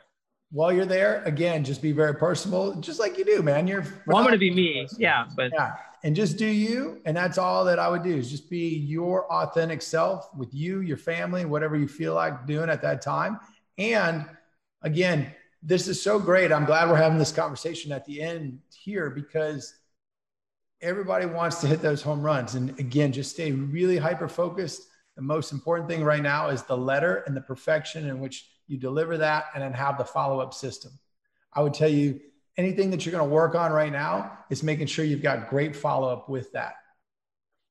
while 0.56 0.72
you're 0.72 0.86
there, 0.86 1.22
again, 1.26 1.66
just 1.66 1.82
be 1.82 1.92
very 1.92 2.16
personal, 2.16 2.76
just 2.76 2.98
like 2.98 3.18
you 3.18 3.26
do, 3.26 3.42
man. 3.42 3.68
You're 3.68 3.86
well, 4.08 4.16
I'm 4.16 4.24
going 4.24 4.32
to 4.32 4.38
be 4.38 4.52
me. 4.52 4.88
Yeah. 4.98 5.26
But 5.36 5.52
yeah. 5.54 5.76
And 6.04 6.16
just 6.16 6.38
do 6.38 6.46
you. 6.46 7.02
And 7.04 7.18
that's 7.18 7.38
all 7.38 7.66
that 7.66 7.78
I 7.78 7.90
would 7.90 8.04
do 8.04 8.16
is 8.16 8.32
just 8.32 8.50
be 8.50 8.70
your 8.78 9.30
authentic 9.30 9.82
self 9.82 10.34
with 10.34 10.54
you, 10.54 10.80
your 10.80 10.96
family, 10.96 11.44
whatever 11.44 11.76
you 11.76 11.90
feel 11.90 12.14
like 12.14 12.48
doing 12.48 12.70
at 12.70 12.82
that 12.84 13.02
time. 13.02 13.38
And 13.78 14.26
again, 14.82 15.30
this 15.62 15.90
is 15.90 16.02
so 16.02 16.20
great. 16.20 16.54
I'm 16.54 16.64
glad 16.64 16.90
we're 16.90 16.96
having 16.96 17.18
this 17.18 17.34
conversation 17.34 17.92
at 17.92 18.06
the 18.06 18.22
end 18.22 18.60
here 18.72 19.10
because 19.10 19.76
everybody 20.80 21.26
wants 21.26 21.60
to 21.62 21.68
hit 21.68 21.82
those 21.82 22.02
home 22.02 22.22
runs. 22.22 22.56
And 22.56 22.80
again, 22.80 23.12
just 23.12 23.32
stay 23.32 23.52
really 23.52 23.98
hyper 23.98 24.30
focused. 24.30 24.84
The 25.18 25.22
most 25.22 25.52
important 25.52 25.90
thing 25.90 26.04
right 26.04 26.24
now 26.24 26.48
is 26.48 26.64
the 26.64 26.78
letter 26.78 27.24
and 27.28 27.36
the 27.36 27.42
perfection 27.42 28.08
in 28.08 28.22
which 28.22 28.48
you 28.68 28.78
deliver 28.78 29.18
that, 29.18 29.46
and 29.54 29.64
then 29.64 29.74
have 29.74 29.98
the 29.98 30.06
follow 30.06 30.40
up 30.40 30.54
system. 30.54 30.92
I 31.54 31.62
would 31.62 31.74
tell 31.74 31.90
you 31.90 32.20
anything 32.58 32.92
that 32.92 33.06
you're 33.06 33.12
going 33.12 33.28
to 33.28 33.34
work 33.34 33.56
on 33.56 33.72
right 33.72 33.92
now 33.92 34.40
is 34.50 34.64
making 34.64 34.88
sure 34.88 35.06
you've 35.06 35.22
got 35.22 35.50
great 35.50 35.76
follow 35.76 36.10
up 36.10 36.30
with 36.30 36.52
that. 36.54 36.76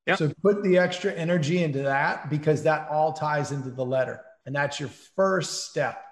Yep. 0.06 0.18
So 0.18 0.32
put 0.42 0.62
the 0.62 0.78
extra 0.78 1.12
energy 1.12 1.62
into 1.62 1.82
that 1.82 2.28
because 2.28 2.62
that 2.64 2.88
all 2.90 3.12
ties 3.12 3.52
into 3.52 3.70
the 3.70 3.84
letter. 3.84 4.20
And 4.46 4.54
that's 4.54 4.78
your 4.78 4.90
first 5.16 5.70
step. 5.70 6.02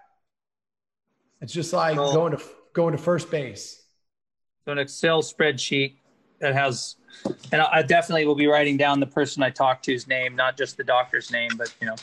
It's 1.43 1.53
just 1.53 1.73
like 1.73 1.97
going 1.97 2.37
to 2.37 2.43
going 2.73 2.93
to 2.93 2.99
first 2.99 3.31
base. 3.31 3.83
So 4.65 4.73
an 4.73 4.79
Excel 4.79 5.23
spreadsheet 5.23 5.97
that 6.39 6.55
has, 6.55 6.97
and 7.53 7.61
I 7.61 7.83
definitely 7.83 8.27
will 8.27 8.35
be 8.35 8.47
writing 8.47 8.77
down 8.77 9.01
the 9.01 9.07
person 9.07 9.43
I 9.43 9.51
talked 9.51 9.85
to's 9.85 10.07
name, 10.07 10.35
not 10.37 10.57
just 10.57 10.77
the 10.77 10.85
doctor's 10.85 11.31
name, 11.31 11.51
but 11.59 11.75
you 11.81 11.87
know, 11.87 11.97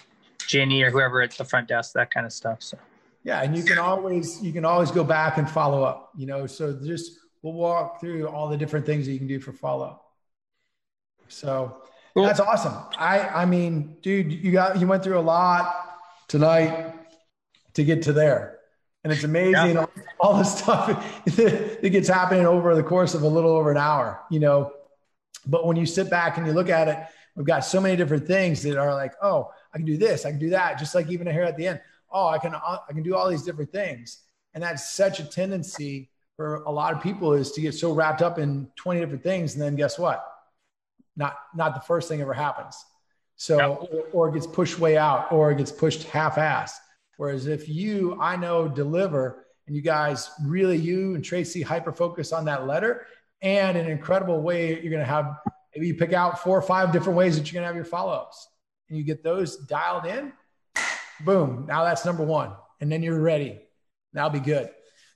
Jenny 0.49 0.81
or 0.81 0.89
whoever 0.89 1.21
at 1.21 1.31
the 1.31 1.45
front 1.45 1.67
desk, 1.67 1.93
that 1.93 2.11
kind 2.11 2.25
of 2.25 2.33
stuff. 2.33 2.63
So 2.63 2.77
yeah, 3.23 3.43
and 3.43 3.55
you 3.55 3.63
can 3.63 3.77
always 3.77 4.41
you 4.41 4.51
can 4.51 4.65
always 4.65 4.89
go 4.89 5.03
back 5.03 5.37
and 5.37 5.47
follow 5.47 5.83
up. 5.83 6.11
You 6.17 6.25
know, 6.25 6.47
so 6.47 6.73
just 6.83 7.19
we'll 7.43 7.53
walk 7.53 8.01
through 8.01 8.27
all 8.27 8.49
the 8.49 8.57
different 8.57 8.85
things 8.85 9.05
that 9.05 9.13
you 9.13 9.19
can 9.19 9.27
do 9.27 9.39
for 9.39 9.53
follow 9.53 9.85
up. 9.85 10.05
So 11.27 11.83
cool. 12.15 12.25
that's 12.25 12.39
awesome. 12.39 12.73
I 12.97 13.19
I 13.19 13.45
mean, 13.45 13.97
dude, 14.01 14.33
you 14.33 14.51
got 14.51 14.79
you 14.79 14.87
went 14.87 15.03
through 15.03 15.19
a 15.19 15.21
lot 15.21 15.99
tonight 16.27 16.95
to 17.75 17.83
get 17.83 18.01
to 18.03 18.13
there. 18.13 18.57
And 19.03 19.13
it's 19.13 19.23
amazing 19.23 19.75
yeah. 19.75 19.79
all, 19.79 19.91
all 20.19 20.37
the 20.37 20.43
stuff 20.43 21.23
that 21.25 21.89
gets 21.91 22.09
happening 22.09 22.47
over 22.47 22.73
the 22.75 22.83
course 22.83 23.13
of 23.13 23.21
a 23.21 23.27
little 23.27 23.51
over 23.51 23.69
an 23.69 23.77
hour, 23.77 24.19
you 24.31 24.39
know. 24.39 24.73
But 25.45 25.65
when 25.65 25.77
you 25.77 25.85
sit 25.85 26.09
back 26.09 26.37
and 26.37 26.45
you 26.47 26.53
look 26.53 26.69
at 26.69 26.87
it, 26.87 26.97
we've 27.35 27.45
got 27.45 27.61
so 27.61 27.79
many 27.79 27.95
different 27.95 28.27
things 28.27 28.61
that 28.63 28.77
are 28.77 28.93
like, 28.93 29.13
oh, 29.21 29.51
I 29.73 29.77
can 29.77 29.85
do 29.85 29.97
this, 29.97 30.25
I 30.25 30.31
can 30.31 30.39
do 30.39 30.49
that, 30.51 30.79
just 30.79 30.95
like 30.95 31.09
even 31.09 31.27
here 31.27 31.43
at 31.43 31.57
the 31.57 31.67
end. 31.67 31.81
Oh, 32.11 32.27
I 32.27 32.39
can 32.39 32.55
uh, 32.55 32.77
I 32.87 32.93
can 32.93 33.03
do 33.03 33.15
all 33.15 33.29
these 33.29 33.43
different 33.43 33.71
things, 33.71 34.23
and 34.53 34.63
that's 34.63 34.91
such 34.91 35.19
a 35.19 35.23
tendency 35.23 36.09
for 36.35 36.63
a 36.63 36.71
lot 36.71 36.93
of 36.93 37.03
people 37.03 37.33
is 37.33 37.51
to 37.51 37.61
get 37.61 37.73
so 37.73 37.91
wrapped 37.91 38.21
up 38.21 38.39
in 38.39 38.67
20 38.77 38.99
different 38.99 39.23
things, 39.23 39.53
and 39.53 39.61
then 39.61 39.75
guess 39.75 39.99
what? 39.99 40.25
Not 41.15 41.35
not 41.53 41.75
the 41.75 41.81
first 41.81 42.07
thing 42.07 42.21
ever 42.21 42.33
happens. 42.33 42.83
So 43.35 43.57
yep. 43.57 43.89
or, 44.13 44.27
or 44.27 44.29
it 44.29 44.33
gets 44.33 44.47
pushed 44.47 44.79
way 44.79 44.97
out, 44.97 45.31
or 45.31 45.51
it 45.51 45.57
gets 45.57 45.71
pushed 45.71 46.03
half-assed. 46.03 46.75
Whereas 47.17 47.47
if 47.47 47.67
you, 47.67 48.17
I 48.21 48.35
know, 48.37 48.67
deliver, 48.67 49.45
and 49.67 49.75
you 49.75 49.81
guys 49.81 50.29
really, 50.43 50.77
you 50.77 51.15
and 51.15 51.23
Tracy 51.23 51.61
hyper 51.61 51.91
focus 51.91 52.31
on 52.31 52.45
that 52.45 52.67
letter, 52.67 53.05
and 53.41 53.77
an 53.77 53.87
incredible 53.87 54.41
way, 54.41 54.81
you're 54.81 54.91
going 54.91 55.05
to 55.05 55.05
have 55.05 55.37
maybe 55.73 55.87
you 55.87 55.95
pick 55.95 56.13
out 56.13 56.39
four 56.39 56.57
or 56.57 56.61
five 56.61 56.91
different 56.91 57.17
ways 57.17 57.37
that 57.37 57.51
you're 57.51 57.59
going 57.59 57.63
to 57.63 57.67
have 57.67 57.75
your 57.75 57.85
follow-ups 57.85 58.49
and 58.89 58.97
you 58.97 59.03
get 59.03 59.23
those 59.23 59.57
dialed 59.57 60.05
in, 60.05 60.33
boom, 61.21 61.65
now 61.67 61.83
that's 61.83 62.05
number 62.05 62.23
one. 62.23 62.51
And 62.81 62.91
then 62.91 63.03
you're 63.03 63.19
ready. 63.19 63.59
That'll 64.13 64.29
be 64.29 64.39
good. 64.39 64.69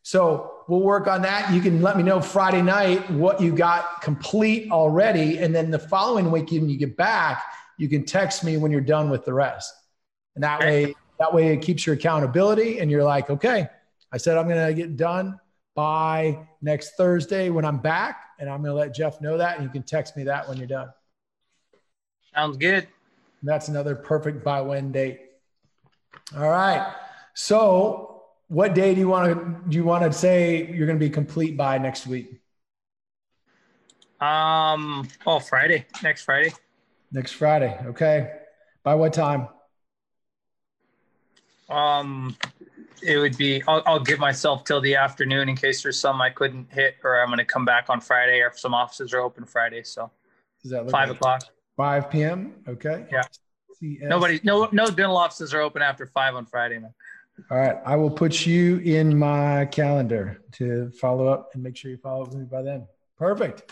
So 0.03 0.63
we'll 0.67 0.81
work 0.81 1.07
on 1.07 1.21
that. 1.21 1.53
You 1.53 1.61
can 1.61 1.81
let 1.81 1.95
me 1.95 2.03
know 2.03 2.21
Friday 2.21 2.61
night 2.61 3.09
what 3.09 3.41
you 3.41 3.53
got 3.55 4.01
complete 4.01 4.69
already. 4.71 5.39
And 5.39 5.55
then 5.55 5.71
the 5.71 5.80
following 5.80 6.30
week, 6.30 6.51
when 6.51 6.69
you 6.69 6.77
get 6.77 6.97
back, 6.97 7.41
you 7.77 7.88
can 7.88 8.05
text 8.05 8.43
me 8.43 8.57
when 8.57 8.69
you're 8.69 8.81
done 8.81 9.09
with 9.09 9.23
the 9.25 9.34
rest. 9.34 9.73
And 10.35 10.43
that 10.43 10.59
way, 10.59 10.93
that 11.19 11.34
way 11.34 11.53
it 11.53 11.61
keeps 11.61 11.85
your 11.85 11.95
accountability. 11.95 12.80
And 12.80 12.91
you're 12.91 13.03
like, 13.03 13.30
okay, 13.30 13.67
I 14.11 14.17
said 14.17 14.38
I'm 14.38 14.47
going 14.47 14.67
to 14.67 14.73
get 14.73 14.97
done 14.97 15.39
by 15.75 16.47
next 16.61 16.95
Thursday 16.95 17.49
when 17.49 17.65
I'm 17.65 17.77
back. 17.77 18.19
And 18.39 18.49
I'm 18.49 18.61
going 18.61 18.71
to 18.71 18.79
let 18.79 18.93
Jeff 18.93 19.21
know 19.21 19.37
that. 19.37 19.57
And 19.57 19.63
you 19.63 19.69
can 19.69 19.83
text 19.83 20.17
me 20.17 20.23
that 20.23 20.47
when 20.47 20.57
you're 20.57 20.67
done. 20.67 20.89
Sounds 22.33 22.57
good. 22.57 22.87
That's 23.43 23.67
another 23.67 23.95
perfect 23.95 24.43
by 24.43 24.61
when 24.61 24.91
date. 24.91 25.21
All 26.35 26.49
right. 26.49 26.93
So, 27.33 28.23
what 28.47 28.73
day 28.73 28.93
do 28.93 28.99
you 28.99 29.07
want 29.07 29.33
to 29.33 29.69
do 29.69 29.77
you 29.77 29.83
want 29.83 30.03
to 30.03 30.13
say 30.17 30.67
you're 30.67 30.85
going 30.85 30.99
to 30.99 31.05
be 31.05 31.09
complete 31.09 31.57
by 31.57 31.77
next 31.77 32.07
week? 32.07 32.39
Um, 34.19 35.07
oh, 35.25 35.39
Friday, 35.39 35.85
next 36.01 36.23
Friday. 36.23 36.53
Next 37.11 37.33
Friday. 37.33 37.77
Okay. 37.87 38.31
By 38.83 38.95
what 38.95 39.13
time? 39.13 39.47
Um, 41.69 42.37
it 43.03 43.17
would 43.17 43.38
be 43.38 43.63
I'll, 43.67 43.84
I'll, 43.85 43.99
give 43.99 44.19
myself 44.19 44.63
till 44.63 44.81
the 44.81 44.95
afternoon 44.95 45.49
in 45.49 45.55
case 45.55 45.84
there's 45.84 45.99
some 45.99 46.21
I 46.21 46.30
couldn't 46.30 46.71
hit 46.71 46.95
or 47.03 47.21
I'm 47.21 47.27
going 47.27 47.38
to 47.38 47.45
come 47.45 47.65
back 47.65 47.89
on 47.89 48.01
Friday 48.01 48.39
or 48.39 48.51
some 48.55 48.73
offices 48.73 49.13
are 49.13 49.19
open 49.19 49.45
Friday. 49.45 49.84
So 49.84 50.09
five 50.69 51.09
like 51.09 51.09
o'clock, 51.09 51.43
5 51.77 52.09
p.m. 52.09 52.53
Okay. 52.67 53.05
Yeah. 53.11 53.23
CS. 53.80 54.03
Nobody, 54.03 54.39
no, 54.43 54.69
no 54.71 54.88
dental 54.88 55.17
offices 55.17 55.53
are 55.53 55.61
open 55.61 55.81
after 55.81 56.05
five 56.05 56.35
on 56.35 56.45
Friday, 56.45 56.80
man. 56.80 56.93
All 57.49 57.57
right. 57.57 57.77
I 57.85 57.95
will 57.95 58.11
put 58.11 58.45
you 58.45 58.77
in 58.77 59.17
my 59.17 59.65
calendar 59.65 60.41
to 60.53 60.91
follow 60.91 61.27
up 61.27 61.49
and 61.53 61.63
make 61.63 61.75
sure 61.75 61.89
you 61.91 61.97
follow 61.97 62.23
up 62.23 62.30
with 62.30 62.38
me 62.38 62.45
by 62.45 62.61
then. 62.61 62.88
Perfect. 63.17 63.71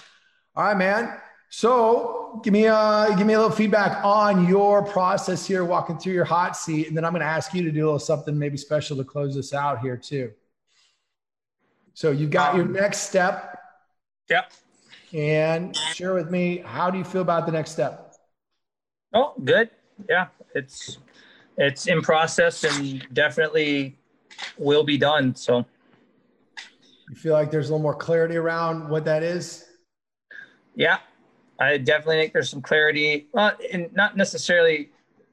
All 0.56 0.66
right, 0.66 0.78
man. 0.78 1.18
So 1.53 2.40
give 2.45 2.53
me 2.53 2.68
a 2.68 3.07
give 3.18 3.28
me 3.28 3.34
a 3.34 3.38
little 3.38 3.53
feedback 3.53 4.03
on 4.06 4.48
your 4.48 4.82
process 4.82 5.45
here, 5.45 5.65
walking 5.65 5.98
through 5.98 6.14
your 6.14 6.23
hot 6.23 6.56
seat, 6.56 6.88
and 6.88 6.95
then 6.95 7.03
I'm 7.03 7.11
going 7.11 7.19
to 7.19 7.26
ask 7.26 7.53
you 7.53 7.61
to 7.64 7.72
do 7.72 7.84
a 7.84 7.88
little 7.88 7.99
something 7.99 8.40
maybe 8.40 8.56
special 8.56 8.95
to 8.95 9.03
close 9.03 9.36
this 9.36 9.53
out 9.53 9.82
here 9.82 9.98
too. 9.98 10.32
So 11.94 12.11
you've 12.11 12.32
got 12.32 12.52
um, 12.52 12.57
your 12.57 12.68
next 12.68 12.99
step. 12.99 13.60
Yep. 14.30 14.53
And 15.14 15.76
share 15.76 16.14
with 16.14 16.32
me 16.32 16.64
how 16.65 16.90
do 16.90 16.98
you 16.98 17.03
feel 17.03 17.22
about 17.22 17.45
the 17.45 17.52
next 17.52 17.72
step? 17.72 18.15
Oh, 19.14 19.34
good. 19.44 19.69
Yeah, 20.10 20.28
it's 20.56 20.99
it's 21.57 21.86
in 21.86 22.02
process 22.02 22.64
and 22.64 23.06
definitely 23.11 23.98
will 24.57 24.86
be 24.86 24.98
done. 24.98 25.36
So 25.36 25.65
you 27.10 27.15
feel 27.15 27.34
like 27.34 27.52
there's 27.52 27.68
a 27.69 27.73
little 27.73 27.84
more 27.84 27.94
clarity 27.94 28.38
around 28.38 28.88
what 28.88 29.03
that 29.03 29.22
is? 29.22 29.65
Yeah, 30.76 30.99
I 31.62 31.78
definitely 31.78 32.22
think 32.22 32.34
there's 32.34 32.50
some 32.50 32.62
clarity, 32.62 33.28
not 33.34 34.18
necessarily 34.18 34.90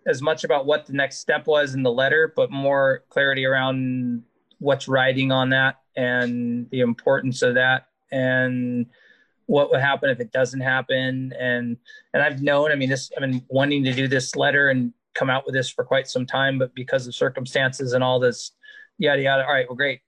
as 0.07 0.21
much 0.21 0.45
about 0.45 0.67
what 0.67 0.87
the 0.87 0.93
next 0.93 1.19
step 1.19 1.47
was 1.47 1.75
in 1.75 1.83
the 1.83 1.91
letter, 1.91 2.33
but 2.37 2.51
more 2.51 3.05
clarity 3.09 3.47
around 3.47 4.23
what's 4.59 4.89
riding 4.89 5.33
on 5.33 5.51
that 5.51 5.77
and 5.97 6.69
the 6.71 6.81
importance 6.81 7.41
of 7.41 7.55
that 7.55 7.89
and 8.13 8.87
what 9.47 9.71
would 9.71 9.81
happen 9.81 10.11
if 10.11 10.21
it 10.21 10.31
doesn't 10.31 10.61
happen. 10.61 11.33
And 11.39 11.79
and 12.13 12.23
I've 12.23 12.43
known, 12.43 12.73
I 12.73 12.75
mean, 12.75 12.91
this 12.91 13.11
I've 13.17 13.23
been 13.23 13.43
wanting 13.49 13.83
to 13.85 13.93
do 13.95 14.07
this 14.07 14.37
letter 14.37 14.69
and 14.69 14.93
come 15.15 15.31
out 15.31 15.47
with 15.47 15.55
this 15.55 15.71
for 15.71 15.83
quite 15.83 16.09
some 16.09 16.27
time, 16.27 16.59
but 16.59 16.75
because 16.75 17.07
of 17.07 17.15
circumstances 17.15 17.95
and 17.95 18.05
all 18.05 18.21
this 18.21 18.53
yada 18.99 19.23
yada. 19.23 19.47
All 19.47 19.53
right, 19.53 19.67
well, 19.67 19.77
great. 19.77 20.01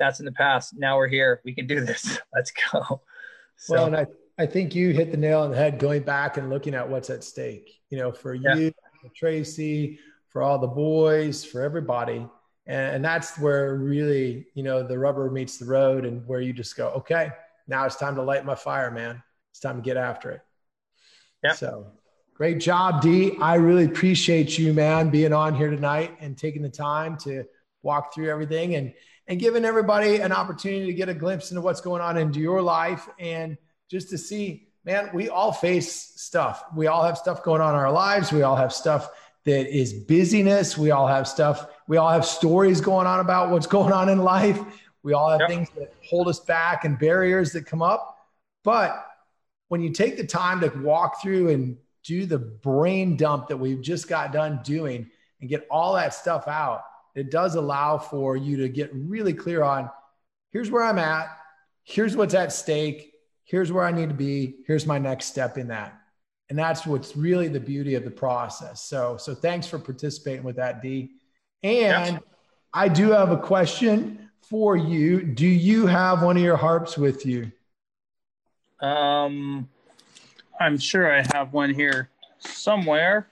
That's 0.00 0.18
in 0.18 0.26
the 0.26 0.32
past. 0.32 0.74
Now 0.76 0.96
we're 0.96 1.08
here. 1.08 1.40
We 1.44 1.54
can 1.54 1.68
do 1.68 1.80
this. 1.84 2.18
Let's 2.34 2.52
go. 2.72 3.00
So, 3.56 3.74
well, 3.74 3.86
and 3.86 3.96
I 3.96 4.06
I 4.38 4.46
think 4.46 4.74
you 4.74 4.90
hit 4.90 5.10
the 5.10 5.16
nail 5.16 5.40
on 5.40 5.50
the 5.50 5.56
head 5.56 5.78
going 5.78 6.02
back 6.02 6.36
and 6.36 6.48
looking 6.48 6.74
at 6.74 6.88
what's 6.88 7.10
at 7.10 7.24
stake. 7.24 7.80
You 7.90 7.98
know, 7.98 8.12
for 8.12 8.34
yeah. 8.34 8.54
you, 8.54 8.74
for 9.02 9.08
Tracy, 9.14 9.98
for 10.28 10.42
all 10.42 10.58
the 10.58 10.66
boys, 10.66 11.44
for 11.44 11.62
everybody. 11.62 12.26
And, 12.66 12.96
and 12.96 13.04
that's 13.04 13.38
where 13.38 13.74
really, 13.74 14.46
you 14.54 14.62
know, 14.62 14.86
the 14.86 14.98
rubber 14.98 15.30
meets 15.30 15.56
the 15.56 15.66
road 15.66 16.04
and 16.04 16.26
where 16.26 16.40
you 16.40 16.52
just 16.52 16.76
go, 16.76 16.88
okay, 16.90 17.32
now 17.66 17.84
it's 17.84 17.96
time 17.96 18.14
to 18.16 18.22
light 18.22 18.44
my 18.44 18.54
fire, 18.54 18.90
man. 18.90 19.22
It's 19.50 19.60
time 19.60 19.76
to 19.76 19.82
get 19.82 19.96
after 19.96 20.30
it. 20.30 20.40
Yeah. 21.42 21.52
So 21.52 21.86
great 22.34 22.60
job, 22.60 23.00
D. 23.00 23.36
I 23.40 23.54
really 23.56 23.84
appreciate 23.84 24.58
you, 24.58 24.72
man, 24.72 25.10
being 25.10 25.32
on 25.32 25.54
here 25.54 25.70
tonight 25.70 26.16
and 26.20 26.36
taking 26.36 26.62
the 26.62 26.68
time 26.68 27.16
to 27.18 27.44
walk 27.82 28.14
through 28.14 28.30
everything 28.30 28.74
and 28.74 28.92
and 29.28 29.38
giving 29.38 29.64
everybody 29.64 30.20
an 30.20 30.32
opportunity 30.32 30.86
to 30.86 30.94
get 30.94 31.10
a 31.10 31.14
glimpse 31.14 31.50
into 31.50 31.60
what's 31.60 31.82
going 31.82 32.00
on 32.00 32.16
into 32.16 32.40
your 32.40 32.62
life 32.62 33.08
and 33.18 33.58
just 33.90 34.10
to 34.10 34.18
see, 34.18 34.68
man, 34.84 35.10
we 35.12 35.28
all 35.28 35.52
face 35.52 35.90
stuff. 36.20 36.64
We 36.74 36.86
all 36.86 37.02
have 37.02 37.18
stuff 37.18 37.42
going 37.42 37.60
on 37.60 37.74
in 37.74 37.80
our 37.80 37.92
lives. 37.92 38.32
We 38.32 38.42
all 38.42 38.56
have 38.56 38.72
stuff 38.72 39.10
that 39.44 39.74
is 39.74 39.92
busyness. 39.92 40.76
We 40.76 40.90
all 40.90 41.06
have 41.06 41.26
stuff. 41.26 41.66
We 41.86 41.96
all 41.96 42.10
have 42.10 42.24
stories 42.24 42.80
going 42.80 43.06
on 43.06 43.20
about 43.20 43.50
what's 43.50 43.66
going 43.78 43.92
on 43.92 44.08
in 44.08 44.18
life. 44.18 44.60
We 45.02 45.14
all 45.14 45.30
have 45.30 45.40
yep. 45.40 45.48
things 45.48 45.70
that 45.76 45.94
hold 46.08 46.28
us 46.28 46.40
back 46.40 46.84
and 46.84 46.98
barriers 46.98 47.52
that 47.52 47.66
come 47.66 47.82
up. 47.82 48.18
But 48.64 49.06
when 49.68 49.80
you 49.80 49.90
take 49.90 50.16
the 50.16 50.26
time 50.26 50.60
to 50.60 50.68
walk 50.68 51.22
through 51.22 51.50
and 51.50 51.78
do 52.04 52.26
the 52.26 52.38
brain 52.38 53.16
dump 53.16 53.48
that 53.48 53.56
we've 53.56 53.80
just 53.80 54.08
got 54.08 54.32
done 54.32 54.60
doing 54.64 55.10
and 55.40 55.48
get 55.48 55.66
all 55.70 55.94
that 55.94 56.14
stuff 56.14 56.48
out, 56.48 56.82
it 57.14 57.30
does 57.30 57.54
allow 57.54 57.98
for 57.98 58.36
you 58.36 58.56
to 58.58 58.68
get 58.68 58.90
really 58.92 59.32
clear 59.32 59.62
on 59.62 59.90
here's 60.52 60.70
where 60.70 60.82
I'm 60.82 60.98
at, 60.98 61.28
here's 61.84 62.16
what's 62.16 62.34
at 62.34 62.52
stake, 62.52 63.14
here's 63.48 63.72
where 63.72 63.84
I 63.84 63.90
need 63.90 64.10
to 64.10 64.14
be, 64.14 64.56
here's 64.66 64.86
my 64.86 64.98
next 64.98 65.26
step 65.26 65.56
in 65.56 65.68
that. 65.68 65.98
And 66.50 66.58
that's 66.58 66.86
what's 66.86 67.16
really 67.16 67.48
the 67.48 67.60
beauty 67.60 67.94
of 67.94 68.04
the 68.04 68.10
process. 68.10 68.82
So, 68.82 69.16
so 69.16 69.34
thanks 69.34 69.66
for 69.66 69.78
participating 69.78 70.44
with 70.44 70.56
that, 70.56 70.82
D. 70.82 71.12
And 71.62 72.14
yep. 72.14 72.24
I 72.74 72.88
do 72.88 73.10
have 73.10 73.30
a 73.30 73.38
question 73.38 74.28
for 74.42 74.76
you. 74.76 75.22
Do 75.22 75.46
you 75.46 75.86
have 75.86 76.22
one 76.22 76.36
of 76.36 76.42
your 76.42 76.56
harps 76.56 76.98
with 76.98 77.24
you? 77.24 77.50
Um, 78.80 79.68
I'm 80.60 80.78
sure 80.78 81.12
I 81.12 81.24
have 81.32 81.52
one 81.54 81.72
here 81.72 82.10
somewhere. 82.38 83.28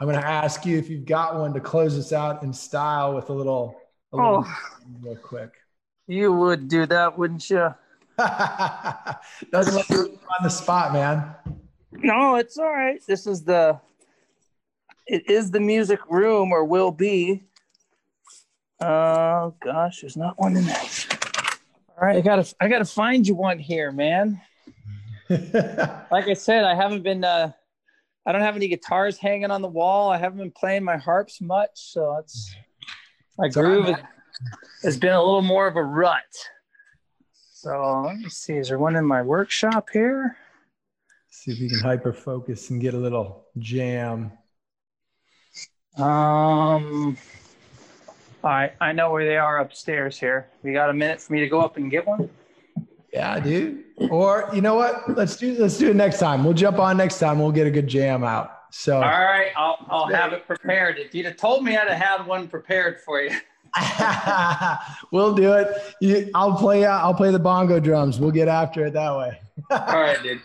I'm 0.00 0.08
going 0.08 0.20
to 0.20 0.26
ask 0.26 0.66
you 0.66 0.78
if 0.78 0.90
you've 0.90 1.06
got 1.06 1.38
one 1.38 1.54
to 1.54 1.60
close 1.60 1.96
us 1.96 2.12
out 2.12 2.42
in 2.42 2.52
style 2.52 3.14
with 3.14 3.30
a 3.30 3.32
little, 3.32 3.80
a 4.12 4.16
little 4.16 4.44
oh, 4.46 4.58
real 5.00 5.16
quick. 5.16 5.52
You 6.08 6.32
would 6.32 6.68
do 6.68 6.86
that, 6.86 7.16
wouldn't 7.16 7.48
you? 7.48 7.72
Doesn't 9.50 9.74
let 9.74 9.88
you 9.90 10.18
on 10.38 10.44
the 10.44 10.48
spot, 10.48 10.92
man. 10.92 11.34
No, 11.92 12.36
it's 12.36 12.58
all 12.58 12.72
right. 12.72 13.00
This 13.06 13.26
is 13.26 13.42
the 13.42 13.80
it 15.06 15.28
is 15.28 15.50
the 15.50 15.60
music 15.60 16.00
room 16.08 16.52
or 16.52 16.64
will 16.64 16.90
be. 16.90 17.42
Oh 18.80 19.54
gosh, 19.60 20.00
there's 20.00 20.16
not 20.16 20.38
one 20.38 20.56
in 20.56 20.64
there. 20.64 20.82
All 22.00 22.06
right, 22.06 22.16
I 22.16 22.20
gotta 22.20 22.54
I 22.60 22.68
gotta 22.68 22.84
find 22.84 23.26
you 23.26 23.34
one 23.34 23.58
here, 23.58 23.92
man. 23.92 24.40
like 25.28 26.28
I 26.28 26.34
said, 26.34 26.64
I 26.64 26.74
haven't 26.74 27.02
been 27.02 27.24
uh 27.24 27.52
I 28.26 28.32
don't 28.32 28.40
have 28.40 28.56
any 28.56 28.68
guitars 28.68 29.18
hanging 29.18 29.50
on 29.50 29.62
the 29.62 29.68
wall. 29.68 30.10
I 30.10 30.18
haven't 30.18 30.38
been 30.38 30.50
playing 30.50 30.84
my 30.84 30.96
harps 30.96 31.40
much, 31.40 31.70
so 31.74 32.16
it's 32.18 32.54
my 33.38 33.48
groove 33.48 33.94
has 34.82 34.96
been 34.96 35.12
a 35.12 35.22
little 35.22 35.42
more 35.42 35.66
of 35.66 35.76
a 35.76 35.82
rut. 35.82 36.22
So 37.64 38.02
let 38.04 38.18
me 38.18 38.28
see. 38.28 38.58
Is 38.58 38.68
there 38.68 38.78
one 38.78 38.94
in 38.94 39.06
my 39.06 39.22
workshop 39.22 39.88
here? 39.90 40.36
See 41.30 41.50
if 41.50 41.58
you 41.58 41.70
can 41.70 41.78
hyper 41.78 42.12
focus 42.12 42.68
and 42.68 42.78
get 42.78 42.92
a 42.92 42.98
little 42.98 43.46
jam. 43.56 44.32
Um, 45.96 47.16
I 48.44 48.70
I 48.82 48.92
know 48.92 49.10
where 49.12 49.24
they 49.24 49.38
are 49.38 49.60
upstairs 49.60 50.20
here. 50.20 50.50
We 50.62 50.74
got 50.74 50.90
a 50.90 50.92
minute 50.92 51.22
for 51.22 51.32
me 51.32 51.40
to 51.40 51.48
go 51.48 51.62
up 51.62 51.78
and 51.78 51.90
get 51.90 52.06
one? 52.06 52.28
Yeah, 53.10 53.40
dude. 53.40 53.84
Or 54.10 54.50
you 54.52 54.60
know 54.60 54.74
what? 54.74 55.16
Let's 55.16 55.38
do 55.38 55.56
let's 55.58 55.78
do 55.78 55.88
it 55.88 55.96
next 55.96 56.18
time. 56.18 56.44
We'll 56.44 56.52
jump 56.52 56.78
on 56.78 56.98
next 56.98 57.18
time. 57.18 57.38
We'll 57.38 57.50
get 57.50 57.66
a 57.66 57.70
good 57.70 57.86
jam 57.86 58.24
out. 58.24 58.50
So 58.72 58.96
all 58.96 59.00
right, 59.00 59.52
I'll 59.56 59.78
I'll 59.88 60.08
have 60.08 60.34
it 60.34 60.46
prepared. 60.46 60.98
If 60.98 61.14
you'd 61.14 61.24
have 61.24 61.38
told 61.38 61.64
me 61.64 61.78
I'd 61.78 61.88
have 61.88 61.98
had 61.98 62.26
one 62.26 62.46
prepared 62.46 63.00
for 63.00 63.22
you. 63.22 63.34
we'll 65.10 65.34
do 65.34 65.52
it. 65.52 65.94
You, 66.00 66.30
I'll 66.34 66.56
play. 66.56 66.84
Uh, 66.84 66.98
I'll 66.98 67.14
play 67.14 67.30
the 67.30 67.38
bongo 67.38 67.80
drums. 67.80 68.20
We'll 68.20 68.30
get 68.30 68.48
after 68.48 68.86
it 68.86 68.92
that 68.92 69.16
way. 69.16 69.40
All 69.70 70.00
right, 70.00 70.22
dude. 70.22 70.40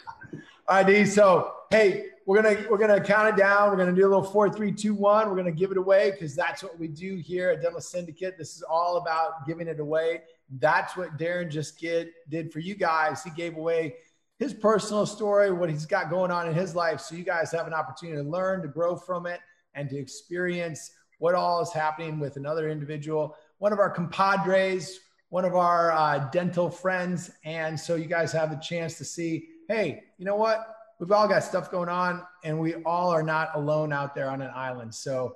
All 0.67 0.77
right, 0.77 0.87
D. 0.87 1.05
So, 1.05 1.53
hey, 1.69 2.07
we're 2.25 2.41
gonna 2.41 2.65
we're 2.69 2.77
gonna 2.77 3.01
count 3.01 3.29
it 3.29 3.35
down. 3.35 3.69
We're 3.69 3.77
gonna 3.77 3.93
do 3.93 4.03
a 4.05 4.09
little 4.09 4.23
four, 4.23 4.49
three, 4.49 4.71
two, 4.71 4.93
one. 4.93 5.29
We're 5.29 5.35
gonna 5.35 5.51
give 5.51 5.71
it 5.71 5.77
away 5.77 6.11
because 6.11 6.35
that's 6.35 6.63
what 6.63 6.79
we 6.79 6.87
do 6.87 7.17
here 7.17 7.49
at 7.49 7.61
Dental 7.61 7.81
Syndicate. 7.81 8.37
This 8.37 8.55
is 8.55 8.63
all 8.63 8.97
about 8.97 9.45
giving 9.47 9.67
it 9.67 9.79
away. 9.79 10.21
That's 10.59 10.97
what 10.97 11.17
Darren 11.17 11.49
just 11.49 11.79
did 11.79 12.09
did 12.29 12.51
for 12.51 12.59
you 12.59 12.75
guys. 12.75 13.23
He 13.23 13.29
gave 13.31 13.57
away 13.57 13.95
his 14.39 14.53
personal 14.53 15.05
story, 15.05 15.51
what 15.51 15.69
he's 15.69 15.85
got 15.85 16.09
going 16.09 16.31
on 16.31 16.47
in 16.47 16.53
his 16.53 16.75
life, 16.75 17.01
so 17.01 17.13
you 17.13 17.23
guys 17.23 17.51
have 17.51 17.67
an 17.67 17.73
opportunity 17.73 18.21
to 18.23 18.27
learn, 18.27 18.61
to 18.61 18.69
grow 18.69 18.95
from 18.95 19.25
it, 19.25 19.41
and 19.75 19.89
to 19.89 19.97
experience 19.97 20.91
what 21.19 21.35
all 21.35 21.61
is 21.61 21.71
happening 21.71 22.19
with 22.19 22.35
another 22.37 22.69
individual, 22.69 23.37
one 23.59 23.71
of 23.71 23.79
our 23.79 23.89
compadres, 23.89 24.99
one 25.29 25.45
of 25.45 25.55
our 25.55 25.91
uh, 25.91 26.29
dental 26.31 26.69
friends. 26.69 27.31
And 27.45 27.79
so 27.79 27.95
you 27.95 28.05
guys 28.05 28.31
have 28.31 28.49
the 28.49 28.57
chance 28.57 28.97
to 28.97 29.05
see, 29.05 29.49
hey, 29.67 30.03
you 30.17 30.25
know 30.25 30.35
what? 30.35 30.75
We've 30.99 31.11
all 31.11 31.27
got 31.27 31.43
stuff 31.43 31.71
going 31.71 31.87
on 31.87 32.23
and 32.43 32.59
we 32.59 32.75
all 32.83 33.09
are 33.09 33.23
not 33.23 33.51
alone 33.53 33.93
out 33.93 34.15
there 34.15 34.29
on 34.29 34.41
an 34.41 34.51
island. 34.53 34.93
So 34.93 35.35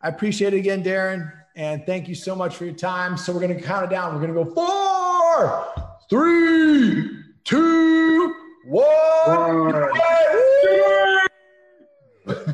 I 0.00 0.08
appreciate 0.08 0.54
it 0.54 0.58
again, 0.58 0.84
Darren. 0.84 1.32
And 1.56 1.84
thank 1.84 2.08
you 2.08 2.14
so 2.14 2.36
much 2.36 2.56
for 2.56 2.64
your 2.64 2.74
time. 2.74 3.16
So 3.16 3.32
we're 3.32 3.40
going 3.40 3.56
to 3.56 3.62
count 3.62 3.84
it 3.84 3.90
down. 3.90 4.14
We're 4.14 4.26
going 4.26 4.34
to 4.34 4.44
go 4.44 4.54
four, 4.54 5.88
three, 6.08 7.08
two, 7.44 8.34
one. 8.66 9.90